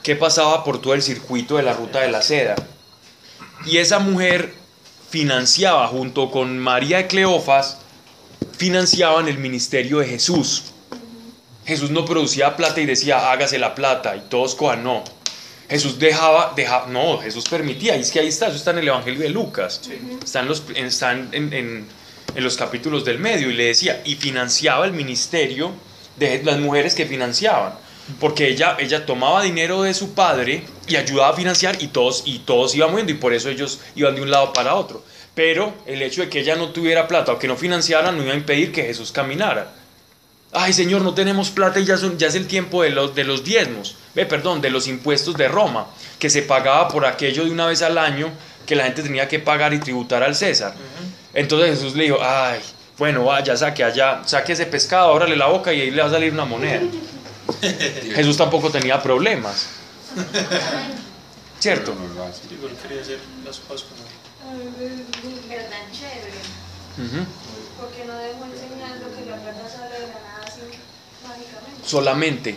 que 0.04 0.16
pasaba 0.16 0.64
por 0.64 0.82
todo 0.82 0.94
el 0.94 1.02
circuito 1.02 1.58
de 1.58 1.64
la 1.64 1.74
ruta 1.74 2.00
de 2.02 2.12
la 2.12 2.22
seda. 2.22 2.56
Y 3.66 3.78
esa 3.78 4.00
mujer 4.00 4.54
financiaba, 5.12 5.88
junto 5.88 6.32
con 6.32 6.58
María 6.58 6.98
de 6.98 7.08
Cleofas, 7.08 7.78
financiaban 8.58 9.28
el 9.28 9.38
ministerio 9.38 10.00
de 10.00 10.08
Jesús. 10.08 10.64
Jesús 11.66 11.92
no 11.92 12.06
producía 12.06 12.56
plata 12.56 12.82
y 12.82 12.86
decía, 12.86 13.32
hágase 13.32 13.60
la 13.60 13.76
plata, 13.76 14.16
y 14.16 14.22
todos 14.30 14.56
cojan, 14.56 14.84
no. 14.84 15.04
Jesús 15.70 16.00
dejaba, 16.00 16.54
dejaba, 16.56 16.88
no, 16.88 17.18
Jesús 17.20 17.46
permitía, 17.50 17.96
y 17.98 18.02
es 18.02 18.12
que 18.12 18.20
ahí 18.20 18.28
está, 18.28 18.48
eso 18.48 18.56
está 18.56 18.72
en 18.72 18.80
el 18.80 18.88
Evangelio 18.88 19.22
de 19.22 19.30
Lucas, 19.30 19.82
está, 20.24 20.40
en 20.40 20.48
los, 20.48 20.64
en- 20.74 20.86
está 20.86 21.12
en- 21.12 21.30
en- 21.34 21.54
en- 21.54 21.88
en 22.34 22.44
los 22.44 22.56
capítulos 22.58 23.04
del 23.06 23.20
medio, 23.20 23.50
y 23.50 23.54
le 23.54 23.66
decía, 23.66 24.02
y 24.06 24.16
financiaba 24.16 24.86
el 24.86 24.94
ministerio 24.94 25.72
de 26.18 26.42
las 26.44 26.58
mujeres 26.60 26.96
que 26.96 27.06
financiaban, 27.06 27.74
porque 28.20 28.48
ella, 28.48 28.76
ella 28.80 29.06
tomaba 29.06 29.42
dinero 29.42 29.82
de 29.84 29.94
su 29.94 30.14
padre 30.14 30.64
y 30.88 30.96
ayudaba 30.96 31.30
a 31.30 31.34
financiar, 31.36 31.82
y 31.82 31.88
todos, 31.88 32.24
y 32.26 32.40
todos 32.40 32.76
iban 32.76 32.90
muriendo, 32.92 33.12
y 33.14 33.16
por 33.16 33.34
eso 33.34 33.50
ellos 33.50 33.80
iban 33.96 34.16
de 34.16 34.22
un 34.22 34.32
lado 34.32 34.54
para 34.54 34.76
otro. 34.76 35.04
Pero 35.34 35.74
el 35.86 36.02
hecho 36.02 36.22
de 36.22 36.30
que 36.30 36.42
ella 36.42 36.56
no 36.56 36.70
tuviera 36.70 37.08
plata 37.08 37.32
o 37.34 37.40
que 37.40 37.48
no 37.48 37.56
financiara 37.56 38.12
no 38.12 38.22
iba 38.24 38.34
a 38.34 38.36
impedir 38.36 38.72
que 38.72 38.84
Jesús 38.84 39.12
caminara. 39.12 39.72
Ay, 40.54 40.74
Señor, 40.74 41.02
no 41.02 41.14
tenemos 41.14 41.50
plata 41.50 41.80
y 41.80 41.86
ya, 41.86 41.96
son- 41.98 42.18
ya 42.18 42.28
es 42.28 42.36
el 42.36 42.46
tiempo 42.48 42.84
de 42.84 42.90
los, 42.90 43.16
de 43.16 43.24
los 43.24 43.44
diezmos, 43.46 43.96
ve, 44.14 44.26
perdón, 44.26 44.60
de 44.60 44.70
los 44.70 44.88
impuestos 44.88 45.38
de 45.38 45.48
Roma, 45.48 45.88
que 46.20 46.30
se 46.30 46.42
pagaba 46.42 46.90
por 46.90 47.06
aquello 47.06 47.46
de 47.46 47.52
una 47.52 47.68
vez 47.68 47.82
al 47.82 47.98
año 47.98 48.30
que 48.66 48.76
la 48.76 48.84
gente 48.84 49.02
tenía 49.04 49.30
que 49.30 49.40
pagar 49.40 49.74
y 49.74 49.80
tributar 49.80 50.24
al 50.24 50.36
César. 50.36 50.76
Entonces 51.34 51.70
Jesús 51.80 51.96
le 51.96 52.04
dijo, 52.04 52.18
ay, 52.22 52.60
bueno, 52.98 53.24
vaya, 53.24 53.56
saque 53.56 53.84
allá, 53.86 54.22
saque 54.26 54.52
ese 54.52 54.66
pescado, 54.66 55.12
ábrale 55.14 55.38
la 55.38 55.48
boca 55.48 55.74
y 55.74 55.80
ahí 55.80 55.92
le 55.92 56.02
va 56.02 56.10
a 56.10 56.12
salir 56.12 56.34
una 56.34 56.44
moneda. 56.46 56.82
Jesús 58.16 58.38
tampoco 58.38 58.70
tenía 58.70 59.02
problemas, 59.02 59.68
¿cierto? 61.60 61.94
Pero 61.94 62.08
no 62.08 62.14
lo 62.16 62.24
hace. 62.26 62.42
Sí, 62.50 62.58
porque 62.60 62.76
quería 62.78 63.02
hacer 63.02 63.20
las 63.46 63.58
cosas 63.60 63.88
como. 63.88 64.02
Pero 65.50 65.64
tan 65.64 65.92
chévere. 65.92 66.42
Porque 67.80 68.06
no 68.06 68.16
dejó 68.18 68.46
enseñando 68.46 69.08
que 69.16 69.26
la 69.30 69.38
plata 69.38 69.70
sale 69.70 69.94
de 69.96 70.08
la 70.08 70.14
nada 70.14 70.44
así 70.46 70.62
mágicamente. 71.28 71.88
Solamente, 71.88 72.56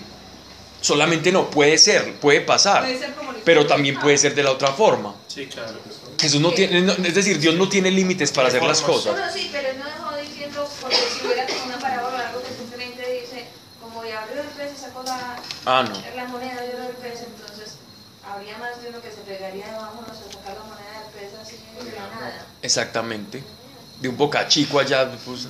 solamente 0.81 1.33
no, 1.33 1.49
puede 1.51 1.79
ser, 1.79 2.15
puede 2.17 2.41
pasar, 2.43 2.83
Puede 2.83 2.99
ser 2.99 3.15
como 3.15 3.33
pero 3.45 3.67
también 3.67 3.99
puede 3.99 4.19
ser 4.19 4.35
de 4.35 4.43
la 4.43 4.51
otra 4.53 4.73
forma. 4.73 5.15
Sí, 5.29 5.47
claro. 5.47 5.73
Jesús 6.21 6.41
no 6.41 6.53
tiene, 6.53 6.81
no- 6.83 6.93
es 6.93 7.15
decir, 7.15 7.39
Dios 7.39 7.55
no 7.57 7.69
tiene 7.69 7.91
límites 7.91 8.33
para 8.33 8.49
hacer 8.49 8.63
las 8.63 8.81
cosas. 8.81 9.13
Bueno, 9.13 9.27
sí, 9.33 9.51
pero 9.53 9.69
no 9.79 9.85
dejó 9.85 10.17
diciendo, 10.17 10.69
porque 10.81 10.97
si 10.97 11.27
hubiera 11.27 11.47
como 11.47 11.65
una 11.67 11.79
parábola 11.79 12.15
o 12.17 12.27
algo 12.29 12.43
que 12.43 12.55
simplemente 12.55 13.21
dice, 13.21 13.47
como 13.83 14.05
ya 14.05 14.23
abrió 14.23 14.41
el 14.43 14.49
pez 14.49 14.73
y 14.77 14.81
sacó 14.81 15.03
la, 15.03 15.37
Ah, 15.67 15.83
no. 15.83 16.17
la 16.17 16.25
moneda 16.27 16.55
y 16.55 16.71
abrió 16.71 16.91
el 16.91 16.97
pez, 16.97 17.23
entonces 17.23 17.77
habría 18.27 18.59
más 18.59 18.83
de 18.83 18.91
uno 18.91 19.01
que 19.01 19.11
se 19.11 19.19
pegaría 19.19 19.67
de 19.67 19.73
vámonos 19.73 20.11
a 20.11 20.33
sacar 20.33 20.57
la 20.57 20.65
moneda 20.65 21.01
del 21.03 21.13
pez 21.21 21.41
así 21.41 21.57
de 21.85 21.97
la 21.97 22.09
nada. 22.09 22.47
Exactamente. 22.63 23.43
De 24.01 24.09
un 24.09 24.17
bocachico 24.17 24.79
allá. 24.79 25.11
pues. 25.25 25.47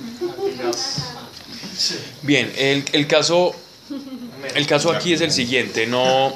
Bien, 2.21 2.53
el, 2.57 2.85
el 2.93 3.07
caso, 3.07 3.53
el 4.53 4.67
caso 4.67 4.91
aquí 4.91 5.13
es 5.13 5.21
el 5.21 5.31
siguiente. 5.31 5.87
No, 5.87 6.33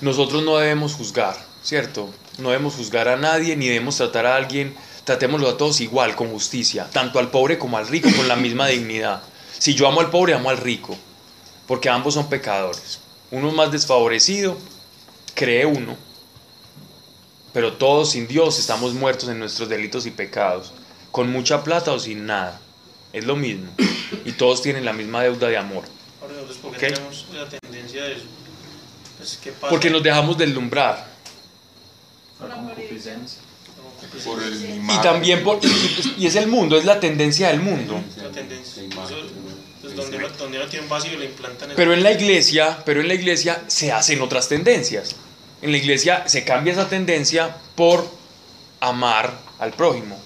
nosotros 0.00 0.42
no 0.42 0.58
debemos 0.58 0.94
juzgar, 0.94 1.36
¿cierto? 1.62 2.10
No 2.38 2.50
debemos 2.50 2.74
juzgar 2.74 3.08
a 3.08 3.16
nadie 3.16 3.56
ni 3.56 3.68
debemos 3.68 3.96
tratar 3.96 4.26
a 4.26 4.36
alguien 4.36 4.76
tratémoslo 5.06 5.48
a 5.48 5.56
todos 5.56 5.80
igual, 5.80 6.16
con 6.16 6.30
justicia, 6.30 6.88
tanto 6.92 7.20
al 7.20 7.30
pobre 7.30 7.58
como 7.58 7.78
al 7.78 7.86
rico, 7.86 8.08
con 8.16 8.26
la 8.26 8.34
misma 8.34 8.66
dignidad. 8.66 9.22
Si 9.56 9.72
yo 9.72 9.86
amo 9.86 10.00
al 10.00 10.10
pobre, 10.10 10.34
amo 10.34 10.50
al 10.50 10.58
rico, 10.58 10.98
porque 11.66 11.88
ambos 11.88 12.14
son 12.14 12.28
pecadores. 12.28 13.00
Uno 13.30 13.50
más 13.52 13.70
desfavorecido, 13.72 14.56
cree 15.34 15.66
uno, 15.66 15.96
pero 17.52 17.72
todos 17.74 18.10
sin 18.10 18.28
Dios 18.28 18.58
estamos 18.58 18.94
muertos 18.94 19.28
en 19.28 19.38
nuestros 19.38 19.68
delitos 19.68 20.06
y 20.06 20.10
pecados, 20.10 20.72
con 21.10 21.30
mucha 21.30 21.64
plata 21.64 21.92
o 21.92 21.98
sin 21.98 22.26
nada. 22.26 22.60
Es 23.12 23.24
lo 23.24 23.34
mismo. 23.36 23.70
Y 24.24 24.32
todos 24.32 24.62
tienen 24.62 24.84
la 24.84 24.92
misma 24.92 25.22
deuda 25.22 25.48
de 25.48 25.56
amor. 25.56 25.84
Ahora, 26.20 26.34
¿por 26.60 26.70
Ok. 26.72 26.76
qué 26.78 26.90
tenemos 26.90 27.26
la 27.32 27.48
tendencia 27.48 28.04
de 28.04 28.12
eso? 28.16 28.24
Pues, 29.16 29.38
¿qué 29.42 29.52
pasa? 29.52 29.68
Porque 29.70 29.90
nos 29.90 30.02
dejamos 30.02 30.36
deslumbrar. 30.36 31.06
Por 34.24 34.42
el 34.42 34.80
Y 34.90 35.02
también 35.02 35.42
por, 35.42 35.58
y, 35.64 36.14
y 36.18 36.26
es 36.26 36.36
el 36.36 36.48
mundo, 36.48 36.76
es 36.76 36.84
la 36.84 37.00
tendencia 37.00 37.48
del 37.48 37.60
mundo. 37.60 38.00
la 38.22 38.30
tendencia. 38.30 38.82
¿No? 39.82 39.94
pues, 39.94 39.96
donde, 39.96 40.16
uno, 40.16 40.28
donde 40.30 40.58
uno 40.58 40.68
tiene 40.68 40.84
un 40.84 40.90
vacío 40.90 41.18
le 41.18 41.26
implantan 41.26 41.70
eso. 41.70 41.76
Pero 41.76 41.92
en 41.92 42.02
la 42.02 42.12
iglesia, 42.12 42.82
pero 42.84 43.00
en 43.00 43.08
la 43.08 43.14
iglesia 43.14 43.62
se 43.66 43.92
hacen 43.92 44.20
otras 44.20 44.48
tendencias. 44.48 45.16
En 45.62 45.70
la 45.70 45.78
iglesia 45.78 46.28
se 46.28 46.44
cambia 46.44 46.72
esa 46.72 46.88
tendencia 46.88 47.56
por 47.74 48.08
amar 48.80 49.38
al 49.58 49.72
prójimo. 49.72 50.20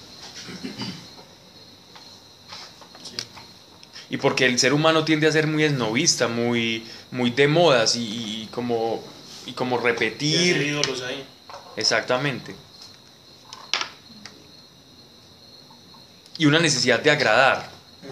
Y 4.09 4.17
porque 4.17 4.45
el 4.45 4.59
ser 4.59 4.73
humano 4.73 5.05
tiende 5.05 5.27
a 5.27 5.31
ser 5.31 5.47
muy 5.47 5.63
esnovista, 5.63 6.27
muy, 6.27 6.85
muy 7.11 7.31
de 7.31 7.47
modas 7.47 7.95
y, 7.95 8.43
y 8.43 8.49
como, 8.51 9.01
y 9.45 9.53
como 9.53 9.79
Y 9.79 9.83
repetir. 9.83 10.57
ídolos 10.61 11.01
ahí. 11.01 11.23
Exactamente. 11.77 12.53
Y 16.37 16.45
una 16.45 16.59
necesidad 16.59 16.99
de 16.99 17.11
agradar, 17.11 17.69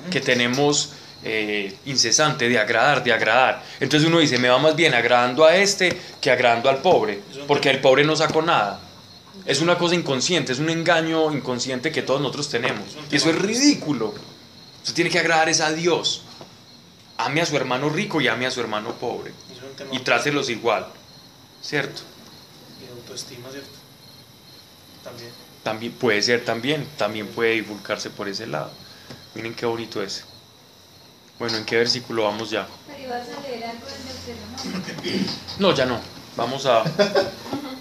que 0.10 0.22
tenemos 0.22 0.92
eh, 1.24 1.76
incesante, 1.86 2.48
de 2.48 2.58
agradar, 2.58 3.04
de 3.04 3.12
agradar. 3.12 3.64
Entonces 3.80 4.08
uno 4.08 4.20
dice, 4.20 4.38
me 4.38 4.50
va 4.50 4.58
más 4.58 4.76
bien 4.76 4.94
agradando 4.94 5.46
a 5.46 5.56
este 5.56 5.98
que 6.22 6.32
agradando 6.32 6.70
al 6.70 6.78
pobre, 6.78 7.22
porque 7.48 7.70
el 7.70 7.82
pobre 7.82 8.04
no 8.04 8.16
sacó 8.16 8.42
nada. 8.42 8.80
Es 9.46 9.62
una 9.62 9.78
cosa 9.78 9.96
inconsciente, 9.96 10.54
es 10.54 10.60
un 10.60 10.70
engaño 10.70 11.32
inconsciente 11.34 11.92
que 11.92 12.02
todos 12.02 12.22
nosotros 12.22 12.50
tenemos. 12.50 12.84
Y 13.12 13.16
eso 13.16 13.30
es 13.30 13.40
ridículo. 13.40 14.14
Usted 14.82 14.94
tiene 14.94 15.10
que 15.10 15.20
agradar 15.20 15.50
es 15.50 15.60
a 15.62 15.72
Dios. 15.72 16.24
Ame 17.18 17.42
a 17.42 17.46
su 17.46 17.58
hermano 17.58 17.90
rico 17.90 18.22
y 18.22 18.28
ame 18.28 18.46
a 18.46 18.52
su 18.52 18.62
hermano 18.62 18.94
pobre. 18.94 19.34
Y 19.92 20.00
trátelos 20.00 20.50
igual. 20.50 20.88
¿Cierto? 21.62 22.02
de 22.80 22.88
autoestima, 22.94 23.50
¿cierto? 23.52 23.70
También. 25.04 25.30
También 25.64 25.92
puede 25.94 26.22
ser 26.22 26.46
también, 26.46 26.88
también 26.98 27.28
puede 27.28 27.56
divulgarse 27.56 28.10
por 28.10 28.30
ese 28.30 28.48
lado. 28.48 28.72
Miren 29.36 29.54
qué 29.54 29.66
bonito 29.66 30.02
es. 30.02 30.24
Bueno, 31.40 31.58
¿en 31.58 31.66
qué 31.66 31.78
versículo 31.78 32.24
vamos 32.26 32.50
ya? 32.50 32.68
¿no? 35.60 35.70
No, 35.70 35.76
ya 35.76 35.86
no. 35.86 36.00
Vamos 36.36 36.66
a. 36.66 36.84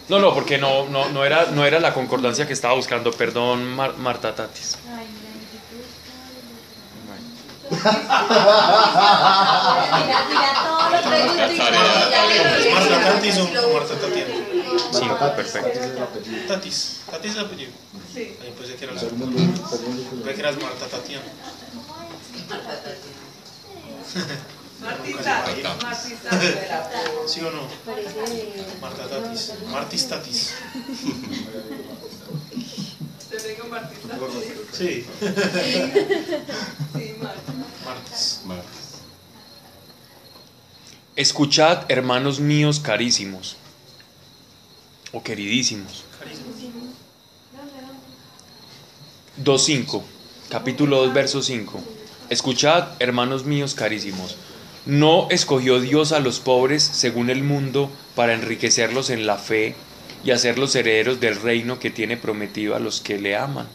No, 0.08 0.18
no, 0.18 0.32
porque 0.34 0.58
no, 0.58 0.86
no, 0.88 1.08
no, 1.10 1.24
era, 1.24 1.46
no 1.46 1.64
era 1.66 1.78
la 1.80 1.92
concordancia 1.92 2.46
que 2.46 2.52
estaba 2.52 2.74
buscando. 2.74 3.10
Perdón, 3.12 3.64
Mar- 3.74 3.96
Marta 3.98 4.34
Tatis. 4.34 4.76
Ay, 4.88 5.06
mira, 5.12 5.30
mi 5.34 5.46
Bueno. 7.06 7.26
Mira, 10.06 10.18
mira 10.28 10.50
todo 10.64 10.90
lo 10.90 10.98
pregunto 11.10 11.52
y 11.52 11.58
todo, 11.58 12.10
ya 12.10 12.24
le 12.26 12.34
¿Es 12.68 12.72
Marta. 12.72 12.96
Tatis 13.12 13.36
o 13.38 13.44
Marta 13.74 13.94
Tatiana? 14.00 14.34
Sí, 14.92 15.04
perfecto. 15.36 15.78
Tatis. 16.48 17.00
Tatis 17.10 17.30
es 17.32 17.36
el 17.36 17.44
apellido. 17.44 17.72
Sí. 18.14 18.36
Ahí 18.40 18.54
pensé 18.56 18.74
que 18.76 18.84
era 18.84 18.92
Marta 20.52 20.86
Tatiana. 20.90 21.24
Martita, 24.80 25.44
espera. 25.50 26.90
¿Sí 27.26 27.40
o 27.40 27.50
no? 27.50 27.68
Marta 28.80 29.08
Tatis. 29.08 29.52
Martis 29.70 30.08
Tatis. 30.08 30.54
Te 33.28 33.48
digo 33.48 33.66
Martita. 33.68 34.18
Sí. 34.72 35.04
Sí, 36.94 37.14
Marta. 37.20 37.52
Martis. 38.46 38.78
Escuchad, 41.16 41.84
hermanos 41.88 42.38
míos 42.38 42.78
carísimos. 42.78 43.56
O 45.12 45.22
queridísimos. 45.22 46.04
Carísimo. 46.18 46.48
2.5, 49.42 50.02
capítulo 50.48 50.98
2, 51.04 51.14
verso 51.14 51.42
5. 51.42 51.97
Escuchad, 52.30 52.88
hermanos 52.98 53.44
míos 53.44 53.74
carísimos, 53.74 54.36
¿no 54.86 55.28
escogió 55.30 55.80
Dios 55.80 56.12
a 56.12 56.20
los 56.20 56.40
pobres 56.40 56.82
según 56.82 57.30
el 57.30 57.42
mundo 57.42 57.90
para 58.14 58.34
enriquecerlos 58.34 59.10
en 59.10 59.26
la 59.26 59.36
fe 59.36 59.74
y 60.24 60.30
hacerlos 60.32 60.74
herederos 60.74 61.20
del 61.20 61.40
reino 61.40 61.78
que 61.78 61.90
tiene 61.90 62.16
prometido 62.16 62.74
a 62.76 62.80
los 62.80 63.00
que 63.00 63.18
le 63.18 63.36
aman? 63.36 63.66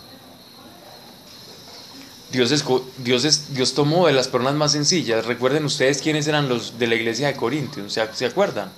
Dios, 2.32 2.52
Dios, 2.98 3.26
es- 3.26 3.54
Dios 3.54 3.74
tomó 3.76 4.08
de 4.08 4.14
las 4.14 4.28
personas 4.28 4.56
más 4.56 4.72
sencillas. 4.72 5.26
Recuerden 5.26 5.66
ustedes 5.66 6.02
quiénes 6.02 6.28
eran 6.28 6.50
los 6.50 6.80
de 6.80 6.88
la 6.88 6.96
iglesia 6.96 7.28
de 7.28 7.36
Corintios, 7.36 7.94
¿se, 7.94 8.02
se 8.14 8.26
acuerdan? 8.26 8.70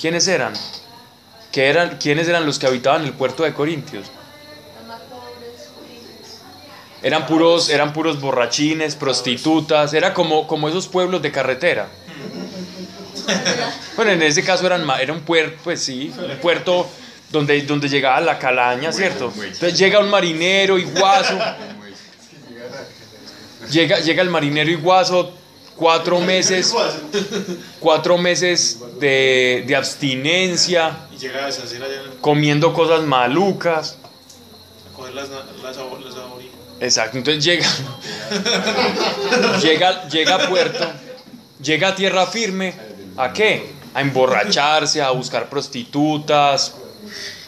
¿Quiénes 0.00 0.26
eran? 0.26 0.52
¿Qué 1.52 1.66
eran? 1.68 1.98
¿Quiénes 1.98 2.26
eran 2.26 2.46
los 2.46 2.58
que 2.58 2.66
habitaban 2.66 3.04
el 3.04 3.12
puerto 3.12 3.44
de 3.44 3.54
Corintios? 3.54 4.06
Los 4.08 4.88
más 4.88 5.00
pobres, 5.02 5.68
humildes. 5.78 6.40
Eran 7.04 7.26
puros, 7.26 7.68
eran 7.68 7.92
puros 7.92 8.18
borrachines, 8.20 8.96
prostitutas, 8.96 9.92
era 9.94 10.12
como, 10.14 10.46
como 10.48 10.68
esos 10.68 10.88
pueblos 10.88 11.22
de 11.22 11.30
carretera. 11.30 11.88
Bueno, 13.96 14.10
en 14.10 14.22
ese 14.22 14.42
caso 14.42 14.66
eran, 14.66 14.84
era 15.00 15.12
un 15.12 15.20
puerto, 15.20 15.56
pues 15.62 15.80
sí, 15.80 16.12
un 16.18 16.36
puerto 16.38 16.88
donde, 17.30 17.62
donde 17.62 17.88
llegaba 17.88 18.20
la 18.20 18.38
calaña, 18.40 18.90
¿cierto? 18.92 19.32
Entonces 19.36 19.78
llega 19.78 20.00
un 20.00 20.10
marinero 20.10 20.76
iguazo, 20.78 21.38
llega, 23.70 24.00
llega 24.00 24.20
el 24.22 24.30
marinero 24.30 24.68
iguazo, 24.70 25.32
cuatro 25.76 26.18
meses, 26.20 26.74
cuatro 27.80 28.18
meses 28.18 28.80
de, 28.98 29.62
de 29.66 29.76
abstinencia, 29.76 30.98
Y 31.14 31.18
llega 31.18 31.44
a 31.44 31.46
deshacer 31.46 31.82
allá 31.82 31.94
en- 32.02 32.18
comiendo 32.20 32.72
cosas 32.72 33.02
malucas. 33.04 33.96
a 34.92 34.96
coger 34.96 35.14
las, 35.14 35.28
las. 35.62 35.76
Exacto, 36.84 37.16
entonces 37.18 37.42
llega, 37.42 37.66
llega, 39.62 40.08
llega 40.08 40.34
a 40.34 40.48
puerto, 40.48 40.86
llega 41.62 41.88
a 41.88 41.94
tierra 41.96 42.26
firme, 42.26 42.74
¿a 43.16 43.32
qué? 43.32 43.72
A 43.94 44.00
emborracharse, 44.00 45.00
a 45.00 45.10
buscar 45.10 45.48
prostitutas, 45.48 46.74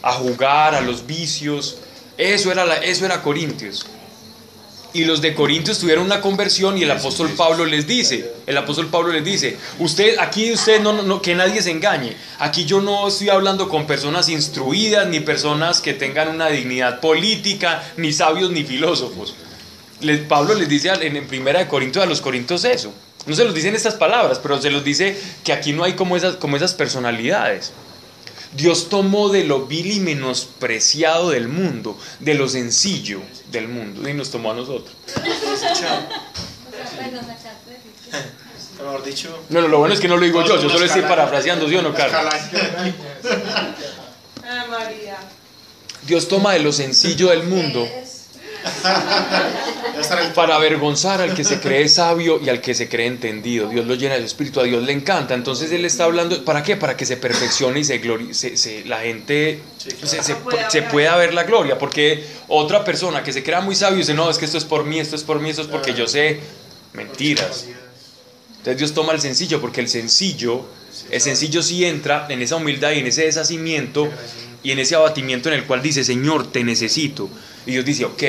a 0.01 0.13
jugar, 0.13 0.73
a 0.75 0.81
los 0.81 1.05
vicios. 1.05 1.77
Eso 2.17 2.51
era, 2.51 2.65
la- 2.65 2.77
eso 2.77 3.05
era 3.05 3.21
Corintios. 3.21 3.85
Y 4.93 5.03
los 5.05 5.21
de 5.21 5.35
Corintios 5.35 5.79
tuvieron 5.79 6.05
una 6.05 6.21
conversión 6.21 6.77
y 6.77 6.83
el 6.83 6.91
apóstol 6.91 7.29
Pablo 7.35 7.65
les 7.65 7.85
dice, 7.85 8.31
el 8.47 8.57
apóstol 8.57 8.87
Pablo 8.87 9.11
les 9.11 9.23
dice, 9.23 9.57
usted, 9.79 10.17
aquí 10.17 10.51
usted 10.51 10.81
no, 10.81 11.03
no- 11.03 11.21
que 11.21 11.35
nadie 11.35 11.61
se 11.61 11.71
engañe, 11.71 12.15
aquí 12.39 12.65
yo 12.65 12.81
no 12.81 13.07
estoy 13.07 13.29
hablando 13.29 13.67
con 13.69 13.85
personas 13.85 14.29
instruidas, 14.29 15.05
ni 15.07 15.19
personas 15.19 15.81
que 15.81 15.93
tengan 15.93 16.29
una 16.29 16.47
dignidad 16.47 16.99
política, 17.01 17.83
ni 17.97 18.11
sabios, 18.13 18.49
ni 18.51 18.63
filósofos. 18.63 19.35
Les- 19.99 20.21
Pablo 20.21 20.55
les 20.55 20.69
dice 20.69 20.89
en, 20.89 21.15
en 21.17 21.27
primera 21.27 21.59
de 21.59 21.67
Corintios 21.67 22.03
a 22.03 22.07
los 22.07 22.21
Corintios 22.21 22.63
eso. 22.63 22.93
No 23.25 23.35
se 23.35 23.43
los 23.43 23.53
dicen 23.53 23.75
estas 23.75 23.95
palabras, 23.95 24.39
pero 24.41 24.59
se 24.61 24.71
los 24.71 24.83
dice 24.85 25.19
que 25.43 25.51
aquí 25.51 25.73
no 25.73 25.83
hay 25.83 25.93
como 25.93 26.15
esas, 26.15 26.37
como 26.37 26.55
esas 26.55 26.73
personalidades. 26.73 27.71
Dios 28.53 28.89
tomó 28.89 29.29
de 29.29 29.43
lo 29.43 29.65
vil 29.65 29.91
y 29.91 29.99
menospreciado 29.99 31.29
del 31.31 31.47
mundo, 31.47 31.97
de 32.19 32.33
lo 32.33 32.47
sencillo 32.47 33.21
del 33.51 33.67
mundo, 33.67 34.07
y 34.07 34.13
nos 34.13 34.31
tomó 34.31 34.51
a 34.51 34.55
nosotros. 34.55 34.95
Mejor 38.79 39.03
dicho, 39.03 39.39
No, 39.49 39.61
no, 39.61 39.67
lo 39.67 39.79
bueno 39.79 39.93
es 39.95 39.99
que 39.99 40.07
no 40.07 40.17
lo 40.17 40.25
digo 40.25 40.43
yo, 40.45 40.61
yo 40.61 40.69
solo 40.69 40.85
estoy 40.85 41.01
parafraseando, 41.01 41.67
¿sí 41.67 41.75
o 41.75 41.81
no, 41.81 41.93
Carlos? 41.93 42.33
Ah, 44.49 44.65
María. 44.69 45.17
Dios 46.03 46.27
toma 46.27 46.53
de 46.53 46.59
lo 46.59 46.71
sencillo 46.71 47.29
del 47.29 47.43
mundo 47.43 47.85
para 50.35 50.55
avergonzar 50.55 51.21
al 51.21 51.33
que 51.33 51.43
se 51.43 51.59
cree 51.59 51.87
sabio 51.89 52.39
y 52.43 52.49
al 52.49 52.61
que 52.61 52.73
se 52.73 52.87
cree 52.87 53.07
entendido. 53.07 53.67
Dios 53.69 53.85
lo 53.85 53.95
llena 53.95 54.15
de 54.15 54.21
su 54.21 54.27
espíritu, 54.27 54.59
a 54.59 54.63
Dios 54.63 54.83
le 54.83 54.91
encanta. 54.93 55.33
Entonces 55.33 55.71
Él 55.71 55.85
está 55.85 56.03
hablando, 56.05 56.43
¿para 56.45 56.63
qué? 56.63 56.77
Para 56.77 56.95
que 56.95 57.05
se 57.05 57.17
perfeccione 57.17 57.79
y 57.79 57.83
se, 57.83 58.01
glori- 58.01 58.33
se- 58.33 58.57
se- 58.57 58.85
la 58.85 58.99
gente 58.99 59.59
Sí, 59.77 59.89
claro. 59.91 60.07
se, 60.07 60.23
se- 60.23 60.35
Pueda 60.35 60.69
se 60.69 60.81
ver. 60.81 60.89
pueda 60.89 61.15
ver 61.17 61.33
la 61.33 61.43
gloria. 61.43 61.77
Porque 61.77 62.23
otra 62.47 62.83
persona 62.83 63.23
que 63.23 63.33
se 63.33 63.43
crea 63.43 63.61
muy 63.61 63.75
sabio 63.75 63.97
dice, 63.97 64.13
no, 64.13 64.29
es 64.29 64.37
que 64.37 64.45
esto 64.45 64.57
es 64.57 64.65
por 64.65 64.83
mí, 64.85 64.99
esto 64.99 65.15
es 65.15 65.23
por 65.23 65.39
mí, 65.39 65.49
esto 65.49 65.61
es 65.63 65.67
porque 65.67 65.93
yo 65.93 66.07
sé. 66.07 66.39
Mentiras. 66.93 67.65
Entonces 68.57 68.77
Dios 68.77 68.93
toma 68.93 69.13
el 69.13 69.21
sencillo, 69.21 69.61
porque 69.61 69.81
el 69.81 69.87
sencillo, 69.87 70.65
el 71.09 71.21
sencillo 71.21 71.61
sí 71.63 71.85
entra 71.85 72.25
en 72.29 72.41
esa 72.41 72.55
humildad 72.57 72.91
y 72.91 72.99
en 72.99 73.07
ese 73.07 73.23
deshacimiento 73.23 74.09
Y 74.63 74.71
en 74.71 74.79
ese 74.79 74.95
abatimiento 74.95 75.49
en 75.49 75.55
el 75.55 75.65
cual 75.65 75.81
dice, 75.81 76.03
Señor, 76.03 76.47
te 76.51 76.63
necesito. 76.63 77.29
Y 77.65 77.71
Dios 77.71 77.85
dice, 77.85 78.05
ok, 78.05 78.23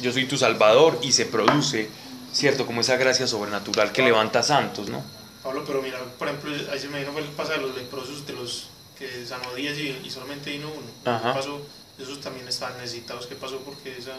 yo 0.00 0.12
soy 0.12 0.26
tu 0.26 0.36
Salvador 0.38 0.98
y 1.02 1.12
se 1.12 1.26
produce, 1.26 1.88
¿cierto? 2.32 2.64
Como 2.66 2.80
esa 2.80 2.96
gracia 2.96 3.26
sobrenatural 3.26 3.92
que 3.92 4.02
levanta 4.02 4.42
santos, 4.42 4.88
¿no? 4.88 5.02
Pablo, 5.42 5.62
pero 5.66 5.82
mira, 5.82 5.98
por 6.18 6.28
ejemplo, 6.28 6.52
ahí 6.72 6.78
se 6.78 6.88
me 6.88 7.00
vino 7.00 7.12
fue 7.12 7.20
el 7.22 7.28
paso 7.28 7.52
de 7.52 7.58
los 7.58 7.74
leprosos, 7.76 8.26
de 8.26 8.32
los 8.32 8.68
que 8.98 9.26
sanó 9.26 9.52
10 9.54 9.78
y, 9.78 10.00
y 10.06 10.10
solamente 10.10 10.50
vino 10.50 10.68
uno. 10.68 10.86
Ajá. 11.16 11.32
¿Qué 11.32 11.38
pasó? 11.38 11.60
Esos 11.98 12.20
también 12.20 12.48
estaban 12.48 12.76
necesitados. 12.78 13.26
¿Qué 13.26 13.34
pasó? 13.34 13.58
Porque 13.58 13.96
esa. 13.98 14.12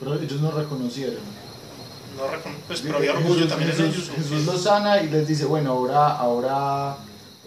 Pero 0.00 0.14
ellos 0.20 0.40
no 0.40 0.50
reconocieron. 0.50 1.20
No 2.16 2.24
recon- 2.26 2.56
pues, 2.66 2.80
pero 2.80 2.96
había 2.98 3.12
orgullo 3.12 3.34
Jesús, 3.34 3.48
también 3.48 3.70
en 3.70 3.76
Jesús- 3.76 3.94
ellos. 3.94 4.10
¿o 4.10 4.22
Jesús 4.22 4.44
los 4.46 4.62
sana 4.62 5.00
y 5.02 5.08
les 5.08 5.28
dice, 5.28 5.44
bueno, 5.44 5.70
ahora, 5.72 6.16
ahora, 6.16 6.96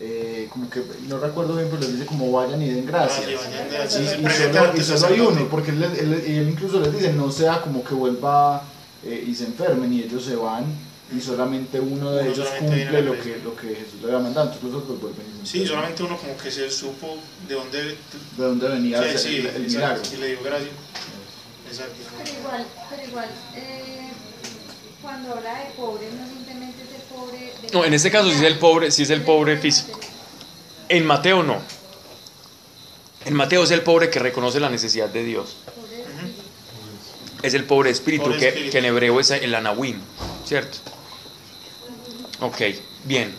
eh, 0.01 0.47
como 0.51 0.69
que, 0.69 0.81
no 1.07 1.19
recuerdo 1.19 1.55
bien, 1.55 1.67
pero 1.69 1.81
les 1.81 1.93
dice 1.93 2.05
como 2.05 2.31
vayan 2.31 2.61
y 2.61 2.69
den 2.69 2.85
gracias. 2.85 3.25
Ah, 3.27 3.85
Y, 3.85 3.89
sí, 3.89 3.99
y 4.25 4.29
se 4.29 4.53
solo, 4.53 4.73
y 4.77 4.81
solo 4.81 5.07
hay 5.07 5.19
uno, 5.19 5.47
porque 5.49 5.71
él, 5.71 5.83
él- 5.83 6.23
y 6.27 6.35
él 6.37 6.49
incluso 6.49 6.79
les 6.79 6.93
dice, 6.93 7.11
no 7.13 7.31
sea 7.31 7.61
como 7.61 7.83
que 7.83 7.93
vuelva 7.93 8.63
eh, 9.03 9.25
y 9.27 9.35
se 9.35 9.45
enfermen 9.45 9.91
y 9.93 10.01
ellos 10.03 10.23
se 10.23 10.35
van 10.35 10.65
y 11.15 11.19
solamente 11.19 11.79
uno 11.79 12.11
de 12.11 12.21
Uno 12.23 12.31
ellos 12.31 12.47
cumple 12.59 13.01
lo 13.01 13.13
que, 13.19 13.39
lo 13.43 13.55
que 13.55 13.67
Jesús 13.75 13.99
le 14.01 14.07
había 14.07 14.19
mandado, 14.19 14.47
entonces 14.53 14.71
los 14.71 14.83
otros 14.83 15.01
vuelven 15.01 15.25
y 15.43 15.45
se 15.45 15.51
Sí, 15.59 15.65
solamente 15.67 16.03
uno 16.03 16.17
como 16.17 16.37
que 16.37 16.51
se 16.51 16.69
supo 16.69 17.17
de 17.47 17.55
dónde. 17.55 17.83
de 17.83 17.95
dónde 18.37 18.67
venía 18.69 19.01
Sí, 19.01 19.09
el, 19.09 19.17
sí, 19.19 19.35
el- 19.37 19.47
el 19.47 19.61
milagro. 19.63 20.01
Y 20.13 20.17
le 20.17 20.27
dio 20.27 20.43
gracia. 20.43 20.67
Exacto. 21.67 21.93
Pero 22.23 22.39
igual, 22.39 22.65
pero 22.89 23.03
igual, 23.09 23.29
eh, 23.55 24.09
cuando 25.01 25.33
habla 25.35 25.59
de 25.59 25.65
pobre, 25.75 26.07
no 26.19 26.27
simplemente 26.27 26.83
es 26.83 26.95
el 26.95 27.01
pobre. 27.13 27.37
de- 27.39 27.53
No, 27.73 27.85
en 27.85 27.93
este 27.93 28.09
caso 28.09 28.29
sí 28.29 28.35
es 28.35 28.41
el 28.41 28.57
pobre, 28.57 28.91
sí 28.91 29.03
es 29.03 29.09
el 29.09 29.21
pobre 29.21 29.57
físico. 29.57 29.99
En 30.87 31.05
Mateo 31.05 31.43
no. 31.43 31.61
En 33.25 33.33
Mateo 33.33 33.63
es 33.63 33.71
el 33.71 33.81
pobre 33.81 34.09
que 34.09 34.19
reconoce 34.19 34.59
la 34.59 34.69
necesidad 34.69 35.09
de 35.09 35.23
Dios. 35.23 35.57
Es 37.41 37.53
el 37.53 37.63
pobre 37.65 37.91
espíritu, 37.91 38.25
Pobre 38.25 38.39
que, 38.39 38.47
espíritu. 38.47 38.71
que 38.71 38.77
en 38.79 38.85
hebreo 38.85 39.19
es 39.19 39.31
el 39.31 39.53
anahuim, 39.55 39.99
¿cierto? 40.45 40.77
Ok, 42.41 42.61
bien. 43.05 43.33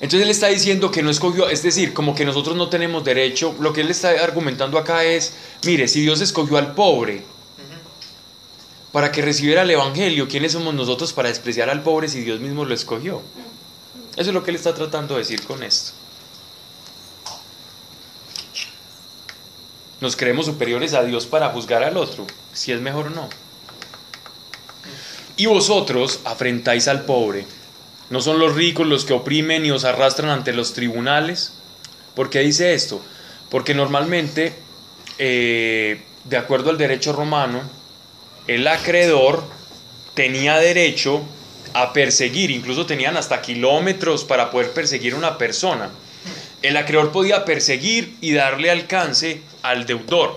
Entonces 0.00 0.22
él 0.22 0.30
está 0.30 0.48
diciendo 0.48 0.90
que 0.90 1.02
no 1.02 1.10
escogió, 1.10 1.48
es 1.48 1.62
decir, 1.62 1.94
como 1.94 2.14
que 2.14 2.24
nosotros 2.24 2.56
no 2.56 2.68
tenemos 2.68 3.04
derecho, 3.04 3.54
lo 3.60 3.72
que 3.72 3.82
él 3.82 3.90
está 3.90 4.10
argumentando 4.22 4.78
acá 4.78 5.04
es, 5.04 5.34
mire, 5.64 5.86
si 5.86 6.02
Dios 6.02 6.20
escogió 6.20 6.58
al 6.58 6.74
pobre 6.74 7.22
para 8.94 9.10
que 9.10 9.22
recibiera 9.22 9.62
el 9.62 9.70
Evangelio, 9.72 10.28
¿quiénes 10.28 10.52
somos 10.52 10.72
nosotros 10.72 11.12
para 11.12 11.28
despreciar 11.28 11.68
al 11.68 11.82
pobre 11.82 12.08
si 12.08 12.20
Dios 12.20 12.38
mismo 12.38 12.64
lo 12.64 12.72
escogió? 12.72 13.22
Eso 14.14 14.30
es 14.30 14.34
lo 14.34 14.44
que 14.44 14.52
él 14.52 14.54
está 14.54 14.72
tratando 14.72 15.14
de 15.14 15.22
decir 15.22 15.42
con 15.42 15.64
esto. 15.64 15.90
Nos 20.00 20.14
creemos 20.14 20.46
superiores 20.46 20.94
a 20.94 21.02
Dios 21.02 21.26
para 21.26 21.48
juzgar 21.48 21.82
al 21.82 21.96
otro, 21.96 22.24
si 22.52 22.70
es 22.70 22.80
mejor 22.80 23.08
o 23.08 23.10
no. 23.10 23.28
Y 25.36 25.46
vosotros 25.46 26.20
afrentáis 26.24 26.86
al 26.86 27.04
pobre. 27.04 27.46
¿No 28.10 28.20
son 28.20 28.38
los 28.38 28.54
ricos 28.54 28.86
los 28.86 29.04
que 29.04 29.14
oprimen 29.14 29.66
y 29.66 29.72
os 29.72 29.84
arrastran 29.84 30.30
ante 30.30 30.52
los 30.52 30.72
tribunales? 30.72 31.54
¿Por 32.14 32.30
qué 32.30 32.38
dice 32.42 32.74
esto? 32.74 33.02
Porque 33.50 33.74
normalmente, 33.74 34.54
eh, 35.18 36.00
de 36.22 36.36
acuerdo 36.36 36.70
al 36.70 36.78
derecho 36.78 37.12
romano, 37.12 37.60
el 38.46 38.66
acreedor 38.66 39.44
tenía 40.14 40.58
derecho 40.58 41.22
a 41.72 41.92
perseguir, 41.92 42.50
incluso 42.50 42.86
tenían 42.86 43.16
hasta 43.16 43.42
kilómetros 43.42 44.24
para 44.24 44.50
poder 44.50 44.72
perseguir 44.72 45.14
a 45.14 45.16
una 45.16 45.38
persona. 45.38 45.90
El 46.62 46.76
acreedor 46.76 47.12
podía 47.12 47.44
perseguir 47.44 48.16
y 48.20 48.32
darle 48.32 48.70
alcance 48.70 49.42
al 49.62 49.86
deudor. 49.86 50.36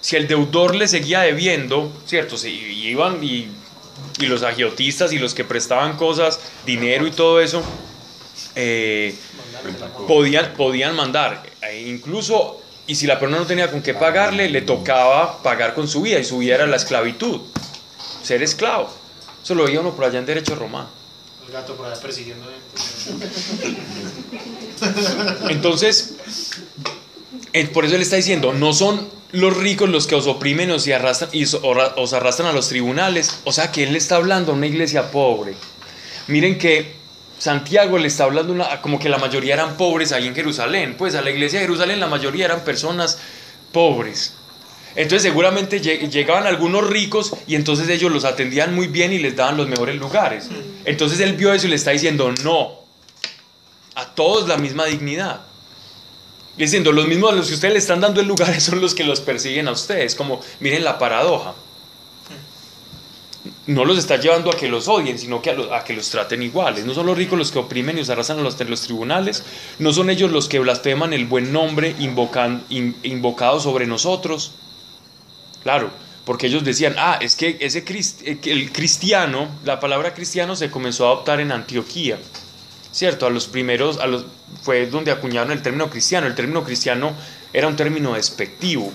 Si 0.00 0.16
el 0.16 0.26
deudor 0.26 0.74
le 0.74 0.88
seguía 0.88 1.20
debiendo, 1.20 1.92
¿cierto? 2.06 2.38
Se 2.38 2.48
iban 2.48 3.22
y, 3.22 3.48
y 4.18 4.26
los 4.26 4.42
agiotistas 4.42 5.12
y 5.12 5.18
los 5.18 5.34
que 5.34 5.44
prestaban 5.44 5.96
cosas, 5.96 6.40
dinero 6.64 7.06
y 7.06 7.10
todo 7.10 7.40
eso, 7.40 7.62
eh, 8.54 9.14
podían, 10.06 10.54
podían 10.54 10.94
mandar. 10.94 11.42
E 11.62 11.82
incluso, 11.88 12.62
y 12.90 12.94
si 12.96 13.06
la 13.06 13.18
persona 13.20 13.38
no 13.38 13.46
tenía 13.46 13.70
con 13.70 13.82
qué 13.82 13.94
pagarle, 13.94 14.48
le 14.50 14.62
tocaba 14.62 15.42
pagar 15.42 15.74
con 15.74 15.86
su 15.88 16.02
vida, 16.02 16.18
y 16.18 16.24
su 16.24 16.38
vida 16.38 16.56
era 16.56 16.66
la 16.66 16.76
esclavitud, 16.76 17.40
ser 18.22 18.42
esclavo. 18.42 18.90
Eso 19.42 19.54
lo 19.54 19.64
veía 19.64 19.80
uno 19.80 19.94
por 19.94 20.04
allá 20.06 20.18
en 20.18 20.26
derecho 20.26 20.54
romano. 20.54 20.88
El 21.46 21.52
gato 21.52 21.74
por 21.76 21.86
allá 21.86 22.00
persiguiendo. 22.00 22.46
Entonces, 25.48 26.14
eh, 27.52 27.66
por 27.68 27.84
eso 27.84 27.96
él 27.96 28.02
está 28.02 28.16
diciendo, 28.16 28.52
no 28.52 28.72
son 28.72 29.08
los 29.32 29.56
ricos 29.56 29.88
los 29.88 30.06
que 30.06 30.14
os 30.16 30.26
oprimen 30.26 30.70
os 30.70 30.86
y 30.86 30.92
arrastran, 30.92 31.30
y 31.32 31.44
os- 31.44 31.58
os 31.62 32.12
arrastran 32.12 32.48
a 32.48 32.52
los 32.52 32.68
tribunales. 32.68 33.38
O 33.44 33.52
sea 33.52 33.70
que 33.72 33.84
él 33.84 33.92
le 33.92 33.98
está 33.98 34.16
hablando 34.16 34.52
a 34.52 34.54
una 34.54 34.66
iglesia 34.66 35.10
pobre. 35.10 35.54
Miren 36.28 36.58
que 36.58 36.94
Santiago 37.40 37.96
le 37.96 38.06
está 38.06 38.24
hablando 38.24 38.52
una, 38.52 38.82
como 38.82 38.98
que 38.98 39.08
la 39.08 39.16
mayoría 39.16 39.54
eran 39.54 39.76
pobres 39.78 40.12
ahí 40.12 40.26
en 40.26 40.34
Jerusalén. 40.34 40.94
Pues 40.98 41.14
a 41.14 41.22
la 41.22 41.30
iglesia 41.30 41.58
de 41.58 41.64
Jerusalén 41.64 41.98
la 41.98 42.06
mayoría 42.06 42.44
eran 42.44 42.60
personas 42.64 43.18
pobres. 43.72 44.34
Entonces 44.94 45.22
seguramente 45.22 45.80
lleg- 45.80 46.10
llegaban 46.10 46.46
algunos 46.46 46.86
ricos 46.86 47.32
y 47.46 47.54
entonces 47.54 47.88
ellos 47.88 48.12
los 48.12 48.24
atendían 48.24 48.74
muy 48.74 48.88
bien 48.88 49.12
y 49.14 49.18
les 49.18 49.34
daban 49.36 49.56
los 49.56 49.68
mejores 49.68 49.96
lugares. 49.96 50.48
Entonces 50.84 51.18
él 51.20 51.32
vio 51.32 51.52
eso 51.54 51.66
y 51.66 51.70
le 51.70 51.76
está 51.76 51.92
diciendo, 51.92 52.30
no, 52.44 52.74
a 53.94 54.04
todos 54.14 54.46
la 54.46 54.58
misma 54.58 54.84
dignidad. 54.84 55.40
Diciendo, 56.58 56.92
los 56.92 57.06
mismos 57.08 57.32
a 57.32 57.36
los 57.36 57.48
que 57.48 57.54
ustedes 57.54 57.72
le 57.72 57.78
están 57.78 58.02
dando 58.02 58.20
el 58.20 58.26
lugar 58.28 58.60
son 58.60 58.82
los 58.82 58.94
que 58.94 59.04
los 59.04 59.20
persiguen 59.22 59.66
a 59.68 59.72
ustedes. 59.72 60.14
Como, 60.14 60.42
miren 60.58 60.84
la 60.84 60.98
paradoja. 60.98 61.54
No 63.66 63.84
los 63.84 63.98
está 63.98 64.16
llevando 64.16 64.50
a 64.50 64.56
que 64.56 64.68
los 64.68 64.88
odien, 64.88 65.18
sino 65.18 65.40
que 65.42 65.50
a, 65.50 65.84
que 65.84 65.92
los 65.94 66.08
traten 66.10 66.42
iguales. 66.42 66.84
No 66.86 66.94
son 66.94 67.06
los 67.06 67.16
ricos 67.16 67.38
los 67.38 67.52
que 67.52 67.58
oprimen 67.58 67.98
y 67.98 68.00
os 68.00 68.10
arrasan 68.10 68.38
a 68.38 68.42
los, 68.42 68.60
en 68.60 68.70
los 68.70 68.80
tribunales. 68.80 69.44
No 69.78 69.92
son 69.92 70.10
ellos 70.10 70.30
los 70.30 70.48
que 70.48 70.58
blasfeman 70.58 71.12
el 71.12 71.26
buen 71.26 71.52
nombre 71.52 71.94
invocan- 71.98 72.62
in- 72.70 72.96
invocado 73.02 73.60
sobre 73.60 73.86
nosotros. 73.86 74.52
Claro, 75.62 75.90
porque 76.24 76.46
ellos 76.46 76.64
decían, 76.64 76.94
ah, 76.98 77.18
es 77.20 77.36
que 77.36 77.58
ese 77.60 77.84
eh, 77.86 78.38
el 78.44 78.72
cristiano, 78.72 79.48
la 79.64 79.78
palabra 79.78 80.14
cristiano 80.14 80.56
se 80.56 80.70
comenzó 80.70 81.06
a 81.06 81.12
adoptar 81.12 81.40
en 81.40 81.52
Antioquía. 81.52 82.18
¿cierto? 82.92 83.26
A 83.26 83.30
los 83.30 83.46
primeros, 83.46 83.98
a 83.98 84.06
los, 84.08 84.24
fue 84.62 84.86
donde 84.86 85.12
acuñaron 85.12 85.52
el 85.52 85.62
término 85.62 85.88
cristiano. 85.88 86.26
El 86.26 86.34
término 86.34 86.64
cristiano 86.64 87.12
era 87.52 87.68
un 87.68 87.76
término 87.76 88.14
despectivo. 88.14 88.90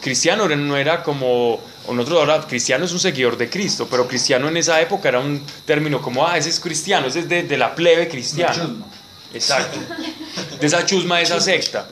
Cristiano 0.00 0.48
no 0.48 0.76
era 0.76 1.02
como, 1.02 1.60
nosotros 1.94 2.18
ahora, 2.20 2.46
cristiano 2.46 2.84
es 2.84 2.92
un 2.92 3.00
seguidor 3.00 3.36
de 3.36 3.48
Cristo, 3.50 3.86
pero 3.90 4.06
cristiano 4.08 4.48
en 4.48 4.56
esa 4.56 4.80
época 4.80 5.08
era 5.08 5.20
un 5.20 5.42
término 5.64 6.00
como, 6.02 6.26
ah, 6.26 6.36
ese 6.38 6.48
es 6.50 6.58
cristiano, 6.60 7.06
ese 7.06 7.20
es 7.20 7.28
de, 7.28 7.42
de 7.44 7.56
la 7.56 7.74
plebe 7.74 8.08
cristiana. 8.08 8.54
Chusma. 8.54 8.86
Exacto. 9.34 9.78
De 10.60 10.66
esa 10.66 10.84
chusma, 10.86 11.18
de 11.18 11.22
esa 11.24 11.40
secta. 11.40 11.86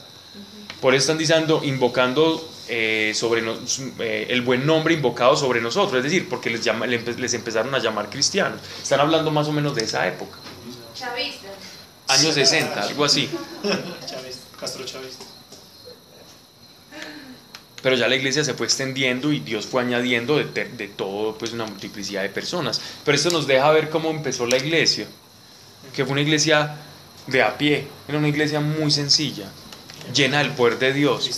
Por 0.81 0.95
eso 0.95 1.03
están 1.03 1.19
diciendo, 1.19 1.61
invocando 1.65 2.51
eh, 2.69 3.12
sobre 3.15 3.43
nos- 3.43 3.79
eh, 3.99 4.27
el 4.31 4.41
buen 4.41 4.65
nombre 4.66 4.95
invocado 4.95 5.37
sobre 5.37 5.61
nosotros, 5.61 5.99
es 5.99 6.05
decir, 6.05 6.29
porque 6.29 6.57
llama- 6.59 6.87
les 6.87 7.35
empezaron 7.35 7.75
a 7.75 7.79
llamar 7.79 8.09
cristianos. 8.09 8.61
Están 8.83 9.01
hablando 9.01 9.31
más 9.31 9.47
o 9.49 9.53
menos 9.53 9.75
de 9.75 9.85
esa 9.85 10.07
época. 10.09 10.39
Chavista. 10.95 11.49
Años 12.09 12.35
60, 12.35 12.83
algo 12.83 13.05
así. 13.05 13.29
Chavista, 14.07 14.45
Castro 14.59 14.85
Chavista. 14.85 15.25
Pero 17.85 17.97
ya 17.97 18.09
la 18.09 18.16
iglesia 18.16 18.43
se 18.43 18.55
fue 18.55 18.65
extendiendo 18.66 19.31
y 19.31 19.40
Dios 19.40 19.66
fue 19.66 19.82
añadiendo 19.82 20.39
de, 20.39 20.89
todo 20.97 21.36
pues 21.36 21.52
una 21.52 21.66
multiplicidad 21.66 22.23
de 22.23 22.31
personas. 22.31 22.81
Pero 23.05 23.15
esto 23.15 23.28
nos 23.31 23.47
deja 23.47 23.70
ver 23.73 23.90
cómo 23.90 24.09
empezó 24.11 24.47
la 24.47 24.56
iglesia, 24.56 25.06
que 25.94 26.02
fue 26.05 26.12
una 26.12 26.23
iglesia 26.23 26.77
de 27.27 27.43
a 27.43 27.59
pie, 27.59 27.86
era 28.09 28.16
una 28.16 28.28
iglesia 28.28 28.61
muy 28.61 28.90
sencilla, 28.90 29.51
llena 30.15 30.39
del 30.39 30.52
poder 30.52 30.78
de 30.78 30.94
Dios. 30.94 31.31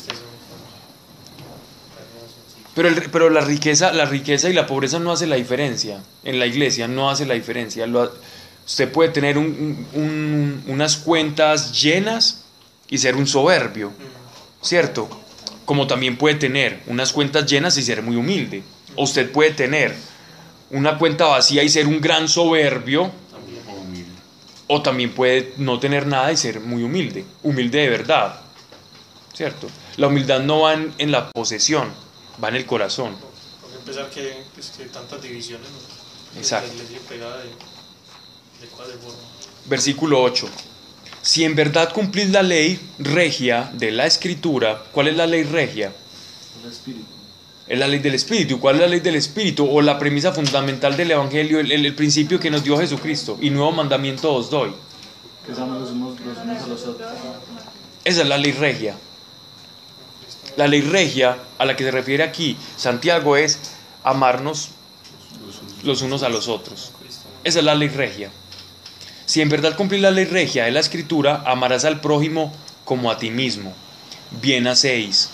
Pero, 2.77 2.90
pero 3.10 3.28
la, 3.28 3.40
riqueza, 3.40 3.93
la 3.93 4.05
riqueza 4.05 4.48
y 4.48 4.52
la 4.52 4.66
pobreza 4.68 5.01
no 5.01 5.10
hace 5.10 5.27
la 5.27 5.35
diferencia. 5.36 6.01
En 6.23 6.39
la 6.39 6.47
iglesia 6.47 6.86
no 6.86 7.10
hace 7.10 7.27
la 7.27 7.35
diferencia. 7.35 7.86
Lo 7.89 8.12
usted 8.64 8.90
puede 8.93 9.10
tener 9.10 9.36
un- 9.36 9.86
un- 9.94 10.01
un- 10.02 10.64
unas 10.68 10.97
cuentas 10.97 11.73
llenas 11.82 12.44
y 12.89 12.98
ser 12.98 13.16
un 13.16 13.27
soberbio, 13.27 13.93
¿cierto? 14.62 15.09
Como 15.67 15.87
también 15.87 16.17
puede 16.17 16.37
tener 16.37 16.81
unas 16.87 17.13
cuentas 17.13 17.45
llenas 17.45 17.77
y 17.77 17.83
ser 17.83 18.03
muy 18.03 18.17
humilde. 18.17 18.63
O 18.95 19.03
usted 19.05 19.31
puede 19.31 19.51
tener 19.51 19.95
una 20.71 20.97
cuenta 20.97 21.27
vacía 21.27 21.63
y 21.63 21.69
ser 21.69 21.87
un 21.87 22.01
gran 22.01 22.29
soberbio. 22.29 23.11
O 24.69 24.83
también 24.83 25.13
puede 25.13 25.53
no 25.59 25.79
tener 25.79 26.07
nada 26.07 26.33
y 26.33 26.37
ser 26.39 26.61
muy 26.61 26.83
humilde. 26.83 27.25
Humilde 27.43 27.81
de 27.81 27.89
verdad. 27.91 28.41
¿Cierto? 29.35 29.69
La 29.99 30.07
humildad 30.07 30.41
no 30.41 30.61
va 30.61 30.73
en, 30.73 30.95
en 30.97 31.13
la 31.13 31.31
posesión, 31.31 31.93
va 32.43 32.49
en 32.49 32.57
el 32.57 32.65
corazón. 32.65 33.17
Porque 33.61 33.77
empezar 33.77 34.09
que, 34.09 34.43
pues, 34.55 34.71
que 34.71 34.87
tantas 34.87 35.21
divisiones, 35.21 35.69
¿no? 35.69 36.39
Exacto. 36.39 36.73
De. 36.73 36.87
Versículo 39.67 40.23
8. 40.23 40.49
Si 41.27 41.43
en 41.43 41.57
verdad 41.57 41.93
cumplís 41.93 42.31
la 42.31 42.44
ley 42.44 42.78
regia 43.01 43.69
de 43.74 43.90
la 43.90 44.07
escritura, 44.07 44.85
¿cuál 44.93 45.09
es 45.09 45.16
la 45.16 45.27
ley 45.27 45.43
regia? 45.43 45.93
El 46.62 46.70
espíritu. 46.70 47.05
Es 47.66 47.77
la 47.81 47.89
ley 47.89 47.98
del 47.98 48.15
espíritu. 48.15 48.61
¿Cuál 48.61 48.77
es 48.77 48.81
la 48.82 48.86
ley 48.86 49.01
del 49.01 49.16
espíritu? 49.16 49.69
O 49.69 49.82
la 49.82 49.98
premisa 49.98 50.31
fundamental 50.31 50.97
del 50.97 51.11
evangelio, 51.11 51.59
el, 51.59 51.73
el- 51.73 51.94
principio 51.97 52.39
que 52.39 52.48
nos 52.48 52.62
dio 52.62 52.78
Jesucristo. 52.78 53.36
Y 53.40 53.51
nuevo 53.51 53.73
mandamiento 53.73 54.32
os 54.32 54.51
doy. 54.51 54.70
Que 55.44 55.51
unos, 55.51 55.81
los 55.81 55.90
unos 55.90 56.62
a 56.62 56.66
los 56.69 56.86
otros. 56.86 57.09
Esa 58.05 58.23
es 58.23 58.28
la 58.28 58.39
ley 58.39 58.53
regia. 58.53 58.94
La 60.57 60.69
ley 60.69 60.81
regia 60.82 61.39
a 61.59 61.65
la 61.65 61.74
que 61.74 61.82
se 61.82 61.90
refiere 61.90 62.23
aquí 62.23 62.57
Santiago 62.77 63.36
es 63.36 63.59
amarnos 64.05 64.69
los 65.82 66.03
unos 66.03 66.23
a 66.23 66.28
los 66.28 66.47
otros. 66.47 66.93
Esa 67.43 67.59
es 67.59 67.65
la 67.65 67.74
ley 67.74 67.89
regia. 67.89 68.31
Si 69.27 69.40
en 69.40 69.48
verdad 69.48 69.77
cumplís 69.77 70.01
la 70.01 70.11
ley 70.11 70.24
regia 70.24 70.65
de 70.65 70.70
la 70.70 70.81
escritura, 70.81 71.43
amarás 71.44 71.85
al 71.85 72.01
prójimo 72.01 72.53
como 72.85 73.11
a 73.11 73.19
ti 73.19 73.31
mismo. 73.31 73.74
Bien 74.40 74.66
hacéis. 74.69 75.31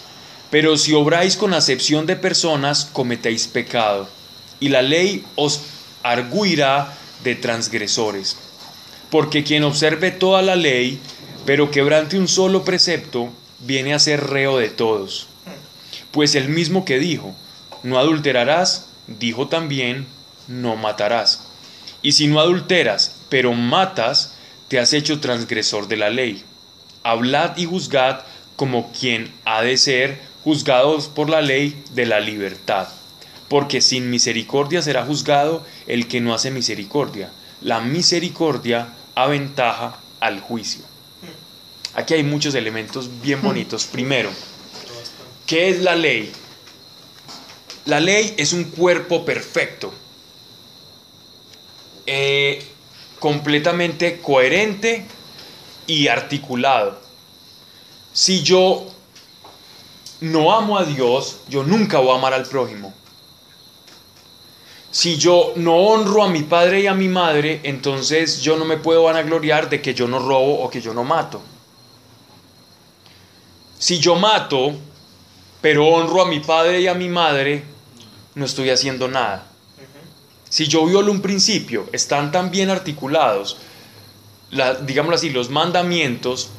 Pero 0.50 0.76
si 0.76 0.92
obráis 0.92 1.36
con 1.36 1.54
acepción 1.54 2.06
de 2.06 2.16
personas, 2.16 2.86
cometéis 2.86 3.46
pecado. 3.46 4.08
Y 4.60 4.70
la 4.70 4.82
ley 4.82 5.24
os 5.34 5.60
arguirá 6.02 6.94
de 7.22 7.34
transgresores. 7.34 8.36
Porque 9.10 9.44
quien 9.44 9.64
observe 9.64 10.10
toda 10.10 10.42
la 10.42 10.56
ley, 10.56 10.98
pero 11.44 11.70
quebrante 11.70 12.18
un 12.18 12.28
solo 12.28 12.64
precepto, 12.64 13.30
viene 13.60 13.94
a 13.94 13.98
ser 13.98 14.24
reo 14.24 14.58
de 14.58 14.70
todos. 14.70 15.26
Pues 16.10 16.34
el 16.34 16.48
mismo 16.48 16.84
que 16.84 16.98
dijo, 16.98 17.34
no 17.82 17.98
adulterarás, 17.98 18.86
dijo 19.06 19.48
también, 19.48 20.06
no 20.48 20.76
matarás. 20.76 21.48
Y 22.02 22.12
si 22.12 22.26
no 22.26 22.40
adulteras, 22.40 23.11
pero 23.32 23.54
matas, 23.54 24.34
te 24.68 24.78
has 24.78 24.92
hecho 24.92 25.18
transgresor 25.18 25.88
de 25.88 25.96
la 25.96 26.10
ley. 26.10 26.44
Hablad 27.02 27.56
y 27.56 27.64
juzgad 27.64 28.24
como 28.56 28.92
quien 28.92 29.32
ha 29.46 29.62
de 29.62 29.78
ser 29.78 30.20
juzgados 30.44 31.08
por 31.08 31.30
la 31.30 31.40
ley 31.40 31.82
de 31.92 32.04
la 32.04 32.20
libertad. 32.20 32.88
Porque 33.48 33.80
sin 33.80 34.10
misericordia 34.10 34.82
será 34.82 35.06
juzgado 35.06 35.64
el 35.86 36.08
que 36.08 36.20
no 36.20 36.34
hace 36.34 36.50
misericordia. 36.50 37.32
La 37.62 37.80
misericordia 37.80 38.88
aventaja 39.14 39.96
al 40.20 40.40
juicio. 40.40 40.84
Aquí 41.94 42.12
hay 42.12 42.24
muchos 42.24 42.54
elementos 42.54 43.08
bien 43.22 43.40
bonitos. 43.42 43.86
Primero, 43.86 44.28
¿qué 45.46 45.70
es 45.70 45.80
la 45.80 45.96
ley? 45.96 46.30
La 47.86 47.98
ley 47.98 48.34
es 48.36 48.52
un 48.52 48.64
cuerpo 48.64 49.24
perfecto, 49.24 49.90
eh, 52.04 52.62
completamente 53.22 54.20
coherente 54.20 55.06
y 55.86 56.08
articulado. 56.08 56.98
Si 58.12 58.42
yo 58.42 58.84
no 60.22 60.52
amo 60.52 60.76
a 60.76 60.84
Dios, 60.84 61.42
yo 61.48 61.62
nunca 61.62 62.00
voy 62.00 62.10
a 62.10 62.18
amar 62.18 62.34
al 62.34 62.46
prójimo. 62.46 62.92
Si 64.90 65.18
yo 65.18 65.52
no 65.54 65.76
honro 65.76 66.24
a 66.24 66.28
mi 66.30 66.42
padre 66.42 66.80
y 66.80 66.88
a 66.88 66.94
mi 66.94 67.06
madre, 67.06 67.60
entonces 67.62 68.40
yo 68.40 68.56
no 68.56 68.64
me 68.64 68.76
puedo 68.78 69.04
vanagloriar 69.04 69.70
de 69.70 69.80
que 69.80 69.94
yo 69.94 70.08
no 70.08 70.18
robo 70.18 70.60
o 70.60 70.68
que 70.68 70.80
yo 70.80 70.92
no 70.92 71.04
mato. 71.04 71.40
Si 73.78 74.00
yo 74.00 74.16
mato, 74.16 74.74
pero 75.60 75.86
honro 75.86 76.22
a 76.22 76.26
mi 76.26 76.40
padre 76.40 76.80
y 76.80 76.88
a 76.88 76.94
mi 76.94 77.08
madre, 77.08 77.62
no 78.34 78.46
estoy 78.46 78.70
haciendo 78.70 79.06
nada. 79.06 79.51
Si 80.52 80.66
yo 80.68 80.84
violo 80.84 81.10
un 81.10 81.22
principio, 81.22 81.86
están 81.92 82.30
tan 82.30 82.50
bien 82.50 82.68
articulados, 82.68 83.56
la- 84.50 84.74
digámoslo 84.74 85.16
así, 85.16 85.30
los 85.30 85.48
mandamientos, 85.48 86.50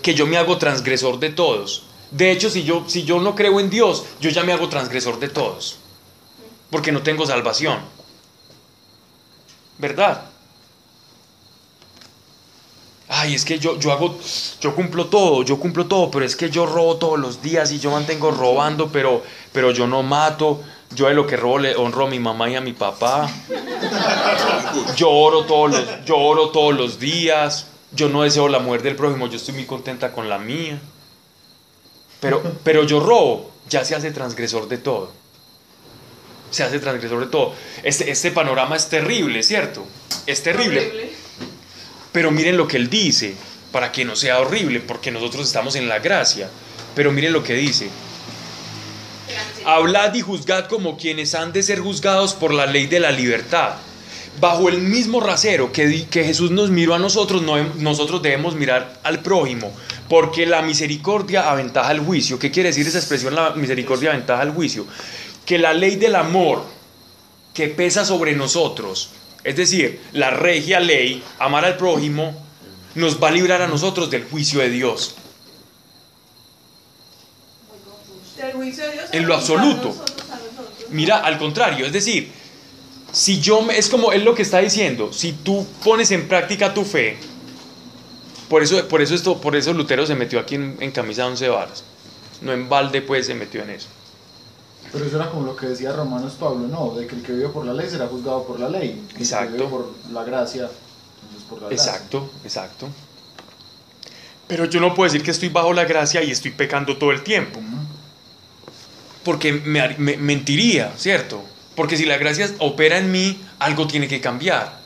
que 0.00 0.14
yo 0.14 0.28
me 0.28 0.36
hago 0.36 0.58
transgresor 0.58 1.18
de 1.18 1.30
todos. 1.30 1.82
De 2.12 2.30
hecho, 2.30 2.48
si 2.50 2.62
yo, 2.62 2.84
si 2.86 3.02
yo 3.02 3.18
no 3.20 3.34
creo 3.34 3.58
en 3.58 3.68
Dios, 3.68 4.04
yo 4.20 4.30
ya 4.30 4.44
me 4.44 4.52
hago 4.52 4.68
transgresor 4.68 5.18
de 5.18 5.28
todos. 5.28 5.78
Porque 6.70 6.92
no 6.92 7.02
tengo 7.02 7.26
salvación. 7.26 7.80
¿Verdad? 9.78 10.30
Ay, 13.22 13.36
es 13.36 13.44
que 13.44 13.60
yo, 13.60 13.78
yo 13.78 13.92
hago, 13.92 14.18
yo 14.60 14.74
cumplo 14.74 15.06
todo, 15.06 15.44
yo 15.44 15.56
cumplo 15.56 15.86
todo, 15.86 16.10
pero 16.10 16.24
es 16.24 16.34
que 16.34 16.50
yo 16.50 16.66
robo 16.66 16.96
todos 16.96 17.20
los 17.20 17.40
días 17.40 17.70
y 17.70 17.78
yo 17.78 17.92
mantengo 17.92 18.32
robando, 18.32 18.90
pero, 18.90 19.22
pero 19.52 19.70
yo 19.70 19.86
no 19.86 20.02
mato. 20.02 20.60
Yo 20.92 21.06
de 21.06 21.14
lo 21.14 21.24
que 21.24 21.36
robo 21.36 21.60
le 21.60 21.76
honro 21.76 22.06
a 22.06 22.10
mi 22.10 22.18
mamá 22.18 22.50
y 22.50 22.56
a 22.56 22.60
mi 22.60 22.72
papá. 22.72 23.30
Yo 24.96 25.08
oro 25.08 25.44
todos 25.44 25.70
los, 25.70 26.04
todos 26.04 26.74
los 26.74 26.98
días. 26.98 27.68
Yo 27.92 28.08
no 28.08 28.24
deseo 28.24 28.48
la 28.48 28.58
muerte 28.58 28.88
del 28.88 28.96
prójimo, 28.96 29.28
yo 29.28 29.36
estoy 29.36 29.54
muy 29.54 29.66
contenta 29.66 30.10
con 30.10 30.28
la 30.28 30.38
mía. 30.38 30.80
Pero, 32.18 32.42
pero 32.64 32.82
yo 32.82 32.98
robo, 32.98 33.52
ya 33.68 33.84
se 33.84 33.94
hace 33.94 34.10
transgresor 34.10 34.66
de 34.66 34.78
todo. 34.78 35.12
Se 36.50 36.64
hace 36.64 36.80
transgresor 36.80 37.20
de 37.20 37.26
todo. 37.26 37.54
Este, 37.84 38.10
este 38.10 38.32
panorama 38.32 38.74
es 38.74 38.88
terrible, 38.88 39.44
¿cierto? 39.44 39.86
Es 40.26 40.42
terrible. 40.42 41.11
Pero 42.12 42.30
miren 42.30 42.56
lo 42.56 42.68
que 42.68 42.76
él 42.76 42.90
dice, 42.90 43.34
para 43.72 43.90
que 43.90 44.04
no 44.04 44.14
sea 44.14 44.40
horrible, 44.40 44.80
porque 44.80 45.10
nosotros 45.10 45.46
estamos 45.46 45.74
en 45.76 45.88
la 45.88 45.98
gracia. 45.98 46.48
Pero 46.94 47.10
miren 47.10 47.32
lo 47.32 47.42
que 47.42 47.54
dice. 47.54 47.88
Hablad 49.64 50.14
y 50.14 50.20
juzgad 50.20 50.66
como 50.66 50.96
quienes 50.96 51.34
han 51.34 51.52
de 51.52 51.62
ser 51.62 51.80
juzgados 51.80 52.34
por 52.34 52.52
la 52.52 52.66
ley 52.66 52.86
de 52.86 53.00
la 53.00 53.10
libertad. 53.10 53.74
Bajo 54.40 54.68
el 54.68 54.78
mismo 54.78 55.20
rasero 55.20 55.72
que, 55.72 56.06
Jesús 56.10 56.50
nos 56.50 56.70
miró 56.70 56.94
a 56.94 56.98
nosotros, 56.98 57.42
nosotros 57.76 58.22
debemos 58.22 58.54
mirar 58.54 58.98
al 59.02 59.20
prójimo, 59.20 59.72
porque 60.08 60.46
la 60.46 60.62
misericordia 60.62 61.50
aventaja 61.50 61.92
el 61.92 62.00
juicio. 62.00 62.38
¿Qué 62.38 62.50
quiere 62.50 62.70
decir 62.70 62.86
esa 62.86 62.98
expresión, 62.98 63.34
la 63.34 63.50
misericordia 63.50 64.10
aventaja 64.10 64.42
el 64.42 64.50
juicio? 64.50 64.86
Que 65.46 65.58
la 65.58 65.72
ley 65.74 65.96
del 65.96 66.16
amor 66.16 66.64
que 67.52 67.68
pesa 67.68 68.04
sobre 68.04 68.34
nosotros, 68.34 69.10
es 69.44 69.56
decir, 69.56 70.00
la 70.12 70.30
regia 70.30 70.80
ley, 70.80 71.22
amar 71.38 71.64
al 71.64 71.76
prójimo, 71.76 72.34
nos 72.94 73.22
va 73.22 73.28
a 73.28 73.30
librar 73.32 73.62
a 73.62 73.66
nosotros 73.66 74.10
del 74.10 74.24
juicio 74.24 74.60
de 74.60 74.70
Dios. 74.70 75.14
En 79.12 79.26
lo 79.26 79.34
absoluto. 79.34 79.94
Mira, 80.90 81.18
al 81.18 81.38
contrario, 81.38 81.86
es 81.86 81.92
decir, 81.92 82.30
si 83.12 83.40
yo 83.40 83.62
me, 83.62 83.78
es 83.78 83.88
como 83.88 84.12
es 84.12 84.22
lo 84.22 84.34
que 84.34 84.42
está 84.42 84.58
diciendo, 84.58 85.12
si 85.12 85.32
tú 85.32 85.66
pones 85.82 86.10
en 86.10 86.28
práctica 86.28 86.74
tu 86.74 86.84
fe, 86.84 87.16
por 88.48 88.62
eso, 88.62 88.86
por 88.88 89.00
eso 89.00 89.14
esto, 89.14 89.40
por 89.40 89.56
eso 89.56 89.72
Lutero 89.72 90.06
se 90.06 90.14
metió 90.14 90.38
aquí 90.38 90.56
en, 90.56 90.76
en 90.80 90.90
camisa 90.90 91.22
de 91.22 91.28
once 91.28 91.48
varas, 91.48 91.84
no 92.40 92.52
en 92.52 92.68
balde 92.68 93.00
pues 93.00 93.26
se 93.26 93.34
metió 93.34 93.62
en 93.62 93.70
eso. 93.70 93.88
Pero 94.92 95.06
eso 95.06 95.16
era 95.16 95.30
como 95.30 95.46
lo 95.46 95.56
que 95.56 95.66
decía 95.66 95.92
Romanos 95.92 96.34
Pablo, 96.38 96.68
no, 96.68 96.94
de 96.94 97.06
que 97.06 97.14
el 97.16 97.22
que 97.22 97.32
vive 97.32 97.48
por 97.48 97.64
la 97.64 97.72
ley 97.72 97.88
será 97.88 98.06
juzgado 98.08 98.44
por 98.44 98.60
la 98.60 98.68
ley. 98.68 99.02
que 99.10 99.16
El 99.16 99.22
Exacto. 99.22 99.46
que 99.52 99.56
vive 99.58 99.68
por 99.70 99.94
la 100.12 100.24
gracia, 100.24 100.68
entonces 101.22 101.48
por 101.48 101.62
la 101.62 101.68
gracia. 101.68 101.92
Exacto, 101.92 102.30
exacto. 102.44 102.88
Pero 104.48 104.66
yo 104.66 104.80
no 104.80 104.94
puedo 104.94 105.10
decir 105.10 105.24
que 105.24 105.30
estoy 105.30 105.48
bajo 105.48 105.72
la 105.72 105.84
gracia 105.86 106.22
y 106.22 106.30
estoy 106.30 106.50
pecando 106.50 106.98
todo 106.98 107.10
el 107.10 107.22
tiempo. 107.22 107.58
Porque 109.24 109.52
me, 109.52 109.88
me- 109.98 110.16
mentiría, 110.18 110.92
¿cierto? 110.98 111.42
Porque 111.74 111.96
si 111.96 112.04
la 112.04 112.18
gracia 112.18 112.50
opera 112.58 112.98
en 112.98 113.10
mí, 113.10 113.40
algo 113.60 113.86
tiene 113.86 114.08
que 114.08 114.20
cambiar. 114.20 114.78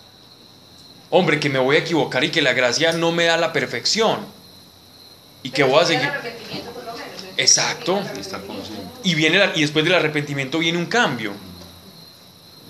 Hombre, 1.10 1.40
que 1.40 1.48
me 1.48 1.58
voy 1.58 1.76
a 1.76 1.78
equivocar 1.80 2.22
y 2.22 2.30
que 2.30 2.42
la 2.42 2.52
gracia 2.52 2.92
no 2.92 3.10
me 3.12 3.24
da 3.24 3.36
la 3.38 3.52
perfección. 3.52 4.20
Y 5.42 5.50
que 5.50 5.62
Pero 5.64 5.74
voy 5.74 5.82
a 5.82 5.86
seguir. 5.86 6.10
Exacto. 7.36 8.00
Y, 9.04 9.14
viene 9.14 9.38
la- 9.38 9.52
y 9.54 9.60
después 9.60 9.84
del 9.84 9.94
arrepentimiento 9.94 10.58
viene 10.58 10.78
un 10.78 10.86
cambio. 10.86 11.32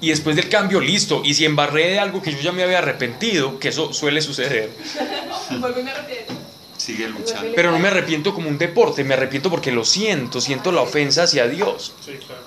Y 0.01 0.11
después 0.11 0.37
del 0.37 0.49
cambio, 0.49 0.81
listo. 0.81 1.23
Y 1.25 1.35
si 1.35 1.45
embarré 1.45 1.89
de 1.89 1.99
algo 1.99 2.21
que 2.21 2.33
yo 2.33 2.39
ya 2.41 2.53
me 2.53 2.63
había 2.63 2.79
arrepentido, 2.79 3.59
que 3.59 3.69
eso 3.69 3.93
suele 3.95 4.21
suceder, 4.21 4.71
Vuelvo 5.59 5.81
y 5.81 5.83
me 5.83 5.91
arrepiento. 5.91 6.35
Sigue 6.77 7.09
luchando. 7.09 7.53
pero 7.57 7.71
no 7.71 7.79
me 7.79 7.89
arrepiento 7.89 8.35
como 8.35 8.49
un 8.51 8.59
deporte, 8.59 9.03
me 9.03 9.15
arrepiento 9.15 9.49
porque 9.51 9.73
lo 9.73 9.85
siento, 9.85 10.41
siento 10.43 10.71
la 10.71 10.83
ofensa 10.83 11.23
hacia 11.23 11.49
Dios. 11.49 11.95
Sí, 12.05 12.13
claro. 12.25 12.43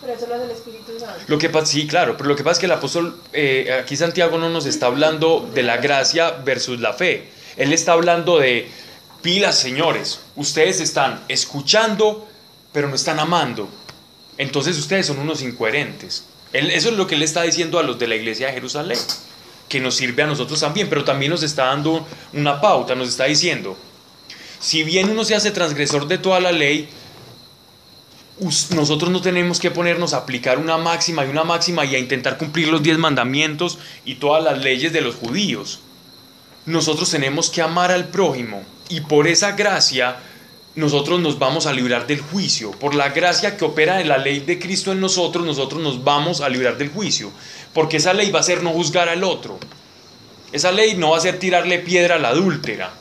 Pero 0.00 0.12
eso 0.14 0.26
lo 0.28 0.34
hace 0.36 0.44
el 0.44 0.50
Espíritu 0.52 0.98
Santo. 0.98 1.20
Lo 1.26 1.36
que 1.36 1.48
pasa, 1.50 1.66
sí, 1.66 1.86
claro, 1.88 2.16
pero 2.16 2.28
lo 2.28 2.36
que 2.36 2.44
pasa 2.44 2.52
es 2.52 2.58
que 2.60 2.66
el 2.66 2.72
apóstol, 2.72 3.20
eh, 3.32 3.78
aquí 3.82 3.96
Santiago 3.96 4.38
no 4.38 4.48
nos 4.48 4.64
está 4.64 4.86
hablando 4.86 5.50
de 5.52 5.62
la 5.64 5.78
gracia 5.78 6.30
versus 6.30 6.78
la 6.80 6.92
fe. 6.92 7.28
Él 7.56 7.72
está 7.72 7.92
hablando 7.92 8.38
de 8.38 8.70
pilas, 9.22 9.58
señores. 9.58 10.20
Ustedes 10.36 10.80
están 10.80 11.24
escuchando, 11.28 12.28
pero 12.72 12.88
no 12.88 12.94
están 12.94 13.20
amando. 13.20 13.68
Entonces 14.38 14.78
ustedes 14.78 15.06
son 15.06 15.18
unos 15.18 15.42
incoherentes. 15.42 16.24
Eso 16.52 16.88
es 16.88 16.96
lo 16.96 17.06
que 17.06 17.14
él 17.14 17.22
está 17.22 17.42
diciendo 17.42 17.78
a 17.78 17.82
los 17.82 17.98
de 17.98 18.08
la 18.08 18.16
iglesia 18.16 18.48
de 18.48 18.54
Jerusalén, 18.54 18.98
que 19.68 19.80
nos 19.80 19.94
sirve 19.94 20.22
a 20.22 20.26
nosotros 20.26 20.58
también, 20.58 20.88
pero 20.88 21.04
también 21.04 21.30
nos 21.30 21.42
está 21.42 21.66
dando 21.66 22.06
una 22.32 22.60
pauta, 22.60 22.94
nos 22.94 23.08
está 23.08 23.24
diciendo, 23.24 23.76
si 24.58 24.82
bien 24.82 25.10
uno 25.10 25.24
se 25.24 25.36
hace 25.36 25.52
transgresor 25.52 26.08
de 26.08 26.18
toda 26.18 26.40
la 26.40 26.50
ley, 26.50 26.88
nosotros 28.70 29.10
no 29.10 29.20
tenemos 29.20 29.60
que 29.60 29.70
ponernos 29.70 30.12
a 30.12 30.18
aplicar 30.18 30.58
una 30.58 30.78
máxima 30.78 31.24
y 31.24 31.28
una 31.28 31.44
máxima 31.44 31.84
y 31.84 31.94
a 31.94 31.98
intentar 31.98 32.38
cumplir 32.38 32.68
los 32.68 32.82
diez 32.82 32.98
mandamientos 32.98 33.78
y 34.04 34.16
todas 34.16 34.42
las 34.42 34.58
leyes 34.58 34.92
de 34.92 35.02
los 35.02 35.14
judíos. 35.14 35.80
nosotros 36.66 37.10
tenemos 37.10 37.50
que 37.50 37.62
amar 37.62 37.90
al 37.90 38.08
prójimo 38.08 38.64
y 38.90 39.00
por 39.02 39.26
esa 39.28 39.52
gracia 39.52 40.16
nosotros 40.74 41.20
nos 41.20 41.38
vamos 41.38 41.66
a 41.66 41.72
librar 41.72 42.06
del 42.06 42.20
juicio. 42.20 42.72
Por 42.72 42.94
la 42.94 43.10
gracia 43.10 43.56
que 43.56 43.64
opera 43.64 44.00
en 44.00 44.08
la 44.08 44.18
ley 44.18 44.40
de 44.40 44.58
Cristo 44.58 44.92
en 44.92 45.00
nosotros, 45.00 45.44
nosotros 45.44 45.82
nos 45.82 46.04
vamos 46.04 46.40
a 46.40 46.48
librar 46.48 46.76
del 46.76 46.90
juicio. 46.90 47.30
Porque 47.72 47.96
esa 47.96 48.12
ley 48.12 48.30
va 48.30 48.40
a 48.40 48.44
ser 48.44 48.62
no 48.62 48.70
juzgar 48.70 49.08
al 49.08 49.24
otro. 49.24 49.58
Esa 50.52 50.72
ley 50.72 50.96
no 50.96 51.10
va 51.10 51.18
a 51.18 51.20
ser 51.20 51.38
tirarle 51.38 51.78
piedra 51.78 52.16
a 52.16 52.18
la 52.18 52.28
adúltera. 52.30 52.92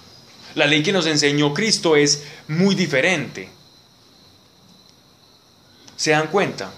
La 0.55 0.65
ley 0.65 0.83
que 0.83 0.91
nos 0.91 1.05
enseñó 1.05 1.53
Cristo 1.53 1.95
es 1.95 2.23
muy 2.47 2.75
diferente. 2.75 3.49
¿Se 5.95 6.11
dan 6.11 6.27
cuenta? 6.27 6.71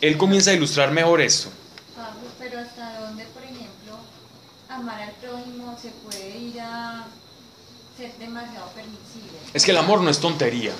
Él 0.00 0.16
comienza 0.16 0.50
a 0.50 0.54
ilustrar 0.54 0.92
mejor 0.92 1.20
esto. 1.20 1.50
Pablo, 1.96 2.28
pero 2.38 2.60
hasta 2.60 3.00
dónde, 3.00 3.24
por 3.26 3.42
ejemplo, 3.42 3.98
amar 4.68 5.02
al 5.02 5.12
prójimo 5.14 5.76
se 5.80 5.90
puede 5.90 6.38
ir 6.38 6.60
a 6.60 7.06
ser 7.98 8.12
demasiado 8.18 8.66
permisivo. 8.74 9.26
Es 9.52 9.64
que 9.64 9.72
el 9.72 9.76
amor 9.76 10.00
no 10.00 10.08
es 10.08 10.18
tontería. 10.20 10.72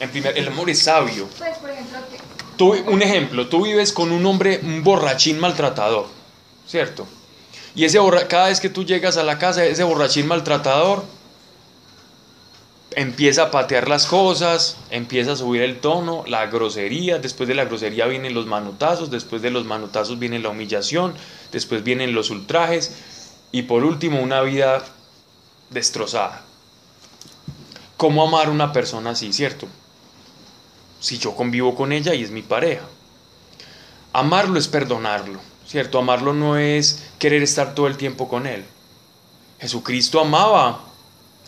En 0.00 0.10
primer, 0.10 0.36
el 0.36 0.48
amor 0.48 0.68
es 0.68 0.80
sabio. 0.82 1.28
Pues, 1.38 1.56
por 1.58 1.70
ejemplo, 1.70 1.98
que 2.10 2.18
Tú, 2.56 2.74
un 2.74 3.00
ejemplo, 3.00 3.48
tú 3.48 3.64
vives 3.64 3.92
con 3.92 4.12
un 4.12 4.26
hombre, 4.26 4.60
un 4.62 4.82
borrachín 4.84 5.38
maltratador, 5.40 6.06
¿cierto? 6.66 7.06
Y 7.74 7.84
ese 7.86 7.98
borra- 7.98 8.28
cada 8.28 8.48
vez 8.48 8.60
que 8.60 8.68
tú 8.68 8.84
llegas 8.84 9.16
a 9.16 9.22
la 9.22 9.38
casa, 9.38 9.64
ese 9.64 9.82
borrachín 9.84 10.26
maltratador 10.26 11.02
empieza 12.94 13.44
a 13.44 13.50
patear 13.50 13.88
las 13.88 14.04
cosas, 14.06 14.76
empieza 14.90 15.32
a 15.32 15.36
subir 15.36 15.62
el 15.62 15.80
tono, 15.80 16.24
la 16.26 16.46
grosería, 16.46 17.18
después 17.18 17.48
de 17.48 17.54
la 17.54 17.64
grosería 17.64 18.04
vienen 18.06 18.34
los 18.34 18.44
manotazos, 18.46 19.10
después 19.10 19.40
de 19.40 19.50
los 19.50 19.64
manotazos 19.64 20.18
viene 20.18 20.38
la 20.38 20.50
humillación, 20.50 21.14
después 21.52 21.82
vienen 21.84 22.14
los 22.14 22.28
ultrajes 22.28 22.92
y 23.50 23.62
por 23.62 23.84
último 23.84 24.20
una 24.20 24.42
vida 24.42 24.84
destrozada. 25.72 26.42
¿Cómo 27.96 28.26
amar 28.26 28.50
una 28.50 28.72
persona 28.72 29.10
así, 29.10 29.32
cierto? 29.32 29.68
si 31.00 31.18
yo 31.18 31.34
convivo 31.34 31.74
con 31.74 31.90
ella 31.90 32.14
y 32.14 32.22
es 32.22 32.30
mi 32.30 32.42
pareja. 32.42 32.84
Amarlo 34.12 34.56
es 34.56 34.68
perdonarlo, 34.68 35.40
¿cierto? 35.66 35.98
Amarlo 35.98 36.32
no 36.32 36.56
es 36.56 37.02
querer 37.18 37.42
estar 37.42 37.74
todo 37.74 37.88
el 37.88 37.96
tiempo 37.96 38.28
con 38.28 38.46
él. 38.46 38.64
Jesucristo 39.58 40.20
amaba 40.20 40.80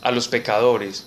a 0.02 0.10
los 0.10 0.26
pecadores, 0.26 1.04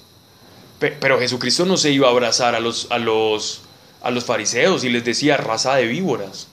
pe- 0.80 0.91
pero 0.98 1.19
Jesucristo 1.19 1.65
no 1.65 1.76
se 1.76 1.91
iba 1.91 2.07
a 2.07 2.11
abrazar 2.11 2.56
a 2.56 2.61
los, 2.61 2.88
a 2.89 2.98
los, 2.99 3.64
a 4.02 4.11
los 4.11 4.23
fariseos 4.23 4.85
y 4.85 4.89
les 4.89 5.03
decía 5.03 5.35
raza 5.35 5.76
de 5.76 5.85
víboras, 5.85 6.48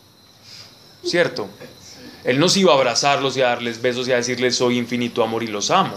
¿cierto? 1.04 1.46
Él 2.24 2.40
no 2.40 2.48
se 2.48 2.58
iba 2.58 2.72
a 2.72 2.76
abrazarlos 2.76 3.36
y 3.36 3.42
a 3.42 3.50
darles 3.50 3.80
besos 3.80 4.08
y 4.08 4.12
a 4.12 4.16
decirles 4.16 4.56
soy 4.56 4.78
infinito 4.78 5.22
amor 5.22 5.44
y 5.44 5.46
los 5.46 5.70
amo. 5.70 5.94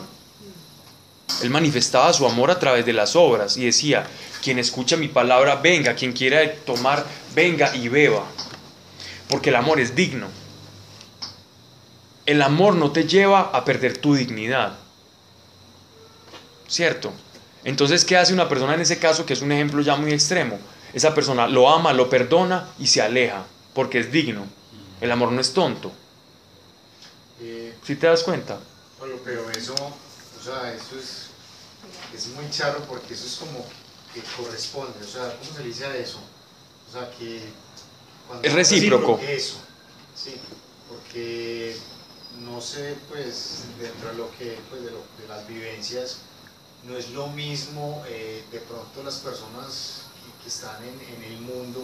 Él 1.42 1.50
manifestaba 1.50 2.12
su 2.14 2.26
amor 2.26 2.50
a 2.52 2.60
través 2.60 2.86
de 2.86 2.94
las 2.94 3.16
obras 3.16 3.58
y 3.58 3.66
decía, 3.66 4.08
quien 4.42 4.60
escucha 4.60 4.98
mi 4.98 5.08
palabra, 5.08 5.56
venga, 5.56 5.94
quien 5.96 6.14
quiera 6.14 6.52
tomar, 6.66 7.06
venga 7.36 7.76
y 7.76 7.90
beba. 7.90 8.26
Porque 9.30 9.50
el 9.50 9.56
amor 9.56 9.80
es 9.80 9.96
digno. 9.96 10.28
El 12.26 12.42
amor 12.42 12.76
no 12.76 12.92
te 12.92 13.06
lleva 13.06 13.52
a 13.54 13.64
perder 13.66 13.98
tu 13.98 14.16
dignidad. 14.16 14.78
¿Cierto? 16.68 17.14
Entonces, 17.64 18.06
¿qué 18.06 18.18
hace 18.18 18.34
una 18.34 18.50
persona 18.50 18.74
en 18.74 18.82
ese 18.82 18.98
caso, 18.98 19.26
que 19.26 19.34
es 19.34 19.42
un 19.42 19.52
ejemplo 19.52 19.82
ya 19.82 19.96
muy 19.96 20.14
extremo? 20.14 20.60
Esa 20.94 21.14
persona 21.14 21.48
lo 21.48 21.70
ama, 21.70 21.94
lo 21.94 22.10
perdona 22.10 22.70
y 22.80 22.88
se 22.88 23.02
aleja, 23.02 23.46
porque 23.74 24.00
es 24.00 24.12
digno. 24.12 24.46
El 25.02 25.12
amor 25.12 25.32
no 25.32 25.42
es 25.42 25.54
tonto. 25.54 25.92
Eh, 27.42 27.76
¿Sí 27.84 27.96
te 27.96 28.08
das 28.08 28.24
cuenta? 28.24 28.60
Pero 29.24 29.52
eso, 29.52 29.76
sea, 30.48 30.74
eso 30.74 30.98
es, 31.00 31.28
es 32.16 32.28
muy 32.28 32.50
charro 32.50 32.80
porque 32.86 33.14
eso 33.14 33.26
es 33.26 33.36
como 33.36 33.66
que 34.14 34.22
corresponde, 34.36 35.04
o 35.04 35.08
sea, 35.08 35.38
¿cómo 35.40 35.54
se 35.54 35.60
le 35.62 35.68
dice 35.70 35.86
a 35.86 35.96
eso? 35.96 36.20
O 36.88 36.92
sea, 36.92 37.10
que... 37.12 37.42
cuando- 38.28 38.48
Es 38.48 38.54
recíproco. 38.54 39.20
Eso, 39.22 39.58
sí, 40.16 40.36
porque 40.90 41.78
no 42.40 42.62
sé, 42.62 42.96
pues, 43.10 43.64
dentro 43.80 44.10
de 44.10 44.16
lo 44.16 44.32
que, 44.38 44.58
pues, 44.70 44.84
de, 44.84 44.92
lo- 44.92 45.04
de 45.22 45.28
las 45.28 45.48
vivencias, 45.48 46.18
no 46.84 46.96
es 46.98 47.10
lo 47.10 47.28
mismo, 47.28 48.04
eh, 48.08 48.44
de 48.52 48.60
pronto 48.60 49.04
las 49.04 49.16
personas 49.16 50.04
que, 50.24 50.44
que 50.44 50.50
están 50.50 50.78
en, 50.84 51.16
en 51.16 51.24
el 51.34 51.40
mundo, 51.42 51.82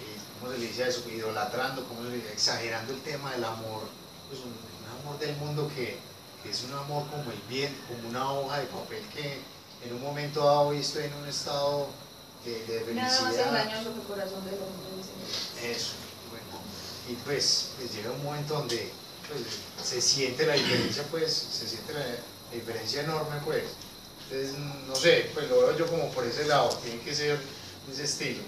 eh, 0.00 0.16
¿cómo 0.40 0.52
se 0.52 0.58
le 0.58 0.66
dice 0.66 0.84
a 0.84 0.88
eso? 0.88 1.08
Idolatrando, 1.08 1.84
¿cómo 1.86 2.02
se 2.02 2.08
le 2.10 2.16
dice? 2.16 2.32
Exagerando 2.32 2.92
el 2.94 3.00
tema 3.02 3.32
del 3.32 3.44
amor, 3.44 3.82
pues 4.28 4.40
un, 4.40 4.48
un 4.48 5.00
amor 5.00 5.18
del 5.20 5.36
mundo 5.36 5.68
que, 5.74 5.84
que 5.84 6.00
es 6.44 6.62
un 6.64 6.72
amor 6.72 7.06
como 7.10 7.30
el 7.30 7.38
bien, 7.48 7.74
como 7.88 8.08
una 8.08 8.32
hoja 8.32 8.58
de 8.60 8.66
papel 8.66 9.02
que 9.14 9.40
en 9.84 9.94
un 9.94 10.02
momento 10.02 10.44
dado 10.44 10.72
estoy 10.72 11.04
en 11.04 11.14
un 11.14 11.28
estado 11.28 11.88
de, 12.44 12.64
de 12.84 12.94
Nada 12.94 13.08
más 13.08 13.18
felicidad. 13.36 13.62
engañoso 13.62 13.92
que 13.94 14.00
el 14.00 14.06
corazón 14.06 14.42
dice. 14.44 15.70
Eso, 15.72 15.92
bueno. 16.30 16.62
Y 17.08 17.14
pues, 17.24 17.70
pues 17.78 17.92
llega 17.94 18.10
un 18.10 18.22
momento 18.24 18.54
donde 18.54 18.90
pues, 19.28 19.42
se 19.86 20.00
siente 20.00 20.46
la 20.46 20.54
diferencia, 20.54 21.02
pues, 21.10 21.32
se 21.32 21.68
siente 21.68 21.92
la, 21.92 22.00
la 22.00 22.54
diferencia 22.54 23.02
enorme, 23.02 23.36
pues. 23.44 23.64
Entonces, 24.30 24.54
no 24.86 24.94
sé, 24.94 25.30
pues 25.34 25.48
lo 25.48 25.60
veo 25.60 25.78
yo 25.78 25.86
como 25.86 26.10
por 26.10 26.24
ese 26.24 26.46
lado, 26.46 26.68
tiene 26.84 27.00
que 27.00 27.14
ser 27.14 27.38
de 27.38 27.92
ese 27.92 28.04
estilo. 28.04 28.42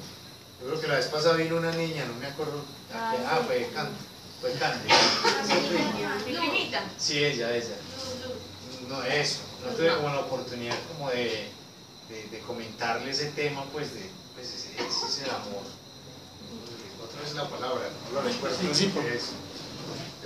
Yo 0.61 0.67
creo 0.69 0.81
que 0.81 0.89
la 0.89 0.97
vez 0.97 1.07
pasada 1.07 1.37
vino 1.37 1.57
una 1.57 1.73
niña, 1.73 2.05
no 2.05 2.15
me 2.15 2.27
acuerdo, 2.27 2.61
Ah, 2.93 3.15
sí. 3.41 3.47
fue 3.47 3.71
Candy, 3.75 3.97
fue 4.41 4.53
Candy. 4.53 4.89
Sí, 6.99 7.25
ella, 7.25 7.55
ella. 7.55 7.77
No, 8.89 9.03
eso, 9.05 9.41
no 9.65 9.73
tuve 9.73 9.95
como 9.97 10.09
la 10.09 10.21
oportunidad 10.21 10.77
como 10.89 11.11
de, 11.11 11.49
de, 12.09 12.29
de 12.31 12.39
comentarle 12.41 13.11
ese 13.11 13.27
tema, 13.27 13.65
pues, 13.73 13.95
de, 13.95 14.01
pues 14.35 14.49
ese, 14.49 14.75
ese 14.75 15.07
es 15.07 15.23
el 15.25 15.31
amor. 15.31 15.62
Otra 17.05 17.23
vez 17.23 17.35
la 17.35 17.49
palabra, 17.49 17.89
no 18.09 18.21
lo 18.21 18.23
recuerdo. 18.23 18.57
Pues, 18.57 19.33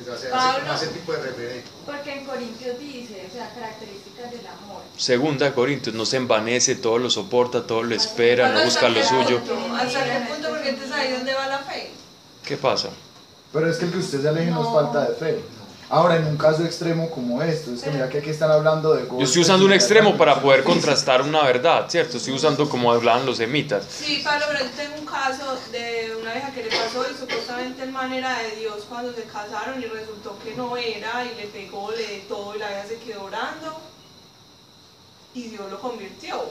hace, 0.03 0.11
hace 0.13 0.29
Pablo. 0.29 0.75
ese 0.75 0.87
tipo 0.89 1.13
de 1.13 1.23
referencia. 1.23 1.71
porque 1.87 2.13
en 2.13 2.25
Corintios 2.25 2.79
dice, 2.79 3.27
o 3.29 3.33
sea, 3.33 3.55
características 3.55 4.31
del 4.31 4.47
amor. 4.47 4.83
Segunda 4.97 5.55
Corintios, 5.55 5.95
no 5.95 6.05
se 6.05 6.17
envanece, 6.17 6.75
todo 6.75 6.99
lo 6.99 7.11
soporta, 7.11 7.67
todo 7.67 7.83
lo 7.83 7.95
espera, 7.95 8.51
no 8.51 8.65
busca 8.65 8.89
lo 8.89 9.03
suyo. 9.05 9.41
¿Hasta 9.77 10.05
qué 10.05 10.27
punto? 10.33 10.49
Porque 10.49 10.71
entonces 10.71 10.93
ahí 10.93 11.13
donde 11.13 11.35
va 11.35 11.47
la 11.47 11.59
fe. 11.59 11.93
¿Qué 12.45 12.57
pasa? 12.57 12.91
Pero 13.55 13.71
es 13.71 13.79
que 13.79 13.87
el 13.87 13.93
que 13.93 13.99
usted 13.99 14.21
se 14.21 14.29
aleje 14.29 14.51
no, 14.51 14.61
es 14.61 14.67
No. 14.67 14.75
falta 14.75 15.09
de 15.09 15.15
fe. 15.15 15.41
Ahora, 15.89 16.17
en 16.17 16.27
un 16.27 16.37
caso 16.37 16.65
extremo 16.65 17.09
como 17.11 17.41
esto, 17.43 17.71
es 17.73 17.83
que 17.83 17.91
mira 17.91 18.09
que 18.09 18.19
aquí 18.19 18.31
están 18.31 18.51
hablando 18.51 18.95
de 18.95 19.07
Yo 19.07 19.21
estoy 19.21 19.43
usando 19.43 19.65
un 19.65 19.73
extremo 19.73 20.17
para 20.17 20.41
poder 20.41 20.65
contrastar 20.65 21.23
una 21.23 21.45
verdad, 21.45 21.87
¿cierto? 21.89 22.17
Estoy 22.17 22.33
usando 22.33 22.69
como 22.69 22.91
hablaban 22.91 23.25
los 23.25 23.37
semitas. 23.37 23.85
Sí, 23.89 24.21
Pablo, 24.25 24.47
pero 24.51 24.65
yo 24.65 24.71
tengo 24.71 24.99
un 24.99 25.07
caso 25.07 25.57
de 25.71 26.17
una 26.21 26.33
vieja 26.33 26.51
que 26.53 26.65
le 26.65 26.71
pasó 26.71 27.05
y 27.09 27.17
supuestamente 27.17 27.83
el 27.85 27.93
man 27.93 28.13
era 28.13 28.39
de 28.43 28.57
Dios 28.57 28.87
cuando 28.89 29.13
se 29.13 29.23
casaron 29.25 29.81
y 29.81 29.85
resultó 29.87 30.37
que 30.43 30.55
no 30.57 30.77
era 30.77 31.25
y 31.25 31.37
le 31.41 31.47
pegó, 31.49 31.93
le 31.93 31.99
de 31.99 32.19
todo 32.29 32.57
y 32.57 32.59
la 32.59 32.69
vieja 32.69 32.89
se 32.89 32.97
quedó 32.97 33.25
orando 33.25 33.79
y 35.35 35.43
Dios 35.49 35.71
lo 35.71 35.81
convirtió. 35.81 36.43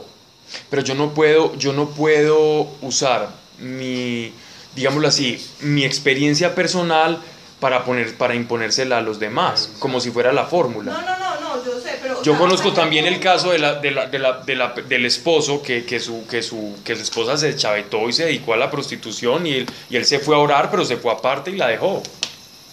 Pero 0.70 0.82
yo 0.84 0.94
no 0.94 1.14
puedo, 1.14 1.56
yo 1.56 1.74
no 1.74 1.90
puedo 1.90 2.68
usar 2.82 3.30
mi, 3.58 4.34
digámoslo 4.76 5.08
así, 5.08 5.44
mi 5.62 5.84
experiencia 5.86 6.56
personal 6.56 7.22
para 7.60 7.86
poner, 7.86 8.16
para 8.18 8.36
imponérsela 8.36 8.98
a 8.98 9.02
los 9.02 9.20
demás, 9.20 9.72
como 9.80 10.00
si 10.02 10.12
fuera 10.12 10.34
la 10.34 10.44
No, 10.44 10.50
fórmula. 10.50 10.92
no, 10.92 11.02
no, 11.02 11.40
no, 11.58 11.66
yo 11.66 11.80
sé, 11.80 11.98
pero... 12.02 12.22
Yo 12.24 12.34
sea, 12.34 12.40
conozco 12.40 12.70
¿hasta 12.70 12.82
qué 12.82 12.82
también 12.82 13.06
el 13.06 13.20
caso 13.22 13.52
de 13.52 13.60
la, 13.60 13.76
de 13.76 13.92
la- 13.92 14.08
de 14.08 14.20
la- 14.20 14.40
de 14.40 14.56
la- 14.56 14.74
del 14.74 15.06
esposo 15.06 15.62
que, 15.62 15.86
que, 15.86 16.00
su, 16.00 16.28
que, 16.28 16.44
su, 16.44 16.76
que 16.84 16.96
su 16.96 17.04
esposa 17.04 17.38
se 17.38 17.56
chavetó 17.56 18.10
y 18.10 18.14
se 18.14 18.26
dedicó 18.26 18.54
a 18.54 18.58
la 18.58 18.70
prostitución 18.70 19.48
y 19.48 19.54
él, 19.54 19.66
y 19.90 19.96
él 19.96 20.06
se 20.06 20.20
fue 20.20 20.36
a 20.36 20.40
orar, 20.40 20.70
pero 20.72 20.84
se 20.84 20.98
fue 20.98 21.12
aparte 21.14 21.52
y 21.52 21.56
la 21.56 21.68
dejó. 21.68 22.04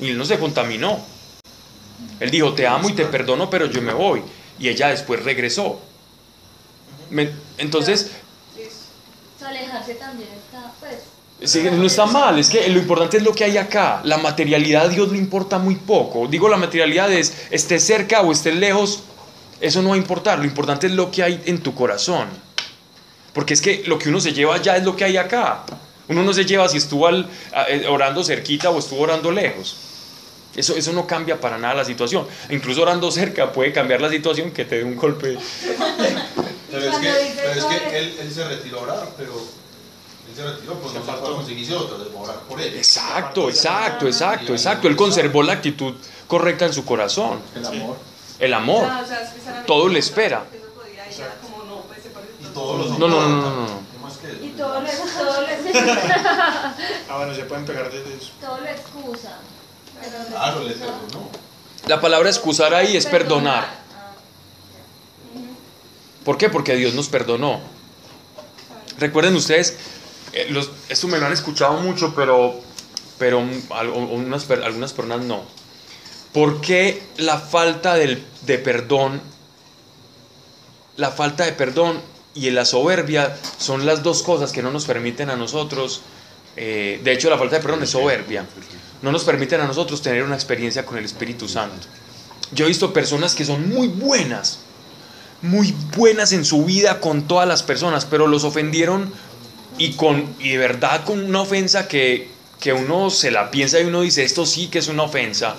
Y 0.00 0.08
él 0.10 0.18
no 0.18 0.24
se 0.24 0.38
contaminó. 0.38 0.98
Él 2.18 2.30
dijo, 2.30 2.52
te 2.54 2.66
amo 2.66 2.88
y 2.88 2.92
te 2.94 3.04
perdono, 3.06 3.48
pero 3.48 3.66
yo 3.66 3.80
me 3.82 3.92
voy. 3.92 4.22
Y 4.58 4.68
ella 4.68 4.88
después 4.88 5.22
regresó. 5.22 5.80
Me- 7.10 7.30
entonces, 7.58 8.10
O 8.56 9.38
sea, 9.38 9.48
alejarse 9.50 9.94
también 9.94 10.28
está, 10.30 10.72
pues... 10.80 10.96
No 11.72 11.86
está 11.86 12.04
mal, 12.06 12.38
es 12.38 12.50
que 12.50 12.68
lo 12.68 12.78
importante 12.78 13.16
es 13.16 13.22
lo 13.22 13.32
que 13.32 13.44
hay 13.44 13.56
acá. 13.56 14.00
La 14.04 14.18
materialidad 14.18 14.84
a 14.84 14.88
Dios 14.88 15.10
le 15.10 15.16
importa 15.18 15.58
muy 15.58 15.74
poco. 15.76 16.26
Digo, 16.28 16.48
la 16.48 16.58
materialidad 16.58 17.10
es, 17.10 17.32
esté 17.50 17.78
cerca 17.80 18.20
o 18.20 18.30
esté 18.30 18.52
lejos, 18.52 19.00
eso 19.60 19.80
no 19.80 19.90
va 19.90 19.94
a 19.94 19.98
importar. 19.98 20.38
Lo 20.38 20.44
importante 20.44 20.86
es 20.86 20.92
lo 20.92 21.10
que 21.10 21.22
hay 21.22 21.42
en 21.46 21.62
tu 21.62 21.74
corazón. 21.74 22.28
Porque 23.32 23.54
es 23.54 23.62
que 23.62 23.84
lo 23.86 23.98
que 23.98 24.10
uno 24.10 24.20
se 24.20 24.32
lleva 24.34 24.54
allá 24.56 24.76
es 24.76 24.84
lo 24.84 24.94
que 24.96 25.04
hay 25.04 25.16
acá. 25.16 25.64
Uno 26.08 26.22
no 26.22 26.32
se 26.34 26.44
lleva 26.44 26.68
si 26.68 26.76
estuvo 26.76 27.06
al- 27.06 27.28
eh, 27.68 27.86
orando 27.88 28.22
cerquita 28.22 28.68
o 28.70 28.78
estuvo 28.78 29.00
orando 29.00 29.30
lejos. 29.30 29.76
Eso, 30.56 30.74
eso 30.76 30.92
no 30.92 31.06
cambia 31.06 31.40
para 31.40 31.56
nada 31.56 31.74
la 31.74 31.84
situación. 31.84 32.26
Incluso 32.50 32.82
orando 32.82 33.10
cerca 33.10 33.52
puede 33.52 33.72
cambiar 33.72 34.00
la 34.02 34.10
situación 34.10 34.50
que 34.50 34.64
te 34.64 34.78
dé 34.78 34.84
un 34.84 34.96
golpe. 34.96 35.38
Pero 36.70 36.90
es 36.90 36.96
que, 36.98 37.32
pero 37.36 37.52
es 37.52 37.64
que 37.64 37.98
él, 37.98 38.14
él 38.20 38.32
se 38.34 38.44
retiró 38.46 38.80
a 38.80 38.82
orar, 38.82 39.08
pero 39.16 39.32
él 40.30 40.36
se 40.36 40.42
retiró, 40.44 40.74
pues 40.74 40.94
no 40.94 41.04
se 41.04 41.20
conseguirse 41.20 41.74
otro, 41.74 41.98
de 41.98 42.10
orar 42.16 42.36
por 42.48 42.60
él. 42.60 42.74
Exacto, 42.76 43.48
exacto, 43.48 44.06
exacto, 44.06 44.52
exacto. 44.52 44.88
Él 44.88 44.96
conservó 44.96 45.42
la 45.42 45.54
actitud 45.54 45.94
correcta 46.26 46.66
en 46.66 46.72
su 46.72 46.84
corazón. 46.84 47.40
El 47.54 47.66
amor. 47.66 47.96
El 48.38 48.54
amor. 48.54 48.88
Todo 49.66 49.88
le 49.88 49.98
espera. 49.98 50.44
no, 51.68 51.82
pues 51.82 52.98
No, 52.98 53.08
no, 53.08 53.28
no, 53.28 53.66
no. 53.66 53.80
Y 54.42 54.48
todo 54.50 54.74
lo, 54.74 54.80
lo, 54.80 54.86
Ah, 57.08 57.16
bueno, 57.16 57.34
se 57.34 57.42
pueden 57.44 57.64
pegar 57.64 57.90
desde 57.90 58.14
eso. 58.16 58.32
todo 58.40 58.58
lo 58.60 58.66
excusa. 58.68 59.38
Pero 60.00 60.16
Claro, 60.28 60.62
le 60.64 60.70
excusa- 60.72 60.92
no. 61.14 61.28
La 61.88 62.00
palabra 62.00 62.28
excusar 62.28 62.74
ahí 62.74 62.96
es 62.96 63.06
perdonar. 63.06 63.64
Ah, 63.64 64.12
¿Por 66.24 66.36
qué? 66.38 66.48
Porque 66.48 66.76
Dios 66.76 66.94
nos 66.94 67.08
perdonó. 67.08 67.60
Recuerden 68.98 69.34
ustedes, 69.34 69.78
eh, 70.32 70.46
los- 70.50 70.70
esto 70.88 71.08
me 71.08 71.18
lo 71.18 71.26
han 71.26 71.32
escuchado 71.32 71.74
mucho, 71.80 72.14
pero, 72.14 72.60
pero 73.18 73.42
al- 73.70 73.88
unas 73.90 74.44
per- 74.44 74.62
algunas 74.62 74.92
personas 74.92 75.24
no. 75.24 75.42
¿Por 76.32 76.60
qué 76.60 77.02
la 77.16 77.38
falta 77.38 77.94
del- 77.96 78.24
de 78.46 78.58
perdón, 78.58 79.20
la 80.96 81.10
falta 81.10 81.44
de 81.44 81.52
perdón 81.52 82.00
y 82.34 82.50
la 82.50 82.64
soberbia 82.64 83.36
son 83.58 83.86
las 83.86 84.02
dos 84.02 84.22
cosas 84.22 84.52
que 84.52 84.62
no 84.62 84.70
nos 84.70 84.84
permiten 84.84 85.30
a 85.30 85.36
nosotros, 85.36 86.02
eh, 86.56 87.00
de 87.02 87.12
hecho 87.12 87.30
la 87.30 87.38
falta 87.38 87.56
de 87.56 87.62
perdón 87.62 87.82
es 87.82 87.90
soberbia, 87.90 88.46
no 89.02 89.10
nos 89.12 89.24
permiten 89.24 89.60
a 89.60 89.66
nosotros 89.66 90.02
tener 90.02 90.22
una 90.22 90.34
experiencia 90.34 90.84
con 90.84 90.98
el 90.98 91.04
Espíritu 91.04 91.48
Santo. 91.48 91.86
Yo 92.52 92.64
he 92.64 92.68
visto 92.68 92.92
personas 92.92 93.34
que 93.34 93.44
son 93.44 93.68
muy 93.68 93.88
buenas, 93.88 94.60
muy 95.42 95.74
buenas 95.96 96.32
en 96.32 96.44
su 96.44 96.64
vida 96.64 97.00
con 97.00 97.26
todas 97.26 97.48
las 97.48 97.62
personas, 97.62 98.04
pero 98.04 98.26
los 98.26 98.44
ofendieron 98.44 99.12
y, 99.80 99.92
con, 99.92 100.36
y 100.38 100.50
de 100.50 100.58
verdad 100.58 101.04
con 101.04 101.24
una 101.24 101.40
ofensa 101.40 101.88
que, 101.88 102.28
que 102.60 102.74
uno 102.74 103.08
se 103.08 103.30
la 103.30 103.50
piensa 103.50 103.80
y 103.80 103.84
uno 103.84 104.02
dice, 104.02 104.22
esto 104.22 104.44
sí 104.44 104.68
que 104.68 104.78
es 104.78 104.88
una 104.88 105.04
ofensa, 105.04 105.56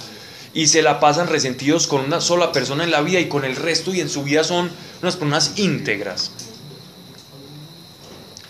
y 0.53 0.67
se 0.67 0.83
la 0.83 0.99
pasan 0.99 1.27
resentidos 1.27 1.87
con 1.87 2.01
una 2.01 2.21
sola 2.21 2.51
persona 2.51 2.83
en 2.83 2.91
la 2.91 3.01
vida 3.01 3.19
y 3.19 3.27
con 3.27 3.45
el 3.45 3.55
resto 3.55 3.95
y 3.95 3.99
en 3.99 4.09
su 4.09 4.21
vida 4.21 4.43
son 4.43 4.69
unas 5.01 5.15
personas 5.15 5.53
íntegras. 5.55 6.31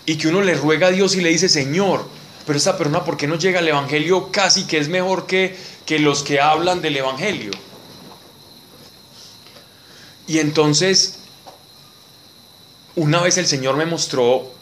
Y 0.04 0.16
que 0.16 0.28
uno 0.28 0.42
le 0.42 0.54
ruega 0.54 0.88
a 0.88 0.90
Dios 0.90 1.16
y 1.16 1.22
le 1.22 1.30
dice, 1.30 1.48
Señor, 1.48 2.06
pero 2.44 2.58
esta 2.58 2.76
persona, 2.76 3.02
¿por 3.02 3.16
qué 3.16 3.26
no 3.26 3.38
llega 3.38 3.60
al 3.60 3.68
Evangelio 3.68 4.30
casi 4.30 4.64
que 4.64 4.76
es 4.76 4.88
mejor 4.88 5.26
que, 5.26 5.56
que 5.86 5.98
los 5.98 6.22
que 6.22 6.38
hablan 6.38 6.82
del 6.82 6.98
Evangelio? 6.98 7.52
Y 10.26 10.38
entonces, 10.38 11.20
una 12.94 13.22
vez 13.22 13.38
el 13.38 13.46
Señor 13.46 13.76
me 13.76 13.86
mostró 13.86 14.52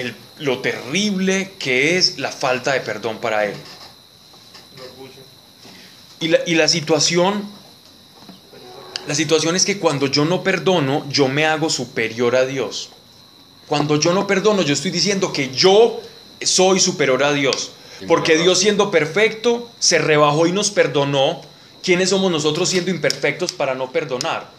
el- 0.00 0.14
lo 0.38 0.60
terrible 0.60 1.52
que 1.58 1.96
es 1.98 2.18
la 2.18 2.30
falta 2.30 2.72
de 2.72 2.80
perdón 2.80 3.18
para 3.18 3.44
Él. 3.46 3.54
Y 6.20 6.28
la, 6.28 6.38
y 6.46 6.54
la 6.54 6.68
situación, 6.68 7.48
la 9.06 9.14
situación 9.14 9.54
es 9.56 9.64
que 9.64 9.78
cuando 9.78 10.06
yo 10.06 10.24
no 10.24 10.42
perdono, 10.42 11.06
yo 11.08 11.28
me 11.28 11.46
hago 11.46 11.70
superior 11.70 12.34
a 12.36 12.44
Dios. 12.44 12.90
Cuando 13.68 13.96
yo 13.96 14.12
no 14.12 14.26
perdono, 14.26 14.62
yo 14.62 14.72
estoy 14.74 14.90
diciendo 14.90 15.32
que 15.32 15.50
yo 15.50 16.00
soy 16.42 16.80
superior 16.80 17.22
a 17.22 17.32
Dios. 17.32 17.70
Porque 18.06 18.36
Dios 18.38 18.60
siendo 18.60 18.90
perfecto, 18.90 19.68
se 19.80 19.98
rebajó 19.98 20.46
y 20.46 20.52
nos 20.52 20.70
perdonó. 20.70 21.42
¿Quiénes 21.82 22.10
somos 22.10 22.30
nosotros 22.30 22.68
siendo 22.68 22.90
imperfectos 22.90 23.52
para 23.52 23.74
no 23.74 23.90
perdonar? 23.90 24.50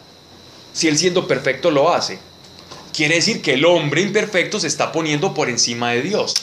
Si 0.72 0.88
Él 0.88 0.98
siendo 0.98 1.26
perfecto 1.26 1.70
lo 1.70 1.92
hace. 1.92 2.18
Quiere 3.00 3.14
decir 3.14 3.40
que 3.40 3.54
el 3.54 3.64
hombre 3.64 4.02
imperfecto 4.02 4.60
se 4.60 4.66
está 4.66 4.92
poniendo 4.92 5.32
por 5.32 5.48
encima 5.48 5.92
de 5.92 6.02
Dios. 6.02 6.34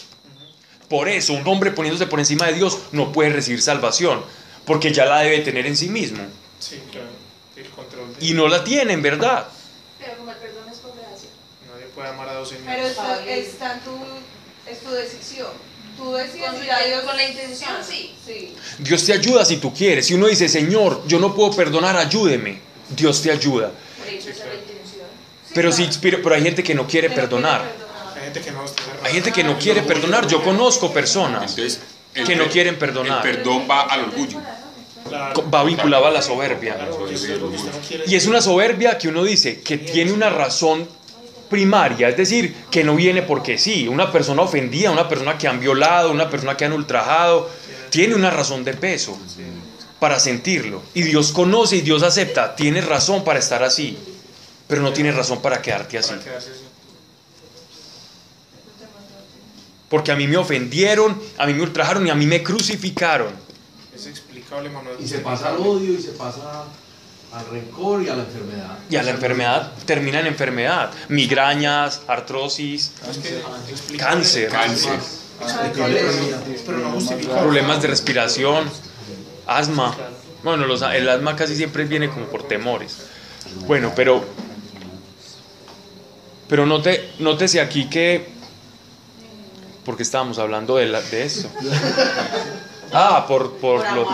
Por 0.89 1.07
eso 1.07 1.33
un 1.33 1.47
hombre 1.47 1.69
poniéndose 1.69 2.07
por 2.07 2.17
encima 2.17 2.47
de 2.47 2.53
Dios 2.53 2.79
no 2.93 3.11
puede 3.11 3.29
recibir 3.29 3.61
salvación, 3.61 4.23
porque 4.65 4.91
ya 4.91 5.05
la 5.05 5.19
debe 5.19 5.41
tener 5.41 5.67
en 5.67 5.77
sí 5.77 5.87
mismo. 5.87 6.17
Sí, 6.59 6.81
claro. 6.91 7.09
El 7.55 7.69
control 7.69 8.15
de... 8.15 8.25
Y 8.25 8.33
no 8.33 8.47
la 8.47 8.63
tiene, 8.63 8.93
en 8.93 9.03
verdad. 9.03 9.47
Pero 9.99 10.17
como 10.17 10.31
el 10.31 10.37
perdón 10.37 10.67
es 10.71 10.79
por 10.79 10.95
gracia. 10.95 11.29
Nadie 11.71 11.85
puede 11.93 12.07
amar 12.09 12.29
a 12.29 12.33
dos 12.33 12.49
señores. 12.49 12.71
Pero 12.75 12.87
está, 12.87 13.23
está 13.27 13.73
en 13.73 13.79
tu, 13.81 13.91
es 14.67 14.79
tu 14.79 14.89
decisión. 14.89 15.51
Tú 15.95 16.11
decides 16.13 16.49
Con, 16.49 16.55
a 16.55 16.79
Dios. 16.79 17.03
con 17.03 17.17
la 17.17 17.23
intención, 17.29 17.75
sí. 17.87 18.15
Sí. 18.25 18.55
Dios 18.79 19.05
te 19.05 19.13
ayuda 19.13 19.45
si 19.45 19.57
tú 19.57 19.71
quieres. 19.71 20.07
Si 20.07 20.15
uno 20.15 20.25
dice, 20.25 20.49
Señor, 20.49 21.03
yo 21.05 21.19
no 21.19 21.35
puedo 21.35 21.51
perdonar, 21.55 21.95
ayúdeme. 21.97 22.59
Dios 22.89 23.21
te 23.21 23.29
ayuda. 23.29 23.71
Por 23.99 24.07
eso 24.07 24.31
esa 24.31 24.43
es 24.43 24.49
la 24.49 24.55
intención. 24.55 24.77
Pero, 25.53 25.71
sí, 25.71 25.89
pero, 26.01 26.21
pero 26.21 26.35
hay 26.35 26.43
gente 26.43 26.63
que 26.63 26.75
no 26.75 26.87
quiere 26.87 27.09
perdonar. 27.09 27.63
Hay 28.15 28.23
gente 28.23 28.41
que 28.41 28.51
no 28.51 28.65
está 28.65 28.83
cerrada. 28.83 29.07
Hay 29.07 29.13
gente 29.13 29.31
que 29.31 29.43
no 29.43 29.57
quiere 29.57 29.81
perdonar. 29.81 30.27
Yo 30.27 30.43
conozco 30.43 30.91
personas 30.91 31.57
Entonces, 31.57 31.81
que 32.13 32.35
no 32.35 32.47
quieren 32.47 32.77
perdonar. 32.77 33.25
El 33.25 33.37
perdón 33.37 33.67
va 33.69 33.81
al 33.83 34.05
orgullo. 34.05 34.39
Va 35.53 35.63
vinculado 35.63 36.05
a 36.05 36.11
la 36.11 36.21
soberbia. 36.21 36.77
Y 38.05 38.15
es 38.15 38.25
una 38.27 38.41
soberbia 38.41 38.97
que 38.97 39.07
uno 39.07 39.23
dice 39.23 39.61
que 39.61 39.77
tiene 39.77 40.11
una 40.11 40.29
razón 40.29 40.87
primaria, 41.49 42.09
es 42.09 42.17
decir, 42.17 42.53
que 42.69 42.83
no 42.83 42.95
viene 42.95 43.21
porque 43.21 43.57
sí. 43.57 43.87
Una 43.87 44.11
persona 44.11 44.41
ofendida, 44.41 44.91
una 44.91 45.07
persona 45.07 45.37
que 45.37 45.47
han 45.47 45.59
violado, 45.59 46.11
una 46.11 46.29
persona 46.29 46.57
que 46.57 46.65
han 46.65 46.73
ultrajado, 46.73 47.49
tiene 47.89 48.15
una 48.15 48.29
razón 48.29 48.63
de 48.63 48.73
peso 48.73 49.17
para 49.99 50.19
sentirlo. 50.19 50.81
Y 50.93 51.03
Dios 51.03 51.31
conoce 51.31 51.77
y 51.77 51.81
Dios 51.81 52.03
acepta, 52.03 52.55
tienes 52.55 52.85
razón 52.85 53.23
para 53.23 53.39
estar 53.39 53.63
así, 53.63 53.97
pero 54.67 54.81
no 54.81 54.91
tienes 54.93 55.15
razón 55.15 55.41
para 55.41 55.61
quedarte 55.61 55.97
así. 55.97 56.13
Porque 59.89 60.11
a 60.11 60.15
mí 60.15 60.27
me 60.27 60.35
ofendieron, 60.37 61.19
a 61.37 61.45
mí 61.45 61.53
me 61.53 61.61
ultrajaron 61.63 62.05
y 62.05 62.09
a 62.09 62.15
mí 62.15 62.25
me 62.25 62.43
crucificaron. 62.43 63.29
Es 63.95 64.05
explicable, 64.05 64.69
Manuel. 64.69 64.97
Y 64.99 65.07
se 65.07 65.19
pasa 65.19 65.49
al 65.49 65.57
odio 65.57 65.93
y 65.93 66.01
se 66.01 66.09
pasa 66.11 66.65
al 67.33 67.45
rencor 67.49 68.03
y 68.03 68.09
a 68.09 68.15
la 68.15 68.23
enfermedad. 68.23 68.77
Y 68.89 68.95
a 68.97 69.03
la 69.03 69.11
enfermedad 69.11 69.71
termina 69.85 70.19
en 70.19 70.27
enfermedad. 70.27 70.91
Migrañas, 71.07 72.01
artrosis, 72.07 72.91
cáncer. 73.97 74.49
Cáncer. 74.49 74.99
Pero 76.65 76.77
no 76.79 76.91
justificable. 76.91 77.41
problemas 77.41 77.81
de 77.81 77.87
respiración, 77.87 78.69
asma. 79.45 79.95
Bueno, 80.43 80.65
los- 80.65 80.81
el 80.81 81.07
asma 81.09 81.35
casi 81.35 81.55
siempre 81.55 81.85
viene 81.85 82.09
como 82.09 82.25
por 82.25 82.47
temores. 82.47 82.97
Bueno, 83.67 83.93
pero 83.95 84.25
pero 86.47 86.65
note, 86.65 87.09
nótese 87.19 87.59
aquí 87.61 87.85
que 87.89 88.25
porque 89.85 90.03
estábamos 90.03 90.37
hablando 90.39 90.75
de, 90.77 90.85
la- 90.87 91.01
de 91.01 91.23
esto. 91.23 91.49
Ah, 92.93 93.25
por, 93.27 93.53
por 93.57 93.83
Por 93.83 93.93
lo, 93.93 94.07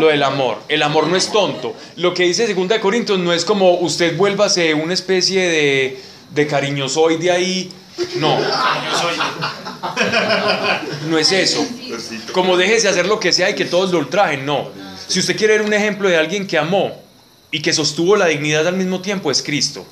lo 0.00 0.06
del 0.08 0.22
amor. 0.22 0.58
El 0.68 0.82
amor 0.82 1.06
no 1.08 1.16
es 1.16 1.30
tonto. 1.30 1.74
Lo 1.96 2.14
que 2.14 2.24
dice 2.24 2.52
2 2.52 2.68
de 2.68 2.80
Corintios 2.80 3.18
no 3.18 3.32
es 3.32 3.44
como 3.44 3.74
usted 3.78 4.16
vuélvase 4.16 4.72
una 4.74 4.94
especie 4.94 5.48
de, 5.48 6.00
de 6.30 6.46
cariñosoide 6.46 7.30
ahí. 7.30 7.72
No, 8.16 8.38
no 11.08 11.18
es 11.18 11.30
eso. 11.32 11.64
Como 12.32 12.56
déjese 12.56 12.88
hacer 12.88 13.06
lo 13.06 13.20
que 13.20 13.32
sea 13.32 13.50
y 13.50 13.54
que 13.54 13.64
todos 13.64 13.92
lo 13.92 13.98
ultrajen, 13.98 14.44
no. 14.46 14.70
Si 15.06 15.20
usted 15.20 15.36
quiere 15.36 15.58
ver 15.58 15.66
un 15.66 15.72
ejemplo 15.74 16.08
de 16.08 16.16
alguien 16.16 16.46
que 16.46 16.58
amó 16.58 16.92
y 17.50 17.60
que 17.62 17.72
sostuvo 17.72 18.16
la 18.16 18.26
dignidad 18.26 18.66
al 18.66 18.76
mismo 18.76 19.00
tiempo, 19.00 19.30
es 19.30 19.42
Cristo. 19.42 19.86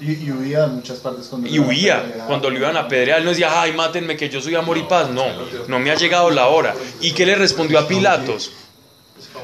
Y, 0.00 0.24
y 0.26 0.30
huía 0.32 0.62
de 0.62 0.66
muchas 0.68 0.98
partes 0.98 1.26
cuando 1.26 1.48
Y 1.48 1.58
huía 1.58 2.24
cuando 2.26 2.50
lo 2.50 2.58
iban 2.58 2.76
a 2.76 2.80
apedrear. 2.80 3.18
Él 3.18 3.24
no 3.24 3.30
decía, 3.30 3.60
ay, 3.62 3.72
mátenme 3.72 4.16
que 4.16 4.28
yo 4.28 4.40
soy 4.40 4.54
amor 4.54 4.76
y 4.78 4.82
paz. 4.82 5.10
No, 5.10 5.24
no 5.68 5.78
me 5.78 5.90
ha 5.90 5.94
llegado 5.94 6.30
la 6.30 6.48
hora. 6.48 6.74
¿Y 7.00 7.12
qué 7.12 7.24
le 7.26 7.34
respondió 7.36 7.78
a 7.78 7.88
Pilatos? 7.88 8.52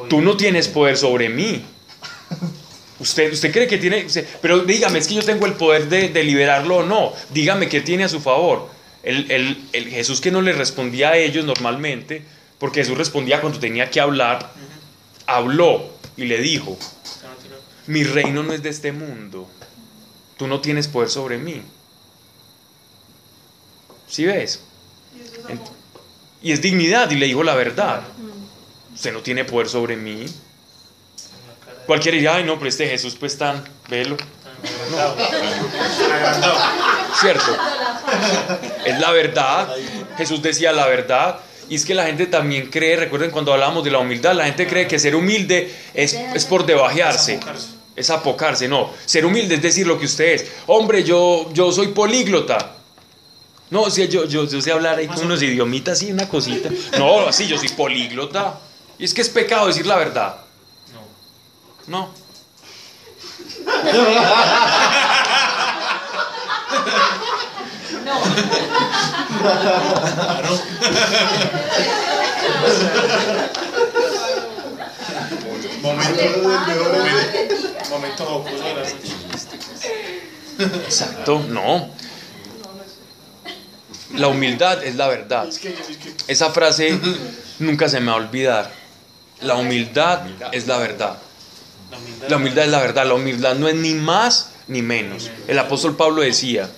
Tú 0.09 0.21
no 0.21 0.37
tienes 0.37 0.69
poder 0.69 0.97
sobre 0.97 1.29
mí. 1.29 1.65
Usted, 3.01 3.33
usted 3.33 3.53
cree 3.53 3.67
que 3.69 3.79
tiene... 3.79 4.07
pero 4.43 4.61
dígame, 4.61 4.99
es 4.99 5.07
que 5.07 5.15
yo 5.15 5.23
tengo 5.25 5.47
el 5.47 5.53
poder 5.55 5.89
de, 5.89 6.09
de 6.09 6.25
liberarlo 6.25 6.79
o 6.79 6.83
no. 6.83 7.13
Dígame 7.31 7.69
qué 7.69 7.81
tiene 7.81 8.05
a 8.05 8.09
su 8.09 8.21
favor. 8.21 8.69
El, 9.05 9.31
el- 9.31 9.69
el 9.73 9.89
Jesús 9.89 10.21
que 10.21 10.31
no 10.33 10.43
le 10.43 10.53
respondía 10.53 11.11
a 11.11 11.17
ellos 11.17 11.45
normalmente, 11.45 12.25
porque 12.59 12.81
Jesús 12.81 12.99
respondía 12.99 13.41
cuando 13.41 13.61
tenía 13.61 13.89
que 13.91 14.01
hablar, 14.01 14.51
habló 15.27 15.85
y 16.17 16.25
le 16.25 16.39
dijo, 16.41 16.77
mi 17.87 18.03
reino 18.03 18.43
no 18.43 18.53
es 18.53 18.63
de 18.65 18.71
este 18.71 18.91
mundo. 18.91 19.49
Tú 20.39 20.47
no 20.47 20.61
tienes 20.61 20.89
poder 20.89 21.11
sobre 21.11 21.37
mí. 21.37 21.63
¿Sí 24.07 24.25
ves? 24.25 24.61
Y 25.15 25.21
eso 25.21 25.49
es. 25.49 25.59
Y 26.41 26.53
es 26.53 26.63
dignidad 26.63 27.11
y 27.11 27.17
le 27.17 27.27
dijo 27.27 27.43
la 27.43 27.55
verdad. 27.55 28.03
Usted 28.95 29.13
no 29.13 29.21
tiene 29.21 29.45
poder 29.45 29.69
sobre 29.69 29.97
mí. 29.97 30.25
Cualquiera 31.87 32.15
diría, 32.15 32.35
ay 32.37 32.45
no, 32.45 32.57
pero 32.57 32.69
este 32.69 32.89
Jesús 32.89 33.17
pues 33.17 33.37
tan, 33.37 33.65
velo. 33.89 34.17
¿Cierto? 37.21 37.57
Es 38.85 39.01
la 39.01 39.11
verdad. 39.11 39.75
Jesús 40.17 40.41
decía 40.41 40.73
la 40.73 40.87
verdad. 40.87 41.41
Y 41.69 41.75
es 41.75 41.85
que 41.85 41.95
la 41.95 42.07
gente 42.07 42.27
también 42.27 42.71
cree, 42.71 42.97
recuerden 42.97 43.31
cuando 43.31 43.53
hablamos 43.53 43.85
de 43.85 43.91
la 43.91 43.99
humildad, 43.99 44.35
la 44.35 44.45
gente 44.47 44.67
cree 44.67 44.87
que 44.87 44.99
ser 44.99 45.15
humilde 45.15 45.75
es, 45.93 46.15
es 46.15 46.45
por 46.47 46.65
debajearse. 46.65 47.41
Es 47.99 48.11
apocarse, 48.11 48.69
no. 48.69 48.91
Ser 49.05 49.27
humilde 49.27 49.57
es 49.57 49.63
decir 49.63 49.85
lo 49.85 49.99
que 49.99 50.07
usted 50.07 50.35
es. 50.35 50.47
Hombre, 50.69 51.03
yo, 51.03 51.51
yo 51.53 51.73
soy 51.73 51.89
políglota. 51.89 52.77
No, 53.71 53.83
o 53.83 53.91
sea, 53.91 54.07
yo, 54.07 54.25
yo, 54.25 54.45
yo 54.45 54.63
sé 54.63 54.71
hablar 54.71 54.99
ahí 54.99 55.09
con 55.09 55.19
unos 55.25 55.43
idiomitas 55.43 56.01
y 56.03 56.13
una 56.13 56.29
cosita. 56.29 56.71
No, 56.99 57.33
sí, 57.33 57.49
yo 57.49 57.59
soy 57.59 57.71
políglota. 57.71 58.61
Y 59.01 59.05
es 59.05 59.13
que 59.13 59.23
es 59.23 59.29
pecado 59.29 59.67
decir 59.67 59.85
la 59.85 59.97
verdad. 59.97 60.37
No. 61.89 61.89
No. 61.89 62.09
Pago, 69.43 70.61
momento, 75.83 76.23
bendiga. 76.93 77.68
Momento 77.89 78.25
jocoso 78.25 78.57
de 78.57 78.75
la 78.75 78.81
noche. 78.81 78.97
Exacto, 80.85 81.45
no. 81.49 81.91
La 84.15 84.29
humildad 84.29 84.85
es 84.85 84.97
la 84.97 85.09
verdad. 85.09 85.49
Esa 86.27 86.51
frase 86.51 86.99
nunca 87.59 87.89
se 87.89 88.01
me 88.01 88.07
va 88.07 88.13
a 88.13 88.17
olvidar. 88.17 88.73
La 89.43 89.55
humildad 89.55 90.23
es 90.53 90.67
la 90.67 90.79
verdad. 90.79 91.19
la 91.91 91.99
humildad. 91.99 92.29
La 92.29 92.37
humildad 92.37 92.65
es 92.65 92.71
la 92.71 92.81
verdad. 92.81 93.07
La 93.07 93.15
humildad 93.15 93.55
no 93.55 93.69
es 93.69 93.75
ni 93.75 93.95
más 93.95 94.51
ni 94.67 94.83
menos. 94.83 95.31
El 95.47 95.59
apóstol 95.59 95.97
Pablo 95.97 96.23
decía, 96.23 96.69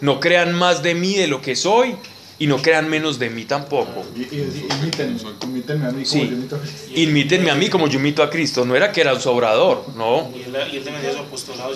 no 0.00 0.20
crean 0.20 0.54
más 0.54 0.82
de 0.82 0.94
mí 0.94 1.14
de 1.16 1.26
lo 1.26 1.42
que 1.42 1.56
soy 1.56 1.96
y 2.40 2.46
no 2.46 2.56
crean 2.60 2.88
menos 2.88 3.18
de 3.18 3.28
mí 3.28 3.44
tampoco. 3.44 4.02
Y, 4.16 4.20
y, 4.22 4.66
imítenme, 4.80 5.20
imítenme 5.44 5.86
a 5.86 5.90
mí 5.90 6.02
como 6.02 6.06
Sí. 6.06 6.20
yo 6.26 6.34
imito 6.34 6.56
a 6.56 6.58
Cristo. 6.60 6.90
Imítenme 6.94 7.50
a 7.50 7.54
mí 7.54 7.68
como 7.68 7.86
yo 7.86 7.98
imito 7.98 8.22
a 8.22 8.30
Cristo. 8.30 8.64
No 8.64 8.74
era 8.74 8.90
que 8.90 9.02
era 9.02 9.12
un 9.12 9.20
sobrador, 9.20 9.84
no. 9.94 10.32
Y 10.34 10.44
él, 10.44 10.56
y 10.72 10.76
él 10.78 10.84
defendía 10.84 11.12
su 11.12 11.18
apostolado 11.18 11.74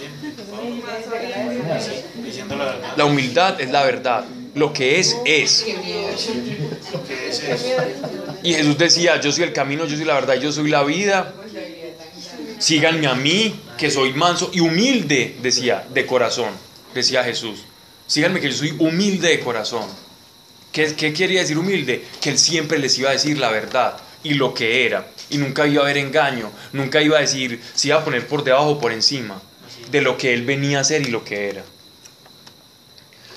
diciendo 2.24 2.56
la 2.56 2.64
verdad. 2.64 2.94
La 2.96 3.04
humildad 3.04 3.60
es 3.60 3.70
la 3.70 3.84
verdad. 3.84 4.24
Lo 4.54 4.72
que 4.72 4.98
es, 5.00 5.16
es. 5.26 5.66
Lo 6.92 7.04
que 7.04 7.28
es 7.28 7.42
es. 7.42 7.66
Y 8.42 8.54
Jesús 8.54 8.78
decía, 8.78 9.20
yo 9.20 9.32
soy 9.32 9.44
el 9.44 9.52
camino, 9.52 9.84
yo 9.84 9.96
soy 9.96 10.06
la 10.06 10.14
verdad, 10.14 10.34
yo 10.40 10.50
soy 10.50 10.70
la 10.70 10.82
vida. 10.82 11.34
Síganme 12.58 13.06
a 13.06 13.14
mí, 13.14 13.54
que 13.76 13.90
soy 13.90 14.14
manso 14.14 14.50
y 14.54 14.60
humilde, 14.60 15.36
decía, 15.42 15.84
de 15.92 16.06
corazón, 16.06 16.48
decía 16.94 17.22
Jesús. 17.22 17.60
Síganme 18.06 18.40
que 18.40 18.50
yo 18.50 18.56
soy 18.56 18.74
humilde 18.78 19.28
de 19.28 19.40
corazón. 19.40 19.84
¿Qué, 20.74 20.94
¿Qué 20.96 21.12
quería 21.12 21.40
decir 21.40 21.56
humilde? 21.56 22.04
Que 22.20 22.30
él 22.30 22.38
siempre 22.38 22.78
les 22.78 22.98
iba 22.98 23.08
a 23.08 23.12
decir 23.12 23.38
la 23.38 23.48
verdad 23.50 23.96
y 24.24 24.34
lo 24.34 24.52
que 24.52 24.84
era. 24.84 25.06
Y 25.30 25.38
nunca 25.38 25.68
iba 25.68 25.82
a 25.82 25.84
haber 25.84 25.98
engaño, 25.98 26.50
nunca 26.72 27.00
iba 27.00 27.16
a 27.16 27.20
decir, 27.20 27.62
se 27.74 27.88
iba 27.88 27.98
a 27.98 28.04
poner 28.04 28.26
por 28.26 28.42
debajo 28.42 28.70
o 28.70 28.80
por 28.80 28.92
encima 28.92 29.40
de 29.92 30.02
lo 30.02 30.18
que 30.18 30.34
él 30.34 30.44
venía 30.44 30.80
a 30.80 30.84
ser 30.84 31.02
y 31.02 31.12
lo 31.12 31.24
que 31.24 31.48
era. 31.48 31.62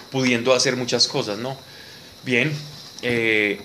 Pudiendo 0.09 0.51
hacer 0.51 0.76
muchas 0.77 1.07
cosas, 1.07 1.38
¿no? 1.38 1.55
Bien, 2.23 2.51
eh, 3.03 3.61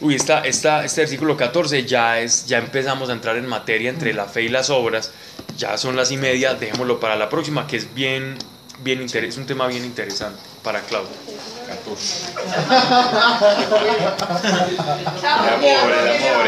Uy, 0.00 0.16
esta, 0.16 0.40
esta, 0.40 0.84
este 0.84 1.02
versículo 1.02 1.36
14 1.36 1.86
ya, 1.86 2.20
es, 2.20 2.46
ya 2.46 2.58
empezamos 2.58 3.08
a 3.08 3.12
entrar 3.12 3.38
en 3.38 3.46
materia 3.46 3.88
entre 3.88 4.12
la 4.12 4.26
fe 4.26 4.42
y 4.42 4.48
las 4.48 4.68
obras. 4.68 5.12
Ya 5.56 5.78
son 5.78 5.96
las 5.96 6.10
y 6.10 6.18
media, 6.18 6.52
dejémoslo 6.52 7.00
para 7.00 7.16
la 7.16 7.30
próxima, 7.30 7.66
que 7.66 7.76
es 7.76 7.94
bien, 7.94 8.36
bien 8.82 9.00
es 9.02 9.36
un 9.36 9.46
tema 9.46 9.66
bien 9.66 9.84
interesante 9.84 10.42
para 10.62 10.80
Claudia. 10.82 11.16
14. 11.66 12.32
Chao. 15.20 15.44
El 15.44 15.54
amor, 15.54 15.92
el 15.92 16.08
amor. 16.08 16.46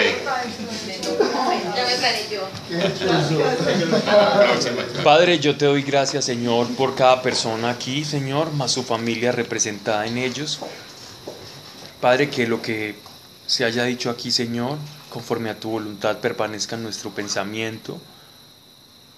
Ya 1.75 1.85
me 1.87 1.97
gané 1.99 2.27
yo. 2.31 2.49
Padre, 5.05 5.39
yo 5.39 5.57
te 5.57 5.67
doy 5.67 5.83
gracias, 5.83 6.25
Señor, 6.25 6.69
por 6.77 6.95
cada 6.95 7.23
persona 7.23 7.71
aquí, 7.71 8.05
Señor, 8.05 8.53
más 8.53 8.73
su 8.73 8.83
familia 8.83 9.33
representada 9.33 10.07
en 10.07 10.19
ellos. 10.19 10.61
Padre, 12.01 12.31
que 12.31 12.47
lo 12.47 12.63
que 12.63 12.97
se 13.47 13.65
haya 13.65 13.85
dicho 13.85 14.11
aquí, 14.11 14.31
Señor, 14.31 14.79
conforme 15.11 15.51
a 15.51 15.59
tu 15.59 15.71
voluntad, 15.71 16.19
permanezca 16.19 16.77
en 16.77 16.83
nuestro 16.83 17.11
pensamiento, 17.11 17.99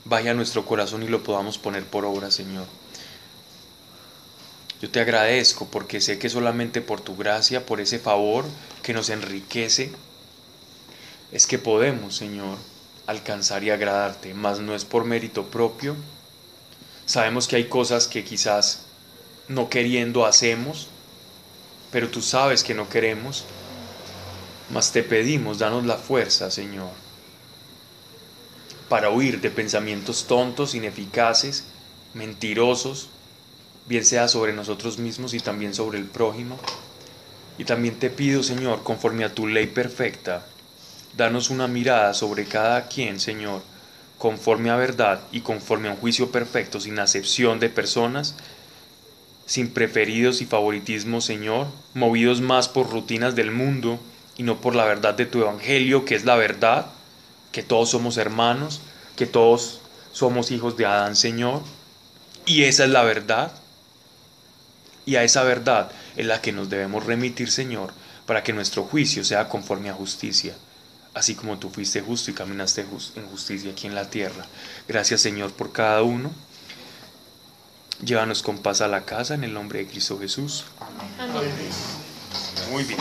vaya 0.05 0.33
a 0.33 0.35
nuestro 0.35 0.65
corazón 0.65 1.03
y 1.03 1.09
lo 1.09 1.23
podamos 1.23 1.59
poner 1.59 1.85
por 1.85 2.05
obra, 2.05 2.31
Señor. 2.31 2.67
Yo 4.81 4.91
te 4.91 5.01
agradezco 5.01 5.67
porque 5.67 6.01
sé 6.01 6.19
que 6.19 6.29
solamente 6.29 6.81
por 6.81 7.01
tu 7.01 7.17
gracia, 7.17 7.67
por 7.67 7.81
ese 7.81 7.99
favor 7.99 8.45
que 8.83 8.95
nos 8.95 9.11
enriquece, 9.11 9.91
es 11.33 11.47
que 11.47 11.59
podemos, 11.59 12.17
Señor, 12.17 12.59
alcanzar 13.07 13.65
y 13.65 13.71
agradarte, 13.71 14.35
mas 14.35 14.61
no 14.61 14.75
es 14.75 14.85
por 14.85 15.05
mérito 15.05 15.47
propio. 15.47 15.97
Sabemos 17.07 17.49
que 17.49 17.57
hay 17.57 17.65
cosas 17.65 18.07
que 18.07 18.23
quizás 18.23 18.83
no 19.49 19.69
queriendo 19.69 20.27
hacemos, 20.27 20.89
pero 21.91 22.09
tú 22.09 22.23
sabes 22.23 22.63
que 22.63 22.75
no 22.75 22.89
queremos, 22.89 23.45
mas 24.71 24.93
te 24.93 25.03
pedimos, 25.03 25.59
danos 25.59 25.87
la 25.87 25.97
fuerza, 25.97 26.51
Señor, 26.51 26.91
para 28.89 29.11
huir 29.11 29.41
de 29.41 29.51
pensamientos 29.51 30.27
tontos, 30.27 30.75
ineficaces, 30.75 31.65
mentirosos, 32.15 33.09
bien 33.89 34.05
sea 34.05 34.29
sobre 34.29 34.53
nosotros 34.53 34.99
mismos 34.99 35.35
y 35.35 35.41
también 35.41 35.75
sobre 35.75 35.99
el 35.99 36.05
prójimo. 36.05 36.59
Y 37.57 37.65
también 37.65 37.99
te 37.99 38.11
pido, 38.11 38.43
Señor, 38.43 38.83
conforme 38.83 39.25
a 39.25 39.35
tu 39.35 39.47
ley 39.47 39.67
perfecta, 39.67 40.47
danos 41.17 41.51
una 41.51 41.67
mirada 41.67 42.15
sobre 42.15 42.45
cada 42.45 42.87
quien, 42.87 43.19
Señor, 43.19 43.63
conforme 44.19 44.71
a 44.71 44.77
verdad 44.77 45.21
y 45.33 45.41
conforme 45.41 45.89
a 45.89 45.93
un 45.93 45.97
juicio 45.97 46.31
perfecto, 46.31 46.81
sin 46.81 46.99
acepción 46.99 47.59
de 47.59 47.71
personas, 47.71 48.37
sin 49.47 49.71
preferidos 49.71 50.43
y 50.43 50.47
favoritismo, 50.47 51.21
Señor, 51.21 51.67
movidos 51.95 52.41
más 52.41 52.69
por 52.69 52.91
rutinas 52.91 53.35
del 53.35 53.51
mundo 53.51 53.99
y 54.37 54.43
no 54.43 54.61
por 54.61 54.77
la 54.77 54.85
verdad 54.85 55.15
de 55.15 55.27
tu 55.27 55.41
evangelio, 55.41 56.05
que 56.05 56.15
es 56.15 56.25
la 56.25 56.37
verdad, 56.37 56.87
que 57.51 57.63
todos 57.63 57.91
somos 57.91 58.19
hermanos, 58.19 58.81
que 59.17 59.27
todos 59.27 59.81
somos 60.13 60.51
hijos 60.51 60.77
de 60.77 60.87
Adán, 60.87 61.17
Señor, 61.17 61.63
y 62.45 62.65
esa 62.65 62.85
es 62.85 62.91
la 62.91 63.03
verdad. 63.03 63.53
Y 65.09 65.17
a 65.17 65.25
esa 65.25 65.43
verdad 65.43 65.91
es 66.17 66.27
la 66.27 66.43
que 66.43 66.53
nos 66.53 66.69
debemos 66.69 67.07
remitir, 67.07 67.51
Señor, 67.51 67.95
para 68.27 68.43
que 68.43 68.53
nuestro 68.53 68.85
juicio 68.85 69.25
sea 69.25 69.49
conforme 69.49 69.89
a 69.89 69.95
justicia, 69.95 70.55
así 71.15 71.35
como 71.35 71.59
tú 71.59 71.71
fuiste 71.71 72.03
justo 72.03 72.31
y 72.31 72.35
caminaste 72.35 72.83
en 72.83 73.27
justicia 73.29 73.71
aquí 73.71 73.87
en 73.87 73.95
la 73.95 74.11
tierra. 74.11 74.45
Gracias, 74.87 75.23
Señor, 75.23 75.55
por 75.55 75.73
cada 75.73 76.03
uno. 76.03 76.31
Llévanos 78.05 78.43
con 78.43 78.59
paz 78.59 78.83
a 78.83 78.87
la 78.87 79.07
casa 79.07 79.33
en 79.33 79.45
el 79.45 79.55
nombre 79.55 79.79
de 79.79 79.87
Cristo 79.87 80.19
Jesús. 80.19 80.67
Amén. 80.79 81.33
Muy 82.71 82.85
bien. 82.85 82.99